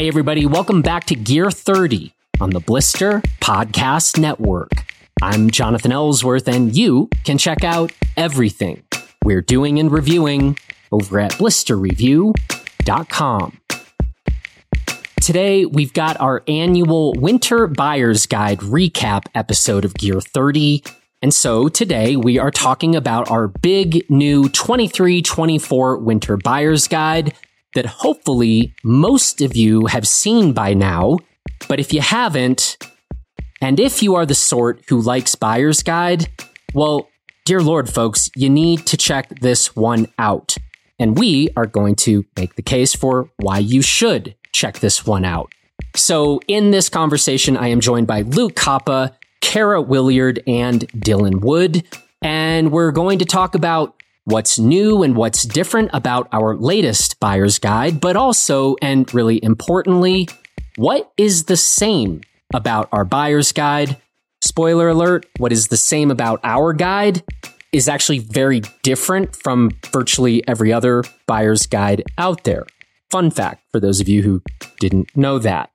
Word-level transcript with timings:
Hey, 0.00 0.08
everybody, 0.08 0.46
welcome 0.46 0.80
back 0.80 1.04
to 1.08 1.14
Gear 1.14 1.50
30 1.50 2.14
on 2.40 2.48
the 2.48 2.60
Blister 2.60 3.20
Podcast 3.42 4.18
Network. 4.18 4.70
I'm 5.20 5.50
Jonathan 5.50 5.92
Ellsworth, 5.92 6.48
and 6.48 6.74
you 6.74 7.10
can 7.24 7.36
check 7.36 7.64
out 7.64 7.92
everything 8.16 8.82
we're 9.26 9.42
doing 9.42 9.78
and 9.78 9.92
reviewing 9.92 10.58
over 10.90 11.20
at 11.20 11.32
blisterreview.com. 11.32 13.60
Today, 15.20 15.66
we've 15.66 15.92
got 15.92 16.18
our 16.18 16.42
annual 16.48 17.12
Winter 17.18 17.66
Buyer's 17.66 18.24
Guide 18.24 18.60
recap 18.60 19.26
episode 19.34 19.84
of 19.84 19.92
Gear 19.92 20.22
30. 20.22 20.82
And 21.20 21.34
so 21.34 21.68
today 21.68 22.16
we 22.16 22.38
are 22.38 22.50
talking 22.50 22.96
about 22.96 23.30
our 23.30 23.48
big 23.48 24.08
new 24.08 24.48
23 24.48 25.20
24 25.20 25.98
Winter 25.98 26.38
Buyer's 26.38 26.88
Guide 26.88 27.34
that 27.74 27.86
hopefully 27.86 28.74
most 28.82 29.40
of 29.40 29.56
you 29.56 29.86
have 29.86 30.06
seen 30.06 30.52
by 30.52 30.74
now. 30.74 31.18
But 31.68 31.80
if 31.80 31.92
you 31.92 32.00
haven't, 32.00 32.78
and 33.60 33.78
if 33.78 34.02
you 34.02 34.14
are 34.14 34.26
the 34.26 34.34
sort 34.34 34.82
who 34.88 35.00
likes 35.00 35.34
Buyer's 35.34 35.82
Guide, 35.82 36.28
well, 36.74 37.08
dear 37.44 37.60
Lord, 37.60 37.88
folks, 37.88 38.30
you 38.34 38.48
need 38.48 38.86
to 38.86 38.96
check 38.96 39.40
this 39.40 39.76
one 39.76 40.08
out. 40.18 40.56
And 40.98 41.18
we 41.18 41.48
are 41.56 41.66
going 41.66 41.96
to 41.96 42.24
make 42.36 42.56
the 42.56 42.62
case 42.62 42.94
for 42.94 43.30
why 43.36 43.58
you 43.58 43.82
should 43.82 44.34
check 44.52 44.80
this 44.80 45.06
one 45.06 45.24
out. 45.24 45.50
So, 45.96 46.40
in 46.46 46.70
this 46.70 46.88
conversation, 46.88 47.56
I 47.56 47.68
am 47.68 47.80
joined 47.80 48.06
by 48.06 48.22
Luke 48.22 48.54
Koppa, 48.54 49.14
Kara 49.40 49.80
Williard, 49.80 50.42
and 50.46 50.86
Dylan 50.92 51.40
Wood. 51.40 51.84
And 52.22 52.70
we're 52.70 52.92
going 52.92 53.18
to 53.20 53.24
talk 53.24 53.54
about 53.54 53.99
what's 54.24 54.58
new 54.58 55.02
and 55.02 55.16
what's 55.16 55.44
different 55.44 55.90
about 55.92 56.28
our 56.32 56.56
latest 56.56 57.18
buyer's 57.20 57.58
guide, 57.58 58.00
but 58.00 58.16
also, 58.16 58.76
and 58.82 59.12
really 59.14 59.42
importantly, 59.42 60.28
what 60.76 61.12
is 61.16 61.44
the 61.44 61.56
same 61.56 62.20
about 62.54 62.88
our 62.92 63.04
buyer's 63.04 63.52
guide? 63.52 63.96
Spoiler 64.42 64.88
alert, 64.88 65.26
what 65.38 65.52
is 65.52 65.68
the 65.68 65.76
same 65.76 66.10
about 66.10 66.40
our 66.44 66.72
guide 66.72 67.22
is 67.72 67.88
actually 67.88 68.18
very 68.18 68.62
different 68.82 69.36
from 69.36 69.70
virtually 69.92 70.46
every 70.48 70.72
other 70.72 71.04
buyer's 71.26 71.66
guide 71.66 72.02
out 72.18 72.44
there. 72.44 72.66
Fun 73.10 73.30
fact 73.30 73.62
for 73.70 73.80
those 73.80 74.00
of 74.00 74.08
you 74.08 74.22
who 74.22 74.42
didn't 74.80 75.16
know 75.16 75.38
that. 75.38 75.70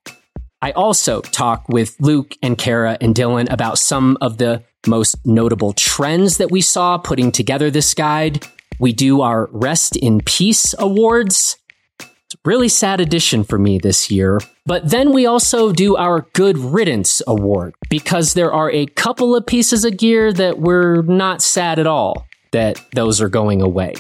I 0.61 0.71
also 0.71 1.21
talk 1.21 1.69
with 1.69 1.95
Luke 1.99 2.35
and 2.41 2.57
Kara 2.57 2.97
and 2.99 3.13
Dylan 3.13 3.51
about 3.51 3.77
some 3.77 4.17
of 4.19 4.37
the 4.37 4.63
most 4.87 5.15
notable 5.25 5.73
trends 5.73 6.37
that 6.37 6.51
we 6.51 6.61
saw 6.61 6.97
putting 6.97 7.31
together 7.31 7.71
this 7.71 7.93
guide. 7.93 8.45
We 8.79 8.93
do 8.93 9.21
our 9.21 9.49
Rest 9.51 9.95
in 9.95 10.21
Peace 10.21 10.73
Awards. 10.79 11.57
It's 11.99 12.35
a 12.35 12.37
really 12.43 12.69
sad 12.69 12.99
addition 12.99 13.43
for 13.43 13.57
me 13.57 13.79
this 13.79 14.11
year. 14.11 14.39
But 14.65 14.89
then 14.89 15.13
we 15.13 15.25
also 15.25 15.71
do 15.71 15.95
our 15.95 16.27
Good 16.33 16.57
Riddance 16.57 17.21
Award 17.27 17.75
because 17.89 18.33
there 18.33 18.51
are 18.51 18.71
a 18.71 18.87
couple 18.87 19.35
of 19.35 19.45
pieces 19.45 19.85
of 19.85 19.97
gear 19.97 20.33
that 20.33 20.59
we're 20.59 21.03
not 21.03 21.41
sad 21.41 21.79
at 21.79 21.87
all 21.87 22.25
that 22.51 22.79
those 22.93 23.21
are 23.21 23.29
going 23.29 23.61
away. 23.61 23.93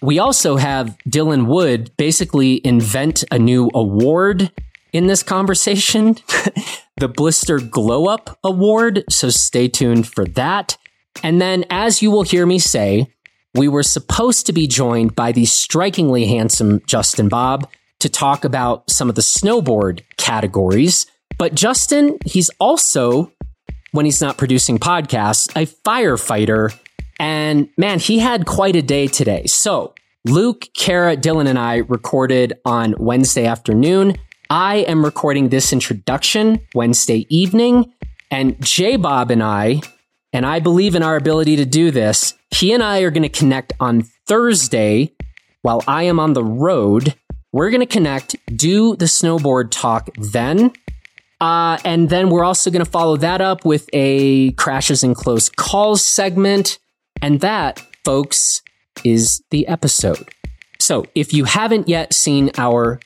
We 0.00 0.18
also 0.18 0.56
have 0.56 0.96
Dylan 1.08 1.46
Wood 1.46 1.92
basically 1.96 2.60
invent 2.64 3.22
a 3.30 3.38
new 3.38 3.70
award 3.74 4.50
in 4.92 5.06
this 5.06 5.22
conversation, 5.22 6.16
the 6.96 7.08
Blister 7.08 7.58
Glow 7.58 8.06
Up 8.06 8.38
Award. 8.44 9.04
So 9.08 9.30
stay 9.30 9.68
tuned 9.68 10.08
for 10.08 10.24
that. 10.26 10.76
And 11.22 11.40
then, 11.40 11.64
as 11.70 12.02
you 12.02 12.10
will 12.10 12.22
hear 12.22 12.46
me 12.46 12.58
say, 12.58 13.06
we 13.54 13.68
were 13.68 13.82
supposed 13.82 14.46
to 14.46 14.52
be 14.52 14.66
joined 14.66 15.14
by 15.14 15.32
the 15.32 15.44
strikingly 15.44 16.26
handsome 16.26 16.80
Justin 16.86 17.28
Bobb 17.28 17.68
to 18.00 18.08
talk 18.08 18.44
about 18.44 18.90
some 18.90 19.08
of 19.08 19.14
the 19.14 19.22
snowboard 19.22 20.02
categories. 20.16 21.06
But 21.38 21.54
Justin, 21.54 22.18
he's 22.24 22.50
also, 22.58 23.32
when 23.92 24.04
he's 24.04 24.20
not 24.20 24.38
producing 24.38 24.78
podcasts, 24.78 25.50
a 25.54 25.66
firefighter. 25.66 26.76
And 27.20 27.68
man, 27.76 27.98
he 27.98 28.18
had 28.18 28.46
quite 28.46 28.74
a 28.74 28.82
day 28.82 29.06
today. 29.06 29.46
So 29.46 29.94
Luke, 30.24 30.68
Kara, 30.74 31.16
Dylan, 31.16 31.48
and 31.48 31.58
I 31.58 31.78
recorded 31.78 32.54
on 32.64 32.94
Wednesday 32.98 33.44
afternoon. 33.44 34.16
I 34.52 34.80
am 34.80 35.02
recording 35.02 35.48
this 35.48 35.72
introduction 35.72 36.60
Wednesday 36.74 37.24
evening. 37.30 37.90
And 38.30 38.62
J 38.62 38.96
Bobb 38.96 39.30
and 39.30 39.42
I, 39.42 39.80
and 40.34 40.44
I 40.44 40.60
believe 40.60 40.94
in 40.94 41.02
our 41.02 41.16
ability 41.16 41.56
to 41.56 41.64
do 41.64 41.90
this, 41.90 42.34
he 42.50 42.74
and 42.74 42.82
I 42.82 43.00
are 43.00 43.10
going 43.10 43.22
to 43.22 43.30
connect 43.30 43.72
on 43.80 44.02
Thursday 44.26 45.14
while 45.62 45.82
I 45.88 46.02
am 46.02 46.20
on 46.20 46.34
the 46.34 46.44
road. 46.44 47.14
We're 47.50 47.70
going 47.70 47.80
to 47.80 47.86
connect, 47.86 48.36
do 48.54 48.94
the 48.94 49.06
snowboard 49.06 49.70
talk 49.70 50.10
then. 50.18 50.72
Uh, 51.40 51.78
and 51.82 52.10
then 52.10 52.28
we're 52.28 52.44
also 52.44 52.70
going 52.70 52.84
to 52.84 52.90
follow 52.90 53.16
that 53.16 53.40
up 53.40 53.64
with 53.64 53.88
a 53.94 54.50
crashes 54.52 55.02
and 55.02 55.16
close 55.16 55.48
calls 55.48 56.04
segment. 56.04 56.78
And 57.22 57.40
that, 57.40 57.82
folks, 58.04 58.60
is 59.02 59.42
the 59.48 59.66
episode. 59.66 60.28
So 60.78 61.06
if 61.14 61.32
you 61.32 61.44
haven't 61.44 61.88
yet 61.88 62.12
seen 62.12 62.50
our 62.58 63.00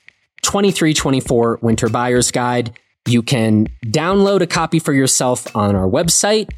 2324 0.47 1.59
Winter 1.61 1.89
Buyer's 1.89 2.31
Guide, 2.31 2.79
you 3.05 3.21
can 3.21 3.67
download 3.85 4.43
a 4.43 4.47
copy 4.47 4.79
for 4.79 4.93
yourself 4.93 5.55
on 5.57 5.75
our 5.75 5.89
website. 5.89 6.49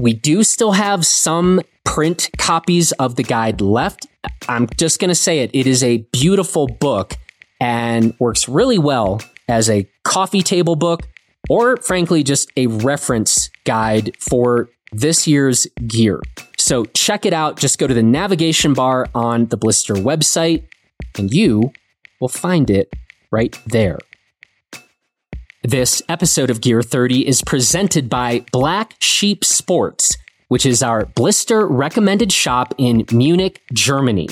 We 0.00 0.14
do 0.14 0.42
still 0.42 0.72
have 0.72 1.06
some 1.06 1.60
print 1.84 2.28
copies 2.38 2.90
of 2.92 3.14
the 3.14 3.22
guide 3.22 3.60
left. 3.60 4.08
I'm 4.48 4.66
just 4.76 4.98
going 4.98 5.10
to 5.10 5.14
say 5.14 5.38
it. 5.38 5.52
It 5.54 5.68
is 5.68 5.84
a 5.84 5.98
beautiful 6.12 6.66
book 6.66 7.14
and 7.60 8.14
works 8.18 8.48
really 8.48 8.78
well 8.78 9.22
as 9.48 9.70
a 9.70 9.88
coffee 10.02 10.42
table 10.42 10.74
book 10.74 11.02
or 11.48 11.76
frankly, 11.76 12.24
just 12.24 12.50
a 12.56 12.66
reference 12.66 13.48
guide 13.62 14.16
for 14.18 14.68
this 14.90 15.28
year's 15.28 15.68
gear. 15.86 16.20
So 16.58 16.84
check 16.86 17.24
it 17.24 17.32
out. 17.32 17.58
Just 17.58 17.78
go 17.78 17.86
to 17.86 17.94
the 17.94 18.02
navigation 18.02 18.74
bar 18.74 19.06
on 19.14 19.46
the 19.46 19.56
Blister 19.56 19.94
website 19.94 20.64
and 21.16 21.32
you 21.32 21.72
will 22.20 22.28
find 22.28 22.70
it 22.70 22.92
right 23.36 23.58
there. 23.66 23.98
This 25.62 26.02
episode 26.08 26.50
of 26.50 26.60
Gear 26.60 26.82
30 26.82 27.26
is 27.26 27.42
presented 27.42 28.08
by 28.08 28.44
Black 28.52 28.94
Sheep 28.98 29.44
Sports 29.44 30.16
which 30.48 30.66
is 30.66 30.82
our 30.82 31.06
blister 31.06 31.66
recommended 31.66 32.32
shop 32.32 32.74
in 32.78 33.04
Munich, 33.12 33.62
Germany. 33.72 34.28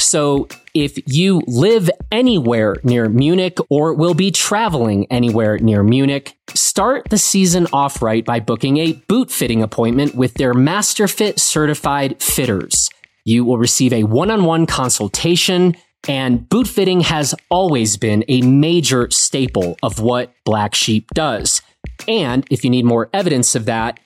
So 0.00 0.46
if 0.74 0.98
you 1.06 1.42
live 1.46 1.90
anywhere 2.12 2.76
near 2.84 3.08
Munich 3.08 3.58
or 3.68 3.94
will 3.94 4.14
be 4.14 4.30
traveling 4.30 5.06
anywhere 5.10 5.58
near 5.58 5.82
Munich, 5.82 6.36
start 6.54 7.08
the 7.10 7.18
season 7.18 7.66
off 7.72 8.00
right 8.00 8.24
by 8.24 8.38
booking 8.38 8.76
a 8.78 8.92
boot 8.92 9.30
fitting 9.30 9.62
appointment 9.62 10.14
with 10.14 10.34
their 10.34 10.54
MasterFit 10.54 11.40
certified 11.40 12.22
fitters. 12.22 12.90
You 13.24 13.44
will 13.44 13.58
receive 13.58 13.92
a 13.92 14.04
one-on-one 14.04 14.66
consultation 14.66 15.76
and 16.06 16.48
boot 16.48 16.68
fitting 16.68 17.00
has 17.00 17.34
always 17.50 17.96
been 17.96 18.24
a 18.28 18.42
major 18.42 19.10
staple 19.10 19.76
of 19.82 20.00
what 20.00 20.32
Black 20.44 20.74
Sheep 20.74 21.08
does. 21.14 21.60
And 22.06 22.46
if 22.50 22.64
you 22.64 22.70
need 22.70 22.84
more 22.84 23.08
evidence 23.12 23.54
of 23.54 23.64
that, 23.64 23.98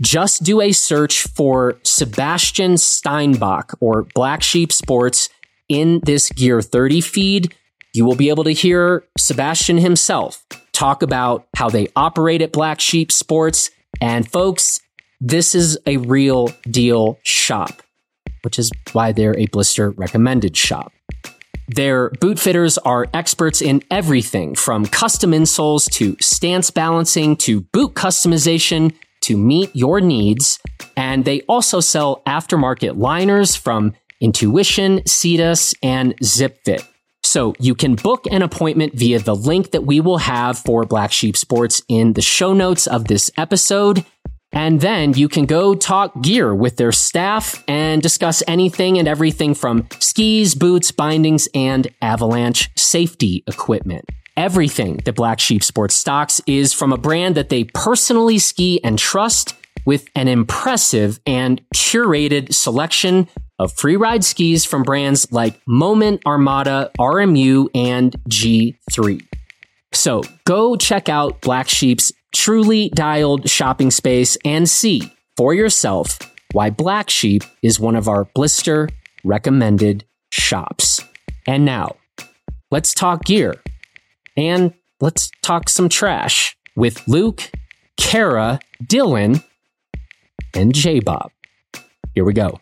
just 0.00 0.42
do 0.42 0.60
a 0.60 0.72
search 0.72 1.22
for 1.22 1.78
Sebastian 1.82 2.76
Steinbach 2.76 3.76
or 3.80 4.06
Black 4.14 4.42
Sheep 4.42 4.72
Sports 4.72 5.28
in 5.68 6.00
this 6.04 6.30
Gear 6.30 6.60
30 6.60 7.00
feed. 7.00 7.54
You 7.94 8.04
will 8.04 8.16
be 8.16 8.28
able 8.28 8.44
to 8.44 8.52
hear 8.52 9.04
Sebastian 9.16 9.78
himself 9.78 10.44
talk 10.72 11.02
about 11.02 11.46
how 11.56 11.70
they 11.70 11.88
operate 11.94 12.42
at 12.42 12.52
Black 12.52 12.80
Sheep 12.80 13.12
Sports. 13.12 13.70
And 14.00 14.30
folks, 14.30 14.80
this 15.20 15.54
is 15.54 15.78
a 15.86 15.98
real 15.98 16.48
deal 16.68 17.18
shop, 17.22 17.82
which 18.42 18.58
is 18.58 18.70
why 18.92 19.12
they're 19.12 19.38
a 19.38 19.46
blister 19.46 19.90
recommended 19.90 20.56
shop. 20.56 20.92
Their 21.68 22.10
boot 22.20 22.38
fitters 22.38 22.78
are 22.78 23.06
experts 23.14 23.62
in 23.62 23.82
everything 23.90 24.54
from 24.54 24.86
custom 24.86 25.32
insoles 25.32 25.90
to 25.92 26.16
stance 26.20 26.70
balancing 26.70 27.36
to 27.36 27.62
boot 27.62 27.94
customization 27.94 28.94
to 29.22 29.36
meet 29.36 29.74
your 29.74 30.00
needs. 30.00 30.58
And 30.96 31.24
they 31.24 31.40
also 31.42 31.80
sell 31.80 32.22
aftermarket 32.26 32.98
liners 32.98 33.56
from 33.56 33.94
Intuition, 34.20 35.00
Sidas, 35.00 35.74
and 35.82 36.16
ZipFit. 36.18 36.86
So 37.22 37.54
you 37.58 37.74
can 37.74 37.94
book 37.94 38.26
an 38.30 38.42
appointment 38.42 38.94
via 38.94 39.18
the 39.18 39.34
link 39.34 39.70
that 39.70 39.84
we 39.84 40.00
will 40.00 40.18
have 40.18 40.58
for 40.58 40.84
Black 40.84 41.10
Sheep 41.10 41.36
Sports 41.36 41.82
in 41.88 42.12
the 42.12 42.22
show 42.22 42.52
notes 42.52 42.86
of 42.86 43.06
this 43.06 43.30
episode. 43.38 44.04
And 44.54 44.80
then 44.80 45.14
you 45.14 45.28
can 45.28 45.46
go 45.46 45.74
talk 45.74 46.22
gear 46.22 46.54
with 46.54 46.76
their 46.76 46.92
staff 46.92 47.62
and 47.66 48.00
discuss 48.00 48.40
anything 48.46 48.98
and 48.98 49.08
everything 49.08 49.52
from 49.52 49.88
skis, 49.98 50.54
boots, 50.54 50.92
bindings, 50.92 51.48
and 51.54 51.88
avalanche 52.00 52.70
safety 52.76 53.42
equipment. 53.48 54.08
Everything 54.36 54.98
that 55.04 55.16
Black 55.16 55.40
Sheep 55.40 55.64
Sports 55.64 55.96
stocks 55.96 56.40
is 56.46 56.72
from 56.72 56.92
a 56.92 56.96
brand 56.96 57.34
that 57.34 57.48
they 57.48 57.64
personally 57.64 58.38
ski 58.38 58.80
and 58.84 58.96
trust 58.96 59.54
with 59.84 60.08
an 60.14 60.28
impressive 60.28 61.18
and 61.26 61.60
curated 61.74 62.54
selection 62.54 63.28
of 63.58 63.72
free 63.72 63.96
ride 63.96 64.24
skis 64.24 64.64
from 64.64 64.82
brands 64.82 65.30
like 65.32 65.60
Moment, 65.66 66.22
Armada, 66.26 66.90
RMU, 66.98 67.68
and 67.74 68.14
G3. 68.28 69.20
So 69.92 70.22
go 70.44 70.76
check 70.76 71.08
out 71.08 71.40
Black 71.40 71.68
Sheep's 71.68 72.12
truly 72.34 72.90
dialed 72.90 73.48
shopping 73.48 73.90
space 73.90 74.36
and 74.44 74.68
see 74.68 75.10
for 75.36 75.54
yourself 75.54 76.18
why 76.52 76.70
Black 76.70 77.08
Sheep 77.08 77.42
is 77.62 77.80
one 77.80 77.96
of 77.96 78.08
our 78.08 78.26
blister 78.34 78.88
recommended 79.24 80.04
shops. 80.30 81.00
And 81.46 81.64
now, 81.64 81.96
let's 82.70 82.92
talk 82.92 83.24
gear 83.24 83.54
and 84.36 84.74
let's 85.00 85.30
talk 85.42 85.68
some 85.68 85.88
trash 85.88 86.56
with 86.76 87.06
Luke, 87.08 87.50
Kara, 87.96 88.60
Dylan, 88.84 89.42
and 90.54 90.74
J 90.74 91.00
Bobb. 91.00 91.30
Here 92.14 92.24
we 92.24 92.32
go. 92.32 92.60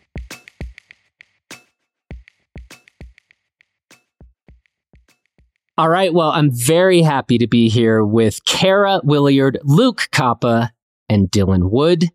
All 5.75 5.89
right. 5.89 6.13
Well, 6.13 6.29
I'm 6.29 6.51
very 6.51 7.01
happy 7.01 7.39
to 7.39 7.47
be 7.47 7.67
here 7.67 8.03
with 8.03 8.45
Kara 8.45 9.01
Williard, 9.03 9.57
Luke 9.63 10.07
Koppa, 10.11 10.69
and 11.09 11.31
Dylan 11.31 11.71
Wood. 11.71 12.09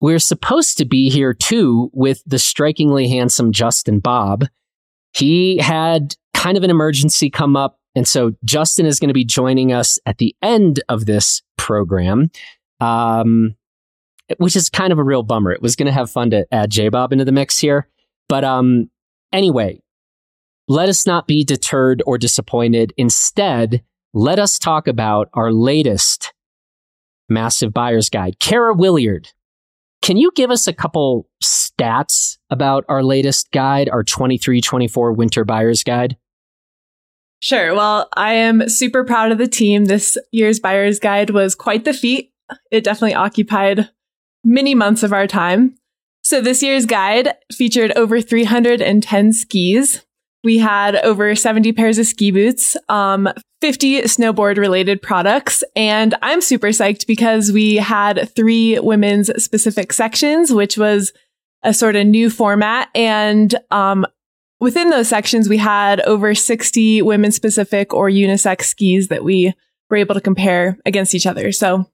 We're 0.00 0.18
supposed 0.18 0.78
to 0.78 0.86
be 0.86 1.10
here 1.10 1.34
too 1.34 1.90
with 1.92 2.22
the 2.26 2.38
strikingly 2.38 3.08
handsome 3.08 3.52
Justin 3.52 3.98
Bobb. 3.98 4.46
He 5.12 5.58
had 5.58 6.14
kind 6.32 6.56
of 6.56 6.64
an 6.64 6.70
emergency 6.70 7.28
come 7.28 7.56
up. 7.56 7.78
And 7.94 8.08
so 8.08 8.32
Justin 8.44 8.86
is 8.86 9.00
going 9.00 9.08
to 9.08 9.14
be 9.14 9.24
joining 9.24 9.72
us 9.72 9.98
at 10.06 10.18
the 10.18 10.34
end 10.42 10.82
of 10.88 11.06
this 11.06 11.42
program, 11.58 12.30
um, 12.80 13.54
which 14.38 14.56
is 14.56 14.70
kind 14.70 14.92
of 14.92 14.98
a 14.98 15.04
real 15.04 15.22
bummer. 15.22 15.52
It 15.52 15.62
was 15.62 15.76
going 15.76 15.86
to 15.86 15.92
have 15.92 16.10
fun 16.10 16.30
to 16.30 16.46
add 16.52 16.70
J 16.70 16.88
Bobb 16.88 17.12
into 17.12 17.24
the 17.24 17.32
mix 17.32 17.58
here. 17.58 17.88
But 18.28 18.44
um, 18.44 18.90
anyway, 19.32 19.80
let 20.68 20.88
us 20.88 21.06
not 21.06 21.26
be 21.26 21.44
deterred 21.44 22.02
or 22.06 22.18
disappointed. 22.18 22.92
Instead, 22.96 23.82
let 24.14 24.38
us 24.38 24.58
talk 24.58 24.88
about 24.88 25.28
our 25.34 25.52
latest 25.52 26.32
massive 27.28 27.72
buyer's 27.72 28.08
guide. 28.08 28.38
Kara 28.40 28.74
Williard, 28.74 29.28
can 30.02 30.16
you 30.16 30.30
give 30.34 30.50
us 30.50 30.66
a 30.66 30.72
couple 30.72 31.28
stats 31.42 32.38
about 32.50 32.84
our 32.88 33.02
latest 33.02 33.50
guide, 33.50 33.88
our 33.88 34.02
23 34.02 34.60
24 34.60 35.12
winter 35.12 35.44
buyer's 35.44 35.82
guide? 35.82 36.16
Sure. 37.40 37.74
Well, 37.74 38.08
I 38.16 38.32
am 38.32 38.68
super 38.68 39.04
proud 39.04 39.30
of 39.30 39.38
the 39.38 39.48
team. 39.48 39.84
This 39.84 40.16
year's 40.32 40.58
buyer's 40.58 40.98
guide 40.98 41.30
was 41.30 41.54
quite 41.54 41.84
the 41.84 41.92
feat. 41.92 42.32
It 42.70 42.84
definitely 42.84 43.14
occupied 43.14 43.90
many 44.42 44.74
months 44.74 45.02
of 45.02 45.12
our 45.12 45.26
time. 45.26 45.76
So 46.22 46.40
this 46.40 46.62
year's 46.62 46.86
guide 46.86 47.34
featured 47.52 47.92
over 47.92 48.20
310 48.20 49.32
skis, 49.32 50.05
we 50.46 50.58
had 50.58 50.94
over 50.96 51.34
70 51.34 51.72
pairs 51.72 51.98
of 51.98 52.06
ski 52.06 52.30
boots, 52.30 52.76
um, 52.88 53.28
50 53.60 54.02
snowboard 54.02 54.58
related 54.58 55.02
products. 55.02 55.64
And 55.74 56.14
I'm 56.22 56.40
super 56.40 56.68
psyched 56.68 57.08
because 57.08 57.50
we 57.50 57.74
had 57.74 58.30
three 58.36 58.78
women's 58.78 59.28
specific 59.42 59.92
sections, 59.92 60.52
which 60.52 60.78
was 60.78 61.12
a 61.64 61.74
sort 61.74 61.96
of 61.96 62.06
new 62.06 62.30
format. 62.30 62.90
And, 62.94 63.56
um, 63.72 64.06
within 64.60 64.90
those 64.90 65.08
sections, 65.08 65.48
we 65.48 65.58
had 65.58 66.00
over 66.02 66.32
60 66.32 67.02
women 67.02 67.32
specific 67.32 67.92
or 67.92 68.08
unisex 68.08 68.66
skis 68.66 69.08
that 69.08 69.24
we 69.24 69.52
were 69.90 69.96
able 69.96 70.14
to 70.14 70.20
compare 70.20 70.78
against 70.86 71.12
each 71.12 71.26
other. 71.26 71.50
So, 71.50 71.90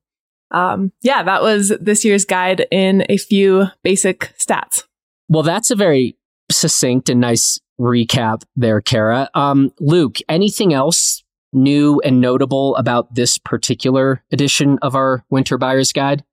um, 0.50 0.92
yeah, 1.00 1.22
that 1.22 1.40
was 1.40 1.72
this 1.80 2.04
year's 2.04 2.26
guide 2.26 2.66
in 2.70 3.06
a 3.08 3.16
few 3.16 3.68
basic 3.82 4.34
stats. 4.38 4.84
Well, 5.30 5.42
that's 5.42 5.70
a 5.70 5.74
very 5.74 6.18
succinct 6.50 7.08
and 7.08 7.18
nice 7.18 7.58
recap 7.80 8.42
there, 8.56 8.80
Kara. 8.80 9.28
Um, 9.34 9.72
Luke, 9.80 10.18
anything 10.28 10.72
else 10.72 11.22
new 11.52 12.00
and 12.04 12.20
notable 12.20 12.76
about 12.76 13.14
this 13.14 13.38
particular 13.38 14.22
edition 14.32 14.78
of 14.82 14.94
our 14.94 15.24
Winter 15.30 15.58
Buyer's 15.58 15.92
Guide? 15.92 16.24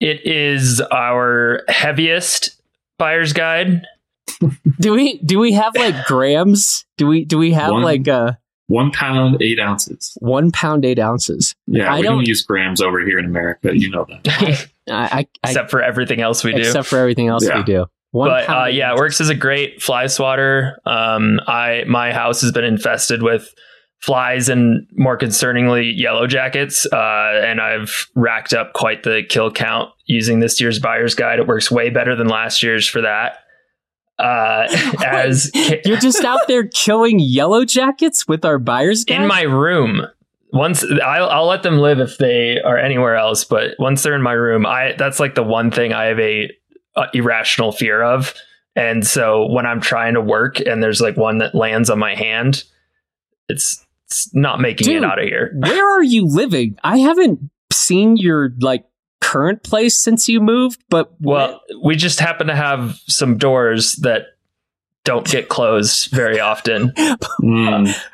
It 0.00 0.24
is 0.24 0.80
our 0.92 1.62
heaviest 1.68 2.60
buyer's 2.98 3.32
guide. 3.32 3.82
do 4.80 4.92
we 4.92 5.18
do 5.18 5.38
we 5.38 5.52
have 5.52 5.74
like 5.74 6.04
grams? 6.06 6.84
Do 6.96 7.06
we 7.06 7.24
do 7.24 7.38
we 7.38 7.52
have 7.52 7.72
one, 7.72 7.82
like 7.82 8.06
uh 8.06 8.32
one 8.68 8.92
pound 8.92 9.42
eight 9.42 9.58
ounces? 9.58 10.16
One 10.20 10.52
pound 10.52 10.84
eight 10.84 10.98
ounces. 10.98 11.54
Yeah, 11.66 11.92
I 11.92 11.96
we 11.98 12.02
don't 12.02 12.26
use 12.26 12.42
grams 12.42 12.80
over 12.80 13.00
here 13.00 13.18
in 13.18 13.24
America. 13.24 13.76
You 13.76 13.90
know 13.90 14.06
that. 14.08 14.68
I, 14.88 15.26
I, 15.42 15.48
except 15.48 15.70
for 15.70 15.82
everything 15.82 16.20
else 16.20 16.44
we 16.44 16.52
do. 16.52 16.60
Except 16.60 16.86
for 16.86 16.98
everything 16.98 17.28
else 17.28 17.46
yeah. 17.46 17.58
we 17.58 17.64
do. 17.64 17.86
One 18.10 18.28
but 18.28 18.48
uh, 18.48 18.66
yeah, 18.66 18.92
it 18.92 18.96
works 18.96 19.20
as 19.20 19.28
a 19.28 19.34
great 19.34 19.82
fly 19.82 20.06
swatter. 20.06 20.80
Um, 20.86 21.40
I 21.46 21.84
my 21.86 22.12
house 22.12 22.40
has 22.40 22.52
been 22.52 22.64
infested 22.64 23.22
with 23.22 23.52
flies 24.00 24.48
and 24.48 24.86
more 24.92 25.18
concerningly 25.18 25.92
yellow 25.94 26.26
jackets, 26.26 26.86
uh, 26.90 27.40
and 27.44 27.60
I've 27.60 28.06
racked 28.14 28.54
up 28.54 28.72
quite 28.72 29.02
the 29.02 29.22
kill 29.28 29.50
count 29.50 29.90
using 30.06 30.40
this 30.40 30.60
year's 30.60 30.78
buyer's 30.78 31.14
guide. 31.14 31.38
It 31.38 31.46
works 31.46 31.70
way 31.70 31.90
better 31.90 32.16
than 32.16 32.28
last 32.28 32.62
year's 32.62 32.88
for 32.88 33.02
that. 33.02 33.38
Uh, 34.18 34.66
as 35.06 35.50
you're 35.84 35.98
just 35.98 36.24
out 36.24 36.40
there 36.48 36.66
killing 36.66 37.18
yellow 37.20 37.64
jackets 37.64 38.26
with 38.26 38.44
our 38.44 38.58
buyer's 38.58 39.04
guide 39.04 39.20
in 39.20 39.28
my 39.28 39.42
room 39.42 40.02
once 40.52 40.84
I'll, 41.04 41.28
I'll 41.28 41.46
let 41.46 41.62
them 41.62 41.78
live 41.78 42.00
if 42.00 42.18
they 42.18 42.58
are 42.64 42.76
anywhere 42.76 43.14
else 43.14 43.44
but 43.44 43.76
once 43.78 44.02
they're 44.02 44.16
in 44.16 44.22
my 44.22 44.32
room 44.32 44.66
i 44.66 44.94
that's 44.98 45.20
like 45.20 45.36
the 45.36 45.44
one 45.44 45.70
thing 45.70 45.92
i 45.92 46.06
have 46.06 46.18
a 46.18 46.50
uh, 46.98 47.06
irrational 47.14 47.72
fear 47.72 48.02
of. 48.02 48.34
And 48.76 49.06
so 49.06 49.46
when 49.46 49.66
I'm 49.66 49.80
trying 49.80 50.14
to 50.14 50.20
work 50.20 50.60
and 50.60 50.82
there's 50.82 51.00
like 51.00 51.16
one 51.16 51.38
that 51.38 51.54
lands 51.54 51.90
on 51.90 51.98
my 51.98 52.14
hand, 52.14 52.64
it's, 53.48 53.84
it's 54.06 54.32
not 54.34 54.60
making 54.60 54.86
Dude, 54.86 55.02
it 55.02 55.04
out 55.04 55.18
of 55.18 55.24
here. 55.24 55.52
where 55.56 55.98
are 55.98 56.02
you 56.02 56.26
living? 56.26 56.78
I 56.84 56.98
haven't 56.98 57.50
seen 57.72 58.16
your 58.16 58.50
like 58.60 58.84
current 59.20 59.62
place 59.62 59.98
since 59.98 60.28
you 60.28 60.40
moved, 60.40 60.82
but 60.90 61.12
well, 61.20 61.60
we 61.82 61.96
just 61.96 62.20
happen 62.20 62.46
to 62.46 62.56
have 62.56 63.00
some 63.06 63.36
doors 63.36 63.96
that 63.96 64.26
don't 65.04 65.26
get 65.26 65.48
closed 65.48 66.10
very 66.10 66.40
often. 66.40 66.90
mm. 67.42 67.94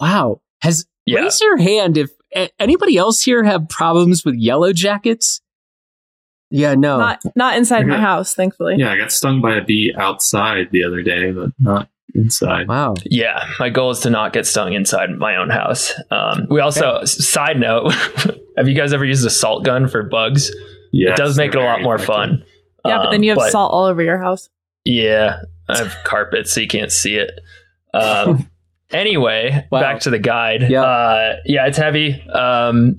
Wow. 0.00 0.40
Has 0.62 0.86
yeah. 1.04 1.20
raise 1.20 1.40
your 1.40 1.58
hand 1.58 1.98
if 1.98 2.10
anybody 2.58 2.96
else 2.96 3.22
here 3.22 3.44
have 3.44 3.68
problems 3.68 4.24
with 4.24 4.34
yellow 4.34 4.72
jackets? 4.72 5.40
Yeah, 6.54 6.76
no. 6.76 6.98
Not 6.98 7.20
not 7.34 7.56
inside 7.56 7.80
got, 7.80 7.88
my 7.88 8.00
house, 8.00 8.32
thankfully. 8.32 8.76
Yeah, 8.78 8.92
I 8.92 8.96
got 8.96 9.10
stung 9.10 9.40
by 9.40 9.56
a 9.56 9.64
bee 9.64 9.92
outside 9.98 10.68
the 10.70 10.84
other 10.84 11.02
day, 11.02 11.32
but 11.32 11.50
not 11.58 11.88
inside. 12.14 12.68
Wow. 12.68 12.94
Yeah, 13.04 13.44
my 13.58 13.70
goal 13.70 13.90
is 13.90 13.98
to 14.00 14.10
not 14.10 14.32
get 14.32 14.46
stung 14.46 14.72
inside 14.72 15.10
my 15.18 15.34
own 15.34 15.50
house. 15.50 15.92
Um, 16.12 16.46
we 16.48 16.60
also, 16.60 16.98
okay. 16.98 17.06
side 17.06 17.58
note, 17.58 17.92
have 18.56 18.68
you 18.68 18.74
guys 18.76 18.92
ever 18.92 19.04
used 19.04 19.26
a 19.26 19.30
salt 19.30 19.64
gun 19.64 19.88
for 19.88 20.04
bugs? 20.04 20.52
Yeah, 20.92 21.10
it 21.10 21.16
does 21.16 21.36
make 21.36 21.54
it 21.54 21.58
a 21.58 21.64
lot 21.64 21.82
more 21.82 21.96
effective. 21.96 22.14
fun. 22.14 22.44
Yeah, 22.86 22.98
but 22.98 23.10
then 23.10 23.24
you 23.24 23.30
have 23.30 23.38
um, 23.38 23.46
but, 23.46 23.50
salt 23.50 23.72
all 23.72 23.86
over 23.86 24.00
your 24.00 24.18
house. 24.18 24.48
Yeah, 24.84 25.40
I 25.68 25.78
have 25.78 25.96
carpet, 26.04 26.46
so 26.46 26.60
you 26.60 26.68
can't 26.68 26.92
see 26.92 27.16
it. 27.16 27.40
Um, 27.92 28.48
anyway, 28.90 29.66
wow. 29.72 29.80
back 29.80 30.00
to 30.02 30.10
the 30.10 30.20
guide. 30.20 30.70
Yeah, 30.70 30.82
uh, 30.82 31.36
yeah, 31.46 31.66
it's 31.66 31.78
heavy. 31.78 32.22
Um, 32.30 32.96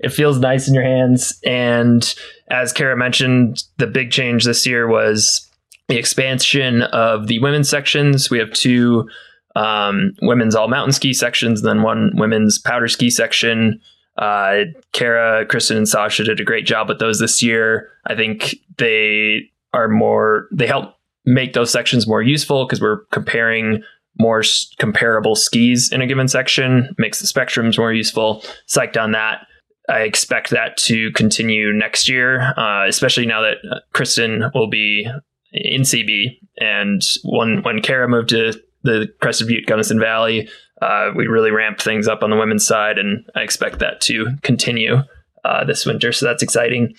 it 0.00 0.12
feels 0.12 0.38
nice 0.38 0.68
in 0.68 0.74
your 0.74 0.84
hands. 0.84 1.38
And 1.44 2.14
as 2.50 2.72
Kara 2.72 2.96
mentioned, 2.96 3.64
the 3.78 3.86
big 3.86 4.10
change 4.10 4.44
this 4.44 4.66
year 4.66 4.86
was 4.88 5.48
the 5.88 5.96
expansion 5.96 6.82
of 6.82 7.26
the 7.26 7.38
women's 7.40 7.68
sections. 7.68 8.30
We 8.30 8.38
have 8.38 8.52
two 8.52 9.08
um, 9.56 10.12
women's 10.22 10.54
all 10.54 10.68
mountain 10.68 10.92
ski 10.92 11.12
sections, 11.12 11.60
and 11.60 11.68
then 11.68 11.82
one 11.82 12.12
women's 12.14 12.58
powder 12.58 12.88
ski 12.88 13.10
section. 13.10 13.80
Uh, 14.16 14.64
Kara, 14.92 15.46
Kristen, 15.46 15.76
and 15.76 15.88
Sasha 15.88 16.24
did 16.24 16.40
a 16.40 16.44
great 16.44 16.66
job 16.66 16.88
with 16.88 16.98
those 16.98 17.18
this 17.18 17.42
year. 17.42 17.88
I 18.06 18.14
think 18.16 18.56
they 18.76 19.50
are 19.72 19.88
more, 19.88 20.48
they 20.52 20.66
help 20.66 20.94
make 21.24 21.52
those 21.52 21.70
sections 21.70 22.06
more 22.06 22.22
useful 22.22 22.66
because 22.66 22.80
we're 22.80 23.04
comparing 23.12 23.82
more 24.18 24.40
s- 24.40 24.72
comparable 24.78 25.36
skis 25.36 25.92
in 25.92 26.02
a 26.02 26.06
given 26.06 26.26
section, 26.26 26.94
makes 26.98 27.20
the 27.20 27.26
spectrums 27.26 27.78
more 27.78 27.92
useful. 27.92 28.42
Psyched 28.66 29.00
on 29.00 29.12
that. 29.12 29.46
I 29.88 30.00
expect 30.00 30.50
that 30.50 30.76
to 30.78 31.10
continue 31.12 31.72
next 31.72 32.08
year, 32.08 32.52
uh, 32.58 32.86
especially 32.86 33.26
now 33.26 33.42
that 33.42 33.56
uh, 33.70 33.80
Kristen 33.92 34.50
will 34.54 34.68
be 34.68 35.08
in 35.52 35.82
CB. 35.82 36.38
And 36.58 37.02
when 37.24 37.62
when 37.62 37.80
Kara 37.80 38.08
moved 38.08 38.28
to 38.30 38.52
the 38.82 39.08
Crested 39.20 39.48
Butte 39.48 39.66
Gunnison 39.66 39.98
Valley, 39.98 40.48
uh, 40.82 41.10
we 41.16 41.26
really 41.26 41.50
ramped 41.50 41.82
things 41.82 42.06
up 42.06 42.22
on 42.22 42.30
the 42.30 42.36
women's 42.36 42.66
side, 42.66 42.98
and 42.98 43.24
I 43.34 43.40
expect 43.40 43.78
that 43.78 44.00
to 44.02 44.36
continue 44.42 44.98
uh, 45.44 45.64
this 45.64 45.86
winter. 45.86 46.12
So 46.12 46.26
that's 46.26 46.42
exciting. 46.42 46.94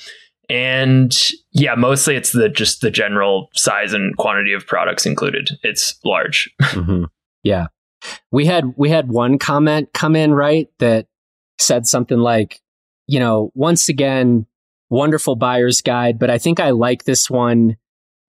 And 0.50 1.16
yeah, 1.52 1.76
mostly 1.76 2.16
it's 2.16 2.32
the 2.32 2.50
just 2.50 2.82
the 2.82 2.90
general 2.90 3.50
size 3.54 3.94
and 3.94 4.18
quantity 4.18 4.54
of 4.54 4.66
products 4.66 5.06
included. 5.06 5.52
It's 5.62 6.00
large. 6.04 6.50
mm-hmm. 6.62 7.04
Yeah, 7.44 7.68
we 8.32 8.46
had 8.46 8.74
we 8.76 8.90
had 8.90 9.10
one 9.10 9.38
comment 9.38 9.90
come 9.94 10.16
in 10.16 10.34
right 10.34 10.68
that 10.80 11.06
said 11.60 11.86
something 11.86 12.18
like 12.18 12.62
you 13.10 13.20
know, 13.20 13.52
once 13.56 13.90
again, 13.90 14.46
wonderful 14.92 15.36
buyer's 15.36 15.82
guide, 15.82 16.20
but 16.20 16.30
I 16.30 16.38
think 16.38 16.60
I 16.60 16.70
like 16.70 17.06
this 17.06 17.28
one 17.28 17.76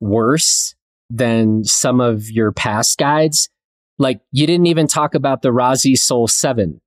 worse 0.00 0.74
than 1.10 1.64
some 1.64 2.00
of 2.00 2.30
your 2.30 2.50
past 2.50 2.98
guides. 2.98 3.50
like 3.98 4.22
you 4.32 4.46
didn't 4.46 4.68
even 4.68 4.86
talk 4.86 5.14
about 5.14 5.42
the 5.42 5.52
Rossi 5.52 5.94
Soul 5.94 6.26
7. 6.26 6.80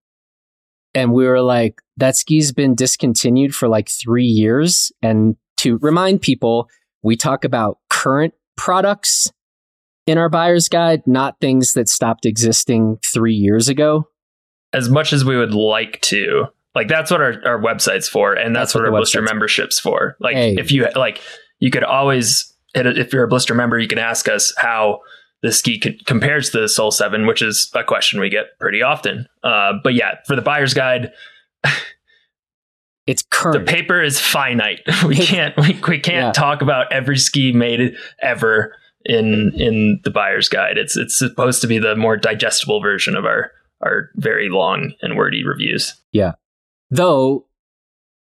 And 0.95 1.13
we 1.13 1.27
were 1.27 1.41
like, 1.41 1.79
that 1.97 2.15
ski's 2.15 2.51
been 2.51 2.73
discontinued 2.73 3.53
for 3.53 3.67
like 3.67 3.87
three 3.87 4.25
years. 4.25 4.91
And 5.03 5.35
to 5.57 5.77
remind 5.77 6.23
people, 6.23 6.67
we 7.03 7.15
talk 7.15 7.45
about 7.45 7.77
current 7.91 8.33
products 8.57 9.31
in 10.07 10.17
our 10.17 10.29
buyer's 10.29 10.67
guide, 10.67 11.03
not 11.05 11.39
things 11.39 11.73
that 11.73 11.87
stopped 11.87 12.25
existing 12.25 12.97
three 13.05 13.35
years 13.35 13.69
ago. 13.69 14.07
As 14.73 14.89
much 14.89 15.13
as 15.13 15.23
we 15.23 15.37
would 15.37 15.53
like 15.53 16.01
to, 16.01 16.47
like 16.75 16.87
that's 16.87 17.11
what 17.11 17.21
our, 17.21 17.35
our 17.45 17.61
website's 17.61 18.07
for, 18.07 18.33
and 18.33 18.55
that's, 18.55 18.73
that's 18.73 18.75
what, 18.75 18.83
what 18.83 18.93
our 18.93 18.99
blister 18.99 19.21
membership's 19.21 19.79
for. 19.79 20.15
Like 20.19 20.35
hey. 20.35 20.55
if 20.57 20.71
you 20.71 20.87
like, 20.95 21.21
you 21.59 21.71
could 21.71 21.83
always 21.83 22.53
if 22.75 23.13
you're 23.13 23.23
a 23.23 23.27
blister 23.27 23.53
member, 23.53 23.77
you 23.77 23.87
can 23.87 23.99
ask 23.99 24.27
us 24.27 24.53
how 24.57 25.01
the 25.41 25.51
ski 25.51 25.79
compares 26.05 26.49
to 26.51 26.61
the 26.61 26.69
Soul 26.69 26.91
Seven, 26.91 27.27
which 27.27 27.41
is 27.41 27.69
a 27.75 27.83
question 27.83 28.19
we 28.19 28.29
get 28.29 28.57
pretty 28.59 28.81
often. 28.81 29.27
Uh, 29.43 29.73
but 29.83 29.93
yeah, 29.93 30.15
for 30.25 30.35
the 30.35 30.41
buyer's 30.41 30.73
guide. 30.73 31.11
it's 33.05 33.23
current. 33.29 33.65
The 33.65 33.71
paper 33.71 34.01
is 34.01 34.19
finite. 34.19 34.81
We 35.05 35.17
can't 35.17 35.55
we, 35.57 35.79
we 35.87 35.99
can't 35.99 36.27
yeah. 36.27 36.31
talk 36.31 36.61
about 36.61 36.91
every 36.91 37.17
ski 37.17 37.51
made 37.51 37.95
ever 38.21 38.75
in 39.05 39.51
in 39.55 39.99
the 40.03 40.11
buyer's 40.11 40.49
guide. 40.49 40.77
It's 40.77 40.97
it's 40.97 41.17
supposed 41.17 41.61
to 41.61 41.67
be 41.67 41.77
the 41.77 41.95
more 41.95 42.17
digestible 42.17 42.81
version 42.81 43.15
of 43.15 43.25
our 43.25 43.51
our 43.81 44.09
very 44.15 44.49
long 44.49 44.93
and 45.01 45.17
wordy 45.17 45.45
reviews. 45.45 45.93
Yeah. 46.13 46.33
Though 46.93 47.47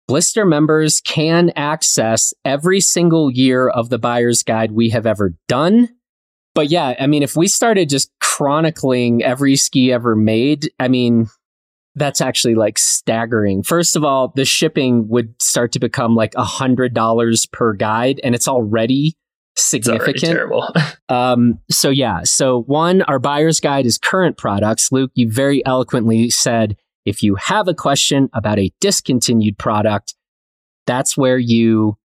blister 0.09 0.47
members 0.47 1.03
can 1.03 1.53
access 1.57 2.33
every 2.43 2.81
single 2.81 3.31
year 3.31 3.69
of 3.69 3.91
the 3.91 3.99
buyer's 3.99 4.43
guide 4.43 4.73
we 4.73 4.89
have 4.89 5.05
ever 5.05 5.35
done. 5.47 5.91
But 6.55 6.71
yeah, 6.71 6.95
I 6.99 7.07
mean, 7.07 7.23
if 7.23 7.37
we 7.37 7.49
started 7.49 7.91
just 7.91 8.11
chronicling 8.23 9.23
every 9.23 9.57
ski 9.57 9.93
ever 9.93 10.17
made, 10.17 10.71
I 10.81 10.89
mean, 10.89 11.29
that's 11.97 12.23
actually 12.23 12.55
like 12.55 12.79
staggering. 12.79 13.63
First 13.63 13.95
of 13.95 14.05
all, 14.05 14.33
the 14.35 14.47
shipping 14.47 15.07
would 15.09 15.35
start 15.43 15.73
to 15.73 15.79
become 15.79 16.15
like 16.15 16.35
a 16.35 16.45
hundred 16.45 16.95
dollars 16.95 17.45
per 17.45 17.75
guide, 17.75 18.21
and 18.25 18.35
it's 18.35 18.49
already 18.49 19.19
significant. 19.55 20.17
It's 20.17 20.23
terrible. 20.23 20.67
um, 21.11 21.59
so 21.71 21.91
yeah, 21.91 22.21
so 22.25 22.63
one, 22.63 23.03
our 23.03 23.19
buyer's 23.19 23.61
guide 23.61 23.85
is 23.85 23.99
current 23.99 24.39
products. 24.39 24.91
Luke, 24.91 25.11
you 25.15 25.31
very 25.31 25.63
eloquently 25.67 26.31
said 26.31 26.79
if 27.05 27.23
you 27.23 27.35
have 27.37 27.69
a 27.69 27.75
question 27.75 28.29
about 28.33 28.59
a 28.59 28.73
discontinued 28.81 29.59
product, 29.59 30.15
that's 30.87 31.17
where 31.17 31.39
you, 31.39 31.97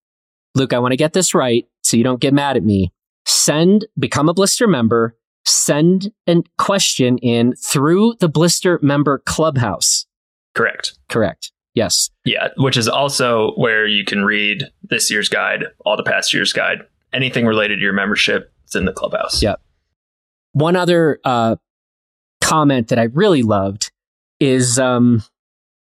Luke, 0.56 0.74
I 0.74 0.80
want 0.80 0.92
to 0.92 0.98
get 0.98 1.14
this 1.14 1.34
right 1.34 1.66
so 1.84 1.98
you 1.98 2.04
don't 2.04 2.22
get 2.22 2.34
mad 2.34 2.58
at 2.58 2.64
me. 2.64 2.92
Send, 3.26 3.86
become 3.98 4.30
a 4.30 4.34
blister 4.34 4.68
member, 4.68 5.16
send 5.46 6.12
a 6.28 6.44
question 6.58 7.18
in 7.20 7.54
through 7.56 8.16
the 8.20 8.30
blister 8.30 8.80
member 8.82 9.20
clubhouse. 9.20 10.06
Correct. 10.56 10.98
Correct. 11.10 11.52
Yes. 11.74 12.10
Yeah, 12.26 12.48
which 12.58 12.76
is 12.76 12.88
also 12.88 13.52
where 13.52 13.86
you 13.86 14.04
can 14.04 14.26
read 14.26 14.64
this 14.82 15.12
year's 15.12 15.30
guide, 15.30 15.66
all 15.86 15.96
the 15.96 16.04
past 16.04 16.34
year's 16.34 16.52
guide, 16.52 16.80
anything 17.14 17.46
related 17.46 17.76
to 17.76 17.82
your 17.82 17.94
membership. 17.94 18.52
It's 18.64 18.76
in 18.76 18.86
the 18.86 18.94
clubhouse. 18.94 19.42
Yep. 19.44 19.62
One 20.54 20.76
other 20.76 21.20
uh, 21.24 21.58
comment 22.42 22.88
that 22.88 22.98
I 22.98 23.04
really 23.04 23.44
loved 23.44 23.92
is 24.40 24.80
um 24.80 25.24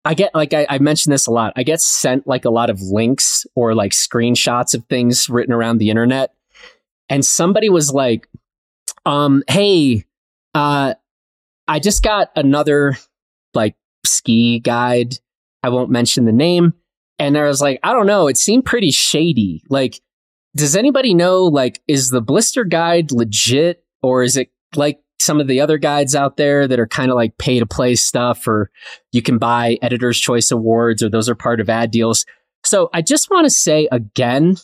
I 0.05 0.15
get 0.15 0.35
like 0.35 0.55
I, 0.55 0.67
I 0.69 0.79
mentioned 0.79 1.13
this 1.13 1.27
a 1.27 1.31
lot. 1.31 1.53
I 1.57 1.63
get 1.63 1.81
sent 1.81 2.27
like 2.27 2.45
a 2.45 2.51
lot 2.51 2.71
of 2.71 2.81
links 2.81 3.47
or 3.55 3.75
like 3.75 3.93
screenshots 3.93 4.75
of 4.75 4.85
things 4.87 5.29
written 5.29 5.53
around 5.53 5.79
the 5.79 5.91
internet. 5.91 6.35
And 7.09 7.25
somebody 7.25 7.69
was 7.69 7.93
like, 7.93 8.29
um, 9.05 9.43
hey, 9.49 10.05
uh, 10.55 10.95
I 11.67 11.79
just 11.81 12.03
got 12.03 12.31
another 12.37 12.97
like 13.53 13.75
ski 14.07 14.61
guide. 14.61 15.19
I 15.63 15.69
won't 15.69 15.91
mention 15.91 16.25
the 16.25 16.33
name. 16.33 16.75
And 17.19 17.37
I 17.37 17.45
was 17.45 17.61
like, 17.61 17.81
I 17.83 17.93
don't 17.93 18.07
know. 18.07 18.29
It 18.29 18.39
seemed 18.39 18.65
pretty 18.65 18.91
shady. 18.91 19.63
Like, 19.69 20.01
does 20.57 20.75
anybody 20.75 21.13
know, 21.13 21.45
like, 21.45 21.83
is 21.87 22.09
the 22.09 22.23
blister 22.23 22.65
guide 22.65 23.13
legit 23.13 23.85
or 24.03 24.23
is 24.23 24.37
it 24.37 24.51
like 24.75 25.01
some 25.21 25.41
of 25.41 25.47
the 25.47 25.61
other 25.61 25.79
guides 25.79 26.15
out 26.15 26.37
there 26.37 26.67
that 26.67 26.81
are 26.81 26.87
kind 26.87 27.11
of 27.11 27.15
like 27.15 27.37
pay 27.39 27.59
to 27.59 27.67
play 27.67 27.95
stuff, 27.95 28.49
or 28.49 28.71
you 29.13 29.23
can 29.23 29.39
buy 29.39 29.79
Editor's 29.83 30.19
Choice 30.19 30.51
Awards, 30.51 31.03
or 31.03 31.11
those 31.11 31.29
are 31.29 31.35
part 31.35 31.61
of 31.61 31.69
ad 31.69 31.91
deals. 31.91 32.25
So 32.65 32.91
I 32.93 33.03
just 33.03 33.31
want 33.31 33.45
to 33.45 33.51
say 33.51 33.89
again, 33.93 34.57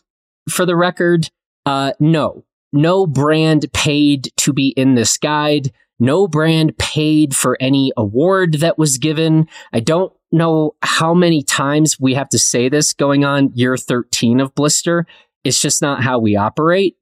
for 0.48 0.66
the 0.66 0.76
record, 0.76 1.30
uh, 1.66 1.92
no, 2.00 2.44
no 2.72 3.06
brand 3.06 3.66
paid 3.72 4.30
to 4.38 4.52
be 4.52 4.68
in 4.76 4.94
this 4.94 5.16
guide. 5.16 5.72
No 5.98 6.28
brand 6.28 6.76
paid 6.78 7.34
for 7.34 7.56
any 7.60 7.92
award 7.96 8.54
that 8.54 8.78
was 8.78 8.98
given. 8.98 9.48
I 9.72 9.80
don't 9.80 10.12
know 10.30 10.74
how 10.82 11.14
many 11.14 11.42
times 11.42 11.98
we 11.98 12.14
have 12.14 12.28
to 12.30 12.38
say 12.38 12.68
this 12.68 12.92
going 12.92 13.24
on 13.24 13.50
year 13.54 13.76
13 13.76 14.40
of 14.40 14.54
Blister. 14.54 15.06
It's 15.44 15.60
just 15.60 15.80
not 15.80 16.02
how 16.02 16.18
we 16.18 16.36
operate. 16.36 16.96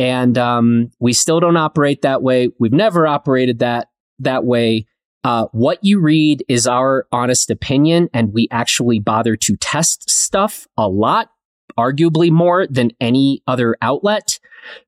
And 0.00 0.38
um, 0.38 0.90
we 0.98 1.12
still 1.12 1.40
don't 1.40 1.58
operate 1.58 2.00
that 2.00 2.22
way. 2.22 2.48
We've 2.58 2.72
never 2.72 3.06
operated 3.06 3.58
that 3.58 3.88
that 4.20 4.46
way. 4.46 4.86
Uh, 5.24 5.44
what 5.52 5.78
you 5.82 6.00
read 6.00 6.42
is 6.48 6.66
our 6.66 7.06
honest 7.12 7.50
opinion, 7.50 8.08
and 8.14 8.32
we 8.32 8.48
actually 8.50 8.98
bother 8.98 9.36
to 9.36 9.56
test 9.58 10.08
stuff 10.08 10.66
a 10.78 10.88
lot, 10.88 11.28
arguably 11.78 12.30
more 12.30 12.66
than 12.66 12.92
any 12.98 13.42
other 13.46 13.76
outlet, 13.82 14.40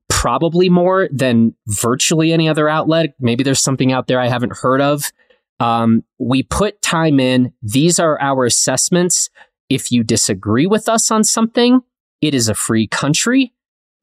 probably 0.09 0.67
more 0.67 1.07
than 1.11 1.53
virtually 1.67 2.33
any 2.33 2.49
other 2.49 2.67
outlet. 2.67 3.13
Maybe 3.19 3.43
there's 3.43 3.61
something 3.61 3.91
out 3.91 4.07
there 4.07 4.19
I 4.19 4.29
haven't 4.29 4.57
heard 4.57 4.81
of. 4.81 5.11
Um, 5.59 6.03
we 6.17 6.41
put 6.41 6.81
time 6.81 7.19
in. 7.19 7.53
These 7.61 7.99
are 7.99 8.19
our 8.19 8.45
assessments. 8.45 9.29
If 9.69 9.91
you 9.91 10.03
disagree 10.03 10.65
with 10.65 10.89
us 10.89 11.11
on 11.11 11.23
something, 11.23 11.81
it 12.19 12.33
is 12.33 12.49
a 12.49 12.55
free 12.55 12.87
country. 12.87 13.53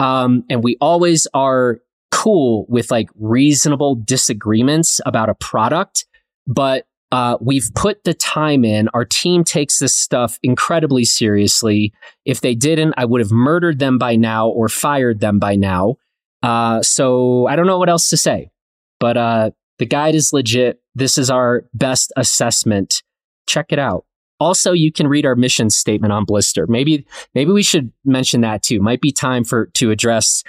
Um, 0.01 0.45
and 0.49 0.65
we 0.65 0.77
always 0.81 1.29
are 1.35 1.79
cool 2.11 2.67
with 2.69 2.91
like 2.91 3.09
reasonable 3.15 3.95
disagreements 3.95 5.01
about 5.07 5.29
a 5.29 5.35
product, 5.35 6.07
but 6.47 6.87
uh, 7.13 7.37
we've 7.41 7.71
put 7.75 8.05
the 8.05 8.15
time 8.15 8.65
in. 8.65 8.89
Our 8.95 9.05
team 9.05 9.45
takes 9.45 9.79
this 9.79 9.95
stuff 9.95 10.39
incredibly 10.43 11.05
seriously. 11.05 11.93
If 12.25 12.41
they 12.41 12.55
didn't, 12.55 12.95
I 12.97 13.05
would 13.05 13.21
have 13.21 13.31
murdered 13.31 13.79
them 13.79 13.99
by 13.99 14.17
now 14.17 14.49
or 14.49 14.69
fired 14.69 15.21
them 15.21 15.39
by 15.39 15.57
now. 15.57 15.97
Uh, 16.43 16.83
so 16.83 17.47
I 17.47 17.57
don't 17.57 17.67
know 17.67 17.79
what 17.79 17.91
else 17.91 18.09
to 18.11 18.17
say, 18.17 18.51
but 18.99 19.17
uh, 19.17 19.51
the 19.79 19.87
guide 19.87 20.15
is 20.15 20.33
legit. 20.33 20.81
This 20.95 21.19
is 21.19 21.31
our 21.31 21.65
best 21.75 22.13
assessment. 22.17 23.03
Check 23.47 23.67
it 23.71 23.79
out. 23.79 24.05
Also, 24.41 24.73
you 24.73 24.91
can 24.91 25.07
read 25.07 25.27
our 25.27 25.37
mission 25.37 25.71
statement 25.71 26.13
on 26.13 26.25
Blister. 26.25 26.67
Maybe, 26.67 27.07
maybe 27.35 27.53
we 27.53 27.63
should 27.63 27.93
mention 28.05 28.41
that 28.41 28.63
too. 28.63 28.81
Might 28.81 29.01
be 29.01 29.13
time 29.13 29.45
for 29.45 29.67
to 29.75 29.91
address, 29.91 30.43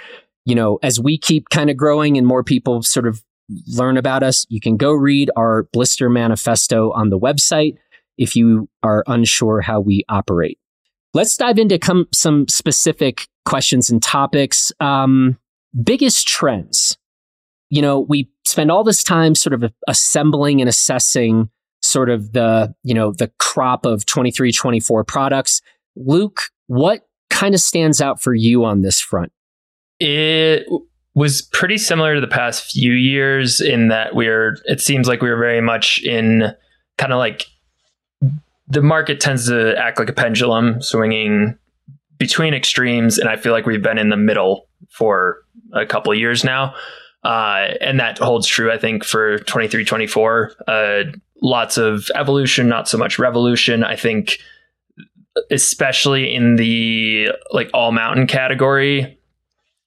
you 0.44 0.54
know, 0.54 0.78
as 0.82 0.98
we 0.98 1.18
keep 1.18 1.50
kind 1.50 1.70
of 1.70 1.76
growing 1.76 2.16
and 2.16 2.26
more 2.26 2.42
people 2.42 2.82
sort 2.82 3.06
of 3.06 3.22
learn 3.66 3.96
about 3.96 4.22
us, 4.22 4.46
you 4.48 4.60
can 4.60 4.76
go 4.76 4.92
read 4.92 5.30
our 5.36 5.68
Blister 5.72 6.08
manifesto 6.08 6.90
on 6.92 7.10
the 7.10 7.18
website 7.18 7.76
if 8.18 8.34
you 8.34 8.68
are 8.82 9.04
unsure 9.06 9.60
how 9.60 9.80
we 9.80 10.04
operate. 10.08 10.58
Let's 11.14 11.36
dive 11.36 11.58
into 11.58 11.78
com- 11.78 12.08
some 12.12 12.48
specific 12.48 13.26
questions 13.44 13.90
and 13.90 14.02
topics. 14.02 14.72
Um, 14.80 15.38
biggest 15.82 16.26
trends. 16.26 16.96
You 17.68 17.82
know, 17.82 18.00
we 18.00 18.30
spend 18.46 18.70
all 18.70 18.84
this 18.84 19.02
time 19.02 19.34
sort 19.34 19.54
of 19.54 19.72
assembling 19.88 20.60
and 20.60 20.68
assessing 20.68 21.50
sort 21.92 22.10
of 22.10 22.32
the, 22.32 22.74
you 22.82 22.94
know, 22.94 23.12
the 23.12 23.30
crop 23.38 23.86
of 23.86 24.06
23, 24.06 24.50
24 24.50 25.04
products. 25.04 25.60
Luke, 25.94 26.40
what 26.66 27.06
kind 27.30 27.54
of 27.54 27.60
stands 27.60 28.00
out 28.00 28.20
for 28.20 28.34
you 28.34 28.64
on 28.64 28.80
this 28.80 29.00
front? 29.00 29.32
It 30.00 30.66
was 31.14 31.42
pretty 31.42 31.78
similar 31.78 32.14
to 32.14 32.20
the 32.20 32.26
past 32.26 32.64
few 32.72 32.92
years 32.92 33.60
in 33.60 33.88
that 33.88 34.14
we're, 34.14 34.56
it 34.64 34.80
seems 34.80 35.06
like 35.06 35.20
we 35.20 35.28
are 35.28 35.36
very 35.36 35.60
much 35.60 36.02
in 36.02 36.52
kind 36.96 37.12
of 37.12 37.18
like 37.18 37.46
the 38.66 38.82
market 38.82 39.20
tends 39.20 39.48
to 39.48 39.76
act 39.78 39.98
like 39.98 40.08
a 40.08 40.14
pendulum 40.14 40.80
swinging 40.80 41.58
between 42.18 42.54
extremes. 42.54 43.18
And 43.18 43.28
I 43.28 43.36
feel 43.36 43.52
like 43.52 43.66
we've 43.66 43.82
been 43.82 43.98
in 43.98 44.08
the 44.08 44.16
middle 44.16 44.68
for 44.90 45.38
a 45.74 45.84
couple 45.84 46.14
years 46.14 46.42
now. 46.44 46.74
Uh, 47.24 47.74
and 47.80 48.00
that 48.00 48.18
holds 48.18 48.46
true, 48.46 48.72
I 48.72 48.78
think, 48.78 49.04
for 49.04 49.38
23, 49.40 49.84
24. 49.84 50.52
Uh, 50.66 51.02
lots 51.42 51.76
of 51.76 52.10
evolution, 52.14 52.68
not 52.68 52.88
so 52.88 52.96
much 52.96 53.18
revolution. 53.18 53.84
I 53.84 53.96
think, 53.96 54.38
especially 55.50 56.32
in 56.32 56.56
the 56.56 57.30
like 57.50 57.68
all 57.74 57.92
mountain 57.92 58.26
category, 58.26 59.18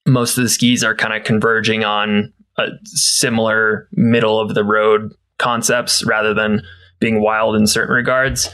most 0.06 0.38
of 0.38 0.44
the 0.44 0.50
skis 0.50 0.84
are 0.84 0.96
kind 0.96 1.14
of 1.14 1.24
converging 1.24 1.84
on 1.84 2.32
a 2.58 2.68
similar 2.84 3.88
middle 3.94 4.40
of 4.40 4.54
the 4.54 4.64
road 4.64 5.12
concepts 5.40 6.04
rather 6.06 6.34
than 6.34 6.62
being 7.00 7.22
wild 7.22 7.56
in 7.56 7.68
certain 7.68 7.96
regards. 7.96 8.50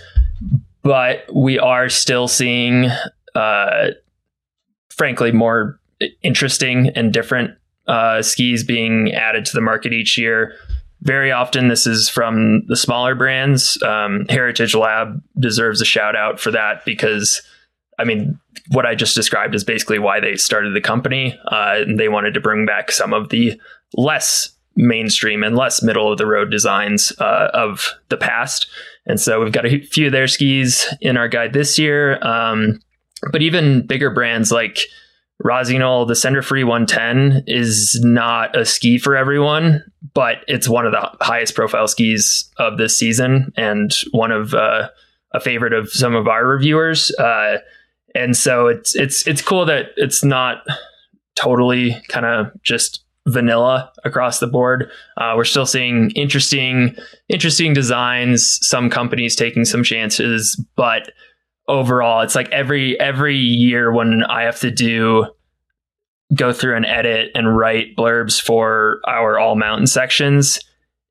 But 0.84 1.26
we 1.34 1.60
are 1.60 1.90
still 1.90 2.28
seeing, 2.28 2.88
uh, 3.36 3.90
frankly, 4.90 5.32
more 5.32 5.80
interesting 6.24 6.90
and 6.96 7.14
different 7.14 7.52
uh, 7.88 8.22
skis 8.24 8.64
being 8.64 9.14
added 9.14 9.46
to 9.46 9.54
the 9.54 9.62
market 9.62 9.94
each 9.94 10.18
year 10.18 10.56
very 11.02 11.32
often 11.32 11.68
this 11.68 11.88
is 11.88 12.10
from 12.10 12.64
the 12.68 12.76
smaller 12.76 13.16
brands. 13.16 13.82
Um, 13.82 14.26
Heritage 14.30 14.76
Lab 14.76 15.22
deserves 15.40 15.82
a 15.82 15.86
shout 15.86 16.16
out 16.16 16.40
for 16.40 16.52
that 16.52 16.86
because, 16.86 17.42
I 17.98 18.04
mean, 18.04 18.40
what 18.70 18.86
I 18.86 18.94
just 18.94 19.16
described 19.16 19.56
is 19.56 19.64
basically 19.64 20.00
why 20.00 20.20
they 20.20 20.36
started 20.36 20.76
the 20.76 20.82
company. 20.82 21.38
Uh, 21.48 21.80
they 21.88 22.08
wanted 22.08 22.34
to 22.36 22.40
bring 22.40 22.66
back 22.66 22.92
some 22.92 23.14
of 23.14 23.30
the 23.30 23.60
less 23.96 24.50
mainstream 24.76 25.44
and 25.44 25.56
less 25.56 25.82
middle 25.82 26.12
of 26.12 26.18
the 26.18 26.28
road 26.28 26.52
designs 26.52 27.12
uh, 27.20 27.50
of 27.54 27.94
the 28.10 28.18
past. 28.18 28.68
And 29.06 29.20
so 29.20 29.42
we've 29.42 29.52
got 29.52 29.66
a 29.66 29.82
few 29.82 30.06
of 30.06 30.12
their 30.12 30.28
skis 30.28 30.86
in 31.02 31.18
our 31.18 31.28
guide 31.28 31.54
this 31.54 31.80
year. 31.80 32.24
Um, 32.26 32.80
but 33.32 33.42
even 33.42 33.86
bigger 33.86 34.10
brands 34.12 34.52
like 34.52 34.80
Rossignol, 35.44 36.06
the 36.06 36.16
Sender 36.16 36.42
Free 36.42 36.64
110 36.64 37.44
is 37.48 38.00
not 38.04 38.58
a 38.58 38.66
ski 38.66 38.98
for 38.98 39.16
everyone, 39.16 39.84
but 40.14 40.38
it's 40.48 40.70
one 40.70 40.86
of 40.86 40.92
the 40.92 41.10
highest 41.22 41.56
profile 41.56 41.88
skis 41.88 42.50
of 42.58 42.78
this 42.78 42.98
season 42.98 43.52
and 43.58 43.94
one 44.12 44.32
of 44.32 44.54
uh, 44.54 44.90
a 45.34 45.40
favorite 45.40 45.74
of 45.74 45.90
some 45.90 46.16
of 46.16 46.28
our 46.28 46.46
reviewers. 46.46 47.12
Uh, 47.16 47.58
and 48.14 48.36
so 48.36 48.68
it's 48.68 48.96
it's 48.96 49.26
it's 49.28 49.42
cool 49.42 49.66
that 49.66 49.92
it's 49.96 50.24
not 50.24 50.66
totally 51.36 51.96
kind 52.10 52.26
of 52.26 52.52
just 52.62 53.04
vanilla 53.28 53.92
across 54.04 54.40
the 54.40 54.48
board. 54.48 54.90
Uh, 55.18 55.34
we're 55.36 55.46
still 55.46 55.66
seeing 55.66 56.12
interesting 56.12 56.96
interesting 57.30 57.74
designs. 57.74 58.60
Some 58.68 58.90
companies 58.90 59.36
taking 59.36 59.66
some 59.66 59.84
chances, 59.84 60.56
but 60.76 61.12
overall, 61.72 62.22
it's 62.22 62.36
like 62.36 62.50
every 62.50 63.00
every 63.00 63.38
year 63.38 63.92
when 63.92 64.24
I 64.24 64.44
have 64.44 64.60
to 64.60 64.70
do 64.70 65.28
go 66.34 66.54
through 66.54 66.76
and 66.76 66.86
edit 66.86 67.32
and 67.34 67.58
write 67.58 67.96
blurbs 67.96 68.42
for 68.42 69.00
our 69.08 69.40
all 69.40 69.56
mountain 69.56 69.88
sections, 69.88 70.60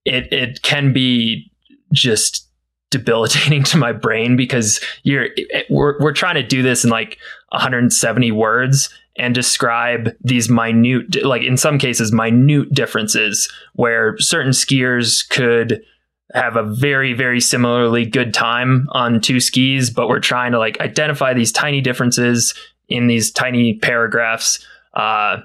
it 0.05 0.33
it 0.33 0.63
can 0.63 0.93
be 0.93 1.51
just 1.93 2.47
debilitating 2.91 3.63
to 3.71 3.79
my 3.79 3.93
brain 3.93 4.37
because 4.37 4.81
you're 5.03 5.29
it, 5.37 5.67
we're 5.71 5.99
we're 6.01 6.13
trying 6.13 6.37
to 6.37 6.43
do 6.43 6.63
this 6.63 6.85
in 6.85 6.91
like 6.91 7.19
170 7.51 8.31
words 8.33 8.91
and 9.17 9.35
describe 9.35 10.11
these 10.23 10.49
minute 10.49 11.25
like 11.25 11.43
in 11.43 11.57
some 11.57 11.79
cases 11.79 12.13
minute 12.13 12.73
differences 12.73 13.51
where 13.75 14.17
certain 14.19 14.53
skiers 14.53 15.29
could 15.31 15.83
have 16.35 16.57
a 16.57 16.63
very 16.63 17.13
very 17.13 17.41
similarly 17.41 18.05
good 18.07 18.33
time 18.33 18.87
on 18.93 19.21
two 19.21 19.41
skis 19.41 19.91
but 19.91 20.09
we're 20.09 20.21
trying 20.21 20.53
to 20.53 20.59
like 20.59 20.81
identify 20.81 21.35
these 21.35 21.53
tiny 21.53 21.81
differences 21.81 22.55
in 22.89 23.07
these 23.07 23.31
tiny 23.31 23.75
paragraphs 23.79 24.65
uh, 24.95 25.39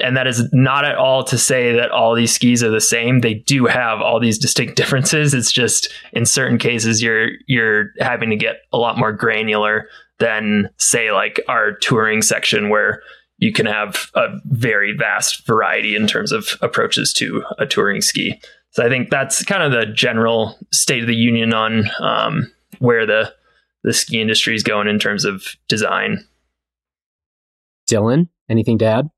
and 0.00 0.16
that 0.16 0.26
is 0.26 0.52
not 0.52 0.84
at 0.84 0.96
all 0.96 1.22
to 1.24 1.38
say 1.38 1.72
that 1.74 1.90
all 1.90 2.14
these 2.14 2.32
skis 2.32 2.62
are 2.62 2.70
the 2.70 2.80
same. 2.80 3.20
They 3.20 3.34
do 3.34 3.66
have 3.66 4.00
all 4.00 4.18
these 4.20 4.38
distinct 4.38 4.76
differences. 4.76 5.34
It's 5.34 5.52
just 5.52 5.92
in 6.12 6.26
certain 6.26 6.58
cases 6.58 7.02
you're 7.02 7.30
you're 7.46 7.90
having 8.00 8.30
to 8.30 8.36
get 8.36 8.56
a 8.72 8.78
lot 8.78 8.98
more 8.98 9.12
granular 9.12 9.88
than 10.18 10.68
say 10.78 11.12
like 11.12 11.40
our 11.48 11.72
touring 11.72 12.22
section 12.22 12.68
where 12.68 13.02
you 13.38 13.52
can 13.52 13.66
have 13.66 14.10
a 14.14 14.28
very 14.46 14.96
vast 14.96 15.44
variety 15.46 15.96
in 15.96 16.06
terms 16.06 16.32
of 16.32 16.50
approaches 16.60 17.12
to 17.14 17.44
a 17.58 17.66
touring 17.66 18.00
ski. 18.00 18.40
So 18.74 18.84
I 18.84 18.88
think 18.88 19.08
that's 19.08 19.44
kind 19.44 19.62
of 19.62 19.70
the 19.70 19.86
general 19.86 20.58
state 20.72 21.02
of 21.02 21.06
the 21.06 21.14
union 21.14 21.54
on 21.54 21.84
um, 22.00 22.52
where 22.80 23.06
the 23.06 23.32
the 23.84 23.92
ski 23.92 24.20
industry 24.20 24.54
is 24.54 24.64
going 24.64 24.88
in 24.88 24.98
terms 24.98 25.24
of 25.24 25.46
design. 25.68 26.26
Dylan, 27.88 28.28
anything 28.48 28.78
to 28.78 28.86
add? 28.86 29.10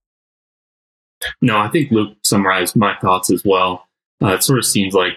No, 1.41 1.57
I 1.57 1.69
think 1.69 1.91
Luke 1.91 2.19
summarized 2.23 2.77
my 2.77 2.97
thoughts 2.99 3.31
as 3.31 3.43
well. 3.45 3.87
Uh, 4.23 4.35
it 4.35 4.43
sort 4.43 4.59
of 4.59 4.67
seems 4.67 4.93
like 4.93 5.15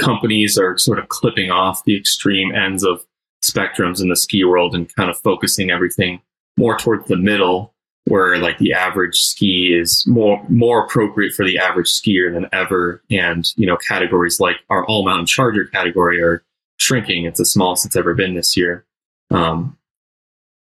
companies 0.00 0.56
are 0.56 0.78
sort 0.78 0.98
of 0.98 1.08
clipping 1.08 1.50
off 1.50 1.84
the 1.84 1.96
extreme 1.96 2.54
ends 2.54 2.84
of 2.84 3.04
spectrums 3.44 4.00
in 4.00 4.08
the 4.08 4.16
ski 4.16 4.42
world 4.44 4.74
and 4.74 4.94
kind 4.94 5.10
of 5.10 5.18
focusing 5.18 5.70
everything 5.70 6.22
more 6.56 6.78
towards 6.78 7.08
the 7.08 7.16
middle 7.16 7.71
where 8.12 8.36
like 8.36 8.58
the 8.58 8.74
average 8.74 9.16
ski 9.16 9.72
is 9.72 10.04
more 10.06 10.44
more 10.50 10.84
appropriate 10.84 11.32
for 11.32 11.46
the 11.46 11.56
average 11.56 11.88
skier 11.88 12.30
than 12.30 12.46
ever. 12.52 13.02
And 13.10 13.50
you 13.56 13.66
know 13.66 13.78
categories 13.78 14.38
like 14.38 14.56
our 14.68 14.84
all 14.84 15.06
mountain 15.06 15.24
charger 15.24 15.64
category 15.64 16.20
are 16.20 16.44
shrinking. 16.76 17.24
It's 17.24 17.38
the 17.38 17.46
smallest 17.46 17.86
it's 17.86 17.96
ever 17.96 18.12
been 18.12 18.34
this 18.34 18.54
year. 18.54 18.84
Um, 19.30 19.78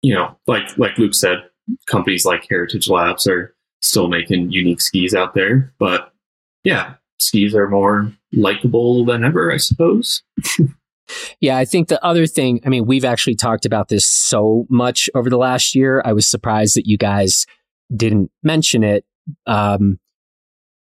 you 0.03 0.13
know 0.13 0.37
like 0.49 0.77
like 0.77 0.99
luke 0.99 1.15
said 1.15 1.39
companies 1.87 2.27
like 2.27 2.45
heritage 2.51 2.89
labs 2.89 3.29
are 3.29 3.55
still 3.81 4.09
making 4.09 4.51
unique 4.51 4.81
skis 4.81 5.15
out 5.15 5.35
there. 5.35 5.73
But 5.79 6.13
yeah 6.65 6.95
skis 7.21 7.55
are 7.55 7.69
more 7.69 8.13
likable 8.33 9.05
than 9.05 9.25
ever 9.25 9.51
i 9.51 9.57
suppose 9.57 10.23
Yeah, 11.41 11.57
I 11.57 11.65
think 11.65 11.89
the 11.89 12.05
other 12.05 12.27
thing, 12.27 12.61
I 12.65 12.69
mean, 12.69 12.87
we've 12.87 13.05
actually 13.05 13.37
talked 13.37 13.67
about 13.67 13.89
this 13.89 14.07
so 14.07 14.67
much 14.69 15.09
over 15.15 15.31
the 15.31 15.37
last 15.37 15.75
year. 15.75 16.03
I 16.05 16.13
was 16.13 16.27
surprised 16.27 16.77
that 16.77 16.87
you 16.87 16.99
guys 16.99 17.47
didn't 17.95 18.31
mention 18.43 18.83
it. 18.83 19.05
Um, 19.47 19.99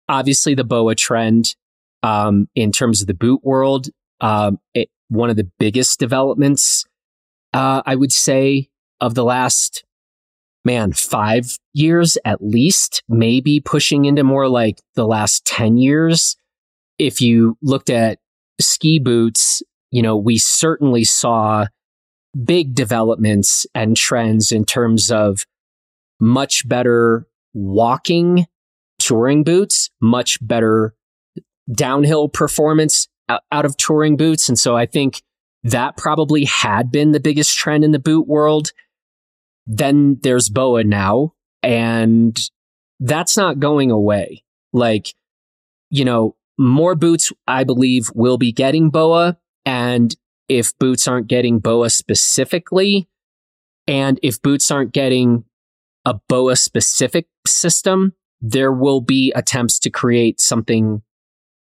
obviously, 0.07 0.55
the 0.55 0.63
BOA 0.63 0.95
trend 0.95 1.55
um, 2.03 2.47
in 2.55 2.71
terms 2.71 3.01
of 3.01 3.07
the 3.07 3.13
boot 3.13 3.41
world, 3.43 3.87
um, 4.21 4.59
it, 4.73 4.89
one 5.09 5.29
of 5.29 5.35
the 5.35 5.49
biggest 5.59 5.99
developments, 5.99 6.85
uh, 7.53 7.81
I 7.85 7.95
would 7.95 8.11
say, 8.11 8.69
of 8.99 9.15
the 9.15 9.23
last, 9.23 9.83
man, 10.65 10.93
five 10.93 11.57
years 11.73 12.17
at 12.25 12.43
least, 12.43 13.03
maybe 13.09 13.59
pushing 13.59 14.05
into 14.05 14.23
more 14.23 14.47
like 14.47 14.81
the 14.95 15.05
last 15.05 15.45
10 15.45 15.77
years. 15.77 16.37
If 16.97 17.21
you 17.21 17.57
looked 17.61 17.89
at 17.89 18.19
ski 18.59 18.99
boots 18.99 19.61
you 19.93 20.01
know, 20.01 20.17
we 20.17 20.39
certainly 20.39 21.03
saw 21.03 21.67
big 22.43 22.73
developments 22.73 23.67
and 23.75 23.95
trends 23.95 24.51
in 24.51 24.65
terms 24.65 25.11
of 25.11 25.45
much 26.19 26.67
better 26.67 27.27
walking 27.53 28.47
touring 28.97 29.43
boots, 29.43 29.91
much 30.01 30.39
better 30.41 30.95
downhill 31.71 32.27
performance 32.27 33.07
out 33.29 33.65
of 33.65 33.77
touring 33.77 34.17
boots. 34.17 34.49
And 34.49 34.57
so 34.57 34.75
I 34.75 34.87
think 34.87 35.21
that 35.61 35.95
probably 35.95 36.45
had 36.45 36.91
been 36.91 37.11
the 37.11 37.19
biggest 37.19 37.55
trend 37.55 37.83
in 37.83 37.91
the 37.91 37.99
boot 37.99 38.27
world. 38.27 38.71
Then 39.67 40.17
there's 40.23 40.49
BOA 40.49 40.85
now, 40.85 41.33
and 41.61 42.35
that's 42.99 43.37
not 43.37 43.59
going 43.59 43.91
away. 43.91 44.43
Like, 44.73 45.13
you 45.91 46.03
know, 46.03 46.35
more 46.57 46.95
boots, 46.95 47.31
I 47.47 47.63
believe, 47.63 48.09
will 48.15 48.39
be 48.39 48.51
getting 48.51 48.89
BOA, 48.89 49.37
and 49.65 50.15
if 50.49 50.77
boots 50.77 51.07
aren't 51.07 51.27
getting 51.27 51.59
BOA 51.59 51.89
specifically, 51.89 53.07
and 53.87 54.19
if 54.23 54.41
boots 54.41 54.69
aren't 54.71 54.93
getting 54.93 55.45
a 56.05 56.15
BOA 56.27 56.55
specific 56.55 57.27
system, 57.47 58.13
there 58.41 58.71
will 58.71 59.01
be 59.01 59.31
attempts 59.35 59.79
to 59.79 59.89
create 59.89 60.41
something 60.41 61.01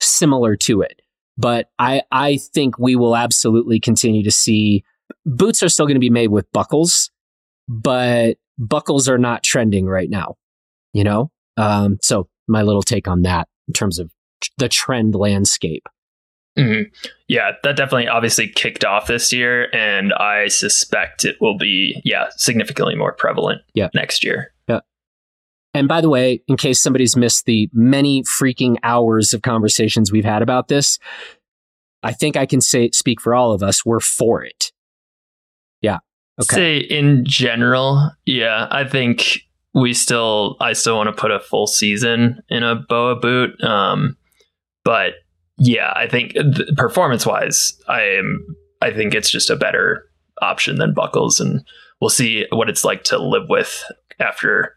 similar 0.02 0.56
to 0.56 0.82
it. 0.82 1.02
But 1.38 1.70
I, 1.80 2.02
I 2.12 2.38
think 2.38 2.78
we 2.78 2.96
will 2.96 3.16
absolutely 3.16 3.80
continue 3.80 4.24
to 4.24 4.32
see 4.32 4.84
boots 5.26 5.64
are 5.64 5.70
still 5.70 5.86
going 5.86 5.96
to 5.96 6.00
be 6.00 6.10
made 6.10 6.30
with 6.30 6.52
buckles, 6.52 7.12
but 7.68 8.38
buckles 8.58 9.08
are 9.08 9.18
not 9.18 9.44
trending 9.44 9.86
right 9.86 10.10
now, 10.10 10.36
you 10.94 11.04
know? 11.04 11.32
Um, 11.58 11.98
so 12.02 12.28
my 12.48 12.62
little 12.62 12.84
take 12.84 13.08
on 13.08 13.24
that 13.24 13.48
in 13.68 13.74
terms 13.74 14.00
of 14.00 14.12
the 14.58 14.70
trend 14.70 15.16
landscape. 15.16 15.88
Mm-hmm. 16.58 17.10
Yeah, 17.28 17.52
that 17.64 17.76
definitely 17.76 18.08
obviously 18.08 18.48
kicked 18.48 18.86
off 18.86 19.08
this 19.08 19.34
year, 19.34 19.74
and 19.74 20.14
I 20.14 20.48
suspect 20.50 21.26
it 21.26 21.38
will 21.42 21.58
be 21.58 22.00
yeah 22.04 22.28
significantly 22.38 22.96
more 22.96 23.14
prevalent 23.14 23.62
yeah. 23.74 23.90
next 23.96 24.24
year. 24.24 24.54
Yeah. 24.68 24.82
And 25.74 25.88
by 25.88 26.02
the 26.02 26.10
way, 26.10 26.44
in 26.48 26.58
case 26.58 26.80
somebody's 26.80 27.16
missed 27.16 27.46
the 27.46 27.70
many 27.74 28.22
freaking 28.24 28.78
hours 28.84 29.34
of 29.34 29.42
conversations 29.42 30.12
we've 30.12 30.26
had 30.26 30.44
about 30.44 30.68
this, 30.68 31.00
I 32.04 32.12
think 32.12 32.38
I 32.38 32.46
can 32.46 32.62
say 32.62 32.92
speak 32.92 33.20
for 33.20 33.34
all 33.34 33.52
of 33.52 33.64
us. 33.64 33.84
We're 33.84 34.00
for 34.00 34.44
it. 34.44 34.72
Yeah. 35.82 36.00
Okay. 36.40 36.56
Say 36.56 36.78
in 36.78 37.26
general, 37.26 38.12
yeah, 38.26 38.68
I 38.70 38.88
think 38.88 39.40
we 39.74 39.94
still 39.94 40.58
I 40.60 40.74
still 40.74 40.98
want 40.98 41.08
to 41.08 41.20
put 41.20 41.32
a 41.32 41.40
full 41.40 41.66
season 41.66 42.44
in 42.50 42.62
a 42.62 42.76
boa 42.76 43.16
boot. 43.16 43.62
Um, 43.64 44.18
but 44.84 45.14
yeah, 45.58 45.94
I 45.96 46.08
think 46.08 46.34
performance 46.78 47.26
wise, 47.26 47.74
I 47.88 48.02
am. 48.02 48.56
I 48.82 48.92
think 48.92 49.14
it's 49.14 49.30
just 49.30 49.50
a 49.50 49.56
better 49.56 50.06
option 50.42 50.78
than 50.78 50.94
buckles, 50.94 51.40
and 51.40 51.64
we'll 52.02 52.10
see 52.10 52.46
what 52.52 52.70
it's 52.70 52.84
like 52.84 53.04
to 53.06 53.18
live 53.18 53.50
with 53.50 53.84
after. 54.20 54.76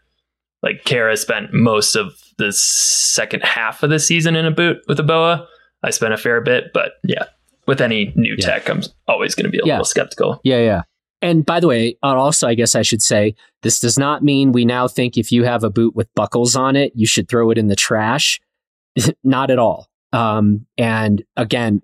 Like 0.63 0.85
Kara 0.85 1.15
spent 1.15 1.53
most 1.53 1.95
of 1.95 2.15
the 2.37 2.51
second 2.51 3.43
half 3.43 3.83
of 3.83 3.89
the 3.91 3.99
season 3.99 4.35
in 4.35 4.45
a 4.45 4.51
boot 4.51 4.77
with 4.87 4.99
a 4.99 5.03
boa. 5.03 5.47
I 5.83 5.91
spent 5.91 6.13
a 6.13 6.17
fair 6.17 6.41
bit, 6.41 6.71
but 6.73 6.93
yeah, 7.03 7.25
with 7.67 7.79
any 7.79 8.11
new 8.15 8.35
yeah. 8.37 8.45
tech, 8.45 8.69
I'm 8.69 8.81
always 9.07 9.35
going 9.35 9.45
to 9.45 9.51
be 9.51 9.59
a 9.59 9.65
yeah. 9.65 9.73
little 9.73 9.85
skeptical. 9.85 10.41
Yeah, 10.43 10.59
yeah. 10.59 10.81
And 11.21 11.45
by 11.45 11.59
the 11.59 11.67
way, 11.67 11.97
uh, 12.03 12.15
also, 12.15 12.47
I 12.47 12.55
guess 12.55 12.75
I 12.75 12.81
should 12.81 13.01
say, 13.01 13.35
this 13.63 13.79
does 13.79 13.97
not 13.97 14.23
mean 14.23 14.51
we 14.51 14.65
now 14.65 14.87
think 14.87 15.17
if 15.17 15.31
you 15.31 15.43
have 15.43 15.63
a 15.63 15.69
boot 15.69 15.95
with 15.95 16.13
buckles 16.15 16.55
on 16.55 16.75
it, 16.75 16.91
you 16.95 17.07
should 17.07 17.27
throw 17.27 17.49
it 17.51 17.57
in 17.57 17.67
the 17.67 17.75
trash. 17.75 18.39
not 19.23 19.49
at 19.49 19.59
all. 19.59 19.87
Um, 20.13 20.65
and 20.77 21.23
again, 21.35 21.81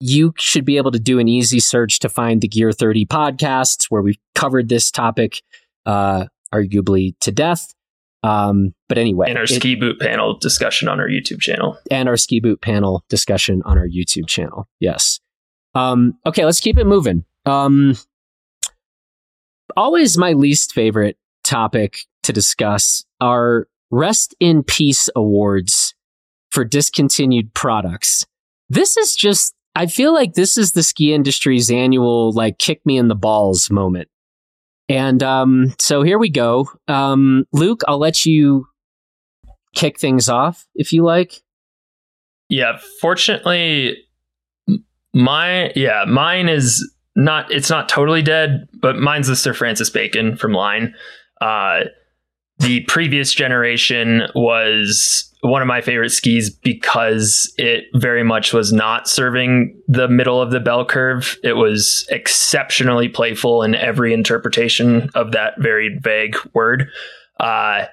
you 0.00 0.32
should 0.38 0.64
be 0.64 0.78
able 0.78 0.90
to 0.92 0.98
do 0.98 1.18
an 1.18 1.28
easy 1.28 1.60
search 1.60 1.98
to 2.00 2.08
find 2.08 2.40
the 2.40 2.48
Gear 2.48 2.72
30 2.72 3.06
podcasts 3.06 3.86
where 3.90 4.02
we've 4.02 4.18
covered 4.34 4.68
this 4.68 4.90
topic, 4.90 5.42
uh, 5.86 6.26
arguably 6.52 7.14
to 7.20 7.30
death. 7.30 7.74
Um, 8.22 8.74
but 8.88 8.98
anyway, 8.98 9.28
and 9.28 9.38
our 9.38 9.44
it, 9.44 9.48
ski 9.48 9.74
boot 9.74 9.98
panel 9.98 10.36
discussion 10.36 10.88
on 10.88 11.00
our 11.00 11.08
YouTube 11.08 11.40
channel, 11.40 11.78
and 11.90 12.08
our 12.08 12.16
ski 12.16 12.40
boot 12.40 12.60
panel 12.60 13.02
discussion 13.08 13.62
on 13.64 13.78
our 13.78 13.86
YouTube 13.86 14.26
channel. 14.26 14.68
Yes. 14.78 15.20
Um, 15.74 16.18
okay, 16.26 16.44
let's 16.44 16.60
keep 16.60 16.76
it 16.76 16.86
moving. 16.86 17.24
Um, 17.46 17.96
always 19.76 20.18
my 20.18 20.32
least 20.32 20.72
favorite 20.72 21.16
topic 21.44 22.00
to 22.24 22.32
discuss 22.32 23.04
are 23.20 23.68
rest 23.90 24.34
in 24.38 24.62
peace 24.62 25.08
awards 25.16 25.94
for 26.50 26.64
discontinued 26.64 27.52
products. 27.54 28.26
This 28.68 28.96
is 28.96 29.14
just, 29.14 29.54
I 29.74 29.86
feel 29.86 30.12
like 30.12 30.34
this 30.34 30.56
is 30.56 30.72
the 30.72 30.82
ski 30.82 31.12
industry's 31.12 31.70
annual, 31.70 32.32
like, 32.32 32.58
kick 32.58 32.84
me 32.84 32.98
in 32.98 33.08
the 33.08 33.14
balls 33.14 33.70
moment. 33.70 34.08
And 34.88 35.22
um, 35.22 35.72
so 35.78 36.02
here 36.02 36.18
we 36.18 36.30
go. 36.30 36.68
Um, 36.88 37.44
Luke, 37.52 37.82
I'll 37.86 38.00
let 38.00 38.26
you 38.26 38.66
kick 39.74 40.00
things 40.00 40.28
off 40.28 40.66
if 40.74 40.92
you 40.92 41.04
like. 41.04 41.42
Yeah, 42.48 42.80
fortunately, 43.00 43.96
my 45.14 45.70
yeah, 45.76 46.04
mine 46.08 46.48
is 46.48 46.92
not. 47.14 47.52
It's 47.52 47.70
not 47.70 47.88
totally 47.88 48.22
dead, 48.22 48.68
but 48.80 48.96
mine's 48.96 49.28
the 49.28 49.36
Sir 49.36 49.54
Francis 49.54 49.90
Bacon 49.90 50.36
from 50.36 50.54
Line. 50.54 50.92
Uh, 51.40 51.84
the 52.58 52.80
previous 52.88 53.32
generation 53.32 54.22
was 54.34 55.29
one 55.42 55.62
of 55.62 55.68
my 55.68 55.80
favorite 55.80 56.10
skis 56.10 56.50
because 56.50 57.52
it 57.56 57.84
very 57.94 58.22
much 58.22 58.52
was 58.52 58.72
not 58.72 59.08
serving 59.08 59.74
the 59.88 60.08
middle 60.08 60.40
of 60.40 60.50
the 60.50 60.60
bell 60.60 60.84
curve. 60.84 61.38
It 61.42 61.54
was 61.54 62.06
exceptionally 62.10 63.08
playful 63.08 63.62
in 63.62 63.74
every 63.74 64.12
interpretation 64.12 65.08
of 65.14 65.32
that 65.32 65.54
very 65.58 65.98
vague 65.98 66.36
word. 66.52 66.88
Uh, 67.38 67.86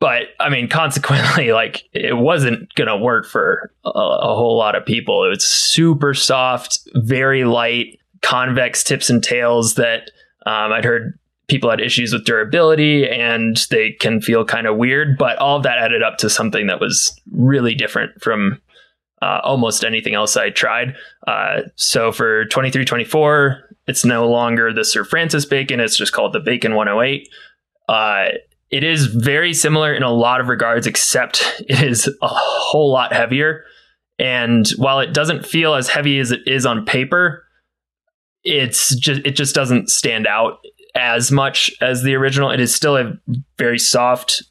but 0.00 0.28
I 0.40 0.48
mean, 0.48 0.68
consequently, 0.70 1.52
like 1.52 1.84
it 1.92 2.16
wasn't 2.16 2.74
going 2.74 2.88
to 2.88 2.96
work 2.96 3.26
for 3.26 3.72
a, 3.84 3.88
a, 3.90 4.34
whole 4.34 4.56
lot 4.56 4.74
of 4.74 4.86
people. 4.86 5.24
It 5.24 5.28
was 5.28 5.44
super 5.44 6.14
soft, 6.14 6.80
very 6.94 7.44
light, 7.44 7.98
convex 8.22 8.82
tips 8.82 9.10
and 9.10 9.22
tails 9.22 9.74
that 9.74 10.10
um, 10.46 10.72
I'd 10.72 10.84
heard 10.84 11.18
people 11.48 11.70
had 11.70 11.80
issues 11.80 12.12
with 12.12 12.24
durability 12.24 13.08
and 13.08 13.58
they 13.70 13.92
can 13.92 14.20
feel 14.20 14.44
kind 14.44 14.66
of 14.66 14.76
weird, 14.76 15.16
but 15.16 15.38
all 15.38 15.56
of 15.56 15.62
that 15.62 15.78
added 15.78 16.02
up 16.02 16.18
to 16.18 16.28
something 16.28 16.66
that 16.66 16.80
was 16.80 17.18
really 17.32 17.74
different 17.74 18.20
from 18.20 18.60
uh, 19.22 19.40
almost 19.42 19.84
anything 19.84 20.14
else 20.14 20.36
I 20.36 20.50
tried. 20.50 20.94
Uh, 21.26 21.62
so 21.76 22.12
for 22.12 22.44
23 22.46 22.84
24, 22.84 23.76
it's 23.86 24.04
no 24.04 24.28
longer 24.28 24.72
the 24.72 24.84
Sir 24.84 25.04
Francis 25.04 25.44
Bacon, 25.44 25.80
it's 25.80 25.96
just 25.96 26.12
called 26.12 26.32
the 26.32 26.40
Bacon 26.40 26.74
108. 26.74 27.28
Uh, 27.88 28.28
it 28.70 28.82
is 28.82 29.06
very 29.06 29.54
similar 29.54 29.94
in 29.94 30.02
a 30.02 30.10
lot 30.10 30.40
of 30.40 30.48
regards, 30.48 30.86
except 30.86 31.44
it 31.68 31.82
is 31.82 32.08
a 32.20 32.28
whole 32.28 32.92
lot 32.92 33.12
heavier. 33.12 33.64
And 34.18 34.66
while 34.76 35.00
it 35.00 35.12
doesn't 35.12 35.46
feel 35.46 35.74
as 35.74 35.88
heavy 35.88 36.18
as 36.18 36.32
it 36.32 36.40
is 36.46 36.66
on 36.66 36.84
paper, 36.84 37.44
it's 38.42 38.94
just 38.96 39.22
it 39.24 39.32
just 39.32 39.54
doesn't 39.54 39.90
stand 39.90 40.26
out 40.26 40.64
as 40.96 41.30
much 41.30 41.70
as 41.80 42.02
the 42.02 42.14
original. 42.14 42.50
It 42.50 42.58
is 42.58 42.74
still 42.74 42.96
a 42.96 43.12
very 43.58 43.78
soft, 43.78 44.42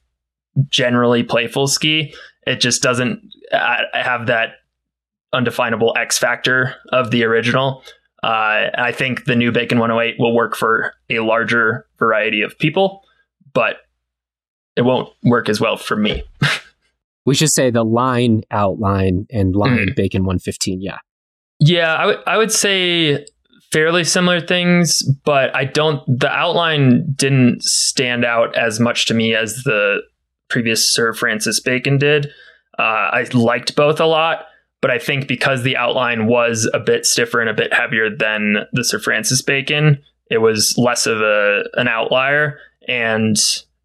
generally 0.70 1.24
playful 1.24 1.68
ski. 1.68 2.14
It 2.46 2.62
just 2.62 2.82
doesn't 2.82 3.22
have 3.52 4.28
that 4.28 4.54
undefinable 5.34 5.94
X 5.98 6.18
factor 6.18 6.76
of 6.94 7.12
the 7.12 7.24
original. 7.24 7.84
Uh, 8.24 8.70
I 8.78 8.92
think 8.92 9.26
the 9.26 9.36
new 9.36 9.52
Bacon 9.52 9.80
108 9.80 10.20
will 10.20 10.34
work 10.34 10.56
for 10.56 10.94
a 11.10 11.20
larger 11.20 11.86
variety 12.00 12.42
of 12.42 12.58
people, 12.58 13.04
but 13.54 13.78
it 14.76 14.82
won't 14.82 15.10
work 15.24 15.50
as 15.50 15.60
well 15.60 15.78
for 15.78 15.96
me. 15.96 16.24
we 17.26 17.36
should 17.36 17.52
say 17.52 17.70
the 17.70 17.84
line 17.84 18.44
outline 18.52 19.28
and 19.32 19.56
line 19.56 19.90
mm. 19.90 19.96
Bacon 19.96 20.24
115. 20.24 20.82
Yeah. 20.82 20.98
Yeah, 21.60 21.96
I, 21.96 22.02
w- 22.02 22.24
I 22.28 22.38
would 22.38 22.52
say 22.52 23.26
fairly 23.76 24.06
similar 24.06 24.40
things, 24.40 25.04
but 25.26 25.54
I 25.54 25.66
don't. 25.66 26.02
The 26.08 26.32
outline 26.32 27.12
didn't 27.14 27.62
stand 27.62 28.24
out 28.24 28.58
as 28.58 28.80
much 28.80 29.06
to 29.08 29.14
me 29.14 29.36
as 29.36 29.64
the 29.64 29.98
previous 30.48 30.88
Sir 30.88 31.12
Francis 31.12 31.60
Bacon 31.60 31.98
did. 31.98 32.28
Uh, 32.80 33.12
I 33.12 33.28
liked 33.34 33.76
both 33.76 34.00
a 34.00 34.06
lot, 34.06 34.46
but 34.80 34.92
I 34.92 34.98
think 34.98 35.28
because 35.28 35.64
the 35.64 35.76
outline 35.76 36.28
was 36.28 36.70
a 36.74 36.80
bit 36.80 37.06
stiffer 37.06 37.42
and 37.42 37.50
a 37.50 37.54
bit 37.54 37.74
heavier 37.74 38.10
than 38.10 38.60
the 38.72 38.86
Sir 38.86 38.98
Francis 38.98 39.42
Bacon, 39.42 40.02
it 40.32 40.38
was 40.38 40.78
less 40.78 41.06
of 41.06 41.20
a 41.20 41.66
an 41.74 41.90
outlier. 41.90 42.58
And 42.88 43.36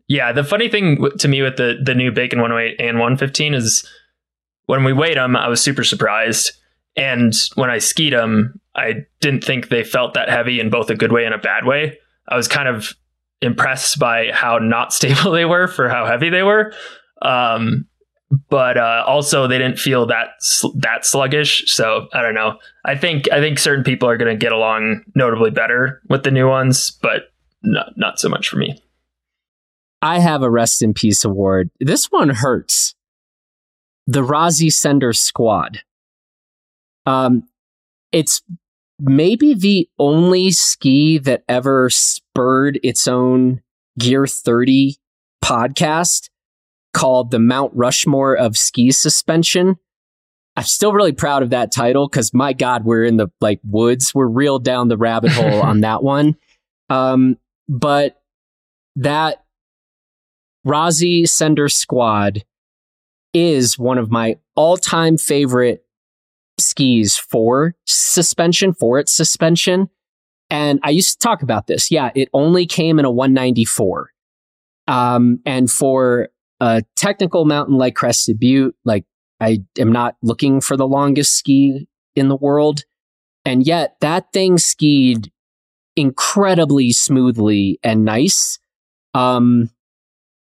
yeah, 0.06 0.30
the 0.30 0.44
funny 0.44 0.68
thing 0.68 1.04
to 1.18 1.26
me 1.26 1.42
with 1.42 1.56
the 1.56 1.80
the 1.82 1.96
new 1.96 2.12
Bacon 2.12 2.40
108 2.40 2.80
and 2.80 2.98
115 2.98 3.54
is 3.54 3.84
when 4.66 4.84
we 4.84 4.92
weighed 4.92 5.16
them, 5.16 5.34
I 5.34 5.48
was 5.48 5.60
super 5.60 5.82
surprised. 5.82 6.52
And 6.96 7.32
when 7.54 7.70
I 7.70 7.78
skied 7.78 8.12
them, 8.12 8.60
I 8.74 9.06
didn't 9.20 9.44
think 9.44 9.68
they 9.68 9.84
felt 9.84 10.14
that 10.14 10.28
heavy 10.28 10.60
in 10.60 10.70
both 10.70 10.90
a 10.90 10.94
good 10.94 11.12
way 11.12 11.24
and 11.24 11.34
a 11.34 11.38
bad 11.38 11.64
way. 11.64 11.98
I 12.28 12.36
was 12.36 12.48
kind 12.48 12.68
of 12.68 12.94
impressed 13.40 13.98
by 13.98 14.30
how 14.32 14.58
not 14.58 14.92
stable 14.92 15.32
they 15.32 15.44
were 15.44 15.68
for 15.68 15.88
how 15.88 16.06
heavy 16.06 16.30
they 16.30 16.42
were. 16.42 16.72
Um, 17.22 17.86
but 18.48 18.76
uh, 18.76 19.04
also 19.06 19.46
they 19.46 19.58
didn't 19.58 19.78
feel 19.78 20.06
that 20.06 20.28
that 20.76 21.04
sluggish. 21.04 21.64
So 21.66 22.06
I 22.12 22.22
don't 22.22 22.34
know. 22.34 22.58
I 22.84 22.96
think 22.96 23.30
I 23.32 23.40
think 23.40 23.58
certain 23.58 23.84
people 23.84 24.08
are 24.08 24.16
going 24.16 24.32
to 24.32 24.38
get 24.38 24.52
along 24.52 25.02
notably 25.14 25.50
better 25.50 26.00
with 26.08 26.22
the 26.22 26.30
new 26.30 26.48
ones, 26.48 26.92
but 27.02 27.32
not 27.62 27.92
not 27.96 28.20
so 28.20 28.28
much 28.28 28.48
for 28.48 28.56
me. 28.56 28.80
I 30.02 30.20
have 30.20 30.42
a 30.42 30.50
rest 30.50 30.80
in 30.80 30.94
peace 30.94 31.24
award. 31.24 31.70
This 31.80 32.06
one 32.06 32.30
hurts. 32.30 32.94
The 34.06 34.22
Rossi 34.22 34.70
Sender 34.70 35.12
Squad. 35.12 35.82
Um, 37.10 37.42
it's 38.12 38.40
maybe 39.00 39.54
the 39.54 39.88
only 39.98 40.52
ski 40.52 41.18
that 41.18 41.42
ever 41.48 41.90
spurred 41.90 42.78
its 42.84 43.08
own 43.08 43.62
Gear 43.98 44.28
30 44.28 44.96
podcast 45.44 46.30
called 46.94 47.32
the 47.32 47.40
Mount 47.40 47.72
Rushmore 47.74 48.36
of 48.36 48.56
ski 48.56 48.92
suspension. 48.92 49.76
I'm 50.56 50.64
still 50.64 50.92
really 50.92 51.12
proud 51.12 51.42
of 51.42 51.50
that 51.50 51.72
title 51.72 52.08
because 52.08 52.32
my 52.32 52.52
God, 52.52 52.84
we're 52.84 53.04
in 53.04 53.16
the 53.16 53.28
like 53.40 53.60
woods. 53.64 54.14
We're 54.14 54.28
real 54.28 54.60
down 54.60 54.86
the 54.86 54.96
rabbit 54.96 55.32
hole 55.32 55.62
on 55.62 55.80
that 55.80 56.04
one. 56.04 56.36
Um, 56.88 57.38
but 57.68 58.20
that 58.96 59.44
Rossi 60.64 61.26
Sender 61.26 61.68
Squad 61.68 62.44
is 63.34 63.76
one 63.76 63.98
of 63.98 64.12
my 64.12 64.36
all 64.54 64.76
time 64.76 65.16
favorite 65.16 65.84
skis 66.60 67.16
for 67.16 67.74
suspension, 67.86 68.72
for 68.72 68.98
its 68.98 69.14
suspension. 69.14 69.88
And 70.50 70.80
I 70.82 70.90
used 70.90 71.20
to 71.20 71.26
talk 71.26 71.42
about 71.42 71.66
this. 71.66 71.90
Yeah, 71.90 72.10
it 72.14 72.28
only 72.32 72.66
came 72.66 72.98
in 72.98 73.04
a 73.04 73.10
194. 73.10 74.10
Um, 74.88 75.40
and 75.46 75.70
for 75.70 76.28
a 76.60 76.82
technical 76.96 77.44
mountain 77.44 77.76
like 77.76 77.94
Crested 77.94 78.38
Butte, 78.38 78.74
like 78.84 79.04
I 79.40 79.60
am 79.78 79.92
not 79.92 80.16
looking 80.22 80.60
for 80.60 80.76
the 80.76 80.88
longest 80.88 81.34
ski 81.36 81.88
in 82.16 82.28
the 82.28 82.36
world. 82.36 82.84
And 83.44 83.64
yet 83.66 83.96
that 84.00 84.32
thing 84.32 84.58
skied 84.58 85.30
incredibly 85.96 86.92
smoothly 86.92 87.78
and 87.82 88.04
nice. 88.04 88.58
Um, 89.14 89.70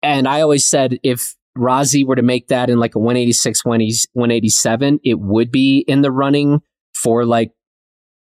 and 0.02 0.28
I 0.28 0.42
always 0.42 0.66
said 0.66 1.00
if 1.04 1.36
Rossi 1.60 2.04
were 2.04 2.16
to 2.16 2.22
make 2.22 2.48
that 2.48 2.70
in 2.70 2.80
like 2.80 2.96
a 2.96 3.00
186, 3.00 3.66
187, 3.66 5.00
it 5.04 5.20
would 5.20 5.52
be 5.52 5.80
in 5.88 6.02
the 6.02 6.12
running 6.12 6.62
for 6.94 7.26
like 7.26 7.52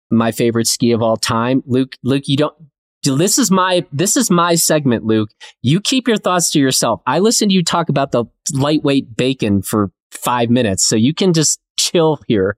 my 0.09 0.31
favorite 0.31 0.67
ski 0.67 0.91
of 0.91 1.01
all 1.01 1.17
time. 1.17 1.63
Luke, 1.65 1.95
Luke, 2.03 2.23
you 2.27 2.37
don't, 2.37 2.55
this 3.03 3.37
is 3.37 3.49
my, 3.49 3.85
this 3.91 4.15
is 4.15 4.29
my 4.29 4.55
segment, 4.55 5.05
Luke. 5.05 5.31
You 5.61 5.81
keep 5.81 6.07
your 6.07 6.17
thoughts 6.17 6.51
to 6.51 6.59
yourself. 6.59 7.01
I 7.07 7.19
listened 7.19 7.51
to 7.51 7.55
you 7.55 7.63
talk 7.63 7.89
about 7.89 8.11
the 8.11 8.25
lightweight 8.53 9.15
bacon 9.15 9.61
for 9.61 9.91
five 10.11 10.49
minutes, 10.49 10.85
so 10.85 10.95
you 10.95 11.13
can 11.13 11.33
just 11.33 11.59
chill 11.77 12.19
here. 12.27 12.57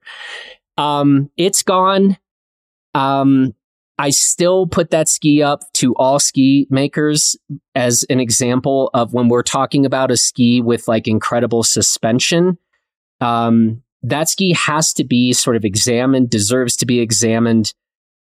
Um, 0.78 1.30
it's 1.38 1.64
gone. 1.64 2.18
Um, 2.94 3.54
I 3.98 4.10
still 4.10 4.66
put 4.68 4.90
that 4.90 5.08
ski 5.08 5.44
up 5.44 5.62
to 5.74 5.94
all 5.96 6.20
ski 6.20 6.68
makers 6.70 7.36
as 7.76 8.06
an 8.10 8.20
example 8.20 8.90
of 8.94 9.14
when 9.14 9.28
we're 9.28 9.44
talking 9.44 9.86
about 9.86 10.12
a 10.12 10.18
ski 10.18 10.62
with 10.62 10.88
like 10.88 11.08
incredible 11.08 11.64
suspension. 11.64 12.58
Um, 13.22 13.84
that 14.02 14.30
ski 14.30 14.54
has 14.54 14.94
to 14.94 15.04
be 15.04 15.32
sort 15.32 15.56
of 15.56 15.64
examined, 15.64 16.30
deserves 16.30 16.76
to 16.78 16.86
be 16.86 17.00
examined. 17.00 17.74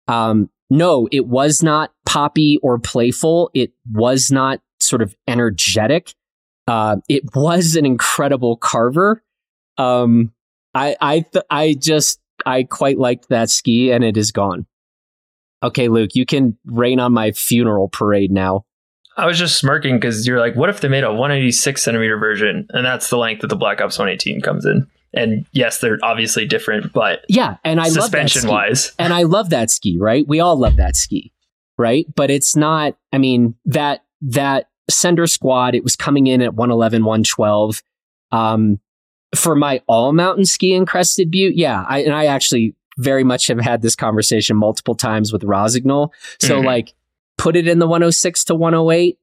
Um, 0.07 0.49
no, 0.69 1.07
it 1.11 1.27
was 1.27 1.63
not 1.63 1.91
poppy 2.05 2.59
or 2.61 2.79
playful. 2.79 3.49
It 3.53 3.71
was 3.91 4.31
not 4.31 4.61
sort 4.79 5.01
of 5.01 5.15
energetic. 5.27 6.13
Uh, 6.67 6.97
it 7.07 7.23
was 7.35 7.75
an 7.75 7.85
incredible 7.85 8.57
carver. 8.57 9.23
Um, 9.77 10.33
I 10.73 10.95
I 11.01 11.19
th- 11.21 11.45
I 11.49 11.75
just 11.79 12.19
I 12.45 12.63
quite 12.63 12.99
liked 12.99 13.29
that 13.29 13.49
ski, 13.49 13.91
and 13.91 14.03
it 14.03 14.17
is 14.17 14.31
gone. 14.31 14.67
Okay, 15.61 15.87
Luke, 15.87 16.11
you 16.13 16.25
can 16.25 16.57
rain 16.65 16.99
on 16.99 17.13
my 17.13 17.31
funeral 17.31 17.89
parade 17.89 18.31
now. 18.31 18.65
I 19.17 19.25
was 19.25 19.37
just 19.37 19.57
smirking 19.57 19.97
because 19.97 20.25
you're 20.25 20.39
like, 20.39 20.55
what 20.55 20.69
if 20.69 20.79
they 20.79 20.87
made 20.87 21.03
a 21.03 21.11
186 21.11 21.83
centimeter 21.83 22.17
version, 22.17 22.67
and 22.69 22.85
that's 22.85 23.09
the 23.09 23.17
length 23.17 23.41
that 23.41 23.47
the 23.47 23.55
Black 23.55 23.81
Ops 23.81 23.99
118 23.99 24.41
comes 24.41 24.65
in? 24.65 24.87
And 25.13 25.45
yes, 25.51 25.79
they're 25.79 25.99
obviously 26.03 26.45
different, 26.45 26.93
but 26.93 27.25
yeah, 27.27 27.57
and 27.63 27.81
I 27.81 27.89
suspension 27.89 28.43
love 28.43 28.51
wise, 28.51 28.93
and 28.99 29.11
I 29.11 29.23
love 29.23 29.49
that 29.49 29.71
ski. 29.71 29.97
Right, 29.99 30.25
we 30.27 30.39
all 30.39 30.55
love 30.55 30.77
that 30.77 30.95
ski, 30.95 31.33
right? 31.77 32.05
But 32.15 32.29
it's 32.29 32.55
not. 32.55 32.95
I 33.11 33.17
mean 33.17 33.55
that 33.65 34.05
that 34.21 34.69
Sender 34.89 35.27
squad, 35.27 35.75
it 35.75 35.83
was 35.83 35.95
coming 35.95 36.27
in 36.27 36.41
at 36.41 36.53
111, 36.53 37.03
112. 37.03 37.81
Um, 38.31 38.79
for 39.35 39.55
my 39.55 39.81
all 39.87 40.13
mountain 40.13 40.45
ski 40.45 40.73
in 40.73 40.85
Crested 40.85 41.29
Butte, 41.31 41.55
yeah, 41.55 41.85
I, 41.87 41.99
and 41.99 42.13
I 42.13 42.25
actually 42.25 42.75
very 42.99 43.23
much 43.23 43.47
have 43.47 43.59
had 43.59 43.81
this 43.81 43.95
conversation 43.95 44.55
multiple 44.55 44.93
times 44.93 45.33
with 45.33 45.43
Rossignol. 45.43 46.13
So 46.39 46.57
mm-hmm. 46.57 46.65
like 46.65 46.93
put 47.37 47.55
it 47.55 47.67
in 47.67 47.79
the 47.79 47.87
106 47.87 48.43
to 48.45 48.55
108, 48.55 49.17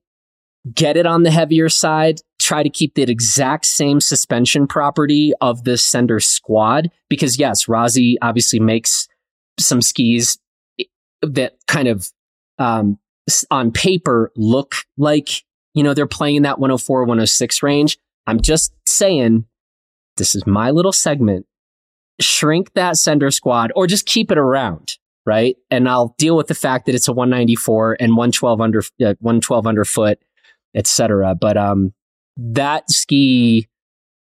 get 0.75 0.97
it 0.97 1.07
on 1.07 1.23
the 1.23 1.31
heavier 1.31 1.69
side, 1.69 2.21
try 2.41 2.63
to 2.63 2.71
keep 2.71 2.95
the 2.95 3.03
exact 3.03 3.67
same 3.67 4.01
suspension 4.01 4.67
property 4.67 5.33
of 5.41 5.65
the 5.65 5.77
Sender 5.77 6.19
squad. 6.19 6.91
Because 7.09 7.39
yes, 7.39 7.69
Rossi 7.69 8.17
obviously 8.23 8.59
makes 8.59 9.07
some 9.59 9.83
skis 9.83 10.39
that 11.23 11.57
kind 11.67 11.89
of 11.89 12.11
um, 12.59 12.99
on 13.51 13.73
paper 13.73 14.33
look 14.37 14.75
like, 14.97 15.45
you 15.75 15.83
know, 15.83 15.93
they're 15.93 16.07
playing 16.07 16.37
in 16.37 16.43
that 16.45 16.59
104, 16.59 17.03
106 17.03 17.63
range. 17.63 17.99
I'm 18.27 18.41
just 18.41 18.73
saying, 18.87 19.45
this 20.17 20.35
is 20.35 20.47
my 20.47 20.71
little 20.71 20.93
segment. 20.93 21.47
Shrink 22.21 22.73
that 22.75 22.97
Sender 22.97 23.31
squad 23.31 23.73
or 23.77 23.87
just 23.87 24.07
keep 24.07 24.31
it 24.31 24.39
around 24.39 24.97
right? 25.27 25.57
And 25.71 25.89
I'll 25.89 26.15
deal 26.17 26.37
with 26.37 26.47
the 26.47 26.55
fact 26.55 26.87
that 26.87 26.95
it's 26.95 27.09
a 27.09 27.13
194 27.13 27.97
and 28.01 28.17
112 28.17 28.61
under 28.61 28.79
uh, 28.79 29.15
112 29.21 29.67
underfoot, 29.67 30.19
etc. 30.75 31.35
But 31.35 31.57
um, 31.57 31.93
that 32.37 32.89
ski, 32.89 33.69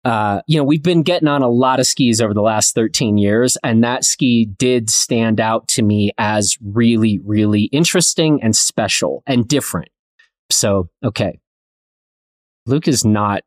uh, 0.05 0.41
you 0.47 0.57
know, 0.57 0.63
we've 0.63 0.83
been 0.83 1.01
getting 1.01 1.27
on 1.27 1.41
a 1.41 1.49
lot 1.49 1.79
of 1.79 1.87
skis 1.87 2.21
over 2.21 2.33
the 2.33 2.41
last 2.41 2.75
13 2.75 3.17
years, 3.17 3.57
and 3.63 3.83
that 3.83 4.05
ski 4.05 4.45
did 4.45 4.89
stand 4.89 5.41
out 5.41 5.67
to 5.69 5.81
me 5.81 6.11
as 6.17 6.57
really, 6.61 7.19
really 7.25 7.63
interesting 7.63 8.41
and 8.41 8.55
special 8.55 9.23
and 9.25 9.47
different. 9.47 9.89
So, 10.51 10.89
okay. 11.03 11.39
Luke 12.65 12.87
is 12.87 13.03
not 13.03 13.43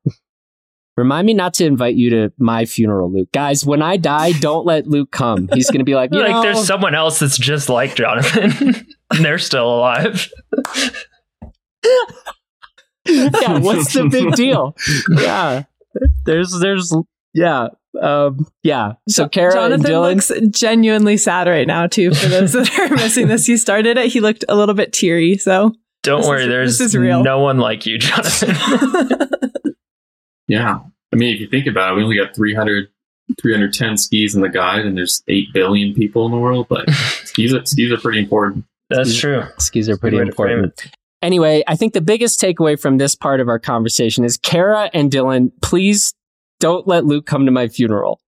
Remind 0.97 1.27
me 1.27 1.35
not 1.35 1.53
to 1.55 1.67
invite 1.67 1.95
you 1.95 2.09
to 2.11 2.33
my 2.39 2.65
funeral, 2.65 3.13
Luke. 3.13 3.31
Guys, 3.33 3.67
when 3.67 3.83
I 3.83 3.99
die, 3.99 4.33
don't 4.33 4.65
let 4.65 4.87
Luke 4.87 5.11
come. 5.11 5.49
He's 5.53 5.71
going 5.71 5.81
to 5.81 5.85
be 5.85 5.95
like, 5.95 6.11
like 6.13 6.31
know, 6.31 6.43
there's 6.43 6.67
someone 6.67 6.95
else 6.95 7.19
that's 7.19 7.37
just 7.37 7.69
like 7.69 7.95
Jonathan, 7.95 8.87
and 9.11 9.25
they're 9.25 9.39
still 9.39 9.69
alive. 9.69 10.33
yeah, 13.07 13.59
what's 13.59 13.93
the 13.93 14.09
big 14.11 14.33
deal? 14.35 14.75
Yeah, 15.11 15.65
there's, 16.25 16.59
there's, 16.61 16.95
yeah, 17.35 17.69
um, 18.01 18.47
yeah. 18.63 18.93
So 19.07 19.29
Kara 19.29 19.53
Jonathan 19.53 19.93
Dylan, 19.93 20.15
looks 20.15 20.33
genuinely 20.59 21.19
sad 21.19 21.47
right 21.47 21.67
now 21.67 21.87
too. 21.89 22.15
For 22.15 22.29
those 22.29 22.55
that 22.55 22.79
are 22.79 22.95
missing 22.97 23.29
this, 23.29 23.45
he 23.45 23.59
started 23.59 23.99
it. 23.99 24.13
He 24.13 24.21
looked 24.21 24.47
a 24.49 24.57
little 24.57 24.75
bit 24.75 24.95
teary. 24.95 25.37
So 25.37 25.75
don't 26.03 26.27
worry, 26.27 26.45
is, 26.63 26.79
there's 26.79 26.95
no 26.95 27.41
one 27.41 27.59
like 27.59 27.85
you, 27.85 27.99
Jonathan. 27.99 28.57
Yeah. 30.49 30.81
I 31.13 31.17
mean, 31.17 31.35
if 31.35 31.41
you 31.41 31.49
think 31.49 31.67
about 31.67 31.93
it, 31.93 31.97
we 31.97 32.03
only 32.03 32.17
got 32.17 32.35
300, 32.35 32.89
310 33.41 33.97
skis 33.97 34.35
in 34.35 34.43
the 34.43 34.49
guide, 34.49 34.85
and 34.85 34.97
there's 34.97 35.23
8 35.29 35.53
billion 35.53 35.95
people 35.95 36.27
in 36.27 36.33
the 36.33 36.39
world, 36.39 36.67
but 36.69 36.91
skis, 37.25 37.55
are, 37.55 37.65
skis 37.65 37.93
are 37.93 37.99
pretty 37.99 38.19
important. 38.19 38.65
That's 38.91 39.11
skis, 39.11 39.21
true. 39.21 39.43
Skis 39.59 39.89
are 39.89 39.97
pretty 39.97 40.19
important. 40.19 40.89
Anyway, 41.23 41.65
I 41.67 41.77
think 41.77 41.93
the 41.93 42.01
biggest 42.01 42.41
takeaway 42.41 42.79
from 42.79 42.99
this 42.99 43.15
part 43.15 43.41
of 43.41 43.49
our 43.49 43.59
conversation 43.59 44.25
is 44.25 44.37
Kara 44.37 44.91
and 44.93 45.11
Dylan, 45.11 45.51
please 45.63 46.15
don't 46.61 46.87
let 46.87 47.05
Luke 47.05 47.27
come 47.27 47.47
to 47.47 47.53
my 47.53 47.69
funeral. 47.69 48.21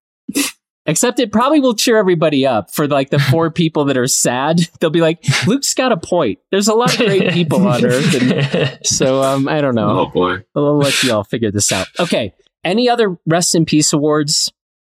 Except 0.88 1.20
it 1.20 1.30
probably 1.30 1.60
will 1.60 1.74
cheer 1.74 1.98
everybody 1.98 2.46
up 2.46 2.72
for 2.72 2.88
like 2.88 3.10
the 3.10 3.18
four 3.18 3.50
people 3.52 3.84
that 3.84 3.98
are 3.98 4.06
sad. 4.06 4.62
They'll 4.80 4.88
be 4.88 5.02
like, 5.02 5.22
Luke's 5.46 5.74
got 5.74 5.92
a 5.92 5.98
point. 5.98 6.38
There's 6.50 6.66
a 6.66 6.74
lot 6.74 6.98
of 6.98 7.06
great 7.06 7.30
people 7.32 7.64
on 7.68 7.84
Earth. 7.84 8.14
And 8.22 8.78
so 8.82 9.22
um, 9.22 9.46
I 9.48 9.60
don't 9.60 9.74
know. 9.74 10.00
Oh 10.00 10.06
boy. 10.06 10.44
I'll 10.56 10.78
let 10.78 11.02
you 11.02 11.12
all 11.12 11.24
figure 11.24 11.50
this 11.50 11.70
out. 11.70 11.88
Okay. 12.00 12.32
Any 12.64 12.88
other 12.88 13.18
rest 13.26 13.54
in 13.54 13.66
peace 13.66 13.92
awards? 13.92 14.50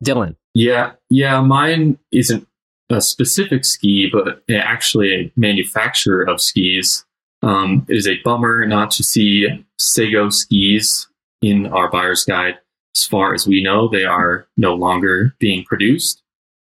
Dylan. 0.03 0.37
Yeah. 0.55 0.93
Yeah. 1.11 1.41
Mine 1.41 1.99
isn't 2.13 2.47
a 2.89 3.01
specific 3.01 3.65
ski, 3.65 4.09
but 4.13 4.43
actually 4.49 5.13
a 5.13 5.33
manufacturer 5.37 6.23
of 6.23 6.41
skis. 6.41 7.05
Um, 7.43 7.85
it 7.89 7.97
is 7.97 8.07
a 8.07 8.21
bummer 8.23 8.65
not 8.65 8.93
to 8.93 9.03
see 9.03 9.65
Sego 9.77 10.31
skis 10.31 11.09
in 11.43 11.67
our 11.67 11.91
buyer's 11.91 12.25
guide 12.25 12.59
as 13.01 13.07
far 13.07 13.35
as 13.35 13.47
we 13.47 13.63
know, 13.63 13.89
they 13.89 14.05
are 14.05 14.47
no 14.57 14.75
longer 14.75 15.35
being 15.39 15.65
produced. 15.65 16.23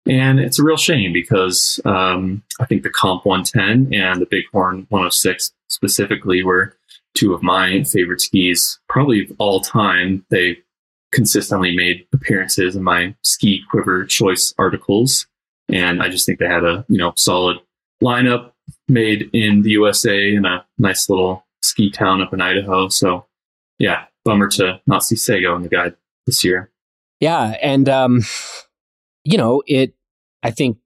And 0.06 0.40
it's 0.40 0.58
a 0.58 0.64
real 0.64 0.76
shame 0.76 1.12
because 1.12 1.78
um, 1.84 2.42
I 2.58 2.64
think 2.64 2.82
the 2.82 2.90
Comp 2.90 3.24
110 3.24 3.94
and 3.94 4.20
the 4.20 4.26
Bighorn 4.26 4.86
106 4.88 5.52
specifically 5.68 6.42
were 6.42 6.74
two 7.14 7.34
of 7.34 7.42
my 7.42 7.84
favorite 7.84 8.20
skis, 8.20 8.80
probably 8.88 9.24
of 9.24 9.32
all 9.38 9.60
time. 9.60 10.24
They 10.30 10.58
consistently 11.12 11.76
made 11.76 12.06
appearances 12.12 12.74
in 12.74 12.82
my 12.82 13.14
ski 13.22 13.62
quiver 13.70 14.04
choice 14.06 14.54
articles. 14.58 15.26
And 15.68 16.02
I 16.02 16.08
just 16.08 16.26
think 16.26 16.38
they 16.38 16.48
had 16.48 16.64
a, 16.64 16.84
you 16.88 16.98
know, 16.98 17.12
solid 17.16 17.58
lineup 18.02 18.52
made 18.88 19.30
in 19.32 19.62
the 19.62 19.70
USA 19.70 20.34
in 20.34 20.46
a 20.46 20.64
nice 20.78 21.08
little 21.08 21.46
ski 21.60 21.90
town 21.90 22.22
up 22.22 22.32
in 22.32 22.40
Idaho. 22.40 22.88
So 22.88 23.26
yeah, 23.78 24.06
bummer 24.24 24.48
to 24.48 24.80
not 24.86 25.04
see 25.04 25.16
Sego 25.16 25.54
in 25.54 25.62
the 25.62 25.68
guide 25.68 25.94
this 26.26 26.44
year. 26.44 26.70
Yeah. 27.20 27.56
And, 27.62 27.88
um, 27.88 28.22
you 29.24 29.38
know, 29.38 29.62
it, 29.66 29.94
I 30.42 30.50
think, 30.50 30.78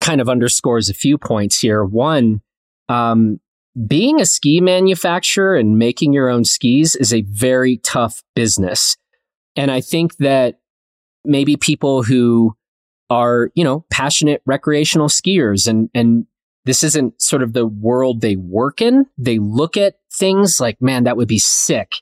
kind 0.00 0.20
of 0.20 0.28
underscores 0.28 0.90
a 0.90 0.94
few 0.94 1.16
points 1.16 1.60
here. 1.60 1.84
One, 1.84 2.40
um, 2.88 3.40
being 3.86 4.20
a 4.20 4.26
ski 4.26 4.60
manufacturer 4.60 5.54
and 5.54 5.78
making 5.78 6.12
your 6.12 6.28
own 6.28 6.44
skis 6.44 6.96
is 6.96 7.14
a 7.14 7.22
very 7.22 7.78
tough 7.78 8.22
business. 8.34 8.96
And 9.56 9.70
I 9.70 9.80
think 9.80 10.16
that 10.16 10.58
maybe 11.24 11.56
people 11.56 12.02
who 12.02 12.56
are, 13.08 13.50
you 13.54 13.62
know, 13.62 13.84
passionate 13.90 14.42
recreational 14.44 15.08
skiers 15.08 15.68
and, 15.68 15.88
and 15.94 16.26
this 16.64 16.82
isn't 16.82 17.20
sort 17.20 17.42
of 17.42 17.52
the 17.52 17.66
world 17.66 18.20
they 18.20 18.36
work 18.36 18.80
in. 18.80 19.06
They 19.18 19.38
look 19.38 19.76
at 19.76 19.96
things 20.12 20.60
like, 20.60 20.82
man, 20.82 21.04
that 21.04 21.16
would 21.16 21.28
be 21.28 21.38
sick 21.38 21.92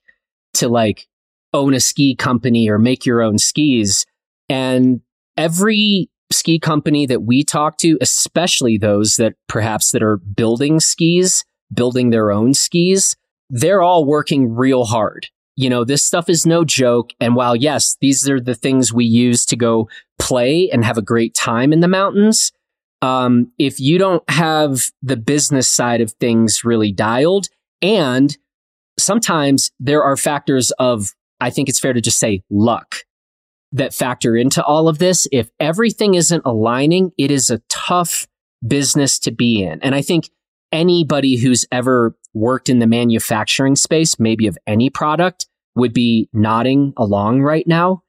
to 0.54 0.68
like 0.68 1.06
own 1.52 1.74
a 1.74 1.80
ski 1.80 2.14
company 2.14 2.68
or 2.68 2.78
make 2.78 3.04
your 3.04 3.22
own 3.22 3.38
skis. 3.38 4.06
And 4.48 5.00
every 5.36 6.10
ski 6.32 6.58
company 6.58 7.06
that 7.06 7.22
we 7.22 7.44
talk 7.44 7.76
to, 7.78 7.98
especially 8.00 8.78
those 8.78 9.16
that 9.16 9.34
perhaps 9.48 9.90
that 9.92 10.02
are 10.02 10.18
building 10.18 10.80
skis, 10.80 11.44
building 11.72 12.10
their 12.10 12.30
own 12.30 12.54
skis, 12.54 13.16
they're 13.48 13.82
all 13.82 14.04
working 14.04 14.54
real 14.54 14.84
hard. 14.84 15.26
You 15.56 15.68
know, 15.68 15.84
this 15.84 16.04
stuff 16.04 16.28
is 16.28 16.46
no 16.46 16.64
joke. 16.64 17.10
And 17.20 17.34
while 17.34 17.56
yes, 17.56 17.96
these 18.00 18.28
are 18.30 18.40
the 18.40 18.54
things 18.54 18.92
we 18.92 19.04
use 19.04 19.44
to 19.46 19.56
go 19.56 19.88
play 20.18 20.70
and 20.70 20.84
have 20.84 20.96
a 20.96 21.02
great 21.02 21.34
time 21.34 21.72
in 21.72 21.80
the 21.80 21.88
mountains. 21.88 22.52
Um, 23.02 23.52
if 23.58 23.80
you 23.80 23.98
don't 23.98 24.28
have 24.30 24.90
the 25.02 25.16
business 25.16 25.68
side 25.68 26.00
of 26.00 26.12
things 26.12 26.64
really 26.64 26.92
dialed 26.92 27.48
and 27.82 28.36
sometimes 28.98 29.70
there 29.80 30.02
are 30.02 30.16
factors 30.16 30.70
of 30.72 31.14
I 31.40 31.50
think 31.50 31.68
it's 31.68 31.80
fair 31.80 31.92
to 31.92 32.00
just 32.00 32.18
say 32.18 32.42
luck 32.50 33.04
that 33.72 33.94
factor 33.94 34.36
into 34.36 34.64
all 34.64 34.88
of 34.88 34.98
this. 34.98 35.28
If 35.30 35.50
everything 35.60 36.14
isn't 36.14 36.42
aligning, 36.44 37.12
it 37.16 37.30
is 37.30 37.50
a 37.50 37.62
tough 37.68 38.26
business 38.66 39.18
to 39.20 39.30
be 39.30 39.62
in. 39.62 39.80
And 39.82 39.94
I 39.94 40.02
think 40.02 40.28
anybody 40.72 41.36
who's 41.36 41.66
ever 41.70 42.16
worked 42.34 42.68
in 42.68 42.78
the 42.78 42.86
manufacturing 42.86 43.76
space, 43.76 44.18
maybe 44.18 44.46
of 44.46 44.58
any 44.66 44.90
product, 44.90 45.46
would 45.74 45.92
be 45.92 46.28
nodding 46.32 46.92
along 46.96 47.42
right 47.42 47.66
now. 47.66 48.02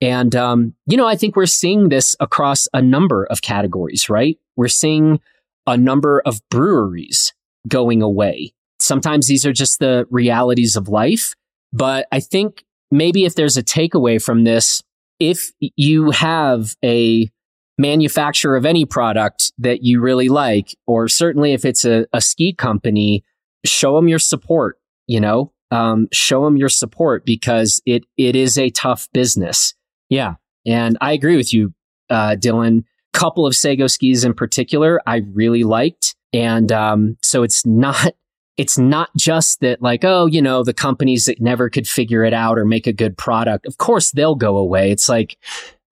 And, 0.00 0.34
um, 0.36 0.74
you 0.86 0.96
know, 0.96 1.06
I 1.06 1.16
think 1.16 1.34
we're 1.34 1.46
seeing 1.46 1.88
this 1.88 2.14
across 2.20 2.68
a 2.72 2.80
number 2.80 3.24
of 3.24 3.42
categories, 3.42 4.08
right? 4.08 4.38
We're 4.56 4.68
seeing 4.68 5.20
a 5.66 5.76
number 5.76 6.22
of 6.24 6.40
breweries 6.50 7.34
going 7.66 8.02
away. 8.02 8.52
Sometimes 8.78 9.26
these 9.26 9.44
are 9.44 9.52
just 9.52 9.80
the 9.80 10.06
realities 10.10 10.76
of 10.76 10.88
life. 10.88 11.34
But 11.72 12.06
I 12.12 12.20
think 12.20 12.64
maybe 12.90 13.24
if 13.24 13.34
there's 13.34 13.56
a 13.56 13.62
takeaway 13.62 14.22
from 14.22 14.44
this, 14.44 14.82
if 15.20 15.50
you 15.60 16.10
have 16.10 16.76
a 16.84 17.30
manufacturer 17.78 18.56
of 18.56 18.66
any 18.66 18.84
product 18.84 19.52
that 19.58 19.82
you 19.82 20.00
really 20.00 20.28
like, 20.28 20.76
or 20.86 21.08
certainly 21.08 21.52
if 21.52 21.64
it's 21.64 21.84
a, 21.84 22.06
a 22.12 22.20
ski 22.20 22.52
company, 22.52 23.24
show 23.64 23.96
them 23.96 24.08
your 24.08 24.18
support, 24.18 24.78
you 25.06 25.20
know, 25.20 25.52
um, 25.70 26.08
show 26.12 26.44
them 26.44 26.56
your 26.56 26.68
support 26.68 27.24
because 27.24 27.80
it, 27.86 28.04
it 28.16 28.34
is 28.34 28.58
a 28.58 28.70
tough 28.70 29.08
business. 29.12 29.74
Yeah. 30.08 30.34
And 30.66 30.98
I 31.00 31.12
agree 31.12 31.36
with 31.36 31.52
you, 31.52 31.72
uh, 32.10 32.36
Dylan. 32.38 32.84
Couple 33.14 33.46
of 33.46 33.56
Sego 33.56 33.86
skis 33.86 34.22
in 34.22 34.34
particular, 34.34 35.00
I 35.06 35.22
really 35.32 35.64
liked. 35.64 36.14
And 36.32 36.70
um, 36.70 37.16
so 37.22 37.42
it's 37.42 37.64
not 37.66 38.12
it's 38.58 38.76
not 38.76 39.08
just 39.16 39.60
that 39.60 39.80
like 39.80 40.04
oh 40.04 40.26
you 40.26 40.42
know 40.42 40.62
the 40.62 40.74
companies 40.74 41.24
that 41.24 41.40
never 41.40 41.70
could 41.70 41.88
figure 41.88 42.24
it 42.24 42.34
out 42.34 42.58
or 42.58 42.64
make 42.64 42.86
a 42.86 42.92
good 42.92 43.16
product 43.16 43.64
of 43.64 43.78
course 43.78 44.10
they'll 44.10 44.34
go 44.34 44.58
away. 44.58 44.90
It's 44.90 45.08
like 45.08 45.38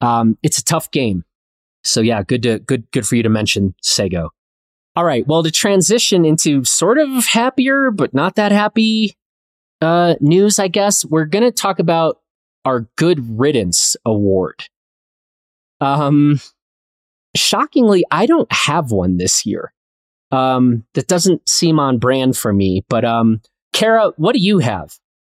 um, 0.02 0.36
it's 0.42 0.58
a 0.58 0.64
tough 0.64 0.90
game. 0.90 1.24
So 1.84 2.00
yeah 2.00 2.22
good 2.22 2.42
to 2.42 2.58
good 2.58 2.90
good 2.90 3.06
for 3.06 3.14
you 3.14 3.22
to 3.22 3.30
mention 3.30 3.74
sego. 3.82 4.30
All 4.96 5.04
right 5.04 5.26
well 5.26 5.42
to 5.42 5.50
transition 5.50 6.24
into 6.24 6.64
sort 6.64 6.98
of 6.98 7.08
happier 7.26 7.90
but 7.90 8.12
not 8.12 8.34
that 8.34 8.52
happy 8.52 9.16
uh, 9.82 10.14
news 10.20 10.58
i 10.58 10.68
guess 10.68 11.04
we're 11.04 11.26
gonna 11.26 11.52
talk 11.52 11.78
about 11.78 12.20
our 12.64 12.88
good 12.96 13.38
riddance 13.38 13.96
award. 14.04 14.64
Um 15.80 16.40
shockingly 17.36 18.02
i 18.10 18.24
don't 18.24 18.50
have 18.50 18.90
one 18.90 19.18
this 19.18 19.44
year 19.44 19.74
um, 20.36 20.84
that 20.94 21.08
doesn't 21.08 21.48
seem 21.48 21.80
on 21.80 21.98
brand 21.98 22.36
for 22.36 22.52
me. 22.52 22.84
But 22.88 23.04
um, 23.04 23.40
Kara, 23.72 24.12
what 24.16 24.34
do 24.34 24.38
you 24.38 24.58
have? 24.58 24.98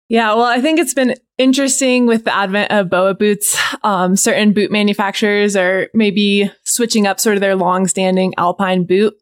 Yeah, 0.10 0.34
well, 0.34 0.46
I 0.46 0.62
think 0.62 0.80
it's 0.80 0.94
been 0.94 1.16
interesting 1.38 2.06
with 2.06 2.24
the 2.24 2.34
advent 2.34 2.72
of 2.72 2.90
BOA 2.90 3.14
boots. 3.14 3.60
Um, 3.84 4.16
certain 4.16 4.54
boot 4.54 4.72
manufacturers 4.72 5.56
are 5.56 5.90
maybe 5.94 6.50
switching 6.64 7.06
up 7.06 7.20
sort 7.20 7.36
of 7.36 7.42
their 7.42 7.58
long-standing 7.58 8.34
alpine 8.38 8.86
boot 8.86 9.16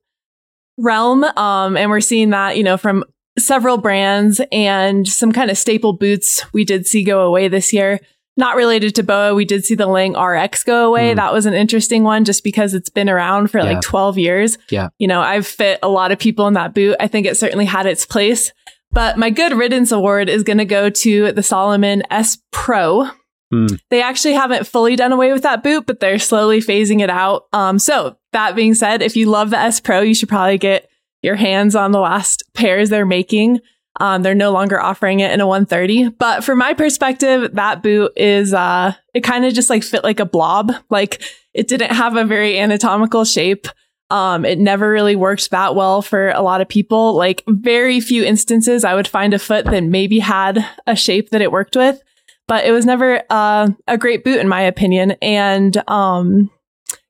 realm, 0.78 1.24
um, 1.24 1.76
and 1.76 1.90
we're 1.90 2.02
seeing 2.02 2.30
that 2.30 2.58
you 2.58 2.64
know 2.64 2.78
from 2.78 3.04
several 3.38 3.78
brands 3.78 4.40
and 4.52 5.08
some 5.08 5.32
kind 5.32 5.52
of 5.52 5.58
staple 5.58 5.92
boots 5.92 6.46
we 6.54 6.64
did 6.64 6.88
see 6.88 7.04
go 7.04 7.22
away 7.22 7.50
this 7.50 7.74
year 7.74 8.00
not 8.38 8.56
related 8.56 8.95
to 8.95 9.04
BOA, 9.04 9.34
we 9.34 9.45
did 9.45 9.63
see 9.63 9.76
the 9.76 9.88
Lange 9.88 10.17
RX 10.17 10.63
go 10.63 10.88
away. 10.88 11.13
Mm. 11.13 11.15
That 11.15 11.34
was 11.34 11.45
an 11.45 11.54
interesting 11.54 12.04
one 12.04 12.26
just 12.26 12.43
because 12.43 12.74
it's 12.74 12.89
been 12.89 13.10
around 13.10 13.50
for 13.50 13.60
yeah. 13.60 13.65
like 13.65 13.82
12 13.82 14.17
years. 14.17 14.58
Yeah. 14.69 14.89
You 15.00 15.08
know, 15.08 15.21
I've 15.21 15.48
fit 15.48 15.80
a 15.82 15.89
lot 15.89 16.12
of 16.12 16.19
people 16.19 16.48
in 16.48 16.54
that 16.56 16.74
boot. 16.74 16.98
I 17.00 17.08
think 17.08 17.26
it 17.26 17.38
certainly 17.38 17.65
had 17.65 17.86
its 17.86 18.06
place. 18.06 18.52
But 18.91 19.17
my 19.17 19.30
good 19.30 19.54
riddance 19.54 19.91
award 19.91 20.30
is 20.30 20.43
going 20.43 20.58
to 20.58 20.65
go 20.65 20.89
to 20.89 21.32
the 21.32 21.43
Salomon 21.43 22.04
S 22.10 22.38
Pro. 22.52 23.10
Mm. 23.54 23.80
They 23.89 24.02
actually 24.02 24.34
haven't 24.34 24.67
fully 24.67 24.95
done 24.95 25.12
away 25.12 25.32
with 25.32 25.43
that 25.43 25.63
boot, 25.63 25.86
but 25.86 26.00
they're 26.00 26.19
slowly 26.19 26.60
phasing 26.60 27.02
it 27.02 27.10
out. 27.10 27.43
Um, 27.54 27.80
so 27.80 28.17
that 28.32 28.56
being 28.56 28.74
said, 28.74 29.02
if 29.02 29.15
you 29.15 29.30
love 29.30 29.50
the 29.50 29.58
S 29.58 29.80
Pro, 29.80 30.02
you 30.02 30.13
should 30.13 30.30
probably 30.30 30.58
get 30.58 30.89
your 31.21 31.36
hands 31.36 31.76
on 31.76 31.91
the 31.91 32.00
last 32.00 32.43
pairs 32.54 32.89
they're 32.89 33.06
making. 33.06 33.60
Um, 34.00 34.24
they're 34.24 34.36
no 34.36 34.52
longer 34.52 34.80
offering 34.80 35.22
it 35.22 35.32
in 35.32 35.42
a 35.42 35.48
130. 35.48 36.10
But 36.10 36.44
from 36.44 36.58
my 36.58 36.74
perspective, 36.74 37.54
that 37.54 37.82
boot 37.82 38.12
is, 38.16 38.54
uh, 38.54 38.94
it 39.14 39.22
kind 39.22 39.46
of 39.46 39.54
just 39.54 39.70
like 39.70 39.84
fit 39.84 40.04
like 40.04 40.20
a 40.20 40.26
blob. 40.26 40.74
Like 40.90 41.22
it 41.54 41.68
didn't 41.68 41.92
have 41.92 42.16
a 42.16 42.26
very 42.26 42.60
anatomical 42.60 43.26
shape. 43.26 43.68
Um, 44.12 44.46
it 44.46 44.60
never 44.60 44.90
really 44.90 45.16
worked 45.16 45.50
that 45.52 45.76
well 45.76 46.02
for 46.02 46.30
a 46.30 46.42
lot 46.42 46.62
of 46.62 46.70
people. 46.70 47.16
Like 47.16 47.44
very 47.48 48.00
few 48.00 48.24
instances 48.24 48.84
I 48.84 48.94
would 48.94 49.08
find 49.08 49.34
a 49.34 49.40
foot 49.40 49.66
that 49.66 49.84
maybe 49.84 50.20
had 50.20 50.66
a 50.86 50.96
shape 50.96 51.30
that 51.30 51.42
it 51.42 51.52
worked 51.52 51.76
with, 51.76 52.02
but 52.48 52.66
it 52.66 52.72
was 52.72 52.86
never, 52.86 53.24
uh, 53.30 53.70
a 53.88 53.98
great 53.98 54.24
boot 54.24 54.40
in 54.40 54.48
my 54.48 54.62
opinion. 54.62 55.12
And, 55.22 55.82
um, 55.90 56.52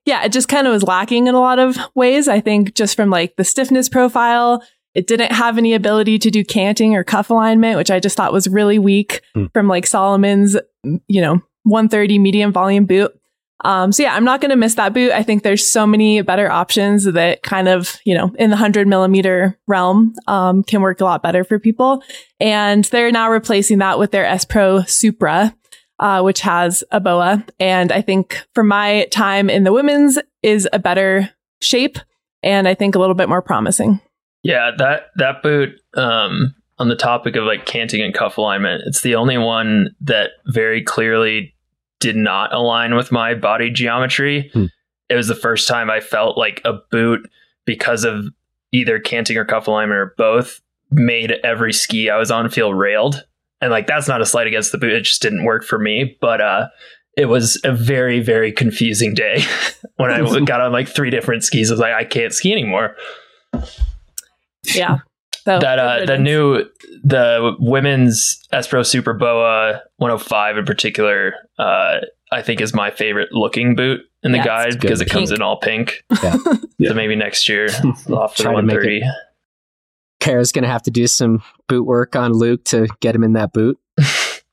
yeah, 0.06 0.24
it 0.24 0.32
just 0.32 0.48
kind 0.48 0.66
of 0.68 0.72
was 0.72 0.84
lacking 0.84 1.26
in 1.26 1.34
a 1.34 1.40
lot 1.40 1.58
of 1.58 1.76
ways. 1.94 2.28
I 2.28 2.40
think 2.40 2.74
just 2.74 2.96
from 2.96 3.10
like 3.10 3.36
the 3.36 3.44
stiffness 3.44 3.88
profile, 3.88 4.62
it 4.96 5.06
didn't 5.06 5.30
have 5.30 5.58
any 5.58 5.74
ability 5.74 6.18
to 6.18 6.30
do 6.30 6.42
canting 6.42 6.96
or 6.96 7.04
cuff 7.04 7.28
alignment, 7.28 7.76
which 7.76 7.90
I 7.90 8.00
just 8.00 8.16
thought 8.16 8.32
was 8.32 8.48
really 8.48 8.78
weak 8.78 9.20
mm. 9.36 9.52
from 9.52 9.68
like 9.68 9.86
Salomon's, 9.86 10.56
you 11.06 11.20
know, 11.20 11.42
130 11.64 12.18
medium 12.18 12.50
volume 12.50 12.86
boot. 12.86 13.12
Um, 13.62 13.92
so 13.92 14.04
yeah, 14.04 14.14
I'm 14.14 14.24
not 14.24 14.40
going 14.40 14.52
to 14.52 14.56
miss 14.56 14.76
that 14.76 14.94
boot. 14.94 15.12
I 15.12 15.22
think 15.22 15.42
there's 15.42 15.70
so 15.70 15.86
many 15.86 16.22
better 16.22 16.50
options 16.50 17.04
that 17.04 17.42
kind 17.42 17.68
of, 17.68 17.98
you 18.06 18.14
know, 18.14 18.32
in 18.38 18.48
the 18.48 18.56
hundred 18.56 18.88
millimeter 18.88 19.58
realm, 19.66 20.14
um, 20.28 20.62
can 20.62 20.80
work 20.80 21.02
a 21.02 21.04
lot 21.04 21.22
better 21.22 21.44
for 21.44 21.58
people. 21.58 22.02
And 22.40 22.84
they're 22.84 23.12
now 23.12 23.30
replacing 23.30 23.78
that 23.78 23.98
with 23.98 24.12
their 24.12 24.24
S 24.24 24.46
Pro 24.46 24.82
Supra, 24.84 25.54
uh, 25.98 26.22
which 26.22 26.40
has 26.40 26.82
a 26.90 27.00
boa. 27.00 27.44
And 27.60 27.92
I 27.92 28.00
think 28.00 28.42
for 28.54 28.64
my 28.64 29.08
time 29.10 29.50
in 29.50 29.64
the 29.64 29.74
women's 29.74 30.18
is 30.42 30.66
a 30.72 30.78
better 30.78 31.28
shape 31.60 31.98
and 32.42 32.66
I 32.66 32.72
think 32.72 32.94
a 32.94 32.98
little 32.98 33.14
bit 33.14 33.28
more 33.28 33.42
promising. 33.42 34.00
Yeah, 34.46 34.70
that 34.78 35.08
that 35.16 35.42
boot 35.42 35.80
um, 35.94 36.54
on 36.78 36.88
the 36.88 36.94
topic 36.94 37.34
of 37.34 37.42
like 37.42 37.66
canting 37.66 38.00
and 38.00 38.14
cuff 38.14 38.38
alignment, 38.38 38.84
it's 38.86 39.00
the 39.00 39.16
only 39.16 39.38
one 39.38 39.96
that 40.02 40.30
very 40.46 40.84
clearly 40.84 41.52
did 41.98 42.14
not 42.14 42.54
align 42.54 42.94
with 42.94 43.10
my 43.10 43.34
body 43.34 43.70
geometry. 43.70 44.48
Hmm. 44.52 44.66
It 45.08 45.16
was 45.16 45.26
the 45.26 45.34
first 45.34 45.66
time 45.66 45.90
I 45.90 45.98
felt 45.98 46.38
like 46.38 46.60
a 46.64 46.74
boot 46.92 47.28
because 47.64 48.04
of 48.04 48.26
either 48.70 49.00
canting 49.00 49.36
or 49.36 49.44
cuff 49.44 49.66
alignment 49.66 49.98
or 49.98 50.14
both 50.16 50.60
made 50.92 51.32
every 51.42 51.72
ski 51.72 52.08
I 52.08 52.16
was 52.16 52.30
on 52.30 52.48
feel 52.48 52.72
railed. 52.72 53.24
And 53.60 53.72
like 53.72 53.88
that's 53.88 54.06
not 54.06 54.20
a 54.20 54.26
slight 54.26 54.46
against 54.46 54.70
the 54.70 54.78
boot, 54.78 54.92
it 54.92 55.02
just 55.02 55.22
didn't 55.22 55.44
work 55.44 55.64
for 55.64 55.80
me, 55.80 56.16
but 56.20 56.40
uh 56.40 56.68
it 57.16 57.26
was 57.26 57.60
a 57.64 57.72
very 57.72 58.20
very 58.20 58.52
confusing 58.52 59.12
day 59.12 59.42
when 59.96 60.12
I 60.12 60.40
got 60.44 60.60
on 60.60 60.70
like 60.70 60.86
three 60.86 61.10
different 61.10 61.42
skis. 61.42 61.72
I 61.72 61.74
was 61.74 61.80
like 61.80 61.94
I 61.94 62.04
can't 62.04 62.32
ski 62.32 62.52
anymore. 62.52 62.94
Yeah. 64.74 64.98
So, 65.46 65.60
that 65.60 65.78
uh, 65.78 66.04
the 66.06 66.18
new 66.18 66.64
the 67.04 67.54
women's 67.60 68.44
Espro 68.52 68.70
Pro 68.70 68.82
Supra 68.82 69.14
Boa 69.14 69.80
105 69.98 70.58
in 70.58 70.64
particular, 70.64 71.34
uh, 71.56 71.98
I 72.32 72.42
think 72.42 72.60
is 72.60 72.74
my 72.74 72.90
favorite 72.90 73.28
looking 73.30 73.76
boot 73.76 74.00
in 74.24 74.32
the 74.32 74.38
yeah, 74.38 74.44
guide 74.44 74.80
because 74.80 75.00
it 75.00 75.04
pink. 75.04 75.12
comes 75.12 75.30
in 75.30 75.42
all 75.42 75.58
pink. 75.58 76.02
Yeah. 76.78 76.88
so 76.88 76.94
maybe 76.94 77.14
next 77.14 77.48
year 77.48 77.66
off 78.10 78.36
for 78.36 78.42
the 78.42 78.50
130. 78.52 79.02
Kara's 80.18 80.50
gonna 80.50 80.66
have 80.66 80.82
to 80.82 80.90
do 80.90 81.06
some 81.06 81.42
boot 81.68 81.84
work 81.84 82.16
on 82.16 82.32
Luke 82.32 82.64
to 82.64 82.88
get 83.00 83.14
him 83.14 83.22
in 83.22 83.34
that 83.34 83.52
boot. 83.52 83.78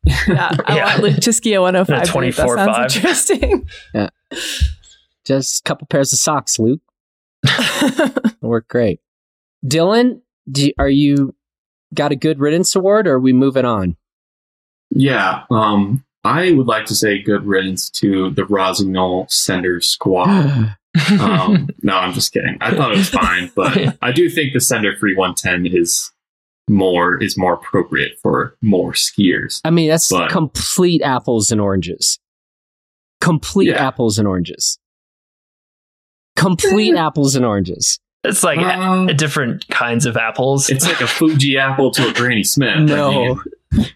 yeah, 0.05 0.51
I 0.65 0.75
yeah. 0.75 0.85
want 0.85 1.03
Luke 1.03 1.15
to 1.17 1.33
ski 1.33 1.55
a 1.55 1.61
105. 1.61 2.07
24 2.07 2.55
that 2.55 2.65
sounds 2.65 2.93
5. 2.93 3.03
interesting. 3.03 3.69
Yeah. 3.95 4.09
Just 5.25 5.61
a 5.61 5.63
couple 5.63 5.87
pairs 5.87 6.13
of 6.13 6.19
socks, 6.19 6.59
Luke. 6.59 6.81
work 8.41 8.67
great. 8.67 8.99
Dylan, 9.65 10.21
do, 10.51 10.71
are 10.77 10.89
you 10.89 11.35
got 11.93 12.11
a 12.11 12.15
good 12.15 12.39
riddance 12.39 12.75
award 12.75 13.07
or 13.07 13.13
are 13.13 13.19
we 13.19 13.33
moving 13.33 13.65
on? 13.65 13.95
Yeah. 14.89 15.43
Um, 15.49 16.03
I 16.23 16.51
would 16.51 16.67
like 16.67 16.85
to 16.85 16.95
say 16.95 17.21
good 17.21 17.45
riddance 17.45 17.89
to 17.91 18.29
the 18.31 18.45
Rossignol 18.45 19.27
Sender 19.29 19.81
Squad. 19.81 20.75
um, 21.19 21.69
no, 21.81 21.97
I'm 21.97 22.13
just 22.13 22.31
kidding. 22.31 22.57
I 22.61 22.75
thought 22.75 22.91
it 22.91 22.97
was 22.97 23.09
fine, 23.09 23.51
but 23.55 23.97
I 24.01 24.11
do 24.11 24.29
think 24.29 24.53
the 24.53 24.61
Sender 24.61 24.95
Free 24.97 25.15
110 25.15 25.75
is 25.75 26.11
more 26.69 27.21
is 27.21 27.37
more 27.37 27.53
appropriate 27.53 28.17
for 28.21 28.55
more 28.61 28.93
skiers. 28.93 29.59
I 29.65 29.69
mean, 29.69 29.89
that's 29.89 30.09
but, 30.09 30.29
complete 30.29 31.01
apples 31.01 31.51
and 31.51 31.59
oranges. 31.59 32.19
Complete 33.19 33.69
yeah. 33.69 33.87
apples 33.87 34.17
and 34.19 34.27
oranges. 34.27 34.79
Complete 36.35 36.95
apples 36.97 37.35
and 37.35 37.45
oranges. 37.45 37.99
It's 38.23 38.43
like 38.43 38.59
uh, 38.59 39.05
different 39.13 39.67
kinds 39.67 40.05
of 40.05 40.15
apples. 40.15 40.69
It's 40.69 40.85
like 40.85 41.01
a 41.01 41.07
Fuji 41.07 41.57
apple 41.57 41.91
to 41.91 42.07
a 42.07 42.13
Granny 42.13 42.43
Smith. 42.43 42.79
No. 42.79 43.41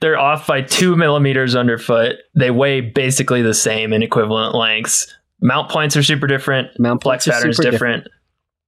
They're 0.02 0.18
off 0.18 0.48
by 0.48 0.64
two 0.64 0.96
millimeters 0.96 1.56
underfoot. 1.56 2.18
They 2.36 2.52
weigh 2.52 2.82
basically 2.82 3.42
the 3.42 3.54
same 3.54 3.94
in 3.94 4.04
equivalent 4.04 4.56
lengths. 4.56 5.16
Mount 5.40 5.70
points 5.70 5.96
are 5.96 6.04
super 6.04 6.28
different. 6.28 6.78
Mount 6.80 7.04
flex 7.04 7.26
patterns 7.26 7.58
different. 7.58 7.74
different. 7.74 8.08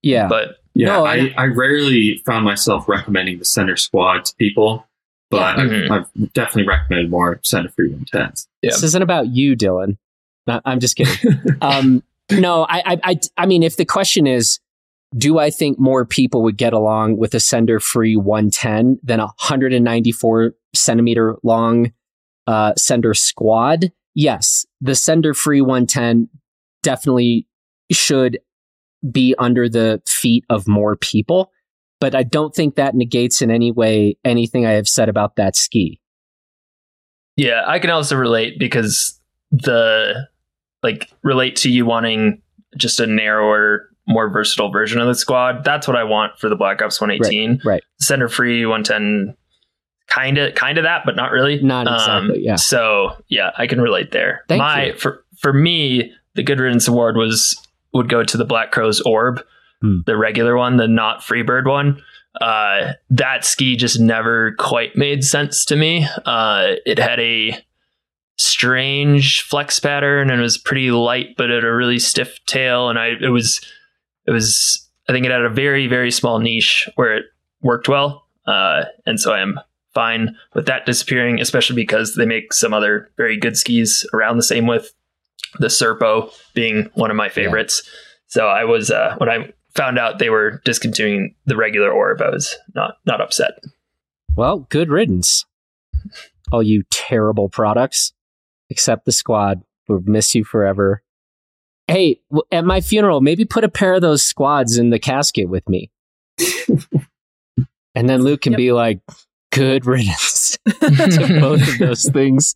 Yeah. 0.02 0.28
But 0.28 0.60
yeah, 0.76 0.88
no, 0.88 1.06
I, 1.06 1.16
I, 1.16 1.34
I, 1.38 1.46
rarely 1.46 2.22
found 2.26 2.46
myself 2.46 2.88
recommending 2.88 3.40
the 3.40 3.46
Sender 3.46 3.76
Squad 3.76 4.26
to 4.26 4.36
people, 4.36 4.86
but 5.30 5.58
yeah. 5.58 5.64
I've, 5.64 5.70
mm-hmm. 5.70 5.92
I've, 5.92 6.34
definitely 6.34 6.68
recommended 6.68 7.10
more 7.10 7.40
Sender 7.44 7.70
Free 7.70 7.92
110s. 7.92 8.48
Yeah. 8.62 8.70
This 8.70 8.84
isn't 8.84 9.02
about 9.02 9.28
you, 9.28 9.58
Dylan. 9.58 9.98
I'm 10.48 10.80
just 10.80 10.96
kidding. 10.96 11.36
um, 11.62 12.04
no, 12.32 12.66
I, 12.70 13.00
I, 13.04 13.20
I 13.38 13.46
mean, 13.46 13.64
if 13.64 13.78
the 13.78 13.86
question 13.86 14.28
is, 14.28 14.60
do 15.18 15.40
I 15.40 15.50
think 15.50 15.80
more 15.80 16.06
people 16.06 16.44
would 16.44 16.58
get 16.58 16.74
along 16.74 17.18
with 17.18 17.34
a 17.34 17.40
sender 17.40 17.80
free 17.80 18.16
110 18.16 19.00
than 19.04 19.20
a 19.20 19.26
194 19.26 20.54
centimeter 20.76 21.38
long 21.44 21.92
uh, 22.48 22.74
sender 22.78 23.14
squad? 23.14 23.92
Yes, 24.14 24.66
the 24.82 24.96
sender 24.96 25.34
free 25.34 25.62
110 25.62 26.30
definitely 26.84 27.48
should 27.92 28.40
be 29.12 29.34
under 29.40 29.70
the 29.70 30.02
feet 30.06 30.46
of 30.50 30.68
more 30.68 30.96
people, 30.96 31.52
but 32.00 32.14
I 32.14 32.24
don't 32.24 32.54
think 32.54 32.76
that 32.76 32.96
negates 32.96 33.42
in 33.42 33.50
any 33.50 33.72
way 33.72 34.18
anything 34.24 34.66
I 34.66 34.72
have 34.72 34.88
said 34.88 35.10
about 35.10 35.38
that 35.38 35.56
ski. 35.56 36.00
Yeah, 37.36 37.64
I 37.66 37.80
can 37.80 37.90
also 37.90 38.18
relate 38.18 38.60
because 38.60 39.20
the 39.52 40.28
like 40.84 41.10
relate 41.24 41.56
to 41.58 41.70
you 41.70 41.86
wanting 41.86 42.42
just 42.78 43.00
a 43.00 43.08
narrower 43.08 43.90
more 44.10 44.30
versatile 44.30 44.72
version 44.72 45.00
of 45.00 45.08
the 45.08 45.16
squad. 45.16 45.64
That's 45.64 45.88
what 45.88 45.96
I 45.96 46.04
want 46.04 46.38
for 46.40 46.50
the 46.50 46.56
Black 46.56 46.82
Ops 46.82 47.00
118. 47.00 47.52
Right. 47.52 47.66
right. 47.66 47.84
Sender 48.00 48.28
free 48.28 48.66
110 48.66 49.36
kind 50.08 50.40
of 50.40 50.56
kind 50.56 50.80
of 50.80 50.86
that 50.86 51.04
but 51.06 51.16
not 51.16 51.30
really 51.32 51.62
not 51.62 51.86
exactly 51.86 52.38
um, 52.38 52.44
yeah 52.44 52.56
so 52.56 53.16
yeah 53.28 53.52
i 53.60 53.68
can 53.68 53.80
relate 53.80 54.10
there 54.10 54.44
Thank 54.48 54.58
my 54.58 54.86
you. 54.86 54.94
for 54.96 55.24
for 55.40 55.54
me, 55.54 56.14
the 56.36 56.44
Good 56.44 56.60
Riddance 56.60 56.88
Award 56.88 57.18
was 57.18 57.60
would 57.94 58.10
go 58.10 58.24
to 58.24 58.38
the 58.38 58.46
Black 58.46 58.72
Crow's 58.72 59.02
Orb, 59.02 59.44
hmm. 59.82 60.00
the 60.06 60.16
regular 60.16 60.56
one, 60.56 60.78
the 60.78 60.88
not 60.88 61.22
Freebird 61.22 61.68
one. 61.68 62.04
Uh, 62.40 62.94
that 63.10 63.44
ski 63.44 63.76
just 63.76 64.00
never 64.00 64.54
quite 64.60 64.96
made 64.96 65.24
sense 65.24 65.66
to 65.66 65.76
me. 65.76 66.08
Uh, 66.26 66.74
it 66.86 67.00
had 67.00 67.20
a 67.20 67.58
strange 68.38 69.42
flex 69.42 69.80
pattern 69.80 70.30
and 70.30 70.40
it 70.40 70.44
was 70.44 70.58
pretty 70.58 70.92
light, 70.92 71.36
but 71.36 71.50
had 71.50 71.64
a 71.64 71.74
really 71.74 71.98
stiff 71.98 72.40
tail. 72.46 72.90
And 72.90 73.00
I, 73.00 73.14
it 73.20 73.30
was, 73.30 73.60
it 74.30 74.32
was, 74.32 74.88
I 75.08 75.12
think 75.12 75.26
it 75.26 75.32
had 75.32 75.42
a 75.42 75.50
very, 75.50 75.88
very 75.88 76.12
small 76.12 76.38
niche 76.38 76.88
where 76.96 77.18
it 77.18 77.26
worked 77.62 77.90
well. 77.90 78.28
Uh, 78.46 78.84
and 79.08 79.20
so 79.20 79.34
I 79.34 79.40
am 79.40 79.60
fine 79.96 80.36
with 80.54 80.68
that 80.68 80.86
disappearing, 80.86 81.42
especially 81.42 81.76
because 81.76 82.14
they 82.14 82.28
make 82.28 82.54
some 82.54 82.76
other 82.76 83.10
very 83.18 83.38
good 83.38 83.58
skis 83.58 84.06
around 84.14 84.38
the 84.38 84.44
same 84.44 84.68
width. 84.68 84.94
The 85.58 85.68
Serpo 85.68 86.32
being 86.54 86.92
one 86.94 87.10
of 87.10 87.18
my 87.18 87.28
favorites. 87.30 87.82
Yeah. 87.84 87.92
So 88.28 88.48
I 88.48 88.66
was 88.66 88.92
uh, 88.92 89.16
when 89.18 89.30
I 89.30 89.52
found 89.74 89.98
out 89.98 90.20
they 90.20 90.30
were 90.30 90.62
discontinuing 90.64 91.34
the 91.46 91.56
regular 91.56 91.92
orb, 91.92 92.22
I 92.22 92.30
was 92.30 92.56
not 92.76 92.98
not 93.08 93.20
upset. 93.20 93.54
Well, 94.36 94.68
good 94.70 94.90
riddance. 94.90 95.46
All 96.52 96.62
you 96.62 96.84
terrible 96.92 97.50
products. 97.50 98.14
Except 98.70 99.06
the 99.06 99.12
squad. 99.12 99.64
We'll 99.88 100.02
miss 100.06 100.36
you 100.36 100.44
forever. 100.44 101.02
Hey, 101.90 102.22
at 102.52 102.66
my 102.66 102.82
funeral, 102.82 103.22
maybe 103.22 103.46
put 103.46 103.64
a 103.64 103.70
pair 103.70 103.94
of 103.94 104.02
those 104.02 104.24
squads 104.24 104.78
in 104.78 104.90
the 104.90 105.00
casket 105.00 105.50
with 105.50 105.68
me. 105.68 105.92
and 107.96 108.10
then 108.10 108.24
Luke 108.24 108.42
can 108.42 108.54
yep. 108.54 108.58
be 108.58 108.72
like, 108.72 109.02
good 109.52 109.86
riddance 109.86 110.58
to 110.68 111.38
both 111.40 111.68
of 111.68 111.78
those 111.80 112.10
things 112.10 112.56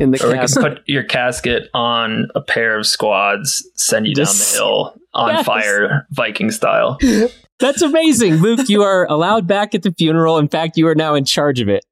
in 0.00 0.10
the 0.10 0.26
or 0.26 0.32
casket. 0.34 0.62
put 0.62 0.88
your 0.88 1.04
casket 1.04 1.68
on 1.74 2.28
a 2.34 2.40
pair 2.40 2.78
of 2.78 2.86
squads, 2.86 3.68
send 3.76 4.06
you 4.06 4.14
Just, 4.14 4.38
down 4.38 4.62
the 4.62 4.64
hill 4.64 4.94
on 5.14 5.34
yes. 5.34 5.46
fire, 5.46 6.06
Viking 6.10 6.50
style. 6.50 6.98
That's 7.60 7.82
amazing, 7.82 8.36
Luke. 8.36 8.68
You 8.68 8.82
are 8.82 9.06
allowed 9.08 9.46
back 9.46 9.74
at 9.74 9.82
the 9.82 9.92
funeral. 9.92 10.38
In 10.38 10.48
fact, 10.48 10.76
you 10.76 10.88
are 10.88 10.96
now 10.96 11.14
in 11.14 11.24
charge 11.24 11.60
of 11.60 11.68
it. 11.68 11.84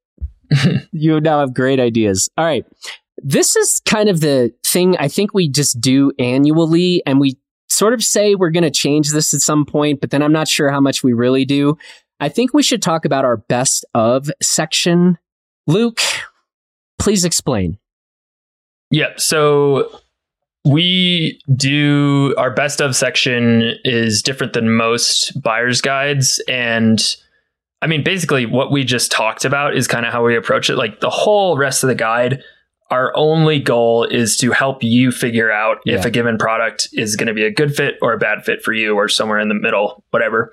you 0.91 1.21
now 1.21 1.41
have 1.41 1.55
great 1.55 1.79
ideas. 1.79 2.29
All 2.37 2.45
right. 2.45 2.67
This 3.23 3.57
is 3.57 3.81
kind 3.85 4.09
of 4.09 4.21
the 4.21 4.53
thing 4.65 4.97
I 4.97 5.09
think 5.09 5.35
we 5.35 5.49
just 5.49 5.81
do 5.81 6.13
annually, 6.19 7.03
and 7.07 7.21
we 7.21 7.39
sort 7.69 7.95
of 7.95 8.03
say 8.03 8.35
we're 8.35 8.51
going 8.51 8.65
to 8.65 8.71
change 8.71 9.11
this 9.11 9.33
at 9.33 9.41
some 9.41 9.65
point, 9.65 10.01
but 10.01 10.11
then 10.11 10.23
I'm 10.23 10.33
not 10.33 10.49
sure 10.49 10.71
how 10.71 10.81
much 10.81 11.03
we 11.03 11.13
really 11.13 11.45
do. 11.45 11.79
I 12.19 12.29
think 12.29 12.53
we 12.53 12.63
should 12.63 12.83
talk 12.83 13.05
about 13.05 13.25
our 13.25 13.39
best 13.39 13.85
of 13.95 14.31
section. 14.43 15.19
Luke, 15.67 16.01
please 16.99 17.25
explain. 17.25 17.79
Yeah. 18.91 19.11
So 19.17 20.01
we 20.65 21.41
do 21.55 22.35
our 22.37 22.51
best 22.51 22.81
of 22.81 22.95
section 22.95 23.75
is 23.85 24.23
different 24.23 24.53
than 24.53 24.71
most 24.71 25.41
buyer's 25.41 25.81
guides. 25.81 26.43
And 26.49 27.01
I 27.81 27.87
mean, 27.87 28.05
basically, 28.05 28.45
what 28.45 28.71
we 28.71 28.85
just 28.85 29.11
talked 29.11 29.45
about 29.45 29.75
is 29.75 29.89
kind 29.89 30.05
of 30.05 30.13
how 30.13 30.25
we 30.25 30.37
approach 30.37 30.69
it. 30.69 30.77
Like 30.77 31.01
the 31.01 31.09
whole 31.09 31.57
rest 31.57 31.83
of 31.83 31.89
the 31.89 31.95
guide, 31.95 32.43
our 32.91 33.13
only 33.17 33.61
goal 33.61 34.05
is 34.05 34.37
to 34.39 34.51
help 34.51 34.83
you 34.83 35.13
figure 35.13 35.51
out 35.51 35.79
yeah. 35.85 35.97
if 35.97 36.05
a 36.05 36.11
given 36.11 36.39
product 36.39 36.89
is 36.93 37.17
going 37.17 37.29
to 37.29 37.35
be 37.35 37.45
a 37.45 37.51
good 37.51 37.75
fit 37.75 37.97
or 38.03 38.13
a 38.13 38.19
bad 38.19 38.45
fit 38.45 38.63
for 38.63 38.73
you 38.73 38.97
or 38.97 39.09
somewhere 39.09 39.39
in 39.39 39.49
the 39.49 39.55
middle, 39.55 40.05
whatever. 40.11 40.53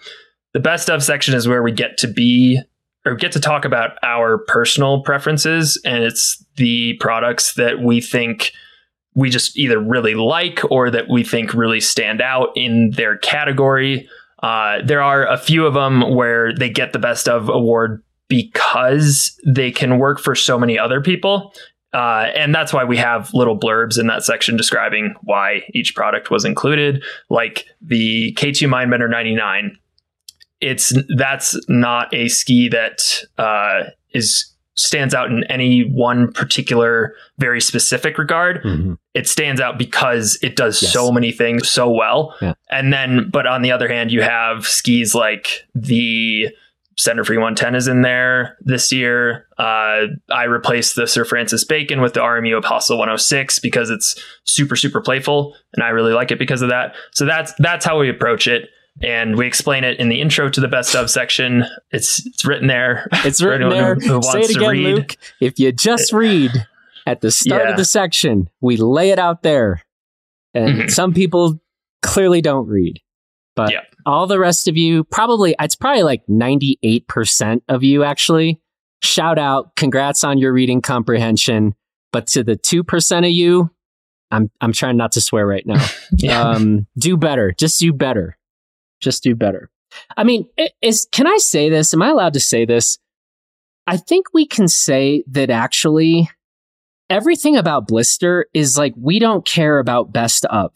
The 0.53 0.59
best 0.59 0.89
of 0.89 1.03
section 1.03 1.33
is 1.33 1.47
where 1.47 1.63
we 1.63 1.71
get 1.71 1.97
to 1.99 2.07
be 2.07 2.61
or 3.05 3.15
get 3.15 3.31
to 3.31 3.39
talk 3.39 3.65
about 3.65 3.97
our 4.03 4.37
personal 4.37 5.01
preferences. 5.01 5.81
And 5.83 6.03
it's 6.03 6.43
the 6.57 6.93
products 6.99 7.53
that 7.55 7.81
we 7.81 8.01
think 8.01 8.51
we 9.15 9.31
just 9.31 9.57
either 9.57 9.79
really 9.79 10.13
like 10.13 10.59
or 10.69 10.91
that 10.91 11.09
we 11.09 11.23
think 11.23 11.53
really 11.53 11.79
stand 11.79 12.21
out 12.21 12.49
in 12.55 12.91
their 12.91 13.17
category. 13.17 14.07
Uh, 14.43 14.79
there 14.85 15.01
are 15.01 15.25
a 15.25 15.37
few 15.37 15.65
of 15.65 15.73
them 15.73 16.15
where 16.15 16.53
they 16.53 16.69
get 16.69 16.93
the 16.93 16.99
best 16.99 17.27
of 17.27 17.49
award 17.49 18.03
because 18.27 19.39
they 19.45 19.71
can 19.71 19.97
work 19.97 20.19
for 20.19 20.35
so 20.35 20.59
many 20.59 20.77
other 20.77 21.01
people. 21.01 21.53
Uh, 21.97 22.29
and 22.35 22.53
that's 22.53 22.71
why 22.71 22.83
we 22.83 22.95
have 22.95 23.33
little 23.33 23.57
blurbs 23.57 23.99
in 23.99 24.05
that 24.05 24.23
section 24.23 24.55
describing 24.55 25.15
why 25.23 25.63
each 25.73 25.95
product 25.95 26.29
was 26.29 26.45
included, 26.45 27.03
like 27.29 27.65
the 27.81 28.33
K2 28.33 28.67
Mindbender 28.67 29.09
99 29.09 29.77
it's 30.59 30.93
that's 31.15 31.55
not 31.69 32.11
a 32.13 32.27
ski 32.29 32.67
that 32.69 33.23
uh, 33.37 33.83
is 34.11 34.53
stands 34.75 35.13
out 35.13 35.31
in 35.31 35.43
any 35.45 35.81
one 35.81 36.31
particular 36.31 37.15
very 37.39 37.59
specific 37.59 38.17
regard. 38.17 38.63
Mm-hmm. 38.63 38.93
It 39.15 39.27
stands 39.27 39.59
out 39.59 39.79
because 39.79 40.37
it 40.43 40.55
does 40.55 40.81
yes. 40.81 40.93
so 40.93 41.11
many 41.11 41.31
things 41.31 41.69
so 41.69 41.89
well. 41.89 42.35
Yeah. 42.41 42.53
And 42.69 42.93
then, 42.93 43.29
but 43.31 43.47
on 43.47 43.63
the 43.63 43.71
other 43.71 43.87
hand, 43.87 44.11
you 44.11 44.21
have 44.21 44.67
skis 44.67 45.15
like 45.15 45.67
the 45.73 46.49
Sender 46.97 47.23
Free 47.23 47.37
110 47.37 47.75
is 47.75 47.87
in 47.87 48.01
there 48.01 48.57
this 48.61 48.91
year. 48.91 49.47
Uh, 49.57 50.07
I 50.31 50.43
replaced 50.45 50.95
the 50.95 51.07
Sir 51.07 51.25
Francis 51.25 51.63
Bacon 51.63 52.01
with 52.01 52.13
the 52.13 52.21
RMU 52.21 52.57
Apostle 52.57 52.97
106 52.97 53.59
because 53.59 53.89
it's 53.89 54.15
super, 54.45 54.75
super 54.75 54.99
playful, 54.99 55.55
and 55.73 55.83
I 55.83 55.89
really 55.89 56.13
like 56.13 56.31
it 56.31 56.39
because 56.39 56.61
of 56.61 56.69
that. 56.69 56.95
So 57.13 57.25
that's 57.25 57.53
that's 57.59 57.85
how 57.85 57.99
we 57.99 58.09
approach 58.09 58.47
it 58.47 58.69
and 59.01 59.35
we 59.35 59.45
explain 59.45 59.83
it 59.83 59.99
in 59.99 60.09
the 60.09 60.21
intro 60.21 60.49
to 60.49 60.59
the 60.59 60.67
best 60.67 60.95
of 60.95 61.09
section. 61.09 61.65
It's 61.91 62.25
it's 62.25 62.45
written 62.45 62.67
there. 62.67 63.07
It's 63.25 63.41
written 63.41 63.69
there. 63.69 63.95
Who, 63.95 64.15
who 64.15 64.21
Say 64.23 64.39
it 64.41 64.55
again, 64.55 64.75
Luke. 64.75 65.17
If 65.39 65.59
you 65.59 65.71
just 65.71 66.13
read 66.13 66.51
at 67.05 67.21
the 67.21 67.31
start 67.31 67.63
yeah. 67.63 67.71
of 67.71 67.77
the 67.77 67.85
section, 67.85 68.49
we 68.61 68.77
lay 68.77 69.11
it 69.11 69.19
out 69.19 69.43
there, 69.43 69.83
and 70.53 70.69
mm-hmm. 70.69 70.87
some 70.87 71.13
people 71.13 71.59
clearly 72.01 72.41
don't 72.41 72.67
read, 72.67 73.01
but 73.55 73.71
yeah. 73.71 73.81
All 74.07 74.25
the 74.25 74.39
rest 74.39 74.67
of 74.67 74.77
you 74.77 75.03
probably 75.03 75.53
it's 75.59 75.75
probably 75.75 76.03
like 76.03 76.23
ninety 76.27 76.79
eight 76.81 77.07
percent 77.07 77.63
of 77.67 77.83
you 77.83 78.03
actually. 78.03 78.59
Shout 79.03 79.37
out, 79.37 79.75
congrats 79.75 80.23
on 80.23 80.39
your 80.39 80.51
reading 80.51 80.81
comprehension. 80.81 81.75
But 82.11 82.25
to 82.27 82.43
the 82.43 82.55
two 82.55 82.83
percent 82.83 83.25
of 83.25 83.31
you, 83.31 83.69
I'm 84.31 84.49
I'm 84.61 84.71
trying 84.71 84.97
not 84.97 85.11
to 85.11 85.21
swear 85.21 85.45
right 85.45 85.65
now. 85.67 85.85
yeah. 86.13 86.41
um, 86.41 86.87
do 86.97 87.17
better. 87.17 87.51
Just 87.51 87.79
do 87.79 87.93
better. 87.93 88.37
Just 89.01 89.23
do 89.23 89.35
better. 89.35 89.69
I 90.15 90.23
mean, 90.23 90.47
is 90.81 91.07
can 91.11 91.27
I 91.27 91.37
say 91.37 91.69
this? 91.69 91.93
Am 91.93 92.01
I 92.01 92.09
allowed 92.09 92.33
to 92.33 92.39
say 92.39 92.65
this? 92.65 92.97
I 93.85 93.97
think 93.97 94.27
we 94.33 94.47
can 94.47 94.67
say 94.67 95.23
that 95.27 95.49
actually 95.49 96.29
everything 97.09 97.55
about 97.57 97.87
Blister 97.87 98.47
is 98.53 98.77
like 98.77 98.93
we 98.97 99.19
don't 99.19 99.45
care 99.45 99.79
about 99.79 100.13
best 100.13 100.45
of. 100.45 100.71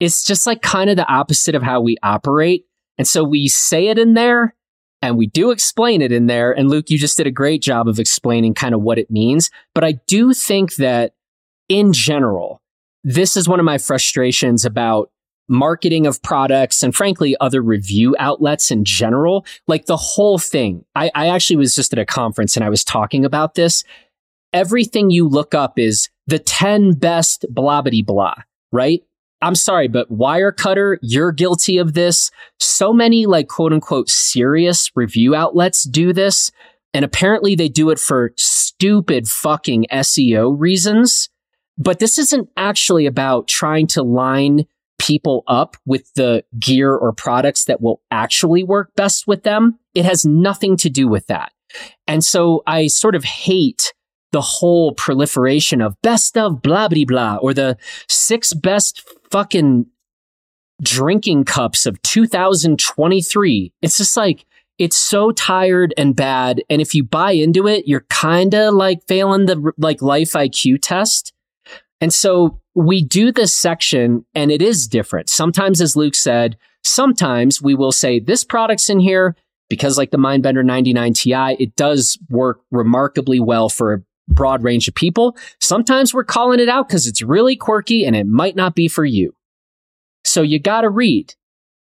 It's 0.00 0.24
just 0.24 0.46
like 0.46 0.62
kind 0.62 0.90
of 0.90 0.96
the 0.96 1.08
opposite 1.08 1.54
of 1.54 1.62
how 1.62 1.80
we 1.80 1.96
operate. 2.02 2.64
And 2.98 3.06
so 3.06 3.24
we 3.24 3.48
say 3.48 3.88
it 3.88 3.98
in 3.98 4.14
there 4.14 4.54
and 5.02 5.18
we 5.18 5.26
do 5.26 5.50
explain 5.50 6.02
it 6.02 6.12
in 6.12 6.26
there. 6.26 6.52
And 6.52 6.68
Luke, 6.68 6.88
you 6.88 6.98
just 6.98 7.16
did 7.16 7.26
a 7.26 7.32
great 7.32 7.62
job 7.62 7.88
of 7.88 7.98
explaining 7.98 8.54
kind 8.54 8.74
of 8.74 8.82
what 8.82 8.98
it 8.98 9.10
means. 9.10 9.50
But 9.74 9.84
I 9.84 9.92
do 10.06 10.32
think 10.32 10.76
that 10.76 11.14
in 11.68 11.92
general, 11.92 12.62
this 13.02 13.36
is 13.36 13.48
one 13.48 13.60
of 13.60 13.64
my 13.64 13.78
frustrations 13.78 14.64
about 14.64 15.10
marketing 15.46 16.06
of 16.06 16.22
products 16.22 16.82
and 16.82 16.94
frankly 16.94 17.36
other 17.38 17.60
review 17.60 18.16
outlets 18.18 18.70
in 18.70 18.82
general 18.82 19.44
like 19.66 19.84
the 19.84 19.96
whole 19.96 20.38
thing 20.38 20.82
I, 20.94 21.10
I, 21.14 21.28
actually 21.28 21.56
was 21.56 21.74
just 21.74 21.92
at 21.92 21.98
a 21.98 22.06
conference 22.06 22.56
and 22.56 22.64
i 22.64 22.70
was 22.70 22.82
talking 22.82 23.26
about 23.26 23.54
this 23.54 23.84
everything 24.54 25.10
you 25.10 25.28
look 25.28 25.54
up 25.54 25.78
is 25.78 26.08
the 26.26 26.38
10 26.38 26.94
best 26.94 27.44
blah 27.50 27.82
blah 27.82 28.02
blah 28.06 28.34
right 28.72 29.02
i'm 29.44 29.54
sorry 29.54 29.88
but 29.88 30.10
wirecutter 30.10 30.96
you're 31.02 31.32
guilty 31.32 31.78
of 31.78 31.94
this 31.94 32.30
so 32.58 32.92
many 32.92 33.26
like 33.26 33.48
quote 33.48 33.72
unquote 33.72 34.08
serious 34.08 34.90
review 34.94 35.34
outlets 35.34 35.84
do 35.84 36.12
this 36.12 36.50
and 36.92 37.04
apparently 37.04 37.54
they 37.54 37.68
do 37.68 37.90
it 37.90 37.98
for 37.98 38.32
stupid 38.36 39.28
fucking 39.28 39.86
seo 39.92 40.54
reasons 40.58 41.28
but 41.76 41.98
this 41.98 42.18
isn't 42.18 42.48
actually 42.56 43.06
about 43.06 43.48
trying 43.48 43.86
to 43.88 44.02
line 44.02 44.66
people 44.98 45.42
up 45.46 45.76
with 45.84 46.12
the 46.14 46.44
gear 46.58 46.94
or 46.94 47.12
products 47.12 47.64
that 47.64 47.80
will 47.80 48.00
actually 48.10 48.62
work 48.62 48.94
best 48.94 49.26
with 49.26 49.42
them. 49.42 49.78
It 49.94 50.04
has 50.04 50.24
nothing 50.24 50.76
to 50.78 50.88
do 50.88 51.08
with 51.08 51.26
that. 51.26 51.52
And 52.06 52.22
so 52.22 52.62
I 52.66 52.86
sort 52.86 53.14
of 53.14 53.24
hate 53.24 53.92
the 54.32 54.40
whole 54.40 54.92
proliferation 54.94 55.80
of 55.80 56.00
best 56.02 56.36
of 56.36 56.62
blah 56.62 56.88
blah 56.88 57.04
blah 57.06 57.36
or 57.36 57.54
the 57.54 57.76
six 58.08 58.52
best 58.52 59.06
fucking 59.34 59.84
drinking 60.80 61.44
cups 61.44 61.86
of 61.86 62.00
2023. 62.02 63.72
It's 63.82 63.96
just 63.96 64.16
like 64.16 64.46
it's 64.78 64.96
so 64.96 65.32
tired 65.32 65.92
and 65.96 66.14
bad 66.14 66.62
and 66.70 66.80
if 66.80 66.94
you 66.94 67.02
buy 67.02 67.32
into 67.32 67.66
it, 67.66 67.88
you're 67.88 68.06
kind 68.08 68.54
of 68.54 68.74
like 68.74 69.04
failing 69.08 69.46
the 69.46 69.72
like 69.76 70.00
life 70.00 70.34
IQ 70.34 70.78
test. 70.82 71.32
And 72.00 72.12
so 72.12 72.60
we 72.76 73.02
do 73.02 73.32
this 73.32 73.52
section 73.52 74.24
and 74.36 74.52
it 74.52 74.62
is 74.62 74.86
different. 74.86 75.28
Sometimes, 75.28 75.80
as 75.80 75.96
Luke 75.96 76.14
said, 76.14 76.56
sometimes 76.84 77.60
we 77.60 77.74
will 77.74 77.92
say 77.92 78.20
this 78.20 78.44
product's 78.44 78.88
in 78.88 79.00
here 79.00 79.34
because 79.68 79.98
like 79.98 80.12
the 80.12 80.16
Mindbender 80.16 80.64
99 80.64 81.12
Ti, 81.12 81.56
it 81.58 81.74
does 81.74 82.20
work 82.30 82.60
remarkably 82.70 83.40
well 83.40 83.68
for 83.68 84.04
broad 84.28 84.62
range 84.62 84.88
of 84.88 84.94
people. 84.94 85.36
Sometimes 85.60 86.14
we're 86.14 86.24
calling 86.24 86.60
it 86.60 86.68
out 86.68 86.88
because 86.88 87.06
it's 87.06 87.22
really 87.22 87.56
quirky 87.56 88.04
and 88.04 88.16
it 88.16 88.26
might 88.26 88.56
not 88.56 88.74
be 88.74 88.88
for 88.88 89.04
you. 89.04 89.34
So 90.24 90.42
you 90.42 90.58
got 90.58 90.82
to 90.82 90.90
read. 90.90 91.34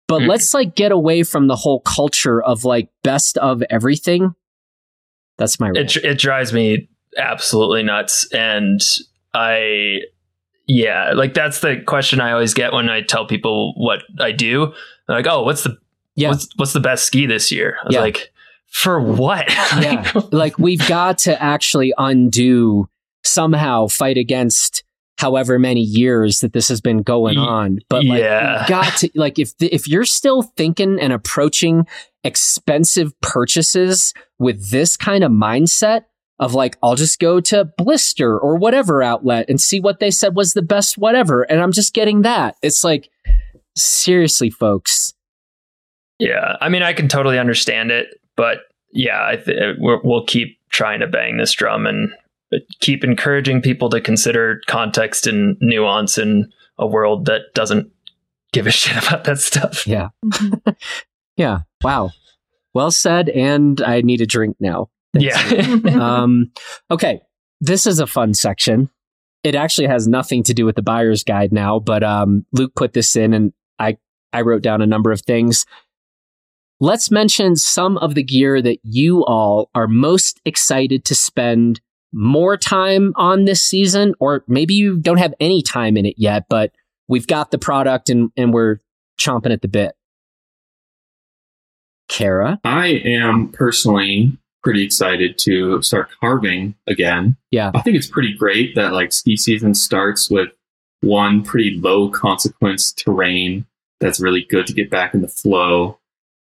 But 0.07 0.21
mm. 0.21 0.27
let's 0.27 0.53
like 0.53 0.75
get 0.75 0.91
away 0.91 1.23
from 1.23 1.47
the 1.47 1.55
whole 1.55 1.81
culture 1.81 2.41
of 2.41 2.65
like 2.65 2.89
best 3.03 3.37
of 3.37 3.61
everything. 3.69 4.33
That's 5.37 5.59
my 5.59 5.71
it, 5.73 5.95
it 5.97 6.17
drives 6.17 6.51
me 6.51 6.89
absolutely 7.17 7.83
nuts 7.83 8.27
and 8.33 8.81
I 9.33 10.01
yeah, 10.69 11.13
like 11.13 11.33
that's 11.33 11.61
the 11.61 11.81
question 11.85 12.21
I 12.21 12.31
always 12.31 12.53
get 12.53 12.73
when 12.73 12.89
I 12.89 13.01
tell 13.01 13.25
people 13.25 13.73
what 13.75 14.03
I 14.19 14.31
do. 14.31 14.71
They're 15.07 15.17
like, 15.17 15.25
"Oh, 15.27 15.41
what's 15.41 15.63
the 15.63 15.77
yeah. 16.15 16.29
what's 16.29 16.47
what's 16.57 16.73
the 16.73 16.79
best 16.79 17.05
ski 17.05 17.25
this 17.25 17.51
year?" 17.51 17.77
I 17.81 17.87
was 17.87 17.95
yeah. 17.95 18.01
like, 18.01 18.31
"For 18.69 18.99
what?" 18.99 19.49
yeah. 19.79 20.11
like 20.31 20.57
we've 20.57 20.85
got 20.87 21.19
to 21.19 21.41
actually 21.41 21.93
undo 21.97 22.87
somehow 23.23 23.87
fight 23.87 24.17
against 24.17 24.83
however 25.17 25.59
many 25.59 25.81
years 25.81 26.39
that 26.39 26.53
this 26.53 26.69
has 26.69 26.79
been 26.79 27.01
going 27.01 27.37
on. 27.37 27.79
But 27.89 28.05
like, 28.05 28.21
yeah. 28.21 28.65
got 28.69 28.97
to 28.97 29.09
like 29.15 29.37
if 29.37 29.51
if 29.59 29.87
you're 29.87 30.05
still 30.05 30.43
thinking 30.43 30.99
and 30.99 31.11
approaching 31.11 31.85
expensive 32.23 33.13
purchases 33.21 34.13
with 34.39 34.71
this 34.71 34.95
kind 34.95 35.23
of 35.23 35.31
mindset, 35.31 36.03
of 36.39 36.53
like, 36.53 36.77
I'll 36.81 36.95
just 36.95 37.19
go 37.19 37.41
to 37.41 37.65
Blister 37.77 38.37
or 38.37 38.55
whatever 38.55 39.03
outlet 39.03 39.49
and 39.49 39.59
see 39.59 39.79
what 39.79 39.99
they 39.99 40.09
said 40.09 40.35
was 40.35 40.53
the 40.53 40.61
best 40.61 40.97
whatever. 40.97 41.43
And 41.43 41.61
I'm 41.61 41.73
just 41.73 41.93
getting 41.93 42.21
that. 42.21 42.55
It's 42.61 42.83
like, 42.83 43.09
seriously, 43.75 44.49
folks. 44.49 45.13
Yeah. 46.17 46.55
I 46.61 46.69
mean, 46.69 46.81
I 46.81 46.93
can 46.93 47.09
totally 47.09 47.37
understand 47.37 47.91
it, 47.91 48.07
but 48.39 48.59
yeah, 48.93 49.21
I 49.21 49.35
th- 49.35 49.75
we'll 49.79 50.25
keep 50.25 50.57
trying 50.69 51.01
to 51.01 51.07
bang 51.07 51.35
this 51.35 51.51
drum 51.51 51.85
and 51.85 52.09
keep 52.79 53.03
encouraging 53.03 53.61
people 53.61 53.89
to 53.89 53.99
consider 53.99 54.61
context 54.65 55.27
and 55.27 55.57
nuance 55.59 56.17
in 56.17 56.49
a 56.77 56.87
world 56.87 57.25
that 57.25 57.53
doesn't 57.53 57.91
give 58.53 58.65
a 58.65 58.71
shit 58.71 58.95
about 59.05 59.25
that 59.25 59.39
stuff. 59.39 59.85
Yeah. 59.85 60.07
yeah. 61.35 61.59
Wow. 61.83 62.11
Well 62.73 62.91
said. 62.91 63.27
And 63.27 63.81
I 63.81 63.99
need 63.99 64.21
a 64.21 64.25
drink 64.25 64.55
now. 64.61 64.89
Yeah. 65.13 65.37
um, 65.99 66.53
okay. 66.89 67.19
This 67.59 67.85
is 67.85 67.99
a 67.99 68.07
fun 68.07 68.33
section. 68.33 68.89
It 69.43 69.53
actually 69.53 69.87
has 69.87 70.07
nothing 70.07 70.43
to 70.43 70.53
do 70.53 70.65
with 70.65 70.77
the 70.77 70.81
buyer's 70.81 71.25
guide 71.25 71.51
now, 71.51 71.77
but 71.79 72.05
um, 72.05 72.45
Luke 72.53 72.71
put 72.73 72.93
this 72.93 73.17
in 73.17 73.33
and 73.33 73.51
I, 73.79 73.97
I 74.31 74.43
wrote 74.43 74.61
down 74.61 74.81
a 74.81 74.87
number 74.87 75.11
of 75.11 75.23
things. 75.23 75.65
Let's 76.81 77.11
mention 77.11 77.57
some 77.57 77.97
of 77.97 78.15
the 78.15 78.23
gear 78.23 78.61
that 78.61 78.79
you 78.83 79.25
all 79.25 79.69
are 79.75 79.87
most 79.87 80.39
excited 80.45 81.03
to 81.05 81.15
spend 81.15 81.81
more 82.13 82.55
time 82.55 83.13
on 83.17 83.45
this 83.45 83.61
season, 83.61 84.15
or 84.19 84.43
maybe 84.47 84.73
you 84.73 84.97
don't 84.97 85.17
have 85.17 85.33
any 85.39 85.61
time 85.61 85.97
in 85.97 86.05
it 86.05 86.15
yet, 86.17 86.45
but 86.49 86.71
we've 87.07 87.27
got 87.27 87.51
the 87.51 87.57
product 87.57 88.09
and, 88.09 88.31
and 88.37 88.53
we're 88.53 88.77
chomping 89.19 89.51
at 89.51 89.61
the 89.61 89.67
bit. 89.67 89.93
Kara? 92.07 92.59
I 92.63 92.87
am 92.87 93.49
personally 93.49 94.37
pretty 94.63 94.83
excited 94.83 95.37
to 95.39 95.81
start 95.81 96.09
carving 96.19 96.75
again. 96.87 97.37
Yeah. 97.51 97.71
I 97.73 97.81
think 97.81 97.97
it's 97.97 98.07
pretty 98.07 98.33
great 98.33 98.75
that 98.75 98.93
like 98.93 99.13
ski 99.13 99.37
season 99.37 99.73
starts 99.73 100.29
with 100.29 100.49
one 101.01 101.43
pretty 101.43 101.79
low 101.79 102.09
consequence 102.09 102.91
terrain 102.91 103.65
that's 103.99 104.19
really 104.19 104.45
good 104.49 104.65
to 104.67 104.73
get 104.73 104.89
back 104.89 105.13
in 105.13 105.21
the 105.21 105.27
flow. 105.27 105.99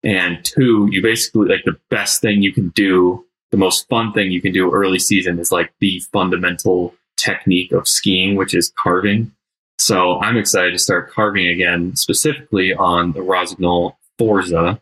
And 0.03 0.43
two, 0.43 0.89
you 0.91 1.01
basically 1.01 1.47
like 1.47 1.63
the 1.65 1.79
best 1.89 2.21
thing 2.21 2.41
you 2.41 2.51
can 2.51 2.69
do, 2.69 3.25
the 3.51 3.57
most 3.57 3.87
fun 3.87 4.11
thing 4.11 4.31
you 4.31 4.41
can 4.41 4.51
do 4.51 4.71
early 4.71 4.99
season 4.99 5.39
is 5.39 5.51
like 5.51 5.73
the 5.79 5.99
fundamental 6.11 6.93
technique 7.17 7.71
of 7.71 7.87
skiing, 7.87 8.35
which 8.35 8.53
is 8.53 8.73
carving. 8.77 9.31
So 9.79 10.19
I'm 10.21 10.37
excited 10.37 10.71
to 10.71 10.79
start 10.79 11.11
carving 11.11 11.47
again, 11.47 11.95
specifically 11.95 12.73
on 12.73 13.13
the 13.13 13.21
Rossignol 13.21 13.97
Forza. 14.17 14.81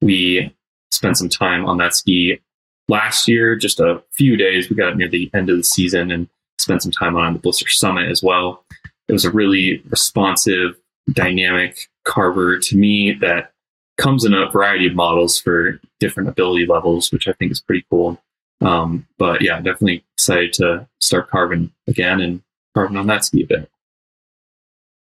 We 0.00 0.54
spent 0.90 1.16
some 1.16 1.28
time 1.28 1.64
on 1.64 1.78
that 1.78 1.94
ski 1.94 2.40
last 2.88 3.28
year, 3.28 3.56
just 3.56 3.80
a 3.80 4.02
few 4.12 4.36
days. 4.36 4.68
We 4.68 4.76
got 4.76 4.96
near 4.96 5.08
the 5.08 5.30
end 5.34 5.50
of 5.50 5.56
the 5.56 5.64
season 5.64 6.10
and 6.10 6.28
spent 6.58 6.82
some 6.82 6.92
time 6.92 7.16
on 7.16 7.34
the 7.34 7.38
Blister 7.38 7.68
Summit 7.68 8.10
as 8.10 8.22
well. 8.22 8.64
It 9.08 9.12
was 9.12 9.24
a 9.24 9.30
really 9.30 9.82
responsive, 9.88 10.76
dynamic 11.12 11.88
carver 12.04 12.58
to 12.58 12.76
me 12.76 13.12
that 13.20 13.52
comes 13.96 14.24
in 14.24 14.34
a 14.34 14.50
variety 14.50 14.86
of 14.86 14.94
models 14.94 15.38
for 15.38 15.80
different 16.00 16.28
ability 16.28 16.66
levels, 16.66 17.10
which 17.10 17.28
I 17.28 17.32
think 17.32 17.52
is 17.52 17.60
pretty 17.60 17.84
cool. 17.90 18.20
Um, 18.60 19.06
but 19.18 19.42
yeah, 19.42 19.56
definitely 19.56 20.04
excited 20.14 20.52
to 20.54 20.88
start 21.00 21.30
carving 21.30 21.72
again 21.86 22.20
and 22.20 22.42
carving 22.74 22.96
on 22.96 23.06
that 23.06 23.24
ski 23.24 23.42
a 23.42 23.46
bit. 23.46 23.70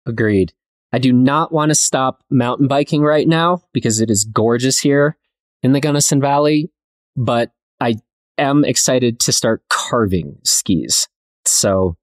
Agreed. 0.05 0.53
I 0.93 0.99
do 0.99 1.11
not 1.11 1.51
want 1.51 1.69
to 1.69 1.75
stop 1.75 2.23
mountain 2.29 2.67
biking 2.67 3.01
right 3.01 3.27
now 3.27 3.63
because 3.73 3.99
it 3.99 4.09
is 4.09 4.23
gorgeous 4.23 4.79
here 4.79 5.17
in 5.61 5.73
the 5.73 5.81
Gunnison 5.81 6.21
Valley, 6.21 6.71
but 7.17 7.51
I 7.81 7.95
am 8.37 8.63
excited 8.63 9.19
to 9.21 9.33
start 9.33 9.63
carving 9.69 10.37
skis. 10.43 11.07
So 11.45 11.97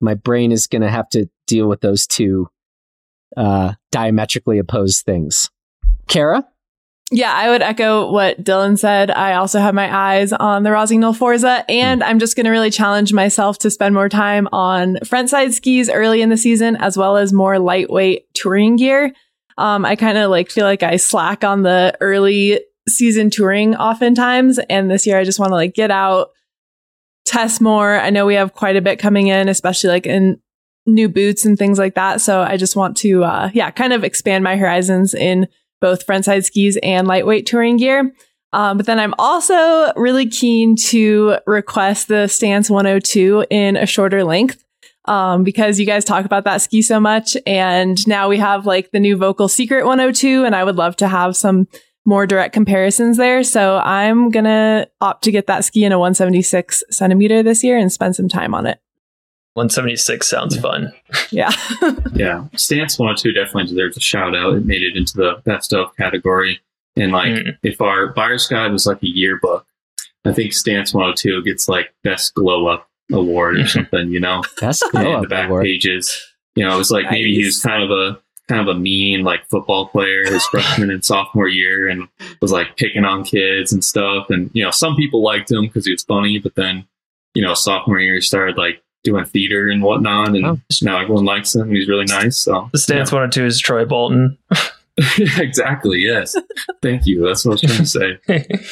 my 0.00 0.14
brain 0.14 0.52
is 0.52 0.66
going 0.66 0.82
to 0.82 0.90
have 0.90 1.08
to 1.10 1.28
deal 1.46 1.68
with 1.68 1.80
those 1.80 2.06
two 2.06 2.48
uh, 3.36 3.74
diametrically 3.92 4.58
opposed 4.58 5.04
things. 5.04 5.50
Kara? 6.08 6.46
Yeah, 7.10 7.32
I 7.32 7.50
would 7.50 7.62
echo 7.62 8.10
what 8.10 8.42
Dylan 8.42 8.78
said. 8.78 9.10
I 9.10 9.34
also 9.34 9.60
have 9.60 9.74
my 9.74 9.94
eyes 9.94 10.32
on 10.32 10.62
the 10.62 10.70
Rossignol 10.70 11.12
Forza, 11.12 11.64
and 11.68 12.00
mm. 12.00 12.06
I'm 12.06 12.18
just 12.18 12.34
going 12.34 12.46
to 12.46 12.50
really 12.50 12.70
challenge 12.70 13.12
myself 13.12 13.58
to 13.58 13.70
spend 13.70 13.94
more 13.94 14.08
time 14.08 14.48
on 14.52 14.98
front 15.04 15.30
side 15.30 15.52
skis 15.54 15.90
early 15.90 16.22
in 16.22 16.30
the 16.30 16.36
season, 16.36 16.76
as 16.76 16.96
well 16.96 17.16
as 17.16 17.32
more 17.32 17.58
lightweight 17.58 18.32
touring 18.34 18.76
gear. 18.76 19.12
Um, 19.58 19.84
I 19.84 19.96
kind 19.96 20.18
of 20.18 20.30
like 20.30 20.50
feel 20.50 20.64
like 20.64 20.82
I 20.82 20.96
slack 20.96 21.44
on 21.44 21.62
the 21.62 21.96
early 22.00 22.60
season 22.88 23.30
touring 23.30 23.76
oftentimes. 23.76 24.58
And 24.70 24.90
this 24.90 25.06
year 25.06 25.18
I 25.18 25.24
just 25.24 25.38
want 25.38 25.50
to 25.50 25.56
like 25.56 25.74
get 25.74 25.90
out, 25.90 26.30
test 27.24 27.60
more. 27.60 27.98
I 27.98 28.10
know 28.10 28.26
we 28.26 28.34
have 28.34 28.54
quite 28.54 28.76
a 28.76 28.82
bit 28.82 28.98
coming 28.98 29.28
in, 29.28 29.48
especially 29.48 29.90
like 29.90 30.06
in 30.06 30.40
new 30.86 31.08
boots 31.08 31.44
and 31.44 31.58
things 31.58 31.78
like 31.78 31.94
that. 31.94 32.20
So 32.20 32.42
I 32.42 32.56
just 32.56 32.76
want 32.76 32.96
to, 32.98 33.24
uh, 33.24 33.50
yeah, 33.54 33.70
kind 33.70 33.92
of 33.92 34.04
expand 34.04 34.44
my 34.44 34.56
horizons 34.56 35.14
in 35.14 35.48
both 35.84 36.06
frontside 36.06 36.42
skis 36.46 36.78
and 36.82 37.06
lightweight 37.06 37.44
touring 37.44 37.76
gear. 37.76 38.10
Um, 38.54 38.78
but 38.78 38.86
then 38.86 38.98
I'm 38.98 39.12
also 39.18 39.92
really 39.96 40.26
keen 40.26 40.76
to 40.76 41.36
request 41.46 42.08
the 42.08 42.26
Stance 42.26 42.70
102 42.70 43.44
in 43.50 43.76
a 43.76 43.84
shorter 43.84 44.24
length. 44.24 44.64
Um, 45.06 45.44
because 45.44 45.78
you 45.78 45.84
guys 45.84 46.06
talk 46.06 46.24
about 46.24 46.44
that 46.44 46.62
ski 46.62 46.80
so 46.80 46.98
much. 46.98 47.36
And 47.46 47.98
now 48.08 48.30
we 48.30 48.38
have 48.38 48.64
like 48.64 48.90
the 48.92 48.98
new 48.98 49.18
Völkl 49.18 49.50
Secret 49.50 49.84
102. 49.84 50.46
And 50.46 50.56
I 50.56 50.64
would 50.64 50.76
love 50.76 50.96
to 50.96 51.08
have 51.08 51.36
some 51.36 51.68
more 52.06 52.26
direct 52.26 52.54
comparisons 52.54 53.18
there. 53.18 53.42
So 53.44 53.76
I'm 53.84 54.30
going 54.30 54.46
to 54.46 54.88
opt 55.02 55.24
to 55.24 55.30
get 55.30 55.46
that 55.48 55.66
ski 55.66 55.84
in 55.84 55.92
a 55.92 55.98
176 55.98 56.82
centimeter 56.90 57.42
this 57.42 57.62
year 57.62 57.76
and 57.76 57.92
spend 57.92 58.16
some 58.16 58.30
time 58.30 58.54
on 58.54 58.66
it. 58.66 58.78
176 59.54 60.28
sounds 60.28 60.58
fun. 60.58 60.92
Yeah. 61.30 61.50
yeah. 62.14 62.44
Stance 62.54 62.98
102 62.98 63.32
definitely 63.32 63.64
deserves 63.64 63.96
a 63.96 64.00
shout 64.00 64.36
out. 64.36 64.54
It 64.54 64.66
made 64.66 64.82
it 64.82 64.96
into 64.96 65.16
the 65.16 65.42
best 65.44 65.72
of 65.72 65.96
category. 65.96 66.60
And 66.96 67.10
like, 67.10 67.32
mm. 67.32 67.58
if 67.64 67.80
our 67.80 68.08
buyer's 68.08 68.46
guide 68.46 68.70
was 68.70 68.86
like 68.86 69.02
a 69.02 69.08
yearbook, 69.08 69.66
I 70.24 70.32
think 70.32 70.52
Stance 70.52 70.94
102 70.94 71.42
gets 71.42 71.68
like 71.68 71.92
best 72.04 72.34
glow 72.34 72.68
up 72.68 72.88
award 73.12 73.58
or 73.58 73.66
something, 73.66 74.10
you 74.10 74.20
know? 74.20 74.42
Best 74.60 74.84
glow 74.92 75.14
up 75.14 75.22
the 75.22 75.28
back 75.28 75.48
award. 75.48 75.64
pages. 75.64 76.20
You 76.54 76.64
know, 76.64 76.74
it 76.74 76.78
was 76.78 76.92
like 76.92 77.04
nice. 77.04 77.12
maybe 77.12 77.34
he 77.34 77.44
was 77.44 77.60
kind 77.60 77.82
of 77.82 77.90
a 77.90 78.20
kind 78.48 78.60
of 78.60 78.76
a 78.76 78.78
mean 78.78 79.24
like 79.24 79.48
football 79.48 79.88
player 79.88 80.24
his 80.26 80.44
freshman 80.46 80.90
and 80.90 81.04
sophomore 81.04 81.48
year 81.48 81.88
and 81.88 82.06
was 82.40 82.52
like 82.52 82.76
picking 82.76 83.04
on 83.04 83.24
kids 83.24 83.72
and 83.72 83.84
stuff. 83.84 84.30
And, 84.30 84.50
you 84.52 84.62
know, 84.62 84.70
some 84.70 84.94
people 84.94 85.22
liked 85.22 85.50
him 85.50 85.62
because 85.62 85.86
he 85.86 85.92
was 85.92 86.04
funny, 86.04 86.38
but 86.38 86.54
then, 86.54 86.86
you 87.34 87.42
know, 87.42 87.54
sophomore 87.54 87.98
year 87.98 88.16
he 88.16 88.20
started 88.20 88.56
like 88.56 88.82
doing 89.04 89.24
theater 89.26 89.68
and 89.68 89.82
whatnot. 89.82 90.34
And 90.34 90.44
oh. 90.44 90.60
now 90.82 91.00
everyone 91.00 91.24
likes 91.24 91.54
him. 91.54 91.70
He's 91.70 91.88
really 91.88 92.06
nice. 92.06 92.38
So 92.38 92.68
the 92.72 92.78
stance 92.78 93.12
yeah. 93.12 93.18
one 93.18 93.28
or 93.28 93.30
two 93.30 93.44
is 93.46 93.60
Troy 93.60 93.84
Bolton. 93.84 94.36
exactly. 95.38 96.00
Yes. 96.00 96.34
Thank 96.82 97.06
you. 97.06 97.24
That's 97.24 97.44
what 97.44 97.52
I 97.52 97.54
was 97.54 97.86
trying 97.86 98.18
to 98.18 98.70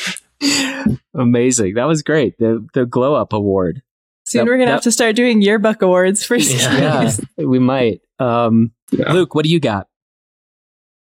say. 0.85 0.99
Amazing. 1.15 1.75
That 1.75 1.85
was 1.85 2.03
great. 2.03 2.37
The 2.39 2.67
the 2.75 2.87
glow 2.87 3.15
up 3.15 3.33
award. 3.33 3.83
Soon 4.25 4.41
that, 4.41 4.51
we're 4.51 4.57
gonna 4.57 4.67
that, 4.67 4.73
have 4.73 4.83
to 4.83 4.93
start 4.93 5.15
doing 5.15 5.43
yearbook 5.43 5.83
awards 5.83 6.25
for 6.25 6.37
yeah, 6.37 7.11
yeah, 7.37 7.45
we 7.45 7.59
might. 7.59 8.01
Um, 8.19 8.73
yeah. 8.91 9.13
Luke, 9.13 9.35
what 9.35 9.45
do 9.45 9.51
you 9.51 9.61
got? 9.61 9.89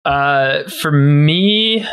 Uh, 0.04 0.64
for 0.70 0.92
me, 0.92 1.86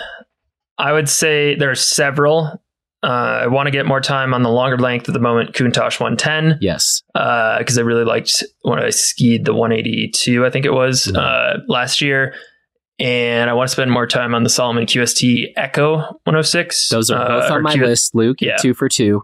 I 0.79 0.93
would 0.93 1.09
say 1.09 1.55
there 1.55 1.71
are 1.71 1.75
several. 1.77 2.63
Uh, 3.03 3.43
I 3.43 3.47
want 3.47 3.69
to 3.69 3.71
get 3.71 3.87
more 3.87 4.01
time 4.01 4.35
on 4.35 4.43
the 4.43 4.49
longer 4.49 4.77
length 4.77 5.09
at 5.09 5.13
the 5.13 5.21
moment, 5.21 5.53
Countach 5.53 6.01
110. 6.01 6.59
Yes. 6.61 7.03
Because 7.15 7.79
uh, 7.79 7.81
I 7.81 7.85
really 7.85 8.05
liked 8.05 8.43
when 8.63 8.81
I 8.81 8.91
skied 8.91 9.45
the 9.45 9.55
182, 9.55 10.45
I 10.45 10.51
think 10.51 10.65
it 10.67 10.73
was, 10.73 11.07
mm-hmm. 11.07 11.17
uh, 11.17 11.63
last 11.69 12.01
year. 12.01 12.35
And 12.99 13.49
I 13.49 13.53
want 13.53 13.69
to 13.69 13.73
spend 13.73 13.93
more 13.93 14.09
time 14.09 14.35
on 14.35 14.43
the 14.43 14.51
Salomon 14.51 14.85
QST 14.85 15.53
Echo 15.57 15.99
106. 15.99 16.89
Those 16.89 17.11
are 17.13 17.29
both 17.29 17.51
uh, 17.51 17.55
on 17.55 17.63
my 17.63 17.75
Q- 17.75 17.87
list, 17.87 18.15
Luke. 18.17 18.39
Yeah. 18.41 18.57
Two 18.57 18.75
for 18.75 18.89
two. 18.89 19.23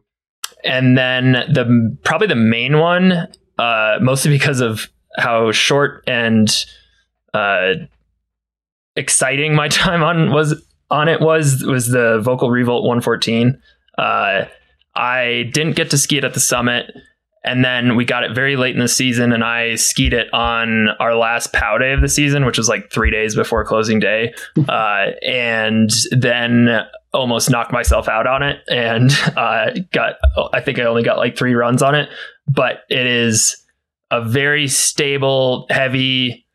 and 0.65 0.97
then 0.97 1.33
the 1.33 1.97
probably 2.05 2.29
the 2.29 2.37
main 2.37 2.79
one, 2.79 3.29
uh, 3.59 3.99
mostly 4.01 4.31
because 4.31 4.61
of 4.61 4.89
how 5.17 5.51
short 5.53 6.05
and 6.07 6.65
uh, 7.35 7.75
exciting 8.97 9.55
my 9.55 9.69
time 9.83 10.03
on 10.03 10.33
was 10.33 10.63
on 10.95 11.09
it 11.09 11.21
was 11.21 11.63
was 11.65 11.89
the 11.89 12.23
Völkl 12.25 12.51
Revolt 12.51 12.85
114. 12.85 13.61
Uh, 13.99 14.45
I 14.95 15.51
didn't 15.53 15.77
get 15.77 15.91
to 15.91 15.99
ski 15.99 16.19
it 16.19 16.25
at 16.25 16.35
the 16.35 16.41
summit. 16.41 16.93
And 17.47 17.63
then 17.63 17.95
we 17.95 18.07
got 18.07 18.25
it 18.25 18.35
very 18.35 18.57
late 18.57 18.75
in 18.75 18.81
the 18.81 18.89
season, 18.89 19.31
and 19.31 19.45
I 19.45 19.75
skied 19.75 20.15
it 20.15 20.33
on 20.33 20.89
our 20.99 21.15
last 21.15 21.53
POW 21.53 21.77
day 21.77 21.93
of 21.93 22.01
the 22.01 22.09
season, 22.09 22.47
which 22.47 22.57
was 22.57 22.71
like 22.71 22.91
three 22.91 23.11
days 23.11 23.35
before 23.35 23.63
closing 23.67 24.01
day. 24.01 24.33
Uh, 24.67 25.11
and 25.23 25.91
then 26.11 26.81
almost 27.13 27.51
knocked 27.51 27.71
myself 27.71 28.09
out 28.09 28.27
on 28.27 28.43
it 28.43 28.61
and 28.69 29.11
uh, 29.37 29.71
got, 29.93 30.15
I 30.53 30.61
think 30.61 30.79
I 30.79 30.85
only 30.85 31.03
got 31.03 31.19
like 31.19 31.37
three 31.37 31.55
runs 31.55 31.83
on 31.83 31.95
it, 31.95 32.09
but 32.49 32.81
it 32.89 33.07
is 33.07 33.55
a 34.11 34.23
very 34.23 34.67
stable, 34.67 35.67
heavy 35.71 36.47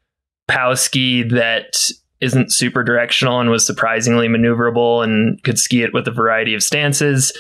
POW 0.48 0.74
ski 0.74 1.24
that 1.24 1.92
isn't 2.22 2.52
super 2.52 2.84
directional 2.84 3.40
and 3.40 3.50
was 3.50 3.66
surprisingly 3.66 4.28
maneuverable 4.28 5.04
and 5.04 5.42
could 5.44 5.58
ski 5.58 5.84
it 5.84 5.94
with 5.94 6.08
a 6.08 6.12
variety 6.12 6.54
of 6.54 6.64
stances. 6.64 7.32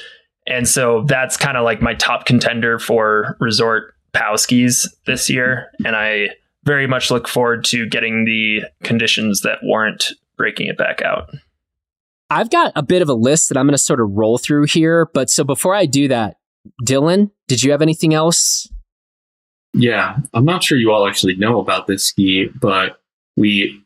And 0.47 0.67
so 0.67 1.03
that's 1.07 1.38
kind 1.38 1.57
of 1.57 1.63
like 1.63 1.82
my 1.82 1.93
top 1.93 2.25
contender 2.25 2.80
for 2.80 3.38
resort 3.39 3.93
POW 4.13 4.36
skis 4.38 4.93
this 5.05 5.30
year. 5.30 5.71
And 5.86 5.95
I 5.95 6.30
very 6.63 6.88
much 6.88 7.11
look 7.11 7.27
forward 7.27 7.65
to 7.65 7.88
getting 7.88 8.25
the 8.25 8.63
conditions 8.84 9.41
that 9.41 9.59
warrant 9.61 10.13
breaking 10.38 10.67
it 10.67 10.77
back 10.77 11.01
out. 11.01 11.30
I've 12.30 12.49
got 12.49 12.71
a 12.75 12.84
bit 12.84 13.01
of 13.01 13.09
a 13.09 13.13
list 13.13 13.49
that 13.49 13.57
I'm 13.57 13.65
going 13.65 13.73
to 13.73 13.77
sort 13.77 13.99
of 13.99 14.11
roll 14.11 14.38
through 14.38 14.65
here. 14.65 15.09
But 15.13 15.30
so 15.30 15.43
before 15.43 15.75
I 15.75 15.86
do 15.86 16.07
that, 16.09 16.38
Dylan, 16.86 17.32
did 17.47 17.63
you 17.63 17.71
have 17.71 17.82
anything 17.82 18.13
else? 18.13 18.71
Yeah, 19.73 20.17
I'm 20.34 20.45
not 20.45 20.63
sure 20.63 20.77
you 20.77 20.91
all 20.91 21.07
actually 21.07 21.36
know 21.36 21.59
about 21.59 21.88
this 21.88 22.03
ski, 22.03 22.49
but 22.59 23.01
we 23.36 23.84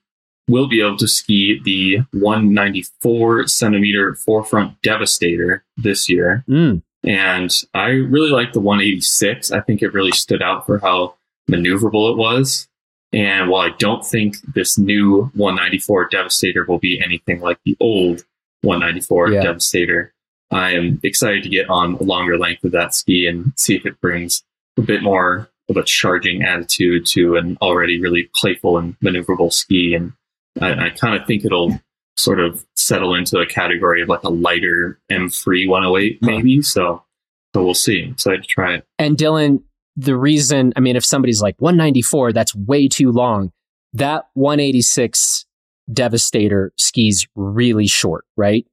will 0.47 0.67
be 0.67 0.81
able 0.81 0.97
to 0.97 1.07
ski 1.07 1.61
the 1.63 1.99
194 2.19 3.47
centimeter 3.47 4.13
4FRNT 4.13 4.75
Devastator 4.81 5.63
this 5.77 6.09
year. 6.09 6.43
Mm. 6.49 6.81
And 7.03 7.53
I 7.73 7.87
really 7.87 8.29
like 8.29 8.53
the 8.53 8.59
186. 8.59 9.51
I 9.51 9.61
think 9.61 9.81
it 9.81 9.93
really 9.93 10.11
stood 10.11 10.41
out 10.41 10.65
for 10.65 10.79
how 10.79 11.15
maneuverable 11.49 12.11
it 12.11 12.17
was. 12.17 12.67
And 13.11 13.49
while 13.49 13.61
I 13.61 13.75
don't 13.77 14.05
think 14.05 14.37
this 14.53 14.77
new 14.77 15.31
194 15.35 16.09
Devastator 16.09 16.65
will 16.65 16.79
be 16.79 17.01
anything 17.03 17.41
like 17.41 17.59
the 17.63 17.77
old 17.79 18.23
194 18.61 19.29
yeah. 19.29 19.43
Devastator, 19.43 20.13
I 20.49 20.71
am 20.71 20.99
excited 21.03 21.43
to 21.43 21.49
get 21.49 21.69
on 21.69 21.95
a 21.95 22.03
longer 22.03 22.37
length 22.37 22.63
of 22.63 22.71
that 22.71 22.93
ski 22.93 23.27
and 23.27 23.53
see 23.57 23.75
if 23.75 23.85
it 23.85 24.01
brings 24.01 24.43
a 24.77 24.81
bit 24.81 25.03
more 25.03 25.49
of 25.69 25.77
a 25.77 25.83
charging 25.83 26.43
attitude 26.43 27.05
to 27.07 27.35
an 27.35 27.57
already 27.61 27.99
really 27.99 28.29
playful 28.35 28.77
and 28.77 28.99
maneuverable 28.99 29.51
ski. 29.51 29.93
And 29.93 30.13
I, 30.61 30.87
I 30.87 30.89
kind 30.89 31.19
of 31.19 31.25
think 31.27 31.45
it'll 31.45 31.79
sort 32.15 32.39
of 32.39 32.65
settle 32.75 33.15
into 33.15 33.39
a 33.39 33.45
category 33.45 34.01
of 34.01 34.09
like 34.09 34.23
a 34.23 34.29
lighter 34.29 34.99
M3 35.11 35.67
108 35.67 36.19
maybe. 36.21 36.61
So, 36.61 37.03
so 37.55 37.63
we'll 37.63 37.73
see. 37.73 38.09
excited 38.11 38.43
to 38.43 38.47
try 38.47 38.75
it. 38.75 38.87
And 38.99 39.17
Dylan, 39.17 39.63
the 39.95 40.15
reason, 40.15 40.73
I 40.75 40.79
mean, 40.79 40.95
if 40.95 41.05
somebody's 41.05 41.41
like 41.41 41.55
194, 41.59 42.33
that's 42.33 42.55
way 42.55 42.87
too 42.87 43.11
long. 43.11 43.51
That 43.93 44.27
186 44.33 45.45
Devastator 45.91 46.71
skis 46.77 47.27
really 47.35 47.87
short, 47.87 48.25
right? 48.37 48.65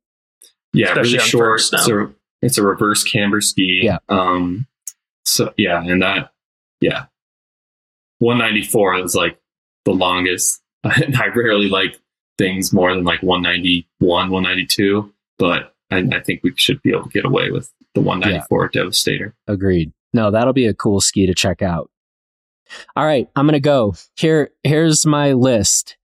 Yeah, 0.72 0.91
Especially 0.91 1.12
really 1.14 1.28
short. 1.28 1.61
It's 1.61 1.89
a, 1.89 2.14
it's 2.43 2.59
a 2.59 2.62
reverse 2.62 3.05
camber 3.05 3.41
ski. 3.41 3.81
Yeah. 3.83 3.99
Um. 4.09 4.66
So 5.24 5.53
yeah, 5.57 5.83
and 5.83 6.03
that 6.03 6.33
yeah, 6.81 7.07
194 8.18 9.01
is 9.01 9.14
like 9.14 9.39
the 9.85 9.93
longest 9.93 10.59
I 10.85 11.26
rarely 11.35 11.68
like 11.68 12.01
things 12.39 12.72
more 12.72 12.95
than 12.95 13.05
like 13.05 13.22
191, 13.22 14.31
192, 14.31 15.12
but 15.39 15.74
I, 15.91 15.99
I 16.12 16.20
think 16.20 16.43
we 16.43 16.53
should 16.57 16.81
be 16.83 16.91
able 16.91 17.05
to 17.05 17.11
get 17.11 17.24
away 17.24 17.51
with 17.51 17.72
the 17.95 18.01
194 18.01 18.70
yeah. 18.72 18.81
Devastator. 18.81 19.35
Agreed. 19.47 19.93
No, 20.12 20.31
that'll 20.31 20.53
be 20.53 20.66
a 20.66 20.74
cool 20.74 21.01
ski 21.01 21.26
to 21.26 21.35
check 21.35 21.62
out. 21.62 21.91
All 22.97 23.05
right, 23.05 23.28
I'm 23.35 23.47
gonna 23.47 23.61
go. 23.61 23.95
Here, 24.16 24.51
here's 24.62 25.05
my 25.05 25.33
list. 25.33 25.97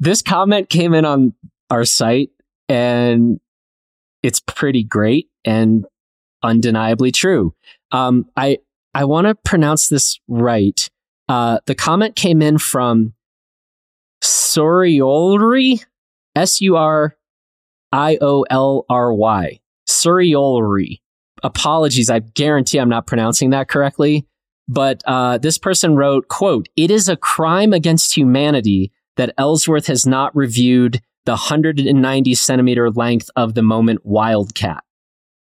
This 0.00 0.22
comment 0.22 0.70
came 0.70 0.94
in 0.94 1.04
on 1.04 1.34
our 1.70 1.84
site, 1.84 2.30
and 2.68 3.40
it's 4.22 4.40
pretty 4.40 4.84
great 4.84 5.28
and 5.44 5.84
undeniably 6.42 7.12
true. 7.12 7.54
Um, 7.90 8.26
I 8.36 8.58
I 8.94 9.04
want 9.04 9.26
to 9.26 9.34
pronounce 9.34 9.88
this 9.88 10.18
right. 10.28 10.88
Uh, 11.28 11.58
the 11.66 11.74
comment 11.74 12.16
came 12.16 12.42
in 12.42 12.58
from 12.58 13.14
Suriolry, 14.52 15.84
S 16.36 16.60
U 16.60 16.76
R 16.76 17.16
I 17.92 18.18
O 18.20 18.44
L 18.50 18.84
R 18.88 19.12
Y. 19.12 19.60
Suriolry. 19.88 21.00
Apologies, 21.42 22.10
I 22.10 22.20
guarantee 22.20 22.78
I'm 22.78 22.88
not 22.88 23.06
pronouncing 23.06 23.50
that 23.50 23.68
correctly. 23.68 24.26
But 24.68 25.02
uh, 25.06 25.38
this 25.38 25.58
person 25.58 25.96
wrote, 25.96 26.28
quote, 26.28 26.68
It 26.76 26.90
is 26.90 27.08
a 27.08 27.16
crime 27.16 27.72
against 27.72 28.16
humanity 28.16 28.92
that 29.16 29.34
Ellsworth 29.36 29.86
has 29.88 30.06
not 30.06 30.34
reviewed 30.34 31.00
the 31.24 31.32
190 31.32 32.34
centimeter 32.34 32.90
length 32.90 33.30
of 33.36 33.54
the 33.54 33.62
moment 33.62 34.04
Wildcat, 34.04 34.82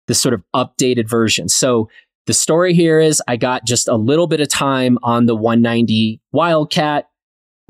this 0.08 0.22
sort 0.22 0.34
of 0.34 0.44
updated 0.56 1.08
version. 1.08 1.50
So 1.50 1.90
the 2.26 2.34
story 2.34 2.74
here 2.74 3.00
is 3.00 3.22
I 3.28 3.38
got 3.38 3.66
just 3.66 3.88
a 3.88 3.96
little 3.96 4.28
bit 4.28 4.42
of 4.42 4.48
time 4.48 4.98
on 5.04 5.26
the 5.26 5.36
190 5.36 6.22
Wildcat 6.32 7.11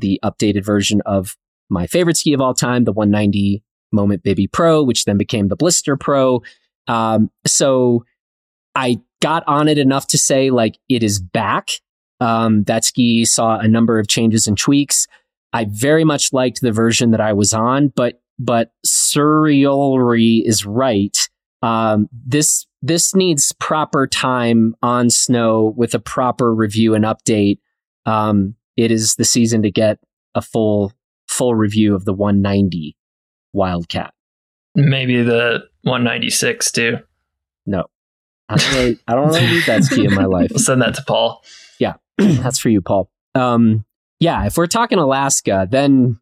the 0.01 0.19
updated 0.23 0.65
version 0.65 1.01
of 1.05 1.37
my 1.69 1.87
favorite 1.87 2.17
ski 2.17 2.33
of 2.33 2.41
all 2.41 2.53
time, 2.53 2.83
the 2.83 2.91
190 2.91 3.63
Moment 3.93 4.23
Bibby 4.23 4.47
Pro, 4.47 4.83
which 4.83 5.05
then 5.05 5.17
became 5.17 5.47
the 5.47 5.55
Blister 5.55 5.97
Pro. 5.97 6.41
Um, 6.87 7.29
so 7.45 8.05
I 8.75 9.01
got 9.21 9.43
on 9.47 9.67
it 9.67 9.77
enough 9.77 10.07
to 10.07 10.17
say 10.17 10.49
like 10.49 10.77
it 10.89 11.03
is 11.03 11.19
back. 11.19 11.71
Um, 12.19 12.63
that 12.63 12.85
ski 12.85 13.25
saw 13.25 13.57
a 13.57 13.67
number 13.67 13.99
of 13.99 14.07
changes 14.07 14.47
and 14.47 14.57
tweaks. 14.57 15.07
I 15.53 15.65
very 15.69 16.03
much 16.03 16.31
liked 16.31 16.61
the 16.61 16.71
version 16.71 17.11
that 17.11 17.21
I 17.21 17.33
was 17.33 17.53
on, 17.53 17.89
but 17.89 18.21
but 18.39 18.71
Suriolry 18.85 20.41
is 20.45 20.65
right. 20.65 21.17
Um, 21.61 22.09
this 22.11 22.65
this 22.81 23.13
needs 23.13 23.51
proper 23.59 24.07
time 24.07 24.75
on 24.81 25.09
snow 25.09 25.73
with 25.75 25.93
a 25.93 25.99
proper 25.99 26.53
review 26.53 26.95
and 26.95 27.05
update. 27.05 27.59
Um, 28.05 28.55
it 28.77 28.91
is 28.91 29.15
the 29.15 29.25
season 29.25 29.61
to 29.63 29.71
get 29.71 29.99
a 30.35 30.41
full 30.41 30.93
full 31.27 31.55
review 31.55 31.95
of 31.95 32.05
the 32.05 32.13
190 32.13 32.95
Wildcat. 33.53 34.13
Maybe 34.75 35.21
the 35.21 35.63
196 35.83 36.71
too. 36.71 36.97
No, 37.65 37.85
I 38.47 38.55
don't 38.55 38.73
really, 38.73 38.99
I 39.07 39.15
don't 39.15 39.27
really 39.27 39.47
need 39.47 39.65
that 39.65 39.83
ski 39.83 40.05
in 40.05 40.13
my 40.13 40.25
life. 40.25 40.51
We'll 40.51 40.59
send 40.63 40.81
that 40.81 40.95
to 40.95 41.03
Paul. 41.03 41.43
Yeah, 41.79 41.95
that's 42.17 42.59
for 42.59 42.69
you, 42.69 42.81
Paul. 42.81 43.09
Um, 43.35 43.85
yeah, 44.19 44.45
if 44.45 44.57
we're 44.57 44.67
talking 44.67 44.99
Alaska, 44.99 45.67
then 45.69 46.19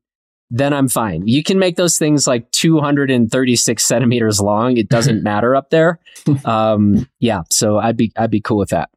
then 0.51 0.73
I'm 0.73 0.87
fine. 0.87 1.27
You 1.27 1.43
can 1.43 1.59
make 1.59 1.75
those 1.75 1.99
things 1.99 2.25
like 2.25 2.49
236 2.51 3.83
centimeters 3.83 4.41
long. 4.41 4.77
It 4.77 4.89
doesn't 4.89 5.21
matter 5.23 5.55
up 5.55 5.69
there. 5.69 5.99
Um, 6.43 7.07
yeah, 7.19 7.43
so 7.51 7.77
I'd 7.77 7.97
be 7.97 8.11
I'd 8.17 8.31
be 8.31 8.41
cool 8.41 8.57
with 8.57 8.69
that. 8.69 8.89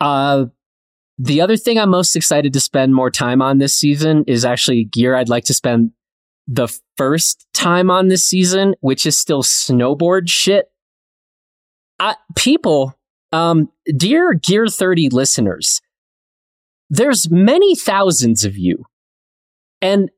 Uh, 0.00 0.46
the 1.18 1.40
other 1.40 1.56
thing 1.56 1.78
I'm 1.78 1.90
most 1.90 2.16
excited 2.16 2.52
to 2.52 2.60
spend 2.60 2.94
more 2.94 3.10
time 3.10 3.42
on 3.42 3.58
this 3.58 3.74
season 3.74 4.24
is 4.26 4.44
actually 4.44 4.84
gear 4.84 5.14
I'd 5.14 5.28
like 5.28 5.44
to 5.44 5.54
spend 5.54 5.92
the 6.46 6.68
first 6.96 7.46
time 7.52 7.90
on 7.90 8.08
this 8.08 8.24
season, 8.24 8.74
which 8.80 9.06
is 9.06 9.18
still 9.18 9.42
snowboard 9.42 10.28
shit. 10.28 10.66
I, 11.98 12.16
people, 12.36 12.98
um, 13.30 13.70
dear 13.96 14.34
Gear 14.34 14.66
30 14.66 15.10
listeners, 15.10 15.80
there's 16.90 17.30
many 17.30 17.76
thousands 17.76 18.44
of 18.44 18.56
you. 18.56 18.84
And 19.80 20.10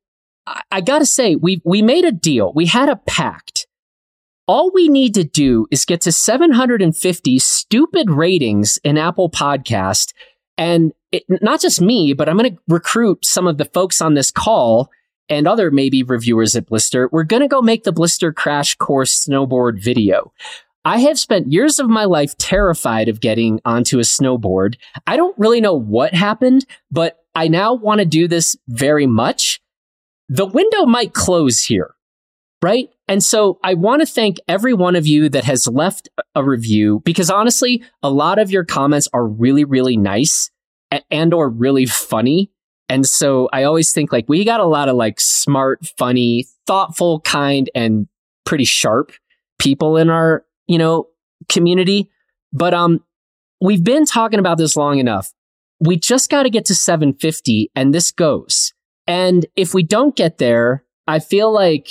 I, 0.47 0.63
I 0.71 0.81
gotta 0.81 1.07
say, 1.07 1.37
we, 1.37 1.61
we 1.65 1.83
made 1.83 2.05
a 2.05 2.13
deal. 2.13 2.53
We 2.55 2.67
had 2.67 2.89
a 2.89 2.97
pact. 2.97 3.67
All 4.47 4.71
we 4.73 4.89
need 4.89 5.15
to 5.15 5.25
do 5.25 5.67
is 5.71 5.85
get 5.85 6.03
to 6.03 6.13
750 6.13 7.39
stupid 7.39 8.11
ratings 8.11 8.79
in 8.85 8.99
Apple 8.99 9.31
Podcast 9.31 10.13
and 10.57 10.93
it, 11.13 11.25
not 11.29 11.61
just 11.61 11.81
me, 11.81 12.13
but 12.13 12.29
I'm 12.29 12.37
going 12.37 12.55
to 12.55 12.63
recruit 12.69 13.25
some 13.25 13.47
of 13.47 13.59
the 13.59 13.65
folks 13.65 14.01
on 14.01 14.15
this 14.15 14.31
call 14.31 14.91
and 15.29 15.49
other 15.49 15.71
maybe 15.71 16.03
reviewers 16.03 16.55
at 16.55 16.67
Blister. 16.67 17.09
We're 17.11 17.25
going 17.25 17.43
to 17.43 17.49
go 17.49 17.63
make 17.63 17.85
the 17.85 17.93
Blister 17.93 18.33
crash 18.33 18.75
course 18.75 19.27
snowboard 19.27 19.83
video. 19.83 20.33
I 20.85 20.99
have 20.99 21.19
spent 21.19 21.51
years 21.51 21.79
of 21.79 21.89
my 21.89 22.05
life 22.05 22.37
terrified 22.37 23.09
of 23.09 23.21
getting 23.21 23.61
onto 23.65 23.99
a 23.99 24.03
snowboard. 24.03 24.77
I 25.07 25.17
don't 25.17 25.39
really 25.39 25.61
know 25.61 25.75
what 25.75 26.13
happened, 26.13 26.67
but 26.91 27.25
I 27.35 27.49
now 27.49 27.73
want 27.73 28.01
to 28.01 28.05
do 28.05 28.29
this 28.29 28.57
very 28.69 29.07
much. 29.07 29.61
The 30.29 30.47
window 30.47 30.85
might 30.85 31.15
close 31.15 31.63
here, 31.63 31.95
right? 32.63 32.91
And 33.07 33.23
so 33.23 33.59
I 33.63 33.75
want 33.75 34.01
to 34.01 34.07
thank 34.07 34.39
every 34.49 34.73
one 34.73 34.97
of 34.97 35.07
you 35.07 35.29
that 35.29 35.45
has 35.45 35.69
left 35.69 36.09
a 36.35 36.43
review 36.43 37.03
because 37.05 37.31
honestly, 37.31 37.83
a 38.03 38.11
lot 38.11 38.39
of 38.39 38.51
your 38.51 38.65
comments 38.65 39.09
are 39.13 39.27
really, 39.27 39.65
really 39.65 39.97
nice 39.97 40.51
and 41.11 41.35
or 41.35 41.51
really 41.51 41.87
funny. 41.87 42.51
And 42.89 43.07
so 43.07 43.49
I 43.53 43.65
always 43.65 43.93
think 43.93 44.13
like 44.13 44.27
we 44.29 44.45
got 44.45 44.61
a 44.61 44.67
lot 44.67 44.89
of 44.89 44.97
like 44.97 45.21
smart, 45.21 45.87
funny, 45.99 46.47
thoughtful, 46.67 47.21
kind, 47.21 47.71
and 47.75 48.09
pretty 48.45 48.65
sharp 48.65 49.13
people 49.59 49.97
in 49.97 50.11
our, 50.11 50.45
you 50.67 50.79
know, 50.79 51.09
community. 51.49 52.11
But 52.53 52.73
um 52.73 53.01
we've 53.61 53.85
been 53.85 54.05
talking 54.05 54.39
about 54.39 54.59
this 54.59 54.77
long 54.77 54.99
enough. 54.99 55.33
We 55.81 55.97
just 55.97 56.31
got 56.31 56.45
to 56.45 56.51
get 56.51 56.65
to 56.67 56.75
750 56.75 57.71
and 57.75 57.93
this 57.93 58.13
goes. 58.13 58.73
And 59.07 59.47
if 59.57 59.75
we 59.75 59.83
don't 59.83 60.17
get 60.17 60.39
there, 60.39 60.85
I 61.07 61.19
feel 61.19 61.53
like 61.53 61.89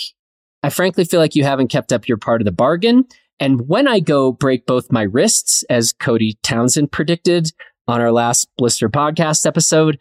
I 0.63 0.69
frankly 0.69 1.03
feel 1.03 1.19
like 1.19 1.35
you 1.35 1.43
haven't 1.43 1.67
kept 1.67 1.91
up 1.91 2.07
your 2.07 2.17
part 2.17 2.41
of 2.41 2.45
the 2.45 2.51
bargain. 2.51 3.05
And 3.39 3.67
when 3.67 3.87
I 3.87 3.99
go 3.99 4.31
break 4.31 4.65
both 4.65 4.91
my 4.91 5.03
wrists, 5.03 5.63
as 5.69 5.91
Cody 5.91 6.37
Townsend 6.43 6.91
predicted 6.91 7.51
on 7.87 7.99
our 7.99 8.11
last 8.11 8.47
Blister 8.57 8.89
podcast 8.89 9.45
episode, 9.45 9.99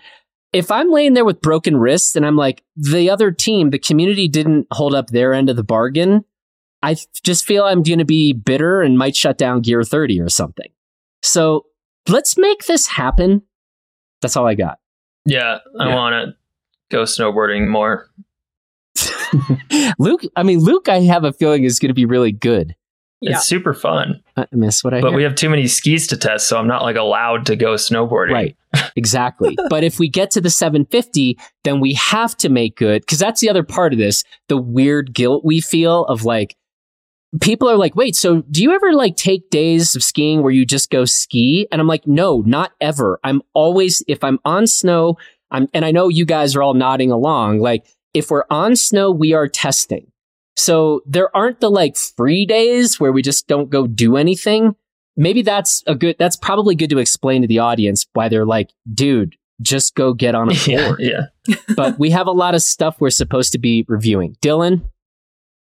if 0.53 0.71
I'm 0.71 0.91
laying 0.91 1.15
there 1.15 1.25
with 1.25 1.41
broken 1.41 1.77
wrists 1.77 2.15
and 2.15 2.25
I'm 2.25 2.37
like, 2.37 2.63
the 2.77 3.11
other 3.11 3.33
team, 3.33 3.71
the 3.71 3.79
community 3.79 4.29
didn't 4.29 4.67
hold 4.71 4.95
up 4.95 5.09
their 5.09 5.33
end 5.33 5.51
of 5.51 5.57
the 5.57 5.65
bargain, 5.65 6.25
I 6.83 6.97
just 7.25 7.45
feel 7.45 7.65
I'm 7.65 7.83
going 7.83 7.99
to 7.99 8.05
be 8.05 8.33
bitter 8.33 8.83
and 8.83 8.99
might 8.99 9.17
shut 9.17 9.39
down 9.39 9.63
Gear 9.63 9.83
30 9.83 10.21
or 10.21 10.29
something. 10.29 10.71
So 11.23 11.67
let's 12.09 12.37
make 12.37 12.67
this 12.67 12.87
happen. 12.87 13.43
That's 14.21 14.37
all 14.37 14.47
I 14.47 14.55
got. 14.55 14.79
Yeah, 15.25 15.59
I 15.79 15.89
yeah. 15.89 15.95
want 15.95 16.13
to 16.15 16.37
go 16.91 17.05
snowboarding 17.05 17.69
more. 17.69 18.11
Luke, 19.99 20.23
I 20.37 20.43
mean, 20.43 20.61
Luke, 20.61 20.89
I 20.89 21.01
have 21.01 21.25
a 21.25 21.33
feeling 21.33 21.65
is 21.65 21.79
going 21.79 21.89
to 21.91 21.95
be 21.95 22.05
really 22.07 22.33
good. 22.33 22.75
It's 23.25 23.47
super 23.47 23.73
fun. 23.73 24.21
I 24.37 24.47
miss 24.51 24.83
what 24.83 24.95
I 24.95 25.01
But 25.01 25.11
hear. 25.11 25.17
we 25.19 25.23
have 25.23 25.37
too 25.37 25.49
many 25.49 25.69
skis 25.69 26.09
to 26.09 26.17
test, 26.17 26.49
so 26.49 26.59
I'm 26.59 26.67
not 26.67 26.83
like 26.83 26.97
allowed 26.97 27.47
to 27.47 27.55
go 27.57 27.75
snowboarding. 27.75 28.33
Right. 28.33 28.57
Exactly. 28.97 29.57
but 29.71 29.85
if 29.85 29.99
we 30.01 30.09
get 30.09 30.31
to 30.33 30.41
the 30.41 30.51
750, 30.51 31.39
then 31.63 31.79
we 31.79 31.93
have 31.95 32.37
to 32.39 32.49
make 32.49 32.77
good 32.77 33.03
because 33.03 33.19
that's 33.19 33.41
the 33.41 33.49
other 33.51 33.63
part 33.63 33.93
of 33.93 33.99
this, 33.99 34.25
the 34.49 34.57
weird 34.57 35.13
guilt 35.15 35.45
we 35.45 35.61
feel 35.61 36.05
of 36.07 36.25
like 36.25 36.57
people 37.41 37.69
are 37.71 37.77
like, 37.77 37.95
"Wait, 37.95 38.17
so 38.17 38.43
do 38.51 38.63
you 38.63 38.73
ever 38.73 38.93
like 38.95 39.17
take 39.17 39.51
days 39.51 39.95
of 39.95 40.03
skiing 40.03 40.43
where 40.43 40.51
you 40.53 40.65
just 40.67 40.91
go 40.91 41.05
ski?" 41.05 41.69
And 41.71 41.81
I'm 41.81 41.87
like, 41.87 42.07
"No, 42.07 42.43
not 42.47 42.73
ever. 42.81 43.21
I'm 43.25 43.43
always 43.55 44.03
if 44.09 44.25
I'm 44.25 44.39
on 44.45 44.67
snow, 44.67 45.17
I'm 45.51 45.69
and 45.75 45.85
I 45.85 45.91
know 45.91 46.09
you 46.09 46.25
guys 46.25 46.57
are 46.57 46.63
all 46.63 46.75
nodding 46.75 47.11
along, 47.13 47.61
like 47.61 47.85
if 48.15 48.31
we're 48.31 48.45
on 48.51 48.77
snow, 48.77 49.11
we 49.11 49.33
are 49.33 49.49
testing. 49.49 50.11
So 50.57 51.03
there 51.07 51.35
aren't 51.37 51.61
the 51.61 51.71
like 51.71 51.97
free 51.97 52.47
days 52.47 53.01
where 53.01 53.13
we 53.13 53.23
just 53.23 53.47
don't 53.47 53.71
go 53.71 53.87
do 53.87 54.17
anything. 54.17 54.77
Maybe 55.17 55.43
that's 55.43 55.83
a 55.87 55.95
good, 55.95 56.17
that's 56.19 56.37
probably 56.37 56.75
good 56.75 56.91
to 56.91 56.99
explain 56.99 57.43
to 57.43 57.49
the 57.49 57.59
audience 57.59 58.07
why 58.13 58.29
they're 58.29 58.47
like, 58.47 58.71
dude, 58.93 59.37
just 59.61 59.95
go 59.95 60.13
get 60.13 60.35
on 60.35 60.51
a 60.51 60.55
board. 60.67 61.01
Yeah. 61.01 61.23
yeah. 61.47 61.57
but 61.77 61.99
we 61.99 62.11
have 62.11 62.27
a 62.27 62.33
lot 62.33 62.55
of 62.55 62.63
stuff 62.63 62.97
we're 63.01 63.11
supposed 63.11 63.53
to 63.53 63.59
be 63.59 63.85
reviewing. 63.89 64.37
Dylan? 64.43 64.83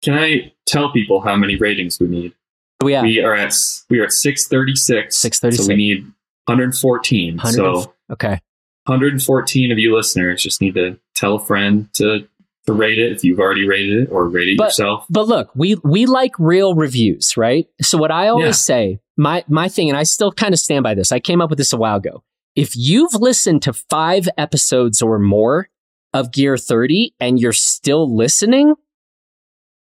Can 0.01 0.13
I 0.13 0.53
tell 0.65 0.91
people 0.91 1.21
how 1.21 1.35
many 1.35 1.55
ratings 1.55 1.99
we 1.99 2.07
need? 2.07 2.33
Oh, 2.81 2.85
we 2.85 2.95
are, 2.95 3.03
we 3.03 3.21
are 3.21 3.35
at 3.35 3.53
we 3.89 3.99
are 3.99 4.05
at 4.05 4.13
636. 4.13 5.17
636. 5.17 5.65
So 5.65 5.67
we 5.67 5.75
need 5.75 6.03
114. 6.45 7.35
100, 7.35 7.53
so 7.53 7.93
okay. 8.09 8.39
114 8.85 9.71
of 9.71 9.77
you 9.77 9.95
listeners 9.95 10.41
just 10.41 10.61
need 10.61 10.75
to 10.75 10.97
tell 11.15 11.35
a 11.35 11.45
friend 11.45 11.89
to 11.95 12.27
to 12.69 12.73
rate 12.73 12.99
it 12.99 13.11
if 13.11 13.23
you've 13.23 13.39
already 13.39 13.67
rated 13.67 14.03
it 14.03 14.11
or 14.11 14.27
rate 14.27 14.49
it 14.49 14.57
but, 14.57 14.65
yourself. 14.65 15.05
But 15.09 15.27
look, 15.27 15.49
we 15.55 15.75
we 15.83 16.05
like 16.05 16.33
real 16.37 16.75
reviews, 16.75 17.35
right? 17.35 17.67
So 17.81 17.97
what 17.97 18.11
I 18.11 18.27
always 18.27 18.45
yeah. 18.45 18.51
say, 18.51 18.99
my 19.17 19.43
my 19.47 19.67
thing, 19.67 19.89
and 19.89 19.97
I 19.97 20.03
still 20.03 20.31
kind 20.31 20.53
of 20.53 20.59
stand 20.59 20.83
by 20.83 20.93
this. 20.93 21.11
I 21.11 21.19
came 21.19 21.41
up 21.41 21.49
with 21.49 21.57
this 21.57 21.73
a 21.73 21.77
while 21.77 21.97
ago. 21.97 22.23
If 22.55 22.75
you've 22.75 23.13
listened 23.13 23.61
to 23.63 23.73
five 23.73 24.27
episodes 24.37 25.01
or 25.01 25.19
more 25.19 25.69
of 26.13 26.31
Gear 26.31 26.57
30 26.57 27.13
and 27.19 27.39
you're 27.39 27.53
still 27.53 28.15
listening, 28.15 28.75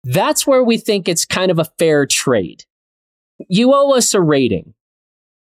that's 0.04 0.46
where 0.46 0.64
we 0.64 0.78
think 0.78 1.08
it's 1.08 1.26
kind 1.26 1.52
of 1.52 1.60
a 1.60 1.66
fair 1.80 2.06
trade. 2.06 2.66
You 3.50 3.74
owe 3.74 3.96
us 3.96 4.14
a 4.14 4.22
rating. 4.22 4.74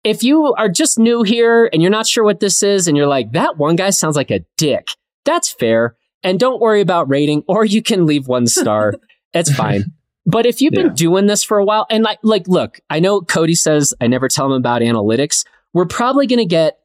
If 0.05 0.22
you 0.22 0.55
are 0.57 0.68
just 0.68 0.99
new 0.99 1.22
here 1.22 1.68
and 1.72 1.83
you're 1.83 1.91
not 1.91 2.07
sure 2.07 2.24
what 2.24 2.41
this 2.41 2.62
is 2.62 2.89
and 2.89 2.97
you're 2.97 3.07
like, 3.07 3.33
that 3.33 3.57
one 3.57 3.76
guy 3.76 3.91
sounds 3.91 4.16
like 4.16 4.31
a 4.31 4.45
dick, 4.57 4.89
that's 5.24 5.51
fair. 5.51 5.97
And 6.23 6.41
don't 6.41 6.61
worry 6.61 6.81
about 6.81 7.09
rating, 7.09 7.45
or 7.47 7.64
you 7.64 7.83
can 7.83 8.07
leave 8.07 8.29
one 8.29 8.47
star. 8.47 8.95
It's 9.35 9.55
fine. 9.55 9.93
But 10.25 10.47
if 10.47 10.62
you've 10.62 10.73
been 10.73 10.95
doing 10.95 11.27
this 11.27 11.45
for 11.45 11.59
a 11.59 11.64
while, 11.64 11.87
and 11.91 12.03
like, 12.03 12.19
like, 12.23 12.49
look, 12.49 12.81
I 12.89 12.99
know 12.99 13.21
Cody 13.21 13.55
says 13.55 13.93
I 14.01 14.07
never 14.07 14.27
tell 14.27 14.47
him 14.47 14.53
about 14.53 14.81
analytics. 14.81 15.45
We're 15.75 15.85
probably 15.85 16.27
going 16.27 16.39
to 16.39 16.47
get 16.47 16.79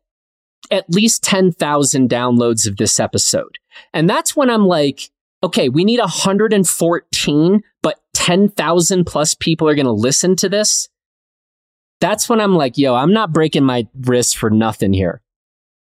at 0.71 0.89
least 0.89 1.23
10,000 1.23 2.09
downloads 2.09 2.67
of 2.67 2.77
this 2.77 2.99
episode. 2.99 3.57
And 3.93 4.09
that's 4.09 4.35
when 4.35 4.49
I'm 4.49 4.65
like, 4.65 5.09
okay, 5.43 5.69
we 5.69 5.83
need 5.83 5.99
114, 5.99 7.63
but 7.81 7.99
10,000 8.13 9.05
plus 9.05 9.35
people 9.35 9.67
are 9.67 9.75
going 9.75 9.85
to 9.85 9.91
listen 9.91 10.35
to 10.37 10.49
this. 10.49 10.87
That's 11.99 12.27
when 12.27 12.39
I'm 12.39 12.55
like, 12.55 12.77
yo, 12.77 12.95
I'm 12.95 13.13
not 13.13 13.33
breaking 13.33 13.63
my 13.63 13.87
wrist 14.01 14.37
for 14.37 14.49
nothing 14.49 14.93
here. 14.93 15.21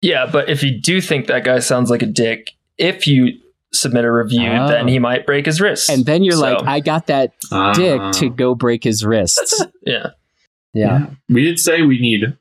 Yeah, 0.02 0.28
but 0.32 0.50
if 0.50 0.64
you 0.64 0.80
do 0.80 1.02
think 1.02 1.28
that 1.28 1.44
guy 1.44 1.60
sounds 1.60 1.90
like 1.90 2.04
a 2.04 2.08
dick, 2.08 2.54
if 2.78 3.08
you 3.08 3.40
submit 3.74 4.06
a 4.06 4.12
review, 4.12 4.50
oh. 4.50 4.68
then 4.68 4.88
he 4.88 5.00
might 5.00 5.26
break 5.26 5.46
his 5.46 5.60
wrist. 5.60 5.90
And 5.90 6.06
then 6.06 6.24
you're 6.24 6.36
so. 6.36 6.42
like, 6.42 6.64
I 6.64 6.80
got 6.80 7.08
that 7.08 7.34
uh, 7.52 7.74
dick 7.74 8.02
to 8.20 8.30
go 8.30 8.56
break 8.56 8.84
his 8.84 9.04
wrists. 9.04 9.64
yeah. 9.86 9.94
yeah. 9.94 10.10
Yeah. 10.74 11.06
We 11.30 11.44
did 11.44 11.60
say 11.60 11.82
we 11.82 12.00
need 12.00 12.38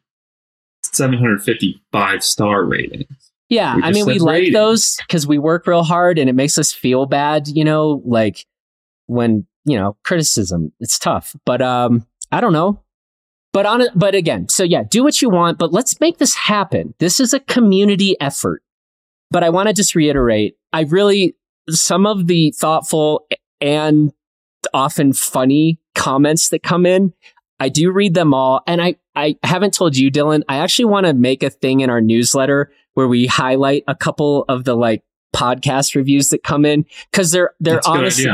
755 0.82 2.24
star 2.24 2.64
ratings. 2.64 3.06
Yeah. 3.48 3.76
I 3.82 3.92
mean, 3.92 4.06
we 4.06 4.18
like 4.18 4.52
those 4.52 4.96
because 4.96 5.26
we 5.26 5.38
work 5.38 5.66
real 5.66 5.84
hard 5.84 6.18
and 6.18 6.28
it 6.28 6.34
makes 6.34 6.58
us 6.58 6.72
feel 6.72 7.06
bad, 7.06 7.48
you 7.48 7.64
know, 7.64 8.02
like 8.04 8.44
when, 9.06 9.46
you 9.64 9.76
know, 9.78 9.96
criticism, 10.04 10.72
it's 10.80 10.98
tough. 10.98 11.34
But 11.44 11.62
um, 11.62 12.06
I 12.32 12.40
don't 12.40 12.52
know. 12.52 12.82
But 13.52 13.64
on 13.64 13.80
it, 13.80 13.90
but 13.94 14.14
again, 14.14 14.48
so 14.50 14.64
yeah, 14.64 14.82
do 14.82 15.02
what 15.02 15.22
you 15.22 15.30
want, 15.30 15.58
but 15.58 15.72
let's 15.72 15.98
make 16.00 16.18
this 16.18 16.34
happen. 16.34 16.92
This 16.98 17.20
is 17.20 17.32
a 17.32 17.40
community 17.40 18.14
effort. 18.20 18.62
But 19.30 19.44
I 19.44 19.50
want 19.50 19.68
to 19.68 19.74
just 19.74 19.94
reiterate, 19.94 20.56
I 20.72 20.82
really, 20.82 21.36
some 21.68 22.06
of 22.06 22.26
the 22.26 22.52
thoughtful 22.52 23.26
and 23.60 24.12
often 24.72 25.12
funny 25.12 25.80
comments 25.94 26.50
that 26.50 26.62
come 26.62 26.86
in, 26.86 27.12
I 27.58 27.68
do 27.68 27.90
read 27.90 28.14
them 28.14 28.34
all. 28.34 28.62
And 28.66 28.82
I, 28.82 28.96
I 29.14 29.36
haven't 29.42 29.74
told 29.74 29.96
you, 29.96 30.10
Dylan, 30.10 30.42
I 30.48 30.58
actually 30.58 30.84
want 30.86 31.06
to 31.06 31.14
make 31.14 31.42
a 31.42 31.50
thing 31.50 31.80
in 31.80 31.90
our 31.90 32.00
newsletter 32.00 32.70
where 32.94 33.08
we 33.08 33.26
highlight 33.26 33.84
a 33.88 33.94
couple 33.94 34.44
of 34.48 34.64
the 34.64 34.76
like 34.76 35.02
podcast 35.34 35.94
reviews 35.94 36.28
that 36.30 36.42
come 36.42 36.64
in 36.64 36.84
because 37.10 37.32
they're, 37.32 37.54
they're 37.60 37.74
That's 37.76 37.86
honestly, 37.86 38.24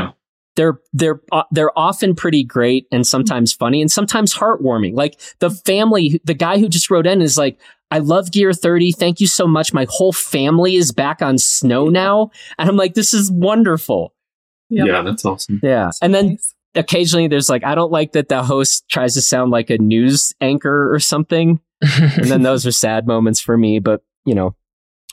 they're 0.55 0.79
they're 0.93 1.21
uh, 1.31 1.43
they're 1.51 1.77
often 1.77 2.15
pretty 2.15 2.43
great 2.43 2.87
and 2.91 3.05
sometimes 3.05 3.53
funny 3.53 3.81
and 3.81 3.91
sometimes 3.91 4.35
heartwarming. 4.35 4.95
Like 4.95 5.19
the 5.39 5.49
family, 5.49 6.21
the 6.23 6.33
guy 6.33 6.59
who 6.59 6.69
just 6.69 6.89
wrote 6.89 7.07
in 7.07 7.21
is 7.21 7.37
like, 7.37 7.59
I 7.91 7.99
love 7.99 8.31
Gear 8.31 8.53
30. 8.53 8.93
Thank 8.93 9.19
you 9.19 9.27
so 9.27 9.47
much. 9.47 9.73
My 9.73 9.85
whole 9.89 10.13
family 10.13 10.75
is 10.75 10.91
back 10.91 11.21
on 11.21 11.37
snow 11.37 11.89
now. 11.89 12.31
And 12.57 12.69
I'm 12.69 12.75
like, 12.75 12.93
this 12.93 13.13
is 13.13 13.31
wonderful. 13.31 14.13
Yep. 14.69 14.87
Yeah, 14.87 15.01
that's 15.01 15.25
awesome. 15.25 15.59
Yeah. 15.61 15.85
That's 15.85 15.99
and 16.01 16.13
then 16.13 16.29
nice. 16.29 16.55
occasionally 16.75 17.27
there's 17.27 17.49
like, 17.49 17.63
I 17.63 17.75
don't 17.75 17.91
like 17.91 18.13
that 18.13 18.29
the 18.29 18.43
host 18.43 18.89
tries 18.89 19.13
to 19.13 19.21
sound 19.21 19.51
like 19.51 19.69
a 19.69 19.77
news 19.77 20.33
anchor 20.41 20.93
or 20.93 20.99
something. 20.99 21.59
and 21.99 22.25
then 22.25 22.41
those 22.43 22.65
are 22.65 22.71
sad 22.71 23.05
moments 23.05 23.39
for 23.39 23.57
me, 23.57 23.79
but 23.79 24.01
you 24.25 24.33
know, 24.33 24.55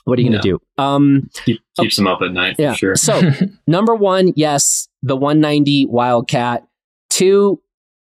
what 0.05 0.17
are 0.17 0.21
you 0.23 0.29
going 0.29 0.41
to 0.41 0.47
yeah. 0.47 0.57
do? 0.77 0.83
Um, 0.83 1.29
Keep, 1.45 1.61
keeps 1.79 1.95
them 1.95 2.07
up 2.07 2.21
at 2.21 2.31
night. 2.31 2.55
Yeah. 2.57 2.73
sure. 2.73 2.95
so 2.95 3.21
number 3.67 3.93
one, 3.93 4.33
yes, 4.35 4.87
the 5.03 5.15
190 5.15 5.87
Wildcat. 5.87 6.67
Two, 7.09 7.61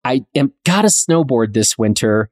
I 0.04 0.26
am 0.36 0.54
got 0.66 0.86
a 0.86 0.90
snowboard 0.90 1.54
this 1.54 1.78
winter. 1.78 2.30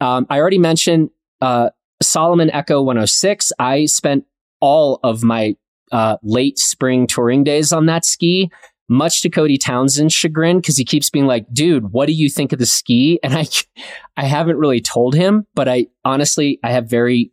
Um, 0.00 0.26
I 0.30 0.38
already 0.38 0.58
mentioned 0.58 1.10
uh, 1.40 1.70
Salomon 2.02 2.50
Echo 2.50 2.82
106. 2.82 3.52
I 3.58 3.86
spent 3.86 4.24
all 4.60 5.00
of 5.02 5.22
my 5.22 5.56
uh, 5.92 6.16
late 6.22 6.58
spring 6.58 7.06
touring 7.06 7.44
days 7.44 7.72
on 7.72 7.86
that 7.86 8.04
ski, 8.04 8.50
much 8.88 9.22
to 9.22 9.30
Cody 9.30 9.58
Townsend's 9.58 10.12
chagrin, 10.12 10.58
because 10.58 10.76
he 10.76 10.84
keeps 10.84 11.10
being 11.10 11.26
like, 11.26 11.46
dude, 11.52 11.92
what 11.92 12.06
do 12.06 12.12
you 12.12 12.28
think 12.28 12.52
of 12.52 12.58
the 12.58 12.66
ski? 12.66 13.18
And 13.22 13.34
I, 13.34 13.46
I 14.16 14.24
haven't 14.24 14.56
really 14.56 14.80
told 14.80 15.14
him, 15.14 15.46
but 15.54 15.68
I 15.68 15.86
honestly, 16.04 16.58
I 16.62 16.72
have 16.72 16.88
very, 16.88 17.32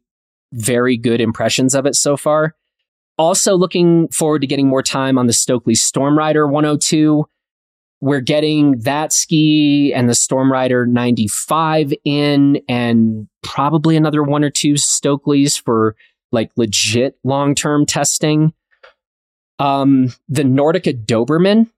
very 0.54 0.98
good 0.98 1.22
impressions 1.22 1.76
of 1.76 1.86
it 1.86 1.96
so 1.96 2.18
far. 2.18 2.56
Also 3.18 3.56
looking 3.56 4.08
forward 4.10 4.42
to 4.42 4.48
getting 4.48 4.68
more 4.68 4.84
time 4.84 5.18
on 5.18 5.28
the 5.28 5.34
Stöckli 5.34 5.76
Stormrider 5.76 6.50
102 6.50 7.26
we're 8.02 8.20
getting 8.20 8.80
that 8.80 9.14
ski 9.14 9.94
and 9.94 10.10
the 10.10 10.14
Stormrider 10.14 10.88
95 10.88 11.94
in 12.04 12.60
and 12.68 13.28
probably 13.44 13.96
another 13.96 14.24
one 14.24 14.44
or 14.44 14.50
two 14.50 14.74
Stöcklis 14.74 15.62
for 15.62 15.96
like 16.32 16.52
legit 16.58 17.18
long 17.24 17.54
term 17.54 17.86
testing. 17.86 18.54
Um, 19.60 20.12
the 20.28 20.42
Nordica 20.42 21.06
Doberman, 21.06 21.70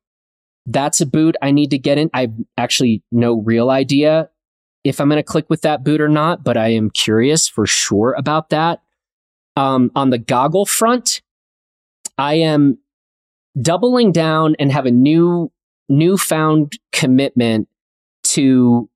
that's 0.65 1.01
a 1.01 1.05
boot 1.05 1.35
I 1.41 1.51
need 1.51 1.71
to 1.71 1.77
get 1.77 1.97
in. 1.97 2.09
I 2.13 2.29
actually 2.57 3.03
no 3.11 3.41
real 3.41 3.69
idea 3.69 4.29
if 4.85 5.01
I'm 5.01 5.09
going 5.09 5.17
to 5.17 5.23
click 5.23 5.49
with 5.49 5.61
that 5.61 5.83
boot 5.83 5.99
or 5.99 6.07
not, 6.07 6.43
but 6.43 6.55
I 6.55 6.69
am 6.69 6.89
curious 6.89 7.49
for 7.49 7.65
sure 7.67 8.15
about 8.17 8.49
that. 8.49 8.81
Um, 9.55 9.91
on 9.95 10.09
the 10.09 10.17
goggle 10.17 10.65
front, 10.65 11.21
I 12.17 12.35
am 12.35 12.77
doubling 13.59 14.11
down 14.11 14.55
and 14.59 14.71
have 14.71 14.85
a 14.85 14.91
new, 14.91 15.51
newfound 15.89 16.73
commitment 16.91 17.67
to 18.25 18.89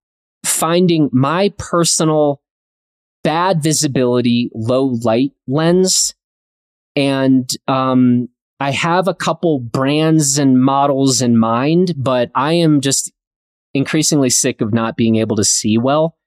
finding 0.45 1.09
my 1.11 1.53
personal 1.57 2.41
bad 3.23 3.61
visibility, 3.61 4.49
low 4.53 4.85
light 5.03 5.31
lens. 5.47 6.15
And, 6.95 7.49
um, 7.67 8.29
I 8.59 8.71
have 8.71 9.07
a 9.07 9.13
couple 9.13 9.59
brands 9.59 10.39
and 10.39 10.59
models 10.59 11.21
in 11.21 11.37
mind, 11.37 11.93
but 11.95 12.31
I 12.33 12.53
am 12.53 12.81
just 12.81 13.11
increasingly 13.73 14.31
sick 14.31 14.61
of 14.61 14.73
not 14.73 14.97
being 14.97 15.17
able 15.17 15.35
to 15.35 15.43
see 15.43 15.77
well. 15.77 16.17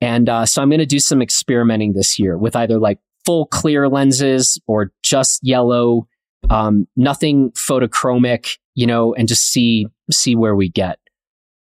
And 0.00 0.28
uh, 0.28 0.46
so 0.46 0.62
I'm 0.62 0.68
going 0.68 0.78
to 0.78 0.86
do 0.86 1.00
some 1.00 1.20
experimenting 1.20 1.92
this 1.92 2.18
year 2.18 2.38
with 2.38 2.54
either 2.54 2.78
like 2.78 2.98
full 3.24 3.46
clear 3.46 3.88
lenses 3.88 4.60
or 4.66 4.92
just 5.02 5.40
yellow, 5.42 6.06
um, 6.50 6.86
nothing 6.96 7.50
photochromic, 7.52 8.58
you 8.74 8.86
know, 8.86 9.14
and 9.14 9.28
just 9.28 9.44
see 9.44 9.86
see 10.10 10.36
where 10.36 10.56
we 10.56 10.68
get. 10.68 10.98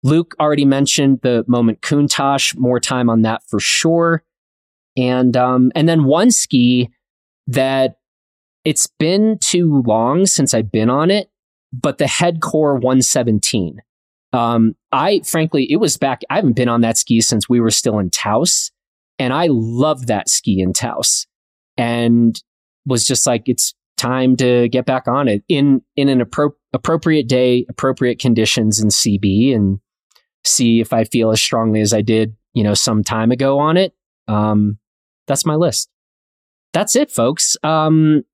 Luke 0.03 0.35
already 0.39 0.67
mentioned 0.67 1.21
the 1.23 1.45
Moment 1.49 1.81
Countach, 1.81 2.57
more 2.59 2.79
time 2.79 3.09
on 3.09 3.23
that 3.23 3.43
for 3.49 3.59
sure. 3.59 4.23
And 4.97 5.37
um, 5.37 5.73
and 5.75 5.89
then 5.89 6.05
one 6.05 6.31
ski 6.31 6.91
that 7.47 7.97
it's 8.65 8.87
been 8.99 9.39
too 9.41 9.83
long 9.87 10.27
since 10.27 10.55
I've 10.55 10.71
been 10.71 10.91
on 10.91 11.11
it, 11.11 11.31
but 11.73 11.99
the 11.99 12.07
Head 12.07 12.41
Kore 12.41 12.75
117. 12.75 13.81
Um, 14.33 14.75
I 14.91 15.21
frankly, 15.25 15.67
it 15.71 15.77
was 15.77 15.97
back. 15.97 16.23
I 16.29 16.37
haven't 16.37 16.57
been 16.57 16.69
on 16.69 16.81
that 16.83 16.99
ski 16.99 17.21
since 17.21 17.49
we 17.49 17.61
were 17.61 17.71
still 17.71 17.99
in 17.99 18.11
Taos, 18.11 18.73
and 19.19 19.33
I 19.33 19.49
love 19.51 20.07
that 20.07 20.29
ski 20.29 20.61
in 20.61 20.73
Taos, 20.73 21.27
and 21.77 22.41
was 22.87 23.07
just 23.07 23.27
like, 23.27 23.45
it's 23.47 23.75
time 23.97 24.37
to 24.37 24.69
get 24.69 24.87
back 24.87 25.07
on 25.09 25.29
it 25.29 25.43
in 25.49 25.83
in 25.97 26.09
an 26.09 26.21
appro- 26.21 26.53
appropriate 26.73 27.29
day, 27.29 27.67
appropriate 27.69 28.19
conditions 28.19 28.81
in 28.81 28.89
CB, 28.89 29.55
and 29.55 29.79
see 30.45 30.81
if 30.81 30.93
I 30.93 31.05
feel 31.05 31.31
as 31.31 31.41
strongly 31.41 31.81
as 31.81 31.93
I 31.93 32.03
did, 32.03 32.37
you 32.53 32.63
know, 32.63 32.75
some 32.75 33.03
time 33.03 33.31
ago 33.31 33.59
on 33.59 33.77
it. 33.77 33.95
Um, 34.29 34.79
that's 35.27 35.47
my 35.47 35.55
list. 35.55 35.89
That's 36.73 36.97
it, 36.97 37.11
folks. 37.11 37.57
Um, 37.63 38.25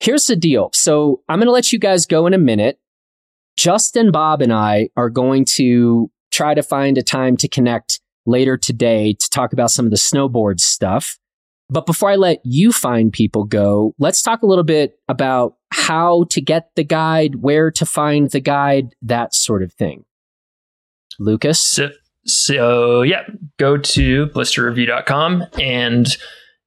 here's 0.00 0.26
the 0.26 0.36
deal. 0.36 0.70
So 0.72 1.22
I'm 1.28 1.38
going 1.38 1.46
to 1.46 1.52
let 1.52 1.72
you 1.72 1.78
guys 1.78 2.06
go 2.06 2.26
in 2.26 2.34
a 2.34 2.38
minute. 2.38 2.78
Justin, 3.56 4.10
Bobb, 4.10 4.42
and 4.42 4.52
I 4.52 4.88
are 4.96 5.10
going 5.10 5.44
to 5.56 6.10
try 6.30 6.54
to 6.54 6.62
find 6.62 6.96
a 6.96 7.02
time 7.02 7.36
to 7.38 7.48
connect 7.48 8.00
later 8.24 8.56
today 8.56 9.14
to 9.14 9.30
talk 9.30 9.52
about 9.52 9.70
some 9.70 9.84
of 9.84 9.90
the 9.90 9.96
snowboard 9.96 10.60
stuff. 10.60 11.18
But 11.72 11.86
before 11.86 12.10
I 12.10 12.16
let 12.16 12.40
you 12.44 12.70
find 12.70 13.10
people 13.10 13.44
go, 13.44 13.94
let's 13.98 14.20
talk 14.20 14.42
a 14.42 14.46
little 14.46 14.64
bit 14.64 14.98
about 15.08 15.54
how 15.72 16.24
to 16.24 16.40
get 16.42 16.68
the 16.76 16.84
guide, 16.84 17.36
where 17.36 17.70
to 17.70 17.86
find 17.86 18.30
the 18.30 18.40
guide, 18.40 18.94
that 19.00 19.34
sort 19.34 19.62
of 19.62 19.72
thing. 19.72 20.04
Lucas? 21.18 21.60
So, 21.60 21.88
so 22.26 23.00
yeah, 23.00 23.22
go 23.58 23.78
to 23.78 24.26
blisterreview.com 24.26 25.44
and 25.58 26.14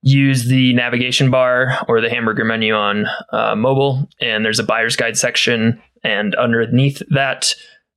use 0.02 0.46
the 0.46 0.74
navigation 0.74 1.30
bar 1.30 1.78
or 1.88 2.02
the 2.02 2.10
hamburger 2.10 2.46
menu 2.46 2.74
on 2.74 3.06
uh, 3.32 3.56
mobile. 3.56 4.10
And 4.20 4.44
there's 4.44 4.60
a 4.60 4.64
buyer's 4.64 4.96
guide 4.96 5.18
section 5.18 5.80
and 6.04 6.34
underneath 6.36 7.02
that, 7.10 7.54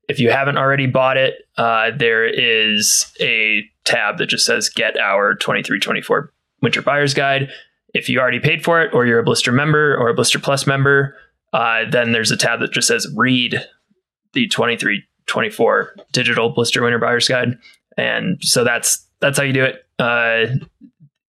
if 0.09 0.18
you 0.18 0.30
haven't 0.30 0.56
already 0.56 0.86
bought 0.86 1.18
it, 1.18 1.34
uh, 1.59 1.90
there 1.96 2.26
is 2.26 3.12
a 3.20 3.62
tab 3.84 4.18
that 4.18 4.26
just 4.26 4.46
says 4.46 4.70
Get 4.70 4.98
Our 4.98 5.34
2324 5.34 6.32
Winter 6.61 6.82
Buyer's 6.82 7.14
Guide. 7.14 7.48
If 7.94 8.09
you 8.09 8.20
already 8.20 8.40
paid 8.40 8.64
for 8.64 8.82
it, 8.82 8.92
or 8.92 9.06
you're 9.06 9.18
a 9.18 9.24
Blister 9.24 9.52
member 9.52 9.96
or 9.96 10.09
a 10.09 10.14
Blister 10.14 10.38
Plus 10.38 10.66
member, 10.66 11.16
uh, 11.52 11.84
then 11.90 12.12
there's 12.12 12.30
a 12.30 12.36
tab 12.36 12.61
that 12.61 12.72
just 12.72 12.88
says 12.88 13.06
Read 13.16 13.61
the 14.32 14.46
23 14.48 15.02
24 15.26 15.94
Digital 16.12 16.50
Blister 16.50 16.82
Winter 16.82 16.98
Buyer's 16.98 17.28
Guide. 17.28 17.59
And 17.96 18.38
so 18.42 18.64
that's 18.64 19.06
that's 19.20 19.38
how 19.38 19.44
you 19.44 19.52
do 19.52 19.64
it. 19.64 19.86
Uh, 19.98 20.46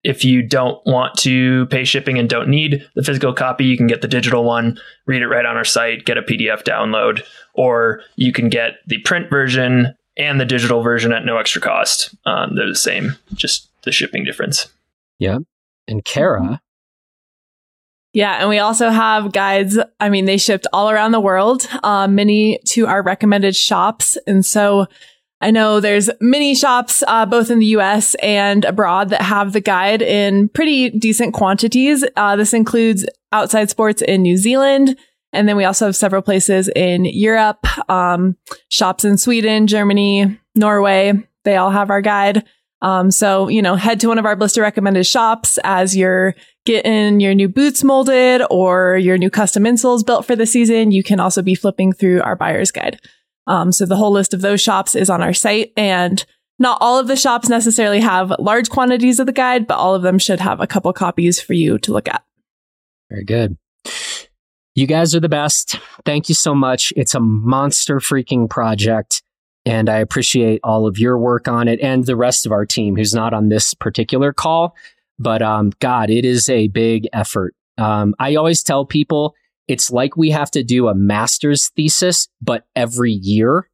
if 0.05 0.25
you 0.25 0.43
don't 0.43 0.85
want 0.85 1.17
to 1.19 1.67
pay 1.67 1.85
shipping 1.85 2.19
and 2.19 2.29
don't 2.29 2.49
need 2.49 2.89
the 2.95 3.03
physical 3.03 3.33
copy, 3.33 3.65
you 3.65 3.77
can 3.77 3.87
get 3.87 4.03
the 4.03 4.09
digital 4.09 4.45
one, 4.45 4.79
read 5.07 5.23
it 5.23 5.29
right 5.29 5.47
on 5.47 5.57
our 5.57 5.65
site, 5.65 6.05
get 6.05 6.19
a 6.19 6.23
PDF 6.23 6.65
download, 6.65 7.23
or 7.55 8.03
you 8.17 8.33
can 8.33 8.49
get 8.49 8.79
the 8.87 8.99
print 8.99 9.31
version 9.31 9.95
and 10.17 10.41
the 10.41 10.45
digital 10.45 10.83
version 10.83 11.13
at 11.13 11.25
no 11.25 11.39
extra 11.39 11.61
cost. 11.61 12.15
Um, 12.27 12.57
they're 12.57 12.69
the 12.69 12.75
same, 12.75 13.17
just 13.35 13.69
the 13.83 13.93
shipping 13.93 14.25
difference. 14.25 14.69
Yeah. 15.23 15.39
And 15.87 16.05
Kara. 16.05 16.61
Yeah, 18.13 18.41
and 18.41 18.49
we 18.49 18.59
also 18.59 18.91
have 18.91 19.33
guides. 19.33 19.79
I 20.01 20.09
mean, 20.09 20.25
they 20.25 20.37
shipped 20.37 20.67
all 20.73 20.91
around 20.91 21.13
the 21.13 21.21
world, 21.21 21.67
uh, 21.85 22.09
many 22.09 22.59
to 22.71 22.89
our 22.89 23.03
recommended 23.03 23.55
shops. 23.55 24.19
And 24.27 24.45
so 24.45 24.87
I 25.41 25.53
know 25.53 25.79
there's 25.79 26.11
many 26.21 26.57
shops, 26.57 27.05
uh, 27.07 27.25
both 27.25 27.53
in 27.53 27.61
the 27.61 27.67
US 27.67 28.17
and 28.17 28.65
abroad 28.65 29.11
that 29.11 29.23
have 29.23 29.53
the 29.53 29.61
guide 29.61 30.03
in 30.03 30.49
pretty 30.49 30.91
decent 30.91 31.35
quantities. 31.35 32.05
Uh, 32.17 32.35
this 32.35 32.53
includes 32.53 33.07
outside 33.31 33.71
sports 33.71 34.03
in 34.03 34.23
New 34.23 34.37
Zealand. 34.37 34.99
And 35.33 35.49
then 35.49 35.57
we 35.57 35.65
also 35.65 35.87
have 35.87 35.97
several 35.97 36.21
places 36.21 36.69
in 36.75 37.05
Europe, 37.05 37.65
um, 37.89 38.37
shops 38.71 39.05
in 39.05 39.17
Sweden, 39.17 39.69
Germany, 39.69 40.39
Norway. 40.57 41.13
They 41.45 41.57
all 41.57 41.71
have 41.71 41.91
our 41.91 42.03
guide. 42.03 42.45
Um, 42.83 43.11
so, 43.13 43.49
you 43.49 43.63
know, 43.63 43.77
head 43.77 44.01
to 44.01 44.09
one 44.09 44.19
of 44.19 44.27
our 44.27 44.37
blister 44.37 44.61
recommended 44.61 45.07
shops 45.07 45.59
as 45.65 45.97
you're 45.97 46.35
getting 46.67 47.21
your 47.21 47.33
new 47.33 47.49
boots 47.49 47.85
molded 47.85 48.43
or 48.51 48.99
your 48.99 49.17
new 49.17 49.31
custom 49.31 49.63
insoles 49.63 50.05
built 50.05 50.27
for 50.27 50.37
the 50.37 50.47
season. 50.47 50.91
You 50.91 51.03
can 51.03 51.21
also 51.21 51.43
be 51.43 51.55
flipping 51.55 51.93
through 51.93 52.21
our 52.23 52.37
buyer's 52.37 52.73
guide. 52.73 53.01
Um, 53.47 53.73
so 53.73 53.87
the 53.87 53.97
whole 53.97 54.11
list 54.11 54.35
of 54.35 54.41
those 54.41 54.61
shops 54.61 54.95
is 54.95 55.09
on 55.09 55.23
our 55.23 55.33
site 55.33 55.73
and 55.77 56.25
not 56.59 56.79
all 56.81 56.99
of 56.99 57.07
the 57.07 57.17
shops 57.17 57.49
necessarily 57.49 58.01
have 58.01 58.33
large 58.39 58.69
quantities 58.69 59.19
of 59.19 59.27
the 59.27 59.33
guide, 59.33 59.67
but 59.67 59.79
all 59.79 59.95
of 59.95 60.03
them 60.03 60.19
should 60.19 60.41
have 60.41 60.61
a 60.61 60.67
couple 60.67 60.93
copies 60.93 61.41
for 61.41 61.55
you 61.55 61.79
to 61.79 61.93
look 61.93 62.09
at. 62.09 62.25
Very 63.11 63.25
good. 63.25 63.57
You 64.75 64.87
guys 64.87 65.15
are 65.15 65.21
the 65.21 65.29
best. 65.29 65.79
Thank 66.05 66.29
you 66.29 66.35
so 66.35 66.55
much. 66.55 66.93
It's 66.97 67.15
a 67.15 67.21
monster 67.21 67.99
freaking 67.99 68.49
project. 68.49 69.22
And 69.65 69.89
I 69.89 69.99
appreciate 69.99 70.61
all 70.65 70.87
of 70.87 70.99
your 70.99 71.19
work 71.19 71.47
on 71.47 71.69
it 71.69 71.81
and 71.81 72.05
the 72.05 72.17
rest 72.17 72.47
of 72.47 72.53
our 72.53 72.67
team 72.67 72.97
who's 72.97 73.15
not 73.15 73.33
on 73.33 73.49
this 73.49 73.75
particular 73.75 74.33
call. 74.33 74.75
But 75.19 75.41
um, 75.41 75.73
God, 75.79 76.11
it 76.11 76.25
is 76.25 76.49
a 76.49 76.69
big 76.69 77.07
effort. 77.13 77.55
Um, 77.79 78.15
I 78.19 78.35
always 78.35 78.63
tell 78.63 78.85
people 78.85 79.35
it's 79.69 79.91
like 79.91 80.17
we 80.17 80.31
have 80.31 80.51
to 80.53 80.65
do 80.65 80.89
a 80.89 80.95
master's 80.95 81.69
thesis, 81.71 82.29
but 82.41 82.67
every 82.75 83.13
year, 83.13 83.69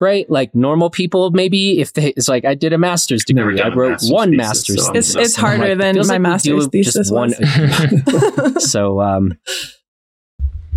right? 0.00 0.28
Like 0.30 0.54
normal 0.54 0.90
people, 0.90 1.30
maybe 1.30 1.80
if 1.80 1.92
they, 1.92 2.08
it's 2.16 2.28
like 2.28 2.44
I 2.44 2.54
did 2.54 2.72
a 2.72 2.78
master's 2.78 3.24
degree, 3.24 3.60
I 3.60 3.68
wrote 3.68 3.90
master's 3.90 4.10
one 4.10 4.30
thesis, 4.30 4.46
master's 4.46 4.86
so 4.86 4.92
thesis. 4.92 5.14
It's, 5.14 5.24
it's 5.26 5.36
harder 5.36 5.74
like, 5.74 5.78
than 5.78 5.96
my 5.96 6.02
like 6.02 6.20
master's 6.20 6.66
thesis 6.68 7.10
one. 7.10 7.32
so, 8.60 9.00
um, 9.00 9.38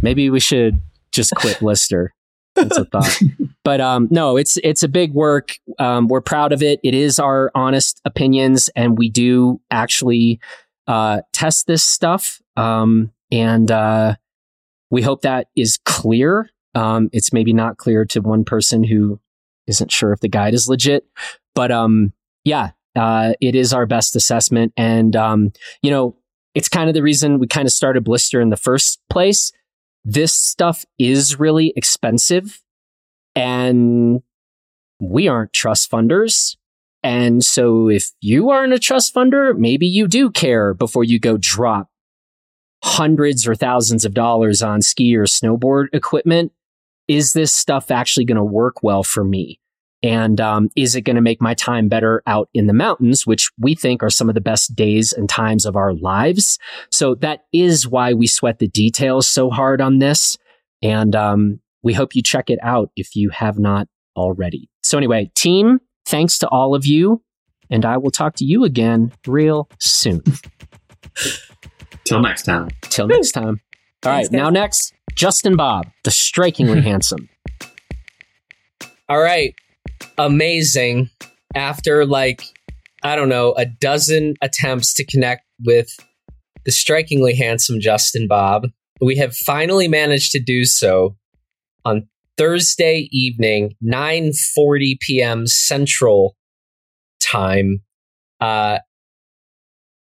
maybe 0.01 0.29
we 0.29 0.39
should 0.39 0.81
just 1.11 1.33
quit 1.35 1.59
Blister. 1.59 2.13
That's 2.55 2.77
a 2.77 2.85
thought. 2.85 3.19
but 3.63 3.81
um, 3.81 4.07
no, 4.11 4.37
it's 4.37 4.57
it's 4.63 4.83
a 4.83 4.87
big 4.87 5.13
work. 5.13 5.57
Um, 5.79 6.07
we're 6.07 6.21
proud 6.21 6.51
of 6.51 6.61
it. 6.61 6.79
It 6.83 6.93
is 6.93 7.19
our 7.19 7.51
honest 7.55 8.01
opinions, 8.05 8.69
and 8.75 8.97
we 8.97 9.09
do 9.09 9.61
actually 9.71 10.39
uh, 10.87 11.21
test 11.33 11.67
this 11.67 11.83
stuff. 11.83 12.41
Um, 12.57 13.11
and 13.31 13.71
uh, 13.71 14.15
we 14.89 15.01
hope 15.01 15.21
that 15.21 15.47
is 15.55 15.79
clear. 15.85 16.49
Um, 16.75 17.09
it's 17.13 17.33
maybe 17.33 17.53
not 17.53 17.77
clear 17.77 18.05
to 18.05 18.21
one 18.21 18.43
person 18.43 18.83
who 18.83 19.19
isn't 19.67 19.91
sure 19.91 20.11
if 20.11 20.19
the 20.19 20.27
guide 20.27 20.53
is 20.53 20.67
legit, 20.67 21.05
but 21.55 21.71
um, 21.71 22.13
yeah, 22.43 22.71
uh, 22.95 23.33
it 23.39 23.55
is 23.55 23.73
our 23.73 23.85
best 23.85 24.15
assessment. 24.15 24.73
And 24.75 25.15
um, 25.15 25.53
you 25.81 25.91
know, 25.91 26.17
it's 26.53 26.69
kind 26.69 26.89
of 26.89 26.93
the 26.93 27.03
reason 27.03 27.39
we 27.39 27.47
kind 27.47 27.67
of 27.67 27.73
started 27.73 28.03
Blister 28.03 28.41
in 28.41 28.49
the 28.49 28.57
first 28.57 28.99
place. 29.09 29.51
This 30.03 30.33
stuff 30.33 30.85
is 30.97 31.39
really 31.39 31.73
expensive, 31.75 32.61
and 33.35 34.21
we 34.99 35.27
aren't 35.27 35.53
trust 35.53 35.89
funders. 35.91 36.55
And 37.03 37.43
so 37.43 37.89
if 37.89 38.11
you 38.19 38.49
aren't 38.49 38.73
a 38.73 38.79
trust 38.79 39.13
funder, 39.13 39.57
maybe 39.57 39.87
you 39.87 40.07
do 40.07 40.29
care 40.29 40.73
before 40.73 41.03
you 41.03 41.19
go 41.19 41.37
drop 41.39 41.89
hundreds 42.83 43.47
or 43.47 43.55
thousands 43.55 44.05
of 44.05 44.13
dollars 44.13 44.61
on 44.61 44.81
ski 44.81 45.15
or 45.15 45.25
snowboard 45.25 45.87
equipment. 45.93 46.51
Is 47.07 47.33
this 47.33 47.53
stuff 47.53 47.91
actually 47.91 48.25
going 48.25 48.37
to 48.37 48.43
work 48.43 48.83
well 48.83 49.03
for 49.03 49.23
me? 49.23 49.60
And 50.03 50.41
um, 50.41 50.69
is 50.75 50.95
it 50.95 51.01
going 51.01 51.15
to 51.15 51.21
make 51.21 51.41
my 51.41 51.53
time 51.53 51.87
better 51.87 52.23
out 52.25 52.49
in 52.53 52.65
the 52.67 52.73
mountains, 52.73 53.27
which 53.27 53.51
we 53.59 53.75
think 53.75 54.01
are 54.01 54.09
some 54.09 54.29
of 54.29 54.35
the 54.35 54.41
best 54.41 54.75
days 54.75 55.13
and 55.13 55.29
times 55.29 55.65
of 55.65 55.75
our 55.75 55.93
lives? 55.93 56.57
So 56.91 57.15
that 57.15 57.41
is 57.53 57.87
why 57.87 58.13
we 58.13 58.25
sweat 58.25 58.59
the 58.59 58.67
details 58.67 59.29
so 59.29 59.51
hard 59.51 59.79
on 59.79 59.99
this. 59.99 60.37
And 60.81 61.15
um, 61.15 61.59
we 61.83 61.93
hope 61.93 62.15
you 62.15 62.23
check 62.23 62.49
it 62.49 62.59
out 62.63 62.89
if 62.95 63.15
you 63.15 63.29
have 63.29 63.59
not 63.59 63.87
already. 64.15 64.69
So, 64.83 64.97
anyway, 64.97 65.31
team, 65.35 65.79
thanks 66.05 66.37
to 66.39 66.47
all 66.49 66.75
of 66.75 66.85
you, 66.85 67.23
and 67.69 67.85
I 67.85 67.97
will 67.97 68.11
talk 68.11 68.35
to 68.37 68.45
you 68.45 68.63
again 68.63 69.11
real 69.27 69.69
soon. 69.79 70.23
Till 72.03 72.19
next 72.19 72.43
time. 72.43 72.69
Till 72.81 73.07
next 73.07 73.31
time. 73.31 73.61
All 74.03 74.11
right, 74.11 74.31
now 74.31 74.49
next, 74.49 74.93
Justin 75.13 75.55
Bobb, 75.55 75.87
the 76.03 76.11
strikingly 76.11 76.81
handsome. 76.89 77.29
All 79.07 79.19
right, 79.19 79.53
amazing. 80.17 81.09
After 81.55 82.05
like, 82.05 82.43
I 83.03 83.15
don't 83.15 83.29
know, 83.29 83.53
a 83.57 83.65
dozen 83.65 84.35
attempts 84.41 84.93
to 84.95 85.05
connect 85.05 85.43
with 85.63 85.89
the 86.65 86.71
strikingly 86.71 87.35
handsome 87.35 87.79
Justin 87.79 88.27
Bobb, 88.27 88.67
we 89.01 89.17
have 89.17 89.35
finally 89.35 89.87
managed 89.87 90.31
to 90.31 90.39
do 90.39 90.63
so 90.65 91.15
on 91.83 92.07
Thursday 92.37 93.09
evening, 93.11 93.75
9:40 93.83 94.99
p.m. 95.01 95.47
Central 95.47 96.35
Time. 97.19 97.81
Uh, 98.39 98.79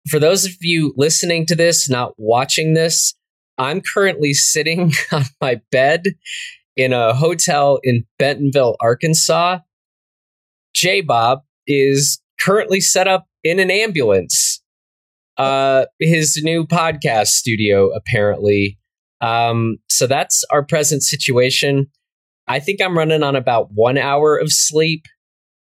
for 0.09 0.19
those 0.19 0.47
of 0.47 0.53
you 0.61 0.95
listening 0.97 1.47
to 1.47 1.55
this, 1.55 1.89
not 1.89 2.13
watching 2.17 2.75
this, 2.75 3.15
I'm 3.59 3.81
currently 3.81 4.33
sitting 4.33 4.93
on 5.13 5.25
my 5.41 5.61
bed 5.71 6.05
in 6.77 6.93
a 6.93 7.15
hotel 7.15 7.81
in 7.83 8.05
Bentonville, 8.19 8.77
Arkansas. 8.81 9.59
J 10.79 11.01
Bobb 11.01 11.41
is 11.67 12.21
currently 12.41 12.81
set 12.81 13.09
up 13.09 13.27
in 13.43 13.59
an 13.59 13.69
ambulance. 13.69 14.63
Uh, 15.37 15.87
his 15.99 16.41
new 16.43 16.65
podcast 16.65 17.29
studio, 17.29 17.91
apparently. 17.91 18.79
Um, 19.21 19.79
so 19.89 20.07
that's 20.07 20.45
our 20.53 20.65
present 20.65 21.03
situation. 21.03 21.89
I 22.47 22.61
think 22.61 22.81
I'm 22.81 22.97
running 22.97 23.25
on 23.25 23.35
about 23.35 23.71
one 23.75 23.99
hour 23.99 24.37
of 24.37 24.53
sleep. 24.53 25.07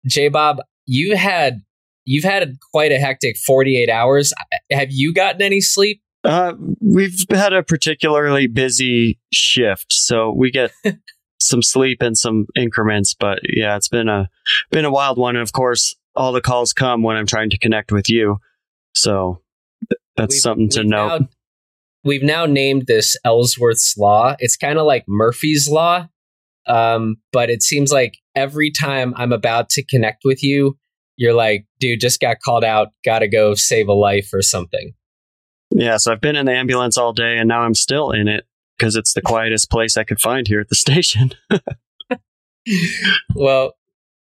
J 0.07 0.29
Bobb, 0.29 0.57
you 0.87 1.15
had 1.15 1.61
you've 2.05 2.23
had 2.23 2.55
quite 2.71 2.91
a 2.91 2.97
hectic 2.97 3.37
48 3.37 3.89
hours. 3.89 4.33
Have 4.71 4.89
you 4.89 5.13
gotten 5.13 5.43
any 5.43 5.61
sleep? 5.61 6.01
Uh, 6.23 6.53
we've 6.81 7.25
had 7.29 7.53
a 7.53 7.61
particularly 7.61 8.47
busy 8.47 9.19
shift, 9.31 9.91
so 9.91 10.33
we 10.35 10.49
get 10.49 10.71
some 11.43 11.61
sleep 11.61 12.01
and 12.01 12.17
some 12.17 12.47
increments. 12.55 13.13
But 13.13 13.39
yeah, 13.43 13.75
it's 13.75 13.89
been 13.89 14.09
a 14.09 14.29
been 14.71 14.85
a 14.85 14.91
wild 14.91 15.17
one. 15.17 15.35
And 15.35 15.43
of 15.43 15.53
course, 15.53 15.95
all 16.15 16.31
the 16.31 16.41
calls 16.41 16.73
come 16.73 17.03
when 17.03 17.15
I'm 17.15 17.25
trying 17.25 17.49
to 17.51 17.57
connect 17.57 17.91
with 17.91 18.09
you, 18.09 18.39
so 18.93 19.41
that's 20.15 20.35
we've, 20.35 20.41
something 20.41 20.69
to 20.69 20.83
note. 20.83 21.21
Now, 21.21 21.27
we've 22.03 22.23
now 22.23 22.45
named 22.45 22.85
this 22.87 23.17
Ellsworth's 23.25 23.95
law. 23.97 24.35
It's 24.39 24.57
kind 24.57 24.77
of 24.77 24.85
like 24.85 25.05
Murphy's 25.07 25.67
law, 25.69 26.07
um, 26.67 27.17
but 27.31 27.49
it 27.49 27.63
seems 27.63 27.91
like 27.91 28.17
every 28.35 28.71
time 28.71 29.13
I'm 29.17 29.31
about 29.31 29.69
to 29.69 29.83
connect 29.83 30.21
with 30.23 30.43
you, 30.43 30.77
you're 31.15 31.33
like, 31.33 31.65
dude, 31.79 31.99
just 31.99 32.19
got 32.19 32.37
called 32.43 32.63
out, 32.63 32.89
gotta 33.05 33.27
go 33.27 33.53
save 33.53 33.87
a 33.87 33.93
life 33.93 34.29
or 34.33 34.41
something. 34.41 34.93
Yeah, 35.71 35.97
so 35.97 36.11
I've 36.11 36.21
been 36.21 36.35
in 36.35 36.45
the 36.45 36.53
ambulance 36.53 36.97
all 36.97 37.13
day 37.13 37.37
and 37.37 37.47
now 37.47 37.61
I'm 37.61 37.73
still 37.73 38.11
in 38.11 38.27
it 38.27 38.45
because 38.83 38.97
it's 38.97 39.13
the 39.13 39.21
quietest 39.21 39.71
place 39.71 39.95
I 39.95 40.03
could 40.03 40.19
find 40.19 40.45
here 40.45 40.59
at 40.59 40.67
the 40.67 40.75
station. 40.75 41.31
well, 43.35 43.75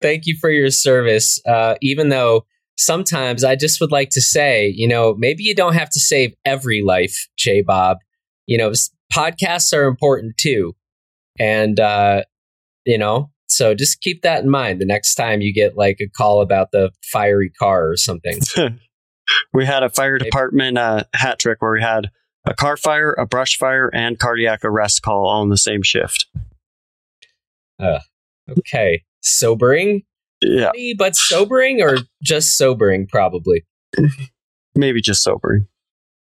thank 0.00 0.22
you 0.24 0.36
for 0.40 0.50
your 0.50 0.70
service. 0.70 1.40
Uh, 1.46 1.74
even 1.82 2.08
though 2.08 2.46
sometimes 2.78 3.44
I 3.44 3.54
just 3.54 3.82
would 3.82 3.92
like 3.92 4.08
to 4.10 4.22
say, 4.22 4.72
you 4.74 4.88
know, 4.88 5.14
maybe 5.18 5.42
you 5.42 5.54
don't 5.54 5.74
have 5.74 5.90
to 5.90 6.00
save 6.00 6.32
every 6.46 6.82
life, 6.82 7.28
J 7.36 7.60
Bobb. 7.60 7.98
You 8.46 8.56
know, 8.56 8.72
podcasts 9.12 9.76
are 9.76 9.84
important 9.84 10.38
too. 10.38 10.74
And, 11.38 11.78
uh, 11.78 12.22
you 12.86 12.96
know, 12.96 13.30
so 13.48 13.74
just 13.74 14.00
keep 14.00 14.22
that 14.22 14.42
in 14.42 14.48
mind 14.48 14.80
the 14.80 14.86
next 14.86 15.16
time 15.16 15.42
you 15.42 15.52
get 15.52 15.76
like 15.76 15.98
a 16.00 16.08
call 16.08 16.40
about 16.40 16.70
the 16.72 16.92
fiery 17.12 17.50
car 17.50 17.90
or 17.90 17.96
something. 17.98 18.40
we 19.52 19.66
had 19.66 19.82
a 19.82 19.90
fire 19.90 20.16
department 20.16 20.78
uh, 20.78 21.04
hat 21.12 21.38
trick 21.38 21.60
where 21.60 21.72
we 21.72 21.82
had 21.82 22.08
a 22.46 22.54
car 22.54 22.76
fire, 22.76 23.12
a 23.12 23.26
brush 23.26 23.56
fire, 23.58 23.90
and 23.92 24.18
cardiac 24.18 24.60
arrest 24.64 25.02
call 25.02 25.26
all 25.26 25.42
in 25.42 25.48
the 25.48 25.56
same 25.56 25.82
shift. 25.82 26.26
Uh, 27.78 27.98
okay. 28.58 29.02
Sobering? 29.20 30.02
Yeah. 30.40 30.66
Funny, 30.66 30.94
but 30.96 31.16
sobering 31.16 31.82
or 31.82 31.98
just 32.22 32.56
sobering, 32.56 33.06
probably? 33.06 33.64
Maybe 34.74 35.00
just 35.00 35.22
sobering. 35.22 35.66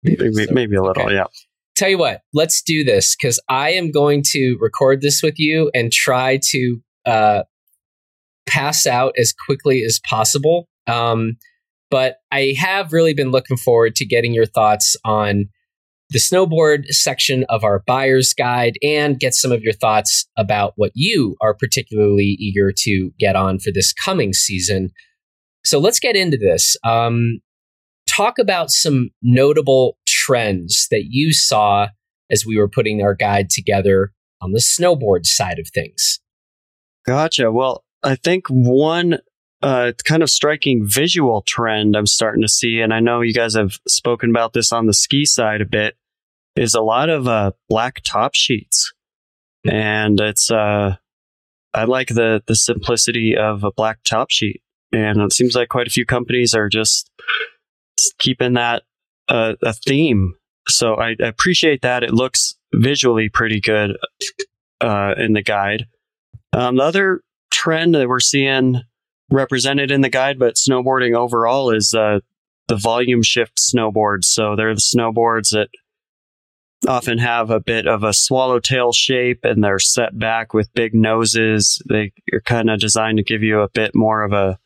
Maybe, 0.05 0.31
maybe, 0.31 0.53
maybe 0.53 0.77
a 0.77 0.83
little, 0.83 1.05
okay. 1.05 1.15
yeah. 1.15 1.27
Tell 1.77 1.89
you 1.89 1.97
what, 1.97 2.23
let's 2.35 2.61
do 2.61 2.85
this 2.85 3.17
because 3.17 3.41
I 3.49 3.71
am 3.73 3.91
going 3.91 4.23
to 4.33 4.57
record 4.61 5.01
this 5.01 5.23
with 5.23 5.39
you 5.39 5.71
and 5.75 5.93
try 5.93 6.41
to 6.51 6.81
uh, 7.07 7.43
pass 8.47 8.87
out 8.87 9.15
as 9.17 9.33
quickly 9.33 9.85
as 9.85 10.01
possible. 10.05 10.69
Um, 10.87 11.37
but 11.91 12.17
I 12.31 12.55
have 12.59 12.93
really 12.93 13.15
been 13.15 13.31
looking 13.31 13.57
forward 13.57 13.95
to 13.97 14.05
getting 14.05 14.35
your 14.35 14.47
thoughts 14.47 14.97
on 15.05 15.49
the 16.13 16.19
snowboard 16.19 16.87
section 16.89 17.45
of 17.49 17.65
our 17.65 17.83
buyer's 17.87 18.35
guide 18.35 18.75
and 18.83 19.19
get 19.19 19.35
some 19.35 19.51
of 19.51 19.63
your 19.63 19.73
thoughts 19.73 20.27
about 20.37 20.75
what 20.77 20.93
you 20.95 21.37
are 21.41 21.55
particularly 21.55 22.37
eager 22.39 22.73
to 22.79 23.11
get 23.19 23.37
on 23.37 23.59
for 23.59 23.71
this 23.73 23.93
coming 23.93 24.33
season. 24.33 24.91
So 25.65 25.79
let's 25.79 26.01
get 26.01 26.17
into 26.17 26.37
this. 26.37 26.77
Um, 26.85 27.41
talk 28.07 28.39
about 28.39 28.71
some 28.71 29.11
notable 29.23 29.97
trends 30.07 30.87
that 30.91 31.05
you 31.09 31.33
saw 31.33 31.89
as 32.31 32.45
we 32.47 32.57
were 32.57 32.69
putting 32.69 33.03
our 33.03 33.15
guide 33.15 33.51
together 33.51 34.13
on 34.41 34.53
the 34.53 34.61
snowboard 34.61 35.25
side 35.25 35.59
of 35.59 35.69
things. 35.73 36.21
Gotcha. 37.07 37.51
Well, 37.51 37.85
I 38.03 38.17
think 38.17 38.47
one 38.49 39.19
uh, 39.63 39.93
kind 40.05 40.23
of 40.23 40.31
striking 40.31 40.83
visual 40.85 41.43
trend 41.43 41.97
I'm 41.97 42.07
starting 42.07 42.43
to 42.43 42.49
see, 42.49 42.81
and 42.81 42.93
I 42.93 43.01
know 43.01 43.21
you 43.21 43.33
guys 43.33 43.55
have 43.55 43.79
spoken 43.87 44.31
about 44.31 44.53
this 44.53 44.73
on 44.73 44.87
the 44.87 44.95
ski 44.95 45.25
side 45.25 45.61
a 45.61 45.67
bit, 45.67 45.97
is 46.57 46.75
a 46.75 46.81
lot 46.83 47.09
of 47.09 47.27
uh, 47.27 47.53
black 47.69 48.01
top 48.05 48.35
sheets, 48.35 48.93
and 49.65 50.21
it's 50.21 50.51
uh, 50.51 50.97
I 51.75 51.85
like 51.85 52.09
the 52.09 52.43
the 52.47 52.57
simplicity 52.57 53.37
of 53.37 53.65
a 53.65 53.73
black 53.73 53.99
top 54.05 54.31
sheet, 54.31 54.63
and 54.93 55.21
it 55.21 55.33
seems 55.33 55.55
like 55.55 55.69
quite 55.69 55.87
a 55.87 55.91
few 55.91 56.07
companies 56.07 56.55
are 56.55 56.69
just 56.69 57.11
keeping 58.19 58.55
that 58.55 58.83
uh, 59.29 59.55
a 59.63 59.73
theme. 59.73 60.35
So 60.69 60.95
I, 60.95 61.17
I, 61.21 61.27
appreciate 61.27 61.83
that. 61.83 62.03
It 62.05 62.13
looks 62.13 62.55
visually 62.73 63.29
pretty 63.29 63.61
good 63.61 63.97
uh, 64.81 65.15
in 65.17 65.33
the 65.33 65.43
guide. 65.43 65.87
Um, 66.53 66.77
the 66.77 66.85
other 66.85 67.21
trend 67.51 67.95
that 67.95 68.09
we're 68.09 68.21
seeing 68.21 68.83
represented 69.31 69.91
in 69.91 70.03
the 70.03 70.09
guide, 70.09 70.39
but 70.39 70.55
snowboarding 70.55 71.17
overall 71.17 71.71
is 71.71 71.95
uh, 71.95 72.21
the 72.69 72.77
volume 72.77 73.23
shift 73.23 73.59
snowboards. 73.59 74.25
So 74.25 74.55
they're 74.57 74.75
the 74.75 74.81
snowboards 74.81 75.51
that 75.51 75.69
often 76.89 77.19
have 77.19 77.51
a 77.51 77.61
bit 77.61 77.87
of 77.87 78.03
a 78.03 78.13
swallowtail 78.13 78.93
shape 78.93 79.41
and 79.45 79.63
they're 79.63 79.79
set 79.79 80.19
back 80.19 80.53
with 80.55 80.73
big 80.75 80.95
noses. 80.95 81.81
They 81.89 82.13
are 82.33 82.41
kind 82.41 82.71
of 82.71 82.81
designed 82.81 83.19
to 83.19 83.25
give 83.25 83.43
you 83.43 83.61
a 83.61 83.69
bit 83.69 83.95
more 83.95 84.23
of 84.23 84.33
a 84.33 84.59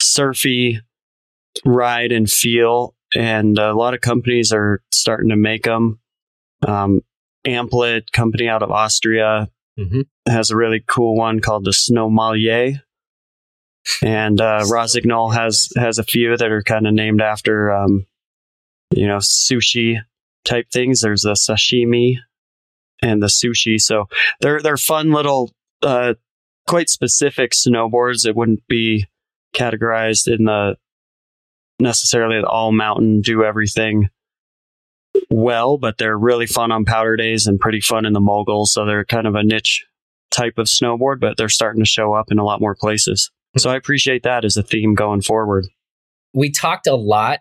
surfy 0.00 0.80
ride 1.64 2.12
and 2.12 2.30
feel. 2.30 2.94
And 3.14 3.58
a 3.58 3.74
lot 3.74 3.94
of 3.94 4.00
companies 4.00 4.52
are 4.52 4.82
starting 4.90 5.30
to 5.30 5.36
make 5.36 5.64
them. 5.64 5.98
Um, 6.66 7.00
Amplid, 7.44 8.12
company 8.12 8.48
out 8.48 8.62
of 8.62 8.70
Austria, 8.70 9.48
Mm-hmm. 9.78 10.02
has 10.28 10.50
a 10.50 10.56
really 10.56 10.84
cool 10.86 11.16
one 11.16 11.40
called 11.40 11.64
the 11.64 11.72
Snow 11.72 12.10
Malier. 12.10 12.82
And 14.02 14.38
uh, 14.38 14.64
Rossignol 14.70 15.30
has 15.30 15.70
has 15.78 15.96
a 15.96 16.04
few 16.04 16.36
that 16.36 16.52
are 16.52 16.62
kind 16.62 16.86
of 16.86 16.92
named 16.92 17.22
after, 17.22 17.72
um, 17.72 18.04
you 18.94 19.06
know, 19.08 19.16
sushi 19.16 19.96
type 20.44 20.66
things. 20.72 21.00
There's 21.00 21.22
the 21.22 21.32
sashimi 21.32 22.16
and 23.02 23.22
the 23.22 23.26
sushi. 23.26 23.80
So 23.80 24.06
they're 24.40 24.60
they're 24.60 24.76
fun 24.76 25.12
little, 25.12 25.52
uh, 25.82 26.14
quite 26.66 26.88
specific 26.88 27.52
snowboards. 27.52 28.26
It 28.26 28.36
wouldn't 28.36 28.66
be 28.68 29.06
categorized 29.54 30.32
in 30.32 30.44
the 30.44 30.76
necessarily 31.78 32.40
the 32.40 32.46
all 32.46 32.72
mountain 32.72 33.20
do 33.20 33.44
everything 33.44 34.08
well, 35.30 35.78
but 35.78 35.98
they're 35.98 36.16
really 36.16 36.46
fun 36.46 36.72
on 36.72 36.84
powder 36.84 37.16
days 37.16 37.46
and 37.46 37.60
pretty 37.60 37.80
fun 37.80 38.06
in 38.06 38.12
the 38.12 38.20
moguls. 38.20 38.72
So 38.72 38.86
they're 38.86 39.04
kind 39.04 39.26
of 39.26 39.34
a 39.34 39.42
niche 39.42 39.84
type 40.30 40.54
of 40.58 40.66
snowboard, 40.66 41.20
but 41.20 41.36
they're 41.36 41.48
starting 41.48 41.82
to 41.82 41.88
show 41.88 42.14
up 42.14 42.30
in 42.30 42.38
a 42.38 42.44
lot 42.44 42.60
more 42.60 42.74
places. 42.74 43.30
So 43.58 43.70
I 43.70 43.76
appreciate 43.76 44.22
that 44.22 44.44
as 44.44 44.56
a 44.56 44.62
theme 44.62 44.94
going 44.94 45.20
forward. 45.20 45.66
We 46.32 46.50
talked 46.50 46.86
a 46.86 46.94
lot 46.94 47.40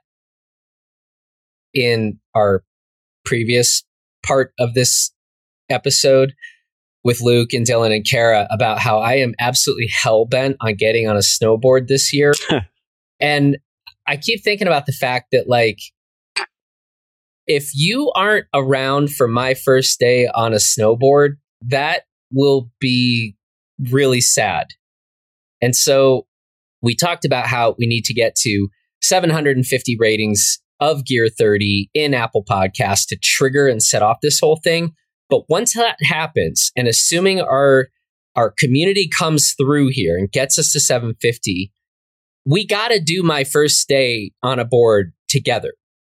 in 1.74 2.20
our 2.36 2.64
previous 3.26 3.84
part 4.24 4.54
of 4.60 4.74
this 4.74 5.12
episode 5.70 6.34
with 7.04 7.22
Luke 7.22 7.54
and 7.54 7.66
Dylan 7.66 7.96
and 7.96 8.06
Kara 8.06 8.48
about 8.52 8.80
how 8.80 9.00
I 9.00 9.16
am 9.16 9.34
absolutely 9.40 9.88
hell 9.88 10.26
bent 10.26 10.58
on 10.62 10.76
getting 10.76 11.08
on 11.08 11.16
a 11.16 11.20
snowboard 11.20 11.88
this 11.88 12.14
year. 12.14 12.34
and 13.20 13.58
I 14.08 14.18
keep 14.18 14.44
thinking 14.44 14.68
about 14.68 14.86
the 14.86 14.92
fact 14.92 15.28
that, 15.32 15.46
like, 15.48 15.80
if 17.48 17.72
you 17.74 18.12
aren't 18.16 18.46
around 18.54 19.12
for 19.12 19.28
my 19.28 19.56
first 19.56 20.00
day 20.00 20.28
on 20.28 20.54
a 20.54 20.58
snowboard, 20.58 21.38
that 21.62 22.04
will 22.32 22.70
be 22.80 23.36
really 23.90 24.22
sad. 24.22 24.68
And 25.62 25.76
so 25.76 26.28
we 26.82 26.96
talked 26.96 27.26
about 27.26 27.48
how 27.48 27.76
we 27.78 27.88
need 27.88 28.06
to 28.06 28.14
get 28.14 28.36
to 28.36 28.68
750 29.02 29.98
ratings 30.00 30.61
of 30.82 31.06
Gear 31.06 31.30
30 31.30 31.90
in 31.94 32.14
Apple 32.14 32.44
Podcast 32.44 33.08
to 33.08 33.18
trigger 33.22 33.68
and 33.68 33.82
set 33.82 34.02
off 34.02 34.18
this 34.22 34.40
whole 34.40 34.60
thing. 34.62 34.94
But 35.30 35.44
once 35.48 35.76
that 35.76 35.98
happens, 36.02 36.72
and 36.76 36.88
assuming 36.88 37.40
our 37.40 37.88
our 38.36 38.54
community 38.58 39.10
comes 39.18 39.54
through 39.58 39.90
here 39.90 40.18
and 40.18 40.32
gets 40.32 40.58
us 40.58 40.72
to 40.72 40.80
750, 40.80 41.72
we 42.46 42.66
got 42.66 42.90
to 42.90 43.00
do 43.00 43.24
my 43.24 43.44
first 43.44 43.88
day 43.88 44.32
on 44.42 44.58
a 44.58 44.66
board 44.66 45.14
together, 45.28 45.74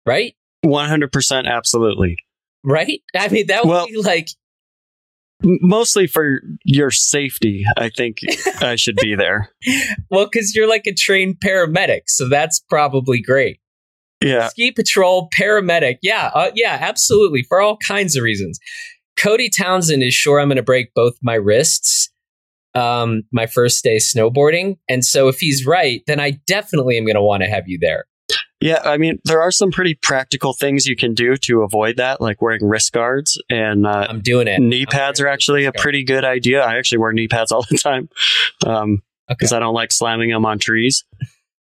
right? 0.06 0.34
100% 0.64 1.46
absolutely. 1.46 2.16
Right? 2.64 3.00
I 3.16 3.28
mean, 3.28 3.46
that 3.48 3.64
would 3.64 3.70
well, 3.70 3.86
be 3.86 4.00
like 4.00 4.28
mostly 5.42 6.06
for 6.06 6.40
your 6.64 6.90
safety, 6.90 7.64
I 7.76 7.88
think 7.88 8.18
I 8.60 8.76
should 8.76 8.96
be 8.96 9.14
there. 9.14 9.50
Well, 10.10 10.28
because 10.30 10.54
you're 10.54 10.68
like 10.68 10.86
a 10.86 10.92
trained 10.92 11.36
paramedic, 11.42 12.02
so 12.06 12.28
that's 12.28 12.60
probably 12.68 13.22
great. 13.22 13.60
Yeah. 14.22 14.48
Ski 14.48 14.72
patrol, 14.72 15.28
paramedic. 15.38 15.96
Yeah, 16.02 16.30
uh, 16.34 16.50
yeah, 16.54 16.78
absolutely. 16.80 17.44
For 17.48 17.60
all 17.60 17.78
kinds 17.86 18.16
of 18.16 18.22
reasons. 18.22 18.58
Cody 19.18 19.50
Townsend 19.50 20.02
is 20.02 20.14
sure 20.14 20.40
I'm 20.40 20.48
going 20.48 20.56
to 20.56 20.62
break 20.62 20.94
both 20.94 21.14
my 21.22 21.34
wrists 21.34 22.12
um, 22.74 23.22
my 23.32 23.46
first 23.46 23.84
day 23.84 23.96
snowboarding. 23.96 24.78
And 24.88 25.04
so 25.04 25.28
if 25.28 25.38
he's 25.38 25.66
right, 25.66 26.02
then 26.06 26.20
I 26.20 26.38
definitely 26.46 26.96
am 26.96 27.04
going 27.04 27.16
to 27.16 27.22
want 27.22 27.42
to 27.42 27.48
have 27.48 27.64
you 27.66 27.78
there. 27.80 28.06
Yeah, 28.60 28.80
I 28.84 28.96
mean, 28.96 29.18
there 29.24 29.42
are 29.42 29.50
some 29.50 29.72
pretty 29.72 29.98
practical 30.02 30.52
things 30.52 30.86
you 30.86 30.94
can 30.94 31.14
do 31.14 31.36
to 31.36 31.62
avoid 31.62 31.96
that, 31.96 32.20
like 32.20 32.40
wearing 32.40 32.64
wrist 32.64 32.92
guards 32.92 33.40
and 33.50 33.86
uh, 33.86 34.06
I'm 34.08 34.20
doing 34.20 34.46
it. 34.46 34.60
Knee 34.60 34.86
pads 34.86 35.20
are 35.20 35.26
actually 35.26 35.64
a 35.64 35.72
pretty 35.72 36.04
good 36.04 36.24
idea. 36.24 36.62
I 36.62 36.78
actually 36.78 36.98
wear 36.98 37.12
knee 37.12 37.26
pads 37.26 37.50
all 37.50 37.64
the 37.68 37.76
time 37.82 38.08
because 38.60 38.82
um, 38.82 39.02
okay. 39.30 39.56
I 39.56 39.58
don't 39.58 39.74
like 39.74 39.90
slamming 39.90 40.30
them 40.30 40.46
on 40.46 40.60
trees. 40.60 41.04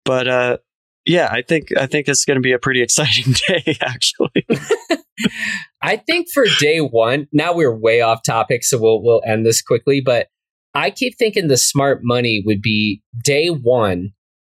But 0.05 0.29
uh, 0.29 0.59
yeah, 1.05 1.29
I 1.31 1.43
think 1.43 1.69
I 1.77 1.87
think 1.87 2.09
it's 2.09 2.25
going 2.25 2.37
to 2.37 2.43
be 2.43 2.53
a 2.53 2.59
pretty 2.59 2.83
exciting 2.83 3.35
day. 3.49 3.77
Actually, 3.81 4.47
I 5.83 5.97
think 5.97 6.29
for 6.33 6.45
day 6.61 6.79
one. 6.79 7.27
Now 7.33 7.55
we're 7.55 7.77
way 7.77 8.01
off 8.01 8.23
topic, 8.25 8.65
so 8.65 8.79
we'll 8.79 9.03
we'll 9.03 9.23
end 9.27 9.45
this 9.45 9.63
quickly. 9.63 10.01
But 10.01 10.29
I 10.75 10.91
keep 10.91 11.19
thinking 11.19 11.49
the 11.49 11.57
smart 11.57 12.01
money 12.03 12.43
would 12.47 12.63
be 12.63 13.03
day 13.23 13.49
one. 13.49 14.11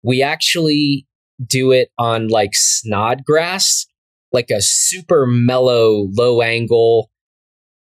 We 0.02 0.22
actually 0.22 1.06
do 1.44 1.72
it 1.72 1.88
on 1.98 2.28
like 2.28 2.50
Snodgrass, 2.52 3.86
like 4.32 4.50
a 4.50 4.60
super 4.60 5.26
mellow, 5.26 6.08
low 6.12 6.42
angle 6.42 7.10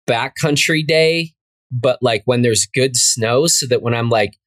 backcountry 0.07 0.85
day, 0.85 1.33
but 1.71 1.99
like 2.01 2.23
when 2.25 2.41
there's 2.41 2.65
good 2.73 2.95
snow, 2.95 3.47
so 3.47 3.67
that 3.67 3.81
when 3.81 3.93
I'm 3.93 4.09
like 4.09 4.37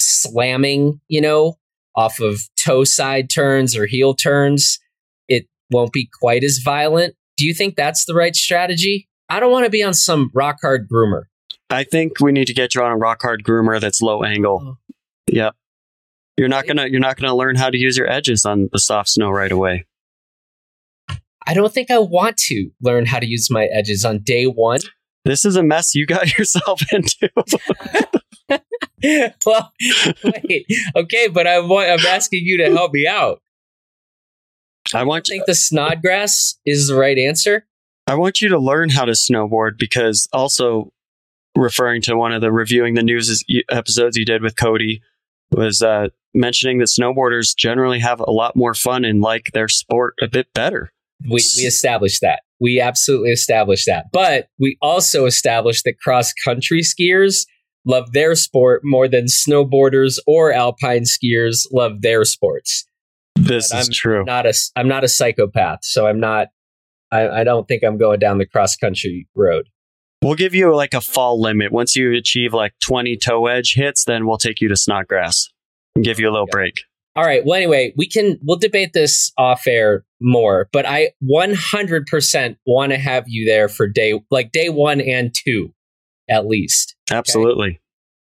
slamming, 0.00 1.00
you 1.08 1.20
know, 1.20 1.58
off 1.94 2.20
of 2.20 2.40
toe 2.56 2.84
side 2.84 3.28
turns 3.30 3.76
or 3.76 3.86
heel 3.86 4.14
turns, 4.14 4.78
it 5.28 5.46
won't 5.70 5.92
be 5.92 6.08
quite 6.20 6.44
as 6.44 6.60
violent. 6.64 7.14
Do 7.36 7.44
you 7.44 7.54
think 7.54 7.76
that's 7.76 8.04
the 8.04 8.14
right 8.14 8.36
strategy? 8.36 9.08
I 9.28 9.40
don't 9.40 9.50
want 9.50 9.64
to 9.64 9.70
be 9.70 9.82
on 9.82 9.94
some 9.94 10.30
rock 10.34 10.58
hard 10.62 10.88
groomer. 10.88 11.22
I 11.70 11.84
think 11.84 12.20
we 12.20 12.32
need 12.32 12.46
to 12.48 12.54
get 12.54 12.74
you 12.74 12.82
on 12.82 12.92
a 12.92 12.96
rock 12.96 13.22
hard 13.22 13.44
groomer 13.44 13.80
that's 13.80 14.02
low 14.02 14.22
angle. 14.22 14.60
Oh. 14.62 14.76
Yep. 15.28 15.54
You're 16.36 16.48
not 16.48 16.66
gonna 16.66 16.86
you're 16.86 17.00
not 17.00 17.16
gonna 17.16 17.34
learn 17.34 17.56
how 17.56 17.70
to 17.70 17.78
use 17.78 17.96
your 17.96 18.10
edges 18.10 18.44
on 18.44 18.68
the 18.72 18.78
soft 18.78 19.10
snow 19.10 19.30
right 19.30 19.52
away. 19.52 19.86
I 21.46 21.54
don't 21.54 21.72
think 21.72 21.90
I 21.90 21.98
want 21.98 22.36
to 22.48 22.70
learn 22.80 23.06
how 23.06 23.18
to 23.18 23.26
use 23.26 23.50
my 23.50 23.64
edges 23.66 24.04
on 24.04 24.20
day 24.22 24.44
one. 24.44 24.80
This 25.24 25.44
is 25.44 25.56
a 25.56 25.62
mess 25.62 25.94
you 25.94 26.06
got 26.06 26.38
yourself 26.38 26.82
into. 26.92 27.30
well, 29.46 29.72
wait, 30.24 30.66
okay, 30.96 31.28
but 31.28 31.46
I 31.46 31.60
want, 31.60 31.88
I'm 31.88 32.06
asking 32.06 32.40
you 32.44 32.58
to 32.58 32.70
help 32.70 32.92
me 32.92 33.06
out. 33.06 33.40
I 34.94 35.04
want. 35.04 35.28
You 35.28 35.34
think 35.34 35.46
the 35.46 35.54
Snodgrass 35.54 36.58
is 36.66 36.88
the 36.88 36.96
right 36.96 37.18
answer? 37.18 37.66
I 38.06 38.14
want 38.14 38.40
you 38.40 38.48
to 38.48 38.58
learn 38.58 38.90
how 38.90 39.04
to 39.04 39.12
snowboard 39.12 39.78
because 39.78 40.28
also 40.32 40.92
referring 41.56 42.02
to 42.02 42.16
one 42.16 42.32
of 42.32 42.40
the 42.40 42.50
reviewing 42.50 42.94
the 42.94 43.02
news 43.02 43.44
episodes 43.70 44.16
you 44.16 44.24
did 44.24 44.42
with 44.42 44.56
Cody 44.56 45.00
was 45.50 45.82
uh, 45.82 46.08
mentioning 46.34 46.78
that 46.78 46.88
snowboarders 46.88 47.54
generally 47.56 48.00
have 48.00 48.20
a 48.20 48.30
lot 48.30 48.56
more 48.56 48.74
fun 48.74 49.04
and 49.04 49.20
like 49.20 49.50
their 49.52 49.68
sport 49.68 50.14
a 50.20 50.28
bit 50.28 50.52
better. 50.54 50.92
We, 51.24 51.42
we 51.56 51.62
established 51.64 52.20
that. 52.22 52.40
We 52.60 52.80
absolutely 52.80 53.30
established 53.30 53.86
that. 53.86 54.06
But 54.12 54.48
we 54.58 54.76
also 54.80 55.26
established 55.26 55.84
that 55.84 55.98
cross 56.00 56.32
country 56.32 56.80
skiers 56.80 57.46
love 57.84 58.12
their 58.12 58.34
sport 58.34 58.82
more 58.84 59.08
than 59.08 59.26
snowboarders 59.26 60.18
or 60.26 60.52
alpine 60.52 61.02
skiers 61.02 61.66
love 61.72 62.02
their 62.02 62.24
sports. 62.24 62.84
This 63.34 63.70
but 63.70 63.80
is 63.80 63.88
I'm 63.88 63.92
true. 63.92 64.24
Not 64.24 64.46
a, 64.46 64.54
I'm 64.76 64.88
not 64.88 65.04
a 65.04 65.08
psychopath, 65.08 65.80
so 65.82 66.06
I'm 66.06 66.20
not. 66.20 66.48
I, 67.10 67.40
I 67.40 67.44
don't 67.44 67.68
think 67.68 67.82
I'm 67.82 67.98
going 67.98 68.18
down 68.18 68.38
the 68.38 68.46
cross 68.46 68.76
country 68.76 69.28
road. 69.34 69.66
We'll 70.22 70.34
give 70.34 70.54
you 70.54 70.74
like 70.74 70.94
a 70.94 71.00
fall 71.00 71.40
limit. 71.40 71.72
Once 71.72 71.96
you 71.96 72.12
achieve 72.12 72.54
like 72.54 72.72
20 72.80 73.16
toe 73.16 73.46
edge 73.46 73.74
hits, 73.74 74.04
then 74.04 74.26
we'll 74.26 74.38
take 74.38 74.60
you 74.60 74.68
to 74.68 74.76
Snodgrass 74.76 75.48
and 75.96 76.04
give 76.04 76.20
you 76.20 76.30
a 76.30 76.32
little 76.32 76.46
break. 76.46 76.82
All 77.14 77.24
right. 77.24 77.44
Well, 77.44 77.56
anyway, 77.56 77.92
we 77.96 78.08
can 78.08 78.38
we'll 78.42 78.56
debate 78.56 78.92
this 78.94 79.32
off 79.36 79.66
air 79.66 80.04
more, 80.20 80.68
but 80.72 80.86
I 80.86 81.10
100% 81.22 82.56
want 82.66 82.92
to 82.92 82.98
have 82.98 83.24
you 83.26 83.44
there 83.44 83.68
for 83.68 83.86
day 83.86 84.18
like 84.30 84.52
day 84.52 84.68
1 84.68 85.00
and 85.00 85.34
2 85.34 85.72
at 86.30 86.46
least. 86.46 86.91
Absolutely. 87.12 87.80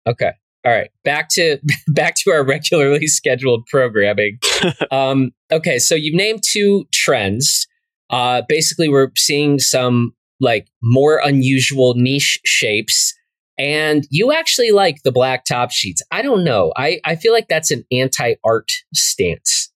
Okay. 0.07 0.27
okay. 0.27 0.37
All 0.65 0.73
right. 0.73 0.91
Back 1.05 1.29
to 1.31 1.59
back 1.89 2.15
to 2.17 2.31
our 2.31 2.45
regularly 2.45 3.07
scheduled 3.07 3.67
programming. 3.67 4.39
um 4.91 5.31
okay, 5.53 5.79
so 5.79 5.95
you've 5.95 6.15
named 6.15 6.43
two 6.45 6.87
trends. 6.93 7.67
Uh 8.11 8.43
basically 8.49 8.89
we're 8.89 9.11
seeing 9.17 9.59
some 9.59 10.15
like 10.41 10.69
more 10.83 11.21
unusual 11.23 11.95
niche 11.97 12.39
shapes. 12.45 13.15
And 13.59 14.07
you 14.11 14.33
actually 14.33 14.71
like 14.71 15.03
the 15.03 15.11
black 15.11 15.45
top 15.45 15.73
sheets. 15.73 16.01
I 16.13 16.23
don't 16.23 16.45
know. 16.45 16.73
I, 16.77 17.01
I 17.05 17.17
feel 17.17 17.33
like 17.33 17.49
that's 17.49 17.73
an 17.73 17.85
anti 17.91 18.35
art 18.45 18.71
stance. 18.95 19.73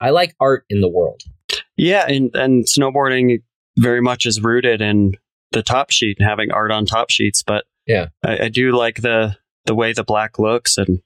I 0.00 0.10
like 0.10 0.34
art 0.40 0.64
in 0.70 0.80
the 0.80 0.88
world. 0.88 1.22
Yeah, 1.76 2.06
and, 2.06 2.30
and 2.34 2.64
snowboarding 2.66 3.42
very 3.76 4.00
much 4.00 4.26
is 4.26 4.40
rooted 4.40 4.80
in 4.80 5.14
the 5.50 5.62
top 5.62 5.90
sheet 5.90 6.18
and 6.20 6.28
having 6.28 6.52
art 6.52 6.70
on 6.70 6.86
top 6.86 7.10
sheets. 7.10 7.42
But 7.42 7.64
yeah, 7.86 8.08
I, 8.24 8.44
I 8.44 8.48
do 8.48 8.72
like 8.72 9.02
the 9.02 9.36
the 9.66 9.74
way 9.74 9.92
the 9.92 10.04
black 10.04 10.38
looks. 10.38 10.76
And 10.76 11.00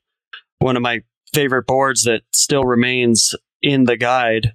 one 0.58 0.76
of 0.76 0.82
my 0.82 1.02
favorite 1.32 1.66
boards 1.66 2.04
that 2.04 2.22
still 2.32 2.64
remains 2.64 3.34
in 3.62 3.84
the 3.84 3.96
guide, 3.96 4.54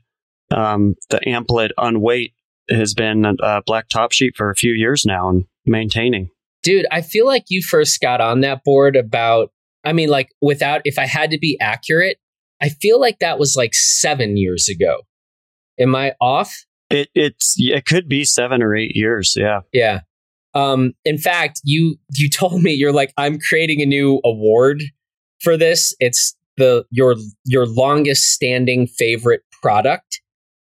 um, 0.51 0.95
the 1.09 1.27
Amplid 1.27 1.73
Unweight 1.77 2.33
has 2.69 2.93
been 2.93 3.25
a 3.25 3.61
black 3.65 3.89
top 3.89 4.11
sheet 4.11 4.33
for 4.35 4.49
a 4.49 4.55
few 4.55 4.73
years 4.73 5.03
now 5.05 5.29
and 5.29 5.45
maintaining. 5.65 6.29
Dude, 6.63 6.85
I 6.91 7.01
feel 7.01 7.25
like 7.25 7.45
you 7.49 7.61
first 7.61 7.99
got 8.01 8.21
on 8.21 8.41
that 8.41 8.63
board 8.63 8.95
about, 8.95 9.51
I 9.83 9.91
mean, 9.91 10.09
like 10.09 10.29
without, 10.41 10.81
if 10.85 10.97
I 10.97 11.05
had 11.05 11.31
to 11.31 11.37
be 11.37 11.57
accurate, 11.59 12.17
I 12.61 12.69
feel 12.69 12.99
like 13.01 13.19
that 13.19 13.37
was 13.37 13.55
like 13.57 13.73
seven 13.73 14.37
years 14.37 14.69
ago. 14.69 15.01
Am 15.77 15.93
I 15.95 16.13
off? 16.21 16.55
It 16.89 17.09
it's 17.15 17.55
it 17.57 17.85
could 17.85 18.07
be 18.07 18.23
seven 18.23 18.61
or 18.61 18.75
eight 18.75 18.95
years. 18.95 19.33
Yeah. 19.35 19.61
Yeah. 19.73 20.01
Um, 20.53 20.93
in 21.05 21.17
fact, 21.17 21.61
you 21.63 21.97
you 22.15 22.29
told 22.41 22.61
me 22.61 22.71
you're 22.71 22.93
like 22.93 23.13
I'm 23.17 23.39
creating 23.39 23.81
a 23.81 23.85
new 23.85 24.21
award 24.23 24.83
for 25.41 25.57
this. 25.57 25.95
It's 25.99 26.35
the 26.57 26.85
your 26.91 27.15
your 27.45 27.65
longest 27.65 28.31
standing 28.31 28.87
favorite 28.87 29.41
product, 29.61 30.21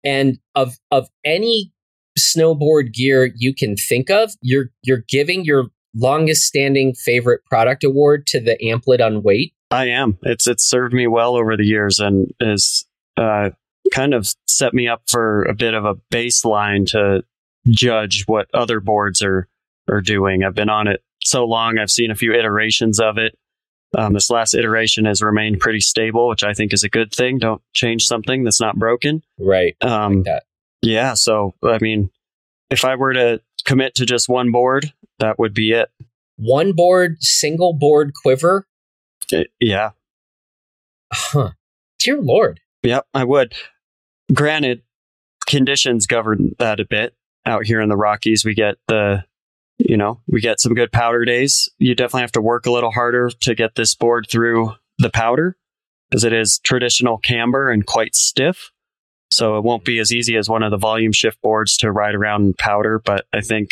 and 0.03 0.38
of 0.56 0.76
of 0.91 1.07
any 1.23 1.72
snowboard 2.18 2.93
gear 2.93 3.31
you 3.35 3.53
can 3.53 3.76
think 3.76 4.10
of, 4.10 4.31
you're 4.41 4.69
you're 4.84 5.03
giving 5.07 5.43
your 5.43 5.65
longest 5.93 6.43
standing 6.43 6.93
favorite 6.93 7.43
product 7.45 7.84
award 7.84 8.27
to 8.27 8.39
the 8.39 8.61
Amplid 8.64 9.02
Unweight. 9.02 9.53
I 9.72 9.88
am. 9.88 10.18
It's 10.23 10.47
it's 10.47 10.64
served 10.64 10.93
me 10.93 11.07
well 11.07 11.35
over 11.35 11.57
the 11.57 11.65
years 11.65 11.99
and 11.99 12.31
is 12.39 12.85
uh, 13.18 13.52
kind 13.93 14.14
of 14.14 14.27
set 14.47 14.73
me 14.73 14.88
up 14.88 15.03
for 15.10 15.43
a 15.43 15.53
bit 15.53 15.73
of 15.73 15.85
a 15.85 15.95
baseline 16.14 16.85
to 16.88 17.23
judge 17.68 18.23
what 18.27 18.47
other 18.53 18.80
boards 18.80 19.22
are 19.22 19.47
are 19.90 20.02
doing. 20.02 20.44
I've 20.44 20.56
been 20.56 20.70
on 20.70 20.88
it 20.88 21.03
so 21.22 21.45
long. 21.45 21.78
I've 21.78 21.91
seen 21.91 22.12
a 22.12 22.16
few 22.16 22.34
iterations 22.34 22.99
of 22.99 23.18
it. 23.18 23.38
Um, 23.98 24.14
this 24.14 24.30
last 24.30 24.53
iteration 24.53 25.06
has 25.06 25.22
remained 25.22 25.60
pretty 25.60 25.80
stable, 25.80 26.28
which 26.28 26.44
I 26.44 26.53
think 26.53 26.74
is 26.74 26.84
a 26.84 26.90
good 26.90 27.14
thing. 27.14 27.38
Don't 27.38 27.62
change 27.74 28.03
something 28.03 28.44
that's 28.44 28.60
not 28.60 28.78
broken. 28.78 29.22
Right. 29.40 29.76
Um, 29.82 30.24
like 30.24 30.44
yeah. 30.82 31.14
So, 31.14 31.56
I 31.64 31.78
mean, 31.80 32.10
if 32.70 32.84
I 32.84 32.95
were 32.95 33.14
to 33.14 33.41
commit 33.64 33.95
to 33.95 34.06
just 34.06 34.28
one 34.28 34.52
board, 34.52 34.91
that 35.20 35.40
would 35.40 35.53
be 35.53 35.72
it. 35.72 35.90
One 36.38 36.74
board, 36.74 37.24
single 37.24 37.74
board 37.74 38.14
quiver? 38.22 38.68
Uh, 39.34 39.44
yeah. 39.60 39.91
Huh. 41.14 41.52
Dear 41.99 42.22
Lord. 42.22 42.60
Yep, 42.84 43.07
I 43.14 43.24
would. 43.24 43.53
Granted, 44.34 44.82
conditions 45.48 46.06
govern 46.06 46.56
that 46.60 46.80
a 46.80 46.86
bit. 46.86 47.16
Out 47.45 47.66
here 47.66 47.80
in 47.80 47.90
the 47.90 47.95
Rockies, 47.95 48.44
we 48.44 48.56
get 48.56 48.76
the 48.88 49.24
you 49.77 49.97
know, 49.97 50.22
we 50.27 50.41
get 50.41 50.60
some 50.60 50.73
good 50.73 50.91
powder 50.91 51.26
days. 51.26 51.69
You 51.77 51.95
definitely 51.95 52.22
have 52.22 52.31
to 52.34 52.41
work 52.41 52.65
a 52.65 52.72
little 52.72 52.91
harder 52.91 53.30
to 53.41 53.56
get 53.56 53.76
this 53.76 53.95
board 53.95 54.27
through 54.30 54.73
the 54.97 55.10
powder 55.10 55.57
because 56.10 56.23
it 56.23 56.34
is 56.34 56.60
traditional 56.64 57.18
camber 57.18 57.69
and 57.69 57.85
quite 57.85 58.15
stiff. 58.15 58.72
So 59.31 59.57
it 59.57 59.64
won't 59.64 59.84
be 59.84 59.99
as 59.99 60.14
easy 60.14 60.38
as 60.38 60.47
one 60.47 60.64
of 60.64 60.72
the 60.72 60.77
volume 60.77 61.11
shift 61.11 61.41
boards 61.41 61.77
to 61.77 61.91
ride 61.91 62.15
around 62.15 62.45
in 62.45 62.53
powder, 62.53 63.02
but 63.03 63.26
I 63.34 63.41
think 63.41 63.72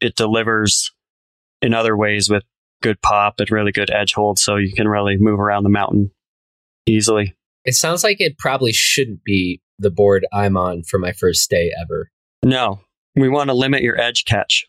it 0.00 0.16
delivers 0.16 0.92
in 1.62 1.74
other 1.74 1.96
ways 1.96 2.28
with 2.28 2.44
good 2.82 3.00
pop 3.02 3.38
and 3.38 3.50
really 3.50 3.72
good 3.72 3.90
edge 3.90 4.14
hold. 4.14 4.38
So 4.38 4.56
you 4.56 4.72
can 4.72 4.88
really 4.88 5.16
move 5.18 5.38
around 5.38 5.64
the 5.64 5.70
mountain 5.70 6.10
easily. 6.86 7.36
It 7.64 7.74
sounds 7.74 8.02
like 8.02 8.20
it 8.20 8.38
probably 8.38 8.72
shouldn't 8.72 9.22
be 9.24 9.60
the 9.78 9.90
board 9.90 10.26
I'm 10.32 10.56
on 10.56 10.82
for 10.82 10.98
my 10.98 11.12
first 11.12 11.48
day 11.50 11.70
ever. 11.80 12.10
No, 12.42 12.80
we 13.14 13.28
want 13.28 13.50
to 13.50 13.54
limit 13.54 13.82
your 13.82 14.00
edge 14.00 14.24
catch. 14.24 14.66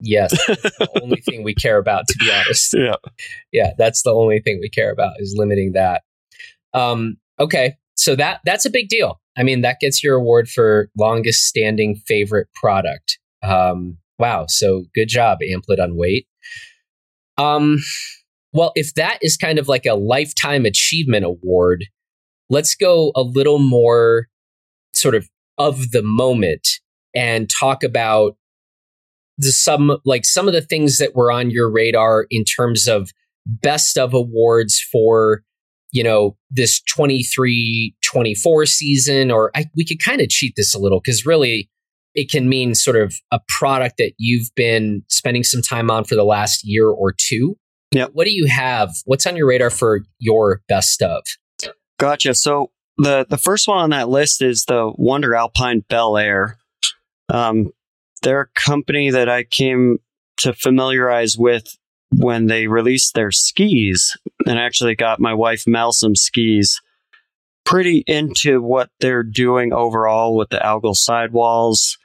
Yes, 0.00 0.30
the 0.46 0.88
only 1.02 1.20
thing 1.20 1.42
we 1.42 1.54
care 1.54 1.78
about, 1.78 2.06
to 2.08 2.18
be 2.18 2.30
honest. 2.30 2.74
Yeah, 2.76 2.96
yeah, 3.52 3.72
that's 3.76 4.02
the 4.02 4.12
only 4.12 4.40
thing 4.40 4.58
we 4.60 4.68
care 4.68 4.92
about 4.92 5.14
is 5.18 5.34
limiting 5.36 5.72
that. 5.72 6.02
Um, 6.72 7.16
okay, 7.40 7.74
so 7.96 8.14
that 8.16 8.40
that's 8.44 8.64
a 8.64 8.70
big 8.70 8.88
deal. 8.88 9.20
I 9.36 9.42
mean, 9.42 9.62
that 9.62 9.78
gets 9.80 10.02
your 10.02 10.16
award 10.16 10.48
for 10.48 10.88
longest 10.98 11.46
standing 11.46 11.96
favorite 12.06 12.48
product. 12.54 13.18
Um, 13.42 13.98
wow, 14.18 14.46
so 14.48 14.84
good 14.94 15.08
job, 15.08 15.38
Amplid 15.42 15.78
Unweight. 15.78 16.26
Um, 17.36 17.78
well, 18.52 18.72
if 18.74 18.94
that 18.94 19.18
is 19.22 19.36
kind 19.36 19.58
of 19.58 19.68
like 19.68 19.86
a 19.86 19.94
lifetime 19.94 20.64
achievement 20.64 21.24
award, 21.24 21.86
let's 22.50 22.74
go 22.74 23.12
a 23.14 23.22
little 23.22 23.58
more 23.58 24.28
sort 24.92 25.14
of 25.14 25.28
of 25.58 25.90
the 25.90 26.02
moment 26.02 26.68
and 27.14 27.50
talk 27.60 27.82
about 27.82 28.36
the 29.38 29.52
some 29.52 29.98
like 30.04 30.24
some 30.24 30.48
of 30.48 30.54
the 30.54 30.60
things 30.60 30.98
that 30.98 31.14
were 31.14 31.32
on 31.32 31.50
your 31.50 31.70
radar 31.70 32.26
in 32.30 32.44
terms 32.44 32.86
of 32.86 33.10
best 33.46 33.96
of 33.96 34.12
awards 34.12 34.84
for 34.92 35.42
you 35.92 36.04
know 36.04 36.36
this 36.50 36.82
23 36.82 37.94
24 38.04 38.66
season 38.66 39.30
or 39.30 39.50
I, 39.54 39.66
we 39.76 39.86
could 39.86 40.02
kind 40.04 40.20
of 40.20 40.28
cheat 40.28 40.54
this 40.56 40.74
a 40.74 40.78
little 40.78 41.00
because 41.00 41.24
really 41.24 41.70
it 42.14 42.30
can 42.30 42.48
mean 42.48 42.74
sort 42.74 42.96
of 42.96 43.14
a 43.30 43.40
product 43.48 43.96
that 43.98 44.12
you've 44.18 44.48
been 44.56 45.02
spending 45.08 45.44
some 45.44 45.62
time 45.62 45.90
on 45.90 46.04
for 46.04 46.16
the 46.16 46.24
last 46.24 46.62
year 46.64 46.88
or 46.88 47.14
two. 47.16 47.56
Yeah. 47.92 48.06
What 48.12 48.24
do 48.24 48.32
you 48.32 48.46
have? 48.46 48.90
What's 49.04 49.24
on 49.24 49.36
your 49.36 49.46
radar 49.46 49.70
for 49.70 50.00
your 50.18 50.62
best 50.68 51.00
of? 51.00 51.22
Gotcha. 51.98 52.34
So 52.34 52.70
the 52.96 53.24
the 53.28 53.38
first 53.38 53.68
one 53.68 53.78
on 53.78 53.90
that 53.90 54.08
list 54.08 54.42
is 54.42 54.64
the 54.64 54.92
wonder 54.96 55.34
alpine 55.34 55.84
bel 55.88 56.16
air. 56.16 56.58
Um, 57.28 57.70
they're 58.22 58.42
a 58.42 58.60
company 58.60 59.10
that 59.10 59.28
I 59.28 59.44
came 59.44 59.98
to 60.38 60.52
familiarize 60.52 61.36
with 61.36 61.66
when 62.10 62.46
they 62.46 62.66
released 62.66 63.14
their 63.14 63.30
skis 63.30 64.16
and 64.46 64.58
actually 64.58 64.94
got 64.94 65.20
my 65.20 65.34
wife 65.34 65.64
Mel 65.66 65.92
some 65.92 66.14
skis. 66.14 66.80
Pretty 67.64 68.02
into 68.06 68.62
what 68.62 68.90
they're 69.00 69.22
doing 69.22 69.72
overall 69.72 70.36
with 70.36 70.48
the 70.48 70.58
algal 70.58 70.94
sidewalls. 70.94 71.98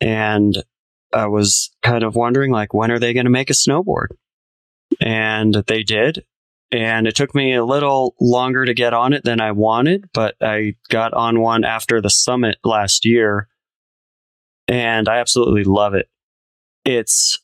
And 0.00 0.62
I 1.12 1.26
was 1.26 1.70
kind 1.82 2.04
of 2.04 2.14
wondering, 2.14 2.52
like, 2.52 2.74
when 2.74 2.90
are 2.90 2.98
they 2.98 3.14
going 3.14 3.24
to 3.24 3.30
make 3.30 3.50
a 3.50 3.54
snowboard? 3.54 4.08
And 5.00 5.54
they 5.66 5.82
did. 5.82 6.24
And 6.70 7.06
it 7.06 7.16
took 7.16 7.34
me 7.34 7.54
a 7.54 7.64
little 7.64 8.14
longer 8.20 8.64
to 8.64 8.74
get 8.74 8.92
on 8.94 9.12
it 9.12 9.24
than 9.24 9.40
I 9.40 9.52
wanted, 9.52 10.08
but 10.12 10.36
I 10.40 10.74
got 10.88 11.14
on 11.14 11.40
one 11.40 11.64
after 11.64 12.00
the 12.00 12.10
summit 12.10 12.58
last 12.62 13.04
year 13.04 13.48
and 14.70 15.08
I 15.08 15.18
absolutely 15.18 15.64
love 15.64 15.94
it. 15.94 16.08
It's 16.84 17.36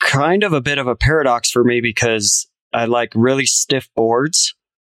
kind 0.00 0.44
of 0.44 0.52
a 0.52 0.60
bit 0.60 0.78
of 0.78 0.86
a 0.86 0.94
paradox 0.94 1.50
for 1.50 1.64
me 1.64 1.80
because 1.80 2.48
I 2.72 2.84
like 2.84 3.12
really 3.14 3.44
stiff 3.44 3.88
boards 3.96 4.54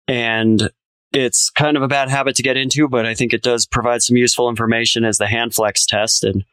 and 0.08 0.70
it's 1.12 1.50
kind 1.50 1.78
of 1.78 1.84
a 1.84 1.88
bad 1.88 2.10
habit 2.10 2.36
to 2.36 2.44
get 2.44 2.58
into, 2.58 2.88
but 2.88 3.08
I 3.08 3.16
think 3.16 3.34
it 3.34 3.42
does 3.42 3.66
provide 3.66 4.04
some 4.04 4.18
useful 4.18 4.50
information 4.50 5.04
as 5.04 5.18
the 5.18 5.26
hand 5.26 5.56
flex 5.56 5.86
test. 5.88 6.24
And 6.24 6.44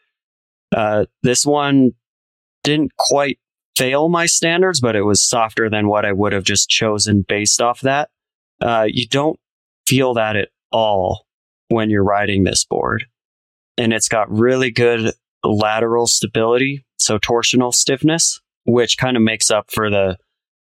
uh, 0.74 1.04
this 1.22 1.44
one 1.44 1.92
didn't 2.64 2.92
quite 2.96 3.38
fail 3.76 4.08
my 4.08 4.24
standards, 4.24 4.80
but 4.80 4.96
it 4.96 5.02
was 5.02 5.22
softer 5.22 5.68
than 5.68 5.86
what 5.86 6.06
I 6.06 6.12
would 6.12 6.32
have 6.32 6.44
just 6.44 6.70
chosen 6.70 7.26
based 7.28 7.60
off 7.60 7.80
that. 7.82 8.08
Uh, 8.58 8.86
you 8.88 9.06
don't 9.06 9.38
feel 9.86 10.14
that 10.14 10.36
at 10.36 10.48
all 10.70 11.26
when 11.68 11.90
you're 11.90 12.04
riding 12.04 12.44
this 12.44 12.64
board 12.64 13.04
and 13.82 13.92
it's 13.92 14.08
got 14.08 14.30
really 14.30 14.70
good 14.70 15.12
lateral 15.42 16.06
stability, 16.06 16.84
so 16.98 17.18
torsional 17.18 17.74
stiffness, 17.74 18.40
which 18.64 18.96
kind 18.96 19.16
of 19.16 19.22
makes 19.24 19.50
up 19.50 19.70
for 19.72 19.90
the 19.90 20.16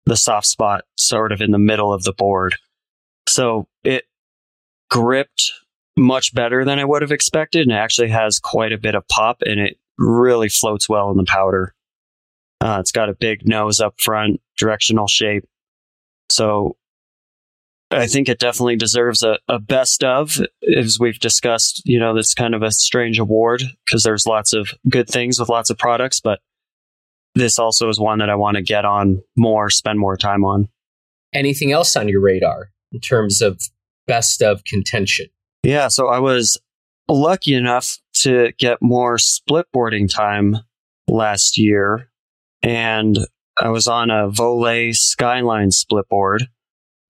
the 0.05 0.15
soft 0.15 0.47
spot 0.47 0.85
sort 0.95 1.31
of 1.33 1.41
in 1.41 1.51
the 1.51 1.59
middle 1.59 1.93
of 1.93 2.03
the 2.03 2.13
board. 2.13 2.55
So 3.27 3.67
it 3.83 4.05
gripped 4.89 5.51
much 5.97 6.33
better 6.33 6.63
than 6.63 6.79
I 6.79 6.85
would 6.85 7.01
have 7.01 7.11
expected 7.11 7.63
and 7.63 7.71
it 7.71 7.79
actually 7.79 8.09
has 8.09 8.39
quite 8.39 8.71
a 8.71 8.77
bit 8.77 8.95
of 8.95 9.07
pop 9.07 9.43
and 9.45 9.59
it 9.59 9.77
really 9.97 10.49
floats 10.49 10.87
well 10.87 11.11
in 11.11 11.17
the 11.17 11.25
powder. 11.25 11.75
Uh, 12.61 12.77
it's 12.79 12.93
got 12.93 13.09
a 13.09 13.13
big 13.13 13.45
nose 13.45 13.81
up 13.81 13.99
front, 13.99 14.41
directional 14.57 15.07
shape. 15.07 15.43
So 16.31 16.77
I 17.91 18.05
think 18.07 18.29
it 18.29 18.39
definitely 18.39 18.75
deserves 18.75 19.23
a, 19.23 19.39
a 19.47 19.59
best 19.59 20.03
of, 20.03 20.37
as 20.77 20.97
we've 20.99 21.19
discussed. 21.19 21.81
You 21.85 21.99
know, 21.99 22.13
that's 22.13 22.33
kind 22.35 22.53
of 22.53 22.61
a 22.61 22.71
strange 22.71 23.17
award 23.17 23.63
because 23.85 24.03
there's 24.03 24.27
lots 24.27 24.53
of 24.53 24.69
good 24.87 25.07
things 25.07 25.39
with 25.39 25.49
lots 25.49 25.69
of 25.69 25.77
products, 25.77 26.19
but 26.19 26.39
this 27.35 27.57
also 27.57 27.89
is 27.89 27.99
one 27.99 28.19
that 28.19 28.29
I 28.29 28.35
want 28.35 28.57
to 28.57 28.61
get 28.61 28.85
on 28.85 29.23
more, 29.35 29.69
spend 29.69 29.99
more 29.99 30.17
time 30.17 30.43
on. 30.43 30.67
Anything 31.33 31.71
else 31.71 31.95
on 31.95 32.07
your 32.07 32.21
radar 32.21 32.69
in 32.91 32.99
terms 32.99 33.41
of 33.41 33.61
best 34.07 34.41
of 34.41 34.63
contention? 34.65 35.27
Yeah, 35.63 35.87
so 35.87 36.07
I 36.07 36.19
was 36.19 36.59
lucky 37.07 37.53
enough 37.53 37.97
to 38.21 38.51
get 38.57 38.81
more 38.81 39.17
splitboarding 39.17 40.13
time 40.13 40.57
last 41.07 41.57
year, 41.57 42.09
and 42.61 43.17
I 43.59 43.69
was 43.69 43.87
on 43.87 44.09
a 44.09 44.29
Voile 44.29 44.93
Skyline 44.93 45.69
splitboard 45.69 46.47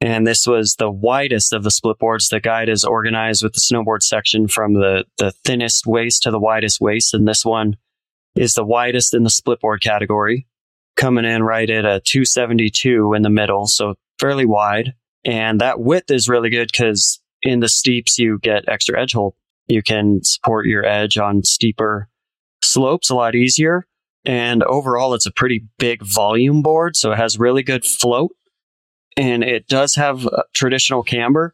and 0.01 0.25
this 0.25 0.47
was 0.47 0.75
the 0.75 0.89
widest 0.89 1.51
of 1.51 1.63
the 1.63 1.71
split 1.71 1.99
boards. 1.99 2.29
The 2.29 2.39
guide 2.39 2.69
is 2.69 2.85
organized 2.85 3.43
with 3.43 3.53
the 3.53 3.59
snowboard 3.59 4.01
section 4.01 4.47
from 4.47 4.73
the, 4.73 5.05
the 5.17 5.31
thinnest 5.43 5.85
waist 5.85 6.23
to 6.23 6.31
the 6.31 6.39
widest 6.39 6.79
waist. 6.79 7.13
And 7.13 7.27
this 7.27 7.43
one 7.43 7.75
is 8.35 8.53
the 8.53 8.63
widest 8.63 9.13
in 9.13 9.23
the 9.23 9.29
split 9.29 9.59
board 9.59 9.81
category, 9.81 10.47
coming 10.95 11.25
in 11.25 11.43
right 11.43 11.69
at 11.69 11.83
a 11.83 11.99
272 12.05 13.13
in 13.13 13.23
the 13.23 13.29
middle. 13.29 13.67
So 13.67 13.95
fairly 14.19 14.45
wide. 14.45 14.93
And 15.25 15.59
that 15.59 15.81
width 15.81 16.11
is 16.11 16.29
really 16.29 16.49
good 16.49 16.69
because 16.71 17.19
in 17.41 17.59
the 17.59 17.67
steeps, 17.67 18.17
you 18.17 18.39
get 18.41 18.69
extra 18.69 19.01
edge 19.01 19.13
hold. 19.13 19.35
You 19.67 19.83
can 19.83 20.23
support 20.23 20.65
your 20.65 20.85
edge 20.85 21.17
on 21.17 21.43
steeper 21.43 22.07
slopes 22.63 23.09
a 23.09 23.15
lot 23.15 23.35
easier. 23.35 23.85
And 24.25 24.63
overall, 24.63 25.13
it's 25.13 25.25
a 25.25 25.31
pretty 25.31 25.65
big 25.77 26.01
volume 26.05 26.61
board. 26.61 26.95
So 26.95 27.11
it 27.11 27.17
has 27.17 27.39
really 27.39 27.63
good 27.63 27.85
float 27.85 28.31
and 29.19 29.43
it 29.43 29.67
does 29.67 29.95
have 29.95 30.25
traditional 30.53 31.03
camber, 31.03 31.53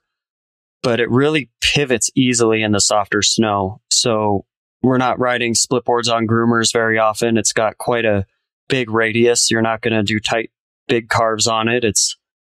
but 0.84 1.00
it 1.00 1.10
really 1.10 1.50
pivots 1.62 2.12
easily 2.16 2.62
in 2.62 2.72
the 2.72 2.80
softer 2.80 3.24
snow. 3.24 3.82
So 3.90 4.46
we're 4.84 5.00
not 5.00 5.18
riding 5.18 5.56
split 5.56 5.84
boards 5.84 6.08
on 6.08 6.28
groomers 6.28 6.72
very 6.72 7.00
often. 7.00 7.38
It's 7.38 7.54
got 7.54 7.80
quite 7.80 8.06
a 8.06 8.28
big 8.70 8.92
radius. 8.92 9.50
You're 9.50 9.64
not 9.64 9.82
going 9.82 9.96
to 9.96 10.04
do 10.04 10.20
tight, 10.20 10.52
big 10.88 11.10
carves 11.10 11.48
on 11.48 11.68
it. 11.68 11.84
It's 11.84 12.16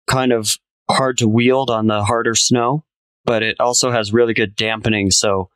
kind 0.07 0.33
of 0.33 0.57
hard 0.89 1.17
to 1.19 1.27
wield 1.29 1.69
on 1.69 1.87
the 1.87 2.03
harder 2.03 2.35
snow, 2.35 2.83
but 3.23 3.43
it 3.43 3.55
also 3.61 3.91
has 3.91 4.11
really 4.11 4.33
good 4.33 4.57
dampening. 4.57 5.09
So 5.09 5.49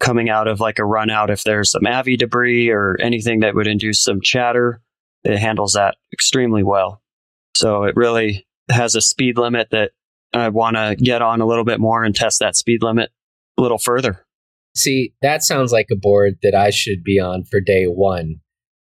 coming 0.00 0.28
out 0.28 0.48
of 0.48 0.58
like 0.58 0.80
a 0.80 0.84
run 0.84 1.08
out, 1.08 1.30
if 1.30 1.44
there's 1.44 1.70
some 1.70 1.86
avy 1.86 2.16
debris 2.16 2.68
or 2.68 2.96
anything 3.00 3.40
that 3.40 3.54
would 3.54 3.68
induce 3.68 4.02
some 4.02 4.20
chatter, 4.20 4.80
it 5.22 5.38
handles 5.38 5.74
that 5.74 5.94
extremely 6.12 6.64
well. 6.64 7.00
So 7.54 7.84
it 7.84 7.94
really 7.94 8.44
has 8.70 8.94
a 8.94 9.00
speed 9.00 9.38
limit 9.38 9.68
that 9.70 9.92
I 10.32 10.48
want 10.48 10.76
to 10.76 10.96
get 10.96 11.22
on 11.22 11.40
a 11.40 11.46
little 11.46 11.64
bit 11.64 11.80
more 11.80 12.04
and 12.04 12.14
test 12.14 12.40
that 12.40 12.56
speed 12.56 12.82
limit 12.82 13.10
a 13.58 13.62
little 13.62 13.78
further. 13.78 14.24
See, 14.74 15.12
that 15.20 15.42
sounds 15.42 15.72
like 15.72 15.88
a 15.92 15.96
board 15.96 16.38
that 16.42 16.54
I 16.54 16.70
should 16.70 17.04
be 17.04 17.20
on 17.20 17.44
for 17.44 17.60
day 17.60 17.84
one 17.84 18.36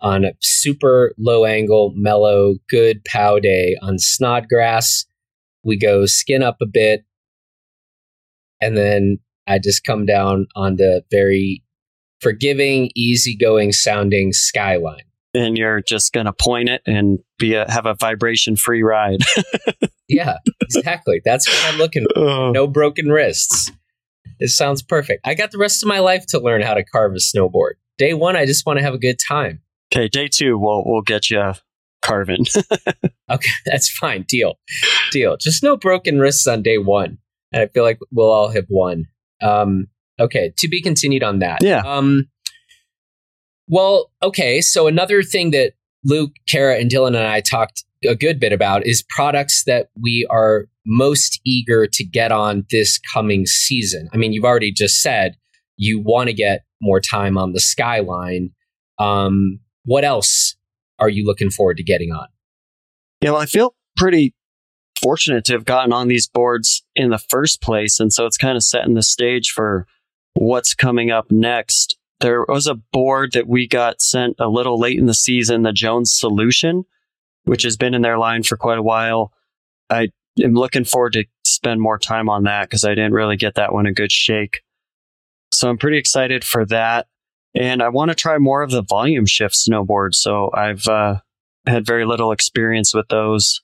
on 0.01 0.25
a 0.25 0.33
super 0.41 1.15
low 1.19 1.45
angle, 1.45 1.93
mellow, 1.97 2.55
good 2.69 3.05
pow 3.05 3.39
day 3.39 3.77
on 3.83 3.99
Snodgrass. 3.99 5.05
We 5.63 5.79
go 5.79 6.07
skin 6.07 6.43
up 6.43 6.57
a 6.61 6.67
bit, 6.67 7.05
and 8.61 8.77
then 8.77 9.19
I 9.47 9.59
just 9.59 9.85
come 9.85 10.07
down 10.07 10.47
on 10.55 10.77
the 10.77 11.03
very 11.11 11.63
forgiving, 12.21 12.91
easygoing 12.95 13.73
sounding 13.73 14.33
skyline 14.33 15.05
and 15.35 15.59
you're 15.59 15.81
just 15.81 16.13
going 16.13 16.27
to 16.27 16.33
point 16.33 16.69
it 16.69 16.83
and 16.87 17.19
be 17.39 17.55
a, 17.55 17.71
have 17.71 17.87
a 17.87 17.95
vibration 17.95 18.57
free 18.57 18.83
ride. 18.83 19.21
yeah, 20.09 20.39
exactly. 20.63 21.21
That's 21.25 21.49
what 21.49 21.73
I'm 21.73 21.79
looking 21.79 22.07
for. 22.15 22.53
No 22.53 22.67
broken 22.67 23.09
wrists. 23.09 23.71
It 24.39 24.49
sounds 24.49 24.83
perfect. 24.83 25.27
I 25.27 25.35
got 25.35 25.51
the 25.51 25.59
rest 25.59 25.83
of 25.83 25.89
my 25.89 26.01
life 26.01 26.27
to 26.29 26.41
learn 26.41 26.63
how 26.63 26.75
to 26.75 26.85
carve 26.85 27.13
a 27.13 27.19
snowboard. 27.19 27.75
Day 27.99 28.15
one, 28.15 28.37
I 28.37 28.47
just 28.47 28.67
want 28.67 28.79
to 28.79 28.85
have 28.85 28.95
a 28.95 28.99
good 28.99 29.19
time. 29.19 29.61
Okay, 29.93 30.09
day 30.09 30.29
two, 30.29 30.59
we'll 30.59 30.83
we'll 30.85 31.03
get 31.03 31.31
you 31.31 31.53
carving. 32.03 32.47
okay, 33.31 33.51
that's 33.67 33.91
fine. 33.91 34.25
Deal, 34.29 34.59
deal. 35.13 35.37
Just 35.37 35.63
no 35.63 35.77
broken 35.77 36.19
wrists 36.19 36.47
on 36.47 36.63
day 36.63 36.79
one, 36.79 37.19
and 37.53 37.63
I 37.63 37.67
feel 37.69 37.85
like 37.85 37.99
we'll 38.11 38.31
all 38.31 38.49
have 38.49 38.67
won. 38.69 39.07
Um, 39.43 39.89
okay, 40.19 40.53
to 40.59 40.69
be 40.69 40.83
continued 40.83 41.23
on 41.23 41.41
that. 41.41 41.63
Yeah. 41.63 41.83
Um, 41.85 42.29
well, 43.69 44.11
okay. 44.23 44.61
So 44.61 44.87
another 44.87 45.23
thing 45.23 45.51
that 45.53 45.73
Luke, 46.05 46.33
Kara, 46.49 46.79
and 46.79 46.91
Dylan 46.91 47.09
and 47.09 47.17
I 47.19 47.41
talked 47.41 47.85
a 48.07 48.15
good 48.15 48.39
bit 48.39 48.53
about 48.53 48.87
is 48.87 49.05
products 49.09 49.65
that 49.65 49.89
we 50.01 50.27
are 50.31 50.67
most 50.87 51.41
eager 51.45 51.87
to 51.87 52.05
get 52.05 52.31
on 52.31 52.67
this 52.71 53.01
coming 53.13 53.47
season. 53.47 54.09
I 54.13 54.19
mean, 54.19 54.33
you've 54.33 54.45
already 54.45 54.73
just 54.73 55.01
said 55.01 55.37
you 55.77 55.99
want 55.99 56.29
to 56.29 56.35
get 56.35 56.65
more 56.81 57.01
time 57.01 57.39
on 57.39 57.53
the 57.53 57.61
skyline. 57.61 58.51
Um, 58.99 59.61
what 59.85 60.05
else 60.05 60.57
are 60.99 61.09
you 61.09 61.25
looking 61.25 61.51
forward 61.51 61.79
to 61.79 61.83
getting 61.83 62.13
on? 62.13 62.27
Yeah, 63.21 63.31
well, 63.31 63.41
I 63.41 63.47
feel 63.47 63.75
pretty 63.97 64.35
fortunate 65.03 65.45
to 65.47 65.53
have 65.55 65.65
gotten 65.65 65.93
on 65.93 66.09
these 66.09 66.27
boards 66.27 66.85
in 66.95 67.11
the 67.11 67.19
first 67.19 67.61
place. 67.61 67.99
And 67.99 68.13
so 68.13 68.27
it's 68.27 68.37
kind 68.37 68.57
of 68.57 68.63
setting 68.63 68.95
the 68.95 69.03
stage 69.03 69.51
for 69.51 69.87
what's 70.35 70.75
coming 70.75 71.11
up 71.11 71.31
next. 71.31 71.97
There 72.21 72.45
was 72.49 72.67
a 72.67 72.75
board 72.75 73.33
that 73.33 73.49
we 73.49 73.67
got 73.67 74.01
sent 74.01 74.37
a 74.39 74.49
little 74.49 74.79
late 74.79 74.99
in 74.99 75.07
the 75.07 75.15
season, 75.15 75.63
the 75.63 75.73
Jones 75.73 76.15
Solution, 76.15 76.85
which 77.45 77.63
has 77.65 77.77
been 77.77 77.95
in 77.95 78.03
their 78.03 78.19
line 78.19 78.43
for 78.43 78.57
quite 78.57 78.79
a 78.79 78.83
while. 78.83 79.33
I 79.91 80.09
am 80.43 80.55
looking 80.55 80.85
forward 80.85 81.15
to 81.15 81.25
spend 81.45 81.81
more 81.81 81.99
time 81.99 82.29
on 82.29 82.45
that 82.45 82.69
because 82.69 82.85
I 82.85 82.91
didn't 82.91 83.13
really 83.13 83.37
get 83.37 83.57
that 83.57 83.73
one 83.73 83.87
a 83.87 83.93
good 83.93 84.13
shake. 84.13 84.63
So 85.53 85.69
I'm 85.69 85.79
pretty 85.79 85.99
excited 85.99 86.45
for 86.45 86.65
that. 86.67 87.07
And 87.55 87.83
I 87.83 87.89
want 87.89 88.11
to 88.11 88.15
try 88.15 88.39
more 88.39 88.63
of 88.63 88.71
the 88.71 88.83
volume 88.83 89.27
shift 89.27 89.55
snowboards. 89.55 90.15
So 90.15 90.51
I've 90.53 90.87
uh, 90.89 91.17
had 91.67 91.87
very 91.87 92.05
little 92.05 92.33
experience 92.33 92.93
with 92.95 93.07
those. 93.09 93.61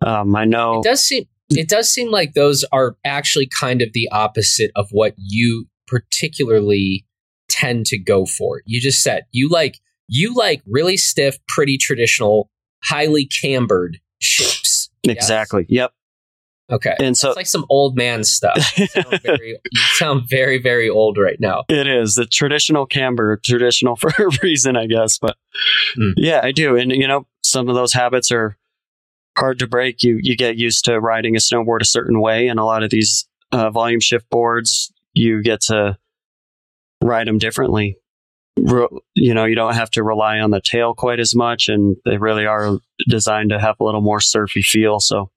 Um, 0.00 0.34
I 0.34 0.44
know 0.44 0.80
it 0.80 0.84
does 0.84 1.04
seem 1.04 1.24
it 1.50 1.68
does 1.68 1.88
seem 1.88 2.10
like 2.10 2.34
those 2.34 2.64
are 2.72 2.96
actually 3.04 3.48
kind 3.60 3.80
of 3.80 3.92
the 3.92 4.08
opposite 4.10 4.70
of 4.74 4.88
what 4.90 5.14
you 5.16 5.66
particularly 5.86 7.05
tend 7.48 7.86
to 7.86 7.98
go 7.98 8.26
for. 8.26 8.62
You 8.66 8.80
just 8.80 9.02
said 9.02 9.26
you 9.32 9.48
like 9.48 9.78
you 10.08 10.34
like 10.34 10.62
really 10.66 10.96
stiff, 10.96 11.36
pretty 11.48 11.78
traditional, 11.78 12.50
highly 12.84 13.26
cambered 13.26 13.98
shapes. 14.20 14.90
Exactly. 15.04 15.66
Yes? 15.68 15.82
Yep. 15.82 15.92
Okay. 16.68 16.94
And 16.98 17.16
so 17.16 17.28
it's 17.28 17.36
like 17.36 17.46
some 17.46 17.64
old 17.70 17.96
man 17.96 18.24
stuff. 18.24 18.76
You 18.76 18.86
sound, 18.86 19.20
very, 19.24 19.58
you 19.70 19.80
sound 19.94 20.28
very, 20.28 20.58
very 20.58 20.88
old 20.88 21.16
right 21.16 21.38
now. 21.38 21.64
It 21.68 21.86
is 21.86 22.16
the 22.16 22.26
traditional 22.26 22.86
camber, 22.86 23.36
traditional 23.44 23.96
for 24.00 24.10
a 24.18 24.30
reason, 24.42 24.76
I 24.76 24.86
guess. 24.86 25.18
But 25.18 25.36
mm. 25.96 26.14
yeah, 26.16 26.40
I 26.42 26.52
do. 26.52 26.76
And, 26.76 26.90
you 26.90 27.06
know, 27.06 27.26
some 27.42 27.68
of 27.68 27.76
those 27.76 27.92
habits 27.92 28.32
are 28.32 28.56
hard 29.38 29.60
to 29.60 29.68
break. 29.68 30.02
You, 30.02 30.18
you 30.20 30.36
get 30.36 30.56
used 30.56 30.84
to 30.86 30.98
riding 31.00 31.36
a 31.36 31.38
snowboard 31.38 31.82
a 31.82 31.86
certain 31.86 32.20
way. 32.20 32.48
And 32.48 32.58
a 32.58 32.64
lot 32.64 32.82
of 32.82 32.90
these 32.90 33.28
uh, 33.52 33.70
volume 33.70 34.00
shift 34.00 34.28
boards, 34.28 34.92
you 35.12 35.42
get 35.42 35.60
to 35.62 35.98
ride 37.02 37.26
them 37.26 37.38
differently. 37.38 37.98
Re- 38.58 38.88
you 39.14 39.34
know, 39.34 39.44
you 39.44 39.54
don't 39.54 39.74
have 39.74 39.90
to 39.92 40.02
rely 40.02 40.38
on 40.38 40.50
the 40.50 40.60
tail 40.60 40.94
quite 40.94 41.20
as 41.20 41.34
much. 41.34 41.68
And 41.68 41.96
they 42.04 42.16
really 42.16 42.46
are 42.46 42.78
designed 43.08 43.50
to 43.50 43.60
have 43.60 43.76
a 43.80 43.84
little 43.84 44.00
more 44.00 44.20
surfy 44.20 44.62
feel. 44.62 45.00
So, 45.00 45.30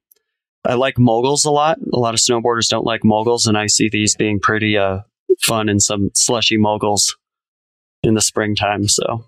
I 0.66 0.74
like 0.74 0.98
moguls 0.98 1.44
a 1.44 1.50
lot. 1.50 1.78
A 1.92 1.98
lot 1.98 2.12
of 2.14 2.20
snowboarders 2.20 2.68
don't 2.68 2.84
like 2.84 3.00
moguls, 3.02 3.46
and 3.46 3.56
I 3.56 3.66
see 3.66 3.88
these 3.88 4.14
being 4.14 4.40
pretty 4.40 4.76
uh, 4.76 4.98
fun 5.40 5.68
in 5.68 5.80
some 5.80 6.10
slushy 6.14 6.56
moguls 6.56 7.16
in 8.02 8.14
the 8.14 8.20
springtime. 8.20 8.88
So 8.88 9.24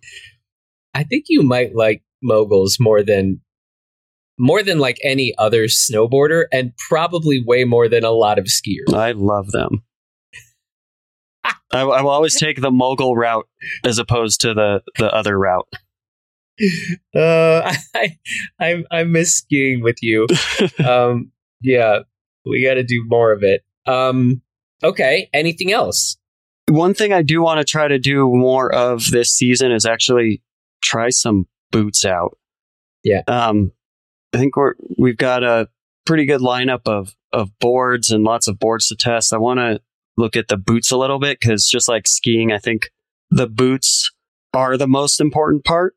I 0.95 1.05
think 1.05 1.27
you 1.29 1.43
might 1.43 1.75
like 1.75 2.03
moguls 2.23 2.79
more 2.79 3.03
than 3.03 3.41
more 4.39 4.63
than 4.63 4.79
like 4.79 4.99
any 5.05 5.35
other 5.39 5.65
snowboarder 5.65 6.45
and 6.53 6.73
probably 6.89 7.43
way 7.43 7.65
more 7.65 7.89
than 7.89 8.05
a 8.05 8.11
lot 8.11 8.39
of 8.39 8.47
skiers. 8.47 8.93
I 8.95 9.13
love 9.13 9.53
them. 9.53 9.85
I, 11.73 11.81
I 11.81 12.03
will 12.03 12.11
always 12.11 12.39
take 12.39 12.61
the 12.61 12.71
mogul 12.71 13.17
route 13.17 13.49
as 13.85 13.99
opposed 13.99 14.41
to 14.43 14.55
the, 14.55 14.83
the 14.99 15.13
other 15.13 15.39
route. 15.39 15.69
Uh, 17.15 17.75
I, 17.95 18.19
I 18.61 18.85
I 18.91 19.05
miss 19.05 19.39
skiing 19.39 19.83
with 19.83 19.97
you. 20.03 20.27
um, 20.87 21.33
yeah, 21.61 22.01
we 22.45 22.65
got 22.65 22.75
to 22.75 22.85
do 22.85 23.05
more 23.09 23.33
of 23.33 23.43
it. 23.43 23.63
Um, 23.87 24.43
okay. 24.85 25.29
Anything 25.33 25.73
else? 25.73 26.19
One 26.69 26.95
thing 26.95 27.13
I 27.13 27.23
do 27.23 27.43
want 27.43 27.59
to 27.59 27.65
try 27.65 27.89
to 27.89 27.99
do 27.99 28.29
more 28.29 28.73
of 28.73 29.11
this 29.11 29.31
season 29.31 29.73
is 29.73 29.85
actually 29.85 30.43
try 30.83 31.09
some 31.09 31.47
boots 31.71 32.05
out. 32.05 32.39
Yeah. 33.03 33.23
Um, 33.27 33.73
I 34.33 34.39
think 34.39 34.57
we're 34.57 34.75
we've 34.99 35.17
got 35.17 35.43
a 35.43 35.69
pretty 36.05 36.27
good 36.27 36.41
lineup 36.41 36.83
of 36.87 37.15
of 37.33 37.59
boards 37.59 38.11
and 38.11 38.25
lots 38.25 38.49
of 38.49 38.59
boards 38.59 38.89
to 38.89 38.97
test. 38.97 39.33
I 39.33 39.39
want 39.39 39.59
to 39.59 39.81
look 40.17 40.37
at 40.37 40.49
the 40.49 40.57
boots 40.57 40.91
a 40.91 40.97
little 40.97 41.19
bit 41.19 41.41
because 41.41 41.69
just 41.69 41.89
like 41.89 42.07
skiing, 42.07 42.53
I 42.53 42.59
think 42.59 42.91
the 43.31 43.47
boots 43.47 44.11
are 44.53 44.77
the 44.77 44.89
most 44.89 45.21
important 45.21 45.65
part 45.65 45.95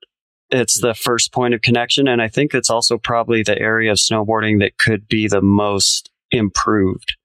it's 0.49 0.79
the 0.79 0.93
first 0.93 1.33
point 1.33 1.53
of 1.53 1.61
connection. 1.61 2.07
And 2.07 2.21
I 2.21 2.27
think 2.27 2.53
it's 2.53 2.69
also 2.69 2.97
probably 2.97 3.43
the 3.43 3.59
area 3.59 3.91
of 3.91 3.97
snowboarding 3.97 4.59
that 4.59 4.77
could 4.77 5.07
be 5.07 5.27
the 5.27 5.41
most 5.41 6.09
improved. 6.31 7.15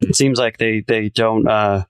It 0.00 0.16
seems 0.16 0.38
like 0.38 0.58
they, 0.58 0.84
they 0.86 1.08
don't 1.08 1.48
uh, 1.48 1.84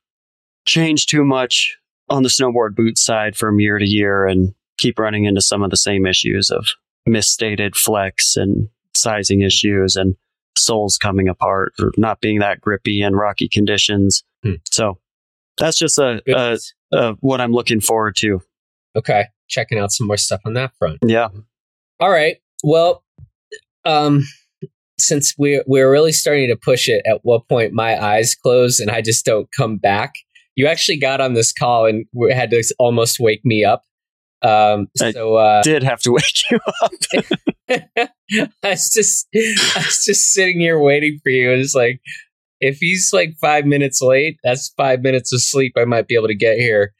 change 0.66 1.06
too 1.06 1.24
much 1.24 1.76
on 2.08 2.22
the 2.22 2.28
snowboard 2.28 2.74
boot 2.74 2.98
side 2.98 3.36
from 3.36 3.60
year 3.60 3.78
to 3.78 3.84
year 3.84 4.26
and 4.26 4.54
keep 4.78 4.98
running 4.98 5.24
into 5.24 5.40
some 5.40 5.62
of 5.62 5.70
the 5.70 5.76
same 5.76 6.06
issues 6.06 6.50
of 6.50 6.66
misstated 7.06 7.76
flex 7.76 8.36
and 8.36 8.68
sizing 8.94 9.42
issues 9.42 9.96
and 9.96 10.16
soles 10.58 10.98
coming 10.98 11.28
apart 11.28 11.72
or 11.80 11.92
not 11.96 12.20
being 12.20 12.40
that 12.40 12.60
grippy 12.60 13.02
in 13.02 13.14
rocky 13.14 13.48
conditions. 13.48 14.22
Hmm. 14.42 14.54
So 14.70 14.98
that's 15.56 15.78
just 15.78 15.98
a, 15.98 16.20
a, 16.28 16.58
a, 16.92 17.12
what 17.20 17.40
I'm 17.40 17.52
looking 17.52 17.80
forward 17.80 18.16
to. 18.16 18.40
Okay 18.96 19.26
checking 19.48 19.78
out 19.78 19.92
some 19.92 20.06
more 20.06 20.16
stuff 20.16 20.40
on 20.44 20.54
that 20.54 20.72
front. 20.78 20.98
Yeah. 21.04 21.28
All 22.00 22.10
right. 22.10 22.36
Well, 22.62 23.02
um, 23.84 24.24
since 24.98 25.34
we're 25.38 25.64
we're 25.66 25.90
really 25.90 26.12
starting 26.12 26.48
to 26.48 26.56
push 26.56 26.88
it, 26.88 27.02
at 27.06 27.20
what 27.22 27.48
point 27.48 27.72
my 27.72 28.00
eyes 28.02 28.34
close 28.34 28.80
and 28.80 28.90
I 28.90 29.00
just 29.00 29.24
don't 29.24 29.48
come 29.56 29.78
back. 29.78 30.14
You 30.54 30.66
actually 30.66 30.98
got 30.98 31.20
on 31.20 31.34
this 31.34 31.52
call 31.52 31.86
and 31.86 32.04
had 32.32 32.50
to 32.50 32.62
almost 32.78 33.18
wake 33.20 33.40
me 33.44 33.64
up. 33.64 33.84
Um, 34.42 34.88
so 34.96 35.36
uh, 35.36 35.62
did 35.62 35.82
have 35.82 36.00
to 36.02 36.12
wake 36.12 36.50
you 36.50 36.58
up. 36.82 36.92
I 38.62 38.70
was 38.70 38.90
just 38.92 39.28
I 39.34 39.78
was 39.78 40.04
just 40.04 40.32
sitting 40.32 40.60
here 40.60 40.78
waiting 40.78 41.18
for 41.22 41.30
you. 41.30 41.50
It's 41.52 41.74
like 41.74 42.00
if 42.60 42.78
he's 42.78 43.10
like 43.12 43.34
five 43.40 43.64
minutes 43.64 44.00
late, 44.00 44.38
that's 44.42 44.72
five 44.76 45.00
minutes 45.00 45.32
of 45.32 45.42
sleep 45.42 45.74
I 45.76 45.84
might 45.84 46.08
be 46.08 46.14
able 46.14 46.28
to 46.28 46.34
get 46.34 46.58
here. 46.58 46.92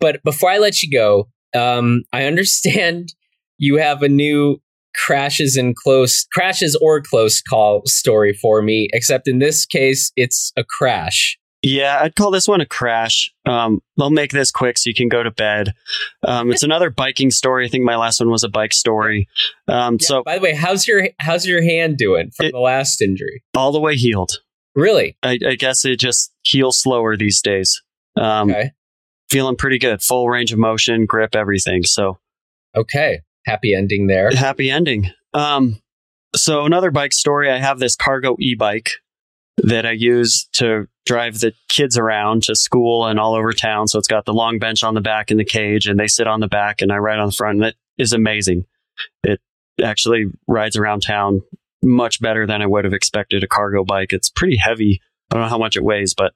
But 0.00 0.22
before 0.22 0.50
I 0.50 0.58
let 0.58 0.82
you 0.82 0.90
go, 0.90 1.28
um, 1.58 2.02
I 2.12 2.24
understand 2.24 3.14
you 3.58 3.76
have 3.76 4.02
a 4.02 4.08
new 4.08 4.60
crashes 4.94 5.56
and 5.56 5.74
close 5.74 6.26
crashes 6.32 6.76
or 6.80 7.00
close 7.00 7.42
call 7.42 7.82
story 7.86 8.32
for 8.32 8.62
me, 8.62 8.88
except 8.92 9.28
in 9.28 9.38
this 9.38 9.66
case, 9.66 10.12
it's 10.16 10.52
a 10.56 10.64
crash. 10.64 11.38
Yeah, 11.64 11.98
I'd 12.00 12.14
call 12.14 12.30
this 12.30 12.46
one 12.46 12.60
a 12.60 12.66
crash. 12.66 13.32
Um, 13.46 13.80
I'll 13.98 14.10
make 14.10 14.32
this 14.32 14.50
quick 14.50 14.78
so 14.78 14.88
you 14.88 14.94
can 14.94 15.08
go 15.08 15.22
to 15.22 15.30
bed. 15.30 15.72
Um, 16.22 16.52
it's 16.52 16.62
another 16.62 16.90
biking 16.90 17.30
story. 17.30 17.66
I 17.66 17.68
think 17.68 17.84
my 17.84 17.96
last 17.96 18.20
one 18.20 18.30
was 18.30 18.44
a 18.44 18.48
bike 18.48 18.72
story. 18.72 19.28
Um, 19.66 19.98
yeah, 20.00 20.06
so, 20.06 20.22
by 20.24 20.36
the 20.36 20.42
way, 20.42 20.54
how's 20.54 20.86
your 20.86 21.08
how's 21.18 21.46
your 21.46 21.62
hand 21.62 21.96
doing 21.96 22.30
from 22.30 22.46
it, 22.46 22.52
the 22.52 22.60
last 22.60 23.00
injury? 23.02 23.42
All 23.56 23.72
the 23.72 23.80
way 23.80 23.96
healed. 23.96 24.40
Really? 24.74 25.16
I, 25.22 25.38
I 25.46 25.54
guess 25.54 25.84
it 25.84 26.00
just 26.00 26.32
heals 26.42 26.80
slower 26.80 27.16
these 27.16 27.40
days. 27.40 27.82
Um, 28.16 28.50
okay 28.50 28.70
feeling 29.34 29.56
pretty 29.56 29.78
good. 29.78 30.00
Full 30.00 30.28
range 30.28 30.52
of 30.52 30.58
motion, 30.58 31.06
grip, 31.06 31.34
everything. 31.34 31.82
So, 31.82 32.18
okay, 32.76 33.20
happy 33.46 33.74
ending 33.74 34.06
there. 34.06 34.30
Happy 34.30 34.70
ending. 34.70 35.10
Um, 35.32 35.80
so 36.36 36.64
another 36.64 36.92
bike 36.92 37.12
story. 37.12 37.50
I 37.50 37.58
have 37.58 37.80
this 37.80 37.96
cargo 37.96 38.36
e-bike 38.38 38.90
that 39.58 39.86
I 39.86 39.92
use 39.92 40.48
to 40.54 40.88
drive 41.06 41.40
the 41.40 41.52
kids 41.68 41.96
around 41.96 42.42
to 42.44 42.56
school 42.56 43.06
and 43.06 43.18
all 43.20 43.34
over 43.34 43.52
town. 43.52 43.88
So 43.88 43.98
it's 43.98 44.08
got 44.08 44.24
the 44.24 44.32
long 44.32 44.58
bench 44.58 44.82
on 44.82 44.94
the 44.94 45.00
back 45.00 45.30
and 45.30 45.38
the 45.38 45.44
cage, 45.44 45.86
and 45.86 45.98
they 45.98 46.08
sit 46.08 46.26
on 46.26 46.40
the 46.40 46.48
back, 46.48 46.80
and 46.80 46.92
I 46.92 46.96
ride 46.96 47.18
on 47.18 47.26
the 47.26 47.32
front. 47.32 47.58
And 47.58 47.66
it 47.66 47.76
is 47.98 48.12
amazing. 48.12 48.64
It 49.22 49.40
actually 49.82 50.26
rides 50.46 50.76
around 50.76 51.02
town 51.02 51.42
much 51.82 52.20
better 52.20 52.46
than 52.46 52.62
I 52.62 52.66
would 52.66 52.84
have 52.84 52.94
expected 52.94 53.44
a 53.44 53.48
cargo 53.48 53.84
bike. 53.84 54.12
It's 54.12 54.30
pretty 54.30 54.56
heavy. 54.56 55.00
I 55.30 55.34
don't 55.34 55.42
know 55.44 55.50
how 55.50 55.58
much 55.58 55.76
it 55.76 55.84
weighs, 55.84 56.14
but 56.14 56.32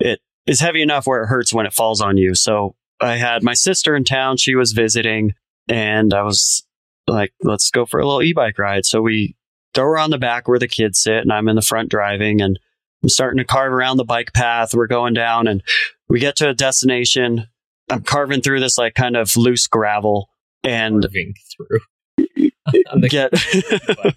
it 0.00 0.20
is 0.46 0.60
heavy 0.60 0.82
enough 0.82 1.06
where 1.06 1.22
it 1.22 1.28
hurts 1.28 1.52
when 1.52 1.66
it 1.66 1.72
falls 1.72 2.00
on 2.00 2.16
you. 2.16 2.34
So 2.34 2.74
I 3.00 3.16
had 3.16 3.42
my 3.42 3.54
sister 3.54 3.94
in 3.94 4.04
town. 4.04 4.36
She 4.36 4.54
was 4.54 4.72
visiting 4.72 5.34
and 5.68 6.12
I 6.12 6.22
was 6.22 6.66
like, 7.06 7.32
let's 7.42 7.70
go 7.70 7.86
for 7.86 8.00
a 8.00 8.06
little 8.06 8.22
e-bike 8.22 8.58
ride. 8.58 8.84
So 8.84 9.02
we 9.02 9.36
throw 9.74 9.84
her 9.84 9.98
on 9.98 10.10
the 10.10 10.18
back 10.18 10.48
where 10.48 10.58
the 10.58 10.68
kids 10.68 11.02
sit 11.02 11.18
and 11.18 11.32
I'm 11.32 11.48
in 11.48 11.56
the 11.56 11.62
front 11.62 11.88
driving 11.88 12.40
and 12.40 12.58
I'm 13.02 13.08
starting 13.08 13.38
to 13.38 13.44
carve 13.44 13.72
around 13.72 13.96
the 13.96 14.04
bike 14.04 14.32
path. 14.32 14.74
We're 14.74 14.86
going 14.86 15.14
down 15.14 15.46
and 15.46 15.62
we 16.08 16.20
get 16.20 16.36
to 16.36 16.48
a 16.48 16.54
destination. 16.54 17.48
I'm 17.90 18.02
carving 18.02 18.42
through 18.42 18.60
this 18.60 18.78
like 18.78 18.94
kind 18.94 19.16
of 19.16 19.36
loose 19.36 19.66
gravel 19.66 20.28
and 20.62 21.06
through. 21.10 21.80
get 23.08 23.32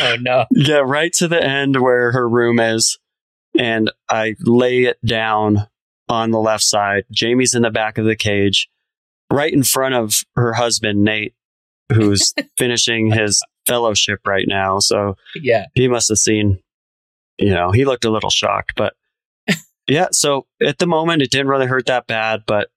oh 0.00 0.16
no! 0.20 0.44
Get 0.54 0.86
right 0.86 1.12
to 1.14 1.28
the 1.28 1.42
end 1.42 1.80
where 1.80 2.12
her 2.12 2.28
room 2.28 2.58
is, 2.58 2.98
and 3.58 3.90
I 4.08 4.34
lay 4.40 4.84
it 4.84 4.98
down 5.04 5.68
on 6.08 6.30
the 6.30 6.40
left 6.40 6.64
side. 6.64 7.04
Jamie's 7.10 7.54
in 7.54 7.62
the 7.62 7.70
back 7.70 7.98
of 7.98 8.04
the 8.04 8.16
cage, 8.16 8.68
right 9.30 9.52
in 9.52 9.62
front 9.62 9.94
of 9.94 10.22
her 10.36 10.54
husband 10.54 11.04
Nate, 11.04 11.34
who's 11.92 12.34
finishing 12.56 13.12
his 13.12 13.42
fellowship 13.68 14.20
right 14.26 14.46
now. 14.48 14.80
So 14.80 15.16
yeah, 15.36 15.66
he 15.74 15.86
must 15.86 16.08
have 16.08 16.18
seen. 16.18 16.58
You 17.38 17.50
know, 17.50 17.70
he 17.70 17.84
looked 17.84 18.04
a 18.04 18.10
little 18.10 18.30
shocked, 18.30 18.72
but 18.76 18.94
yeah. 19.86 20.08
So 20.10 20.46
at 20.60 20.78
the 20.78 20.88
moment, 20.88 21.22
it 21.22 21.30
didn't 21.30 21.46
really 21.46 21.66
hurt 21.66 21.86
that 21.86 22.08
bad, 22.08 22.42
but 22.46 22.68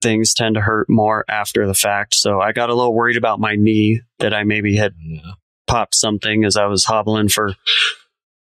things 0.00 0.34
tend 0.34 0.54
to 0.54 0.60
hurt 0.60 0.88
more 0.88 1.24
after 1.28 1.66
the 1.66 1.74
fact. 1.74 2.14
So 2.14 2.40
I 2.40 2.52
got 2.52 2.70
a 2.70 2.74
little 2.74 2.94
worried 2.94 3.16
about 3.16 3.40
my 3.40 3.56
knee 3.56 4.02
that 4.20 4.32
I 4.32 4.44
maybe 4.44 4.76
had 4.76 4.94
yeah. 5.04 5.32
popped 5.66 5.96
something 5.96 6.44
as 6.44 6.56
I 6.56 6.66
was 6.66 6.84
hobbling 6.84 7.28
for 7.28 7.54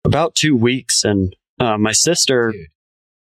about 0.06 0.36
two 0.36 0.56
weeks. 0.56 1.04
And 1.04 1.36
uh, 1.60 1.78
my 1.78 1.92
sister, 1.94 2.54
oh, 2.56 2.64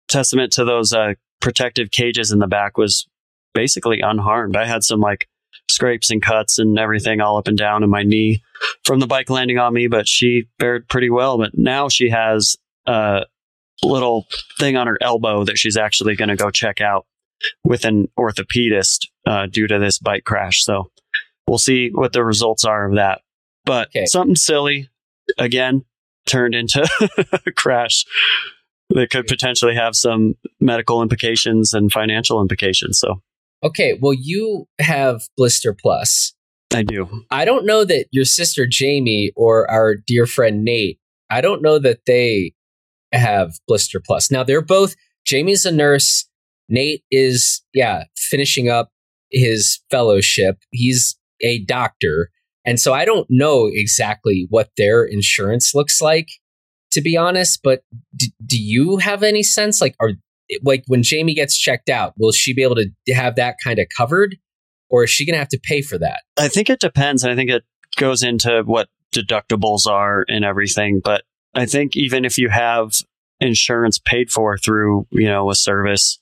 testament 0.08 0.52
to 0.52 0.64
those 0.64 0.92
uh, 0.92 1.14
protective 1.40 1.90
cages 1.90 2.30
in 2.30 2.38
the 2.38 2.46
back, 2.46 2.78
was 2.78 3.08
basically 3.54 4.00
unharmed. 4.00 4.56
I 4.56 4.66
had 4.66 4.84
some 4.84 5.00
like 5.00 5.28
scrapes 5.70 6.10
and 6.10 6.22
cuts 6.22 6.58
and 6.58 6.78
everything 6.78 7.20
all 7.20 7.38
up 7.38 7.48
and 7.48 7.58
down 7.58 7.82
in 7.82 7.90
my 7.90 8.02
knee 8.02 8.42
from 8.84 9.00
the 9.00 9.06
bike 9.06 9.30
landing 9.30 9.58
on 9.58 9.72
me, 9.72 9.86
but 9.86 10.06
she 10.06 10.48
fared 10.58 10.88
pretty 10.88 11.10
well. 11.10 11.38
But 11.38 11.52
now 11.54 11.88
she 11.88 12.10
has 12.10 12.56
a 12.86 13.22
little 13.82 14.26
thing 14.58 14.76
on 14.76 14.86
her 14.86 14.98
elbow 15.00 15.44
that 15.44 15.58
she's 15.58 15.76
actually 15.76 16.16
going 16.16 16.28
to 16.28 16.36
go 16.36 16.50
check 16.50 16.80
out 16.80 17.06
with 17.64 17.84
an 17.84 18.08
orthopedist 18.18 19.06
uh, 19.26 19.46
due 19.46 19.66
to 19.66 19.78
this 19.78 19.98
bike 19.98 20.24
crash. 20.24 20.64
So 20.64 20.90
we'll 21.46 21.58
see 21.58 21.90
what 21.92 22.12
the 22.12 22.24
results 22.24 22.64
are 22.64 22.88
of 22.88 22.96
that. 22.96 23.22
But 23.64 23.88
okay. 23.88 24.06
something 24.06 24.36
silly 24.36 24.88
again 25.38 25.84
turned 26.26 26.54
into 26.54 26.86
a 27.46 27.52
crash 27.52 28.04
that 28.90 29.10
could 29.10 29.26
potentially 29.26 29.74
have 29.74 29.94
some 29.94 30.34
medical 30.60 31.02
implications 31.02 31.72
and 31.72 31.90
financial 31.92 32.40
implications. 32.40 32.98
So, 32.98 33.22
okay, 33.62 33.98
well, 34.00 34.14
you 34.14 34.66
have 34.78 35.22
Blister 35.36 35.74
Plus. 35.74 36.34
I 36.72 36.82
do. 36.82 37.24
I 37.30 37.44
don't 37.44 37.66
know 37.66 37.84
that 37.84 38.06
your 38.12 38.24
sister 38.24 38.66
Jamie 38.66 39.32
or 39.36 39.68
our 39.70 39.96
dear 39.96 40.26
friend 40.26 40.64
Nate. 40.64 40.98
I 41.28 41.40
don't 41.40 41.62
know 41.62 41.78
that 41.78 42.06
they 42.06 42.52
have 43.12 43.54
Blister 43.66 44.00
Plus. 44.04 44.30
Now 44.30 44.44
they're 44.44 44.62
both. 44.62 44.94
Jamie's 45.24 45.64
a 45.64 45.72
nurse 45.72 46.28
Nate 46.68 47.02
is, 47.10 47.62
yeah, 47.74 48.04
finishing 48.16 48.68
up 48.68 48.90
his 49.30 49.80
fellowship. 49.90 50.58
He's 50.70 51.16
a 51.40 51.64
doctor. 51.64 52.30
And 52.64 52.78
so 52.78 52.92
I 52.92 53.04
don't 53.04 53.26
know 53.28 53.68
exactly 53.72 54.46
what 54.50 54.70
their 54.76 55.04
insurance 55.04 55.74
looks 55.74 56.00
like, 56.00 56.28
to 56.92 57.00
be 57.00 57.16
honest. 57.16 57.60
But 57.62 57.82
d- 58.16 58.32
do 58.44 58.62
you 58.62 58.98
have 58.98 59.22
any 59.22 59.42
sense? 59.42 59.80
Like, 59.80 59.96
are 60.00 60.12
like 60.62 60.84
when 60.86 61.02
Jamie 61.02 61.34
gets 61.34 61.58
checked 61.58 61.88
out, 61.88 62.14
will 62.18 62.32
she 62.32 62.54
be 62.54 62.62
able 62.62 62.76
to 62.76 62.88
have 63.14 63.36
that 63.36 63.56
kind 63.62 63.78
of 63.78 63.86
covered, 63.96 64.36
or 64.88 65.04
is 65.04 65.10
she 65.10 65.26
going 65.26 65.34
to 65.34 65.38
have 65.38 65.48
to 65.48 65.60
pay 65.62 65.82
for 65.82 65.98
that? 65.98 66.22
I 66.36 66.48
think 66.48 66.70
it 66.70 66.80
depends. 66.80 67.24
I 67.24 67.34
think 67.34 67.50
it 67.50 67.64
goes 67.96 68.22
into 68.22 68.62
what 68.64 68.88
deductibles 69.14 69.86
are 69.86 70.24
and 70.28 70.44
everything. 70.44 71.00
But 71.02 71.24
I 71.54 71.66
think 71.66 71.96
even 71.96 72.24
if 72.24 72.38
you 72.38 72.48
have 72.48 72.92
insurance 73.40 73.98
paid 73.98 74.30
for 74.30 74.58
through 74.58 75.06
you 75.10 75.28
know 75.28 75.50
a 75.50 75.54
service, 75.54 76.20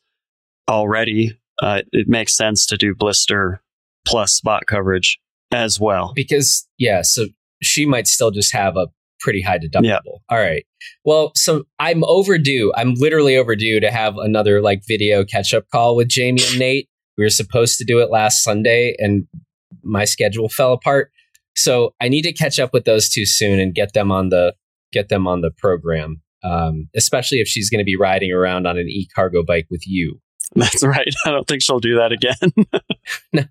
already, 0.69 1.39
uh, 1.63 1.83
it 1.93 2.09
makes 2.09 2.37
sense 2.37 2.67
to 2.67 2.77
do 2.77 2.95
blister 2.95 3.63
plus 4.07 4.33
spot 4.33 4.67
coverage 4.67 5.19
as 5.51 5.81
well. 5.81 6.13
Because, 6.15 6.69
yeah, 6.79 7.01
so 7.03 7.27
she 7.63 7.87
might 7.87 8.07
still 8.07 8.31
just 8.31 8.55
have 8.55 8.77
a 8.77 8.89
pretty 9.21 9.43
high 9.43 9.59
deductible. 9.59 9.83
Yeah. 9.83 10.01
All 10.31 10.39
right. 10.39 10.65
Well, 11.05 11.33
so 11.35 11.65
I'm 11.79 12.05
overdue. 12.05 12.73
I'm 12.77 12.95
literally 12.95 13.37
overdue 13.37 13.81
to 13.81 13.91
have 13.91 14.17
another 14.17 14.61
like 14.61 14.83
video 14.87 15.25
catch 15.25 15.53
up 15.53 15.65
call 15.71 15.97
with 15.97 16.09
Jamie 16.09 16.43
and 16.51 16.59
Nate. 16.59 16.89
We 17.17 17.25
were 17.25 17.31
supposed 17.31 17.79
to 17.79 17.85
do 17.85 18.01
it 18.01 18.11
last 18.11 18.45
Sunday 18.45 18.95
and 18.99 19.27
my 19.83 20.05
schedule 20.05 20.49
fell 20.49 20.73
apart. 20.73 21.11
So 21.57 21.95
I 22.01 22.09
need 22.09 22.23
to 22.23 22.33
catch 22.33 22.61
up 22.61 22.73
with 22.73 22.85
those 22.85 23.09
two 23.09 23.27
soon 23.27 23.59
and 23.59 23.75
get 23.75 23.93
them 23.93 24.13
on 24.13 24.29
the 24.29 24.55
get 24.93 25.09
them 25.09 25.27
on 25.27 25.41
the 25.41 25.51
program. 25.59 26.23
Um, 26.45 26.89
especially 26.95 27.39
if 27.39 27.49
she's 27.49 27.69
going 27.69 27.81
to 27.81 27.85
be 27.85 27.97
riding 27.97 28.33
around 28.33 28.67
on 28.67 28.79
an 28.79 28.87
e 28.89 29.09
cargo 29.15 29.43
bike 29.45 29.67
with 29.71 29.83
you. 29.87 30.21
That's 30.55 30.85
right. 30.85 31.13
I 31.27 31.31
don't 31.31 31.47
think 31.47 31.63
she'll 31.63 31.81
do 31.81 31.97
that 31.97 32.13
again. 32.13 32.53
no, 33.33 33.45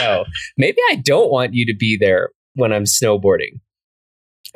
no. 0.00 0.24
Maybe 0.56 0.78
I 0.90 0.96
don't 0.96 1.30
want 1.30 1.54
you 1.54 1.66
to 1.66 1.76
be 1.76 1.96
there 1.98 2.30
when 2.54 2.72
I'm 2.72 2.84
snowboarding. 2.84 3.60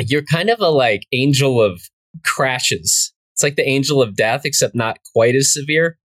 You're 0.01 0.23
kind 0.23 0.51
of 0.51 0.61
a 0.61 0.69
like 0.69 1.07
angel 1.13 1.63
of 1.63 1.81
crashes. 2.25 3.13
It's 3.35 3.43
like 3.43 3.57
the 3.57 3.69
angel 3.69 4.03
of 4.03 4.17
death, 4.17 4.43
except 4.45 4.75
not 4.75 4.99
quite 5.15 5.35
as 5.35 5.53
severe. 5.53 5.99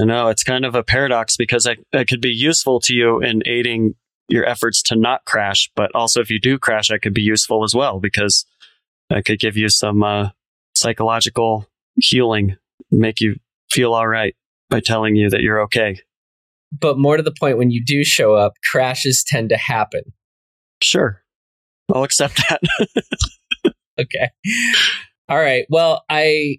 I 0.00 0.04
know 0.04 0.28
it's 0.28 0.44
kind 0.44 0.64
of 0.64 0.74
a 0.74 0.84
paradox 0.84 1.36
because 1.36 1.66
I, 1.66 1.76
I 1.92 2.04
could 2.04 2.20
be 2.20 2.30
useful 2.30 2.78
to 2.80 2.94
you 2.94 3.20
in 3.20 3.42
aiding 3.46 3.94
your 4.28 4.44
efforts 4.44 4.82
to 4.82 4.96
not 4.96 5.24
crash, 5.24 5.70
but 5.74 5.90
also 5.94 6.20
if 6.20 6.30
you 6.30 6.38
do 6.40 6.58
crash, 6.58 6.90
I 6.90 6.98
could 6.98 7.14
be 7.14 7.22
useful 7.22 7.64
as 7.64 7.74
well 7.74 7.98
because 7.98 8.46
I 9.10 9.22
could 9.22 9.40
give 9.40 9.56
you 9.56 9.68
some 9.68 10.02
uh, 10.02 10.30
psychological 10.76 11.66
healing, 11.96 12.56
make 12.90 13.20
you 13.20 13.36
feel 13.70 13.94
all 13.94 14.06
right 14.06 14.36
by 14.70 14.80
telling 14.80 15.16
you 15.16 15.30
that 15.30 15.40
you're 15.40 15.62
okay. 15.62 15.98
But 16.70 16.98
more 16.98 17.16
to 17.16 17.22
the 17.22 17.34
point, 17.38 17.58
when 17.58 17.70
you 17.70 17.82
do 17.84 18.04
show 18.04 18.34
up, 18.34 18.52
crashes 18.70 19.24
tend 19.26 19.48
to 19.48 19.56
happen. 19.56 20.02
Sure. 20.82 21.22
I'll 21.92 22.02
accept 22.02 22.40
that. 22.48 22.60
okay. 24.00 24.30
All 25.28 25.38
right. 25.38 25.66
Well, 25.68 26.04
I 26.08 26.58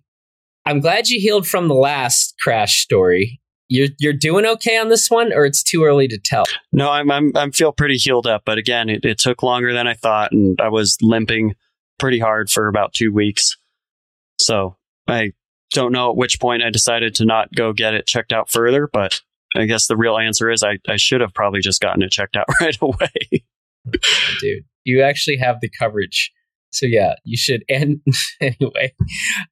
I'm 0.65 0.79
glad 0.79 1.09
you 1.09 1.19
healed 1.19 1.47
from 1.47 1.67
the 1.67 1.75
last 1.75 2.35
crash 2.41 2.81
story. 2.81 3.41
You're 3.67 3.89
you're 3.99 4.13
doing 4.13 4.45
okay 4.45 4.77
on 4.77 4.89
this 4.89 5.09
one, 5.09 5.31
or 5.31 5.45
it's 5.45 5.61
too 5.61 5.83
early 5.83 6.07
to 6.07 6.19
tell. 6.23 6.45
No, 6.71 6.89
I'm 6.89 7.11
I'm 7.11 7.31
I'm 7.35 7.51
feel 7.51 7.71
pretty 7.71 7.97
healed 7.97 8.27
up, 8.27 8.43
but 8.45 8.57
again, 8.57 8.89
it, 8.89 9.05
it 9.05 9.19
took 9.19 9.43
longer 9.43 9.73
than 9.73 9.87
I 9.87 9.93
thought, 9.93 10.31
and 10.31 10.59
I 10.59 10.69
was 10.69 10.97
limping 11.01 11.55
pretty 11.99 12.19
hard 12.19 12.49
for 12.49 12.67
about 12.67 12.93
two 12.93 13.13
weeks. 13.13 13.57
So 14.39 14.75
I 15.07 15.33
don't 15.71 15.91
know 15.91 16.09
at 16.09 16.17
which 16.17 16.39
point 16.39 16.63
I 16.63 16.69
decided 16.71 17.15
to 17.15 17.25
not 17.25 17.53
go 17.53 17.73
get 17.73 17.93
it 17.93 18.07
checked 18.07 18.31
out 18.31 18.49
further, 18.49 18.89
but 18.91 19.21
I 19.55 19.65
guess 19.65 19.87
the 19.87 19.97
real 19.97 20.17
answer 20.17 20.49
is 20.49 20.63
I, 20.63 20.79
I 20.87 20.97
should 20.97 21.21
have 21.21 21.33
probably 21.33 21.59
just 21.59 21.81
gotten 21.81 22.01
it 22.01 22.11
checked 22.11 22.35
out 22.35 22.45
right 22.61 22.77
away. 22.81 23.43
Dude, 24.39 24.65
you 24.89 25.01
actually 25.01 25.37
have 25.37 25.57
the 25.61 25.69
coverage. 25.79 26.31
So 26.71 26.85
yeah, 26.85 27.15
you 27.23 27.37
should. 27.37 27.63
And 27.69 28.01
anyway, 28.41 28.93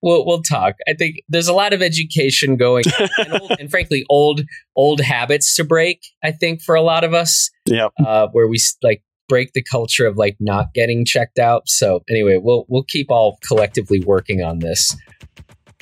we'll 0.01 0.25
we'll 0.25 0.41
talk. 0.41 0.75
I 0.87 0.93
think 0.93 1.17
there's 1.29 1.47
a 1.47 1.53
lot 1.53 1.73
of 1.73 1.81
education 1.81 2.57
going, 2.57 2.85
and, 3.17 3.41
old, 3.41 3.51
and, 3.59 3.69
frankly, 3.69 4.05
old 4.09 4.41
old 4.75 5.01
habits 5.01 5.55
to 5.55 5.63
break. 5.63 6.01
I 6.23 6.31
think 6.31 6.61
for 6.61 6.75
a 6.75 6.81
lot 6.81 7.03
of 7.03 7.13
us, 7.13 7.49
yeah, 7.65 7.87
uh, 8.05 8.27
where 8.31 8.47
we 8.47 8.59
like 8.83 9.03
break 9.27 9.53
the 9.53 9.63
culture 9.63 10.05
of 10.05 10.17
like 10.17 10.37
not 10.39 10.73
getting 10.73 11.05
checked 11.05 11.39
out. 11.39 11.67
So 11.67 12.03
anyway, 12.09 12.39
we'll 12.41 12.65
we'll 12.69 12.83
keep 12.83 13.11
all 13.11 13.37
collectively 13.47 13.99
working 13.99 14.41
on 14.41 14.59
this. 14.59 14.95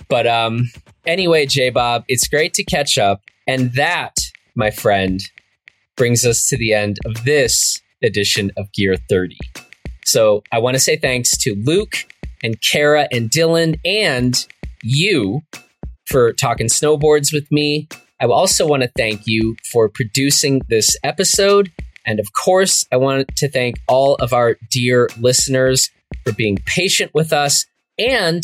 But 0.09 0.27
um, 0.27 0.69
anyway, 1.05 1.45
J 1.45 1.69
Bobb, 1.69 2.03
it's 2.07 2.27
great 2.27 2.53
to 2.55 2.63
catch 2.63 2.97
up. 2.97 3.21
And 3.47 3.73
that, 3.73 4.13
my 4.55 4.71
friend, 4.71 5.19
brings 5.95 6.25
us 6.25 6.47
to 6.49 6.57
the 6.57 6.73
end 6.73 6.97
of 7.05 7.23
this 7.23 7.81
edition 8.03 8.51
of 8.57 8.71
Gear 8.73 8.95
30. 9.09 9.37
So 10.05 10.43
I 10.51 10.59
want 10.59 10.75
to 10.75 10.79
say 10.79 10.97
thanks 10.97 11.35
to 11.37 11.55
Luke 11.65 12.05
and 12.43 12.61
Kara 12.61 13.07
and 13.11 13.29
Dylan 13.29 13.79
and 13.83 14.45
you 14.83 15.41
for 16.07 16.33
talking 16.33 16.67
snowboards 16.67 17.33
with 17.33 17.51
me. 17.51 17.87
I 18.21 18.25
also 18.25 18.67
want 18.67 18.83
to 18.83 18.91
thank 18.95 19.21
you 19.25 19.55
for 19.71 19.89
producing 19.89 20.61
this 20.69 20.95
episode. 21.03 21.71
And 22.05 22.19
of 22.19 22.27
course, 22.33 22.85
I 22.91 22.97
want 22.97 23.35
to 23.37 23.49
thank 23.49 23.77
all 23.87 24.15
of 24.15 24.31
our 24.31 24.57
dear 24.71 25.09
listeners 25.19 25.89
for 26.23 26.33
being 26.33 26.57
patient 26.65 27.11
with 27.13 27.33
us 27.33 27.65
and 27.97 28.43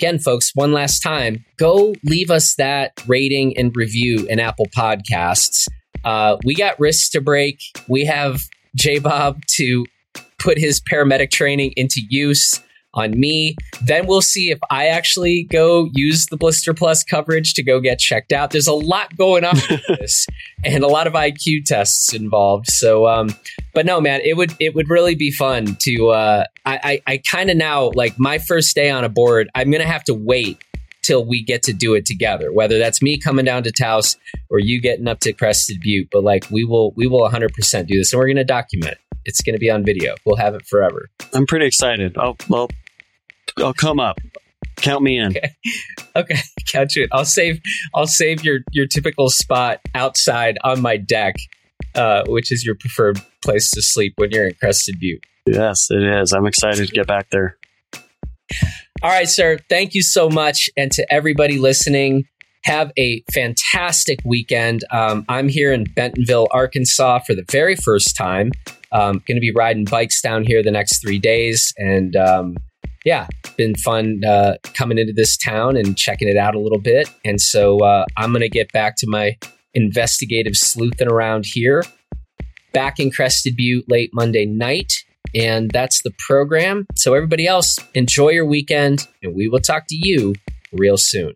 Again, 0.00 0.20
folks, 0.20 0.52
one 0.54 0.70
last 0.70 1.00
time, 1.00 1.44
go 1.56 1.92
leave 2.04 2.30
us 2.30 2.54
that 2.54 2.92
rating 3.08 3.58
and 3.58 3.74
review 3.74 4.28
in 4.28 4.38
Apple 4.38 4.66
Podcasts. 4.66 5.66
Uh, 6.04 6.36
we 6.44 6.54
got 6.54 6.78
risks 6.78 7.08
to 7.10 7.20
break. 7.20 7.58
We 7.88 8.04
have 8.04 8.42
J 8.78 8.98
Bobb 8.98 9.42
to 9.56 9.84
put 10.38 10.58
his 10.58 10.80
paramedic 10.80 11.30
training 11.30 11.72
into 11.76 12.00
use 12.08 12.60
on 12.94 13.18
me. 13.18 13.54
Then 13.82 14.06
we'll 14.06 14.22
see 14.22 14.50
if 14.50 14.58
I 14.70 14.86
actually 14.86 15.46
go 15.50 15.88
use 15.92 16.26
the 16.26 16.36
Blister 16.36 16.72
Plus 16.72 17.04
coverage 17.04 17.54
to 17.54 17.62
go 17.62 17.80
get 17.80 17.98
checked 17.98 18.32
out. 18.32 18.50
There's 18.50 18.66
a 18.66 18.72
lot 18.72 19.16
going 19.16 19.44
on 19.44 19.56
with 19.70 19.82
this 20.00 20.26
and 20.64 20.82
a 20.82 20.88
lot 20.88 21.06
of 21.06 21.12
IQ 21.12 21.64
tests 21.66 22.14
involved. 22.14 22.66
So, 22.68 23.06
um, 23.06 23.30
but 23.74 23.84
no, 23.86 24.00
man, 24.00 24.20
it 24.24 24.36
would 24.36 24.54
it 24.58 24.74
would 24.74 24.88
really 24.88 25.14
be 25.14 25.30
fun 25.30 25.76
to. 25.80 26.08
Uh, 26.08 26.44
I 26.64 27.00
I, 27.06 27.12
I 27.12 27.22
kind 27.30 27.50
of 27.50 27.56
now 27.56 27.90
like 27.94 28.18
my 28.18 28.38
first 28.38 28.74
day 28.74 28.90
on 28.90 29.04
a 29.04 29.08
board. 29.08 29.48
I'm 29.54 29.70
gonna 29.70 29.84
have 29.84 30.04
to 30.04 30.14
wait 30.14 30.58
till 31.08 31.24
we 31.24 31.42
get 31.42 31.62
to 31.62 31.72
do 31.72 31.94
it 31.94 32.04
together. 32.04 32.52
Whether 32.52 32.78
that's 32.78 33.00
me 33.00 33.18
coming 33.18 33.46
down 33.46 33.62
to 33.62 33.72
Taos 33.72 34.16
or 34.50 34.58
you 34.58 34.80
getting 34.80 35.08
up 35.08 35.20
to 35.20 35.32
Crested 35.32 35.80
Butte, 35.80 36.08
but 36.12 36.22
like 36.22 36.46
we 36.50 36.64
will, 36.64 36.92
we 36.92 37.06
will 37.06 37.28
100% 37.28 37.86
do 37.86 37.98
this, 37.98 38.12
and 38.12 38.20
we're 38.20 38.26
going 38.26 38.36
to 38.36 38.44
document 38.44 38.92
it. 38.92 38.98
It's 39.24 39.40
going 39.40 39.54
to 39.54 39.58
be 39.58 39.70
on 39.70 39.84
video. 39.84 40.14
We'll 40.24 40.36
have 40.36 40.54
it 40.54 40.66
forever. 40.66 41.08
I'm 41.32 41.46
pretty 41.46 41.66
excited. 41.66 42.16
I'll, 42.18 42.36
I'll, 42.52 42.68
I'll 43.58 43.74
come 43.74 43.98
up. 43.98 44.18
Count 44.76 45.02
me 45.02 45.18
in. 45.18 45.36
Okay. 45.36 45.50
okay. 46.16 46.38
Count 46.70 46.94
you 46.94 47.04
in. 47.04 47.08
I'll 47.10 47.24
save. 47.24 47.60
I'll 47.94 48.06
save 48.06 48.44
your 48.44 48.60
your 48.70 48.86
typical 48.86 49.28
spot 49.28 49.80
outside 49.94 50.56
on 50.62 50.80
my 50.80 50.96
deck, 50.96 51.34
uh, 51.96 52.22
which 52.28 52.52
is 52.52 52.64
your 52.64 52.76
preferred 52.76 53.20
place 53.42 53.70
to 53.72 53.82
sleep 53.82 54.14
when 54.16 54.30
you're 54.30 54.46
in 54.46 54.54
Crested 54.54 55.00
Butte. 55.00 55.24
Yes, 55.46 55.88
it 55.90 56.02
is. 56.02 56.32
I'm 56.32 56.46
excited 56.46 56.86
to 56.86 56.92
get 56.92 57.08
back 57.08 57.28
there. 57.30 57.56
All 59.00 59.10
right, 59.10 59.28
sir. 59.28 59.58
Thank 59.68 59.94
you 59.94 60.02
so 60.02 60.28
much. 60.28 60.68
And 60.76 60.90
to 60.92 61.06
everybody 61.12 61.56
listening, 61.56 62.24
have 62.64 62.90
a 62.98 63.22
fantastic 63.32 64.18
weekend. 64.24 64.82
Um, 64.90 65.24
I'm 65.28 65.48
here 65.48 65.72
in 65.72 65.84
Bentonville, 65.84 66.48
Arkansas 66.50 67.20
for 67.20 67.34
the 67.36 67.44
very 67.48 67.76
first 67.76 68.16
time. 68.16 68.50
Um, 68.90 69.22
going 69.26 69.36
to 69.36 69.40
be 69.40 69.52
riding 69.52 69.84
bikes 69.84 70.20
down 70.20 70.44
here 70.44 70.64
the 70.64 70.72
next 70.72 71.00
three 71.00 71.20
days. 71.20 71.72
And 71.76 72.16
um, 72.16 72.56
yeah, 73.04 73.28
been 73.56 73.76
fun 73.76 74.22
uh, 74.24 74.54
coming 74.74 74.98
into 74.98 75.12
this 75.12 75.36
town 75.36 75.76
and 75.76 75.96
checking 75.96 76.26
it 76.26 76.36
out 76.36 76.56
a 76.56 76.60
little 76.60 76.80
bit. 76.80 77.08
And 77.24 77.40
so 77.40 77.78
uh, 77.84 78.04
I'm 78.16 78.32
going 78.32 78.40
to 78.40 78.48
get 78.48 78.72
back 78.72 78.96
to 78.96 79.06
my 79.08 79.36
investigative 79.74 80.56
sleuthing 80.56 81.08
around 81.08 81.44
here. 81.46 81.84
Back 82.72 82.98
in 82.98 83.12
Crested 83.12 83.54
Butte 83.56 83.84
late 83.88 84.10
Monday 84.12 84.44
night. 84.44 84.92
And 85.34 85.70
that's 85.70 86.02
the 86.02 86.12
program. 86.26 86.86
So, 86.94 87.14
everybody 87.14 87.46
else, 87.46 87.78
enjoy 87.94 88.30
your 88.30 88.46
weekend, 88.46 89.06
and 89.22 89.34
we 89.34 89.48
will 89.48 89.60
talk 89.60 89.84
to 89.88 89.96
you 89.96 90.34
real 90.72 90.96
soon. 90.96 91.34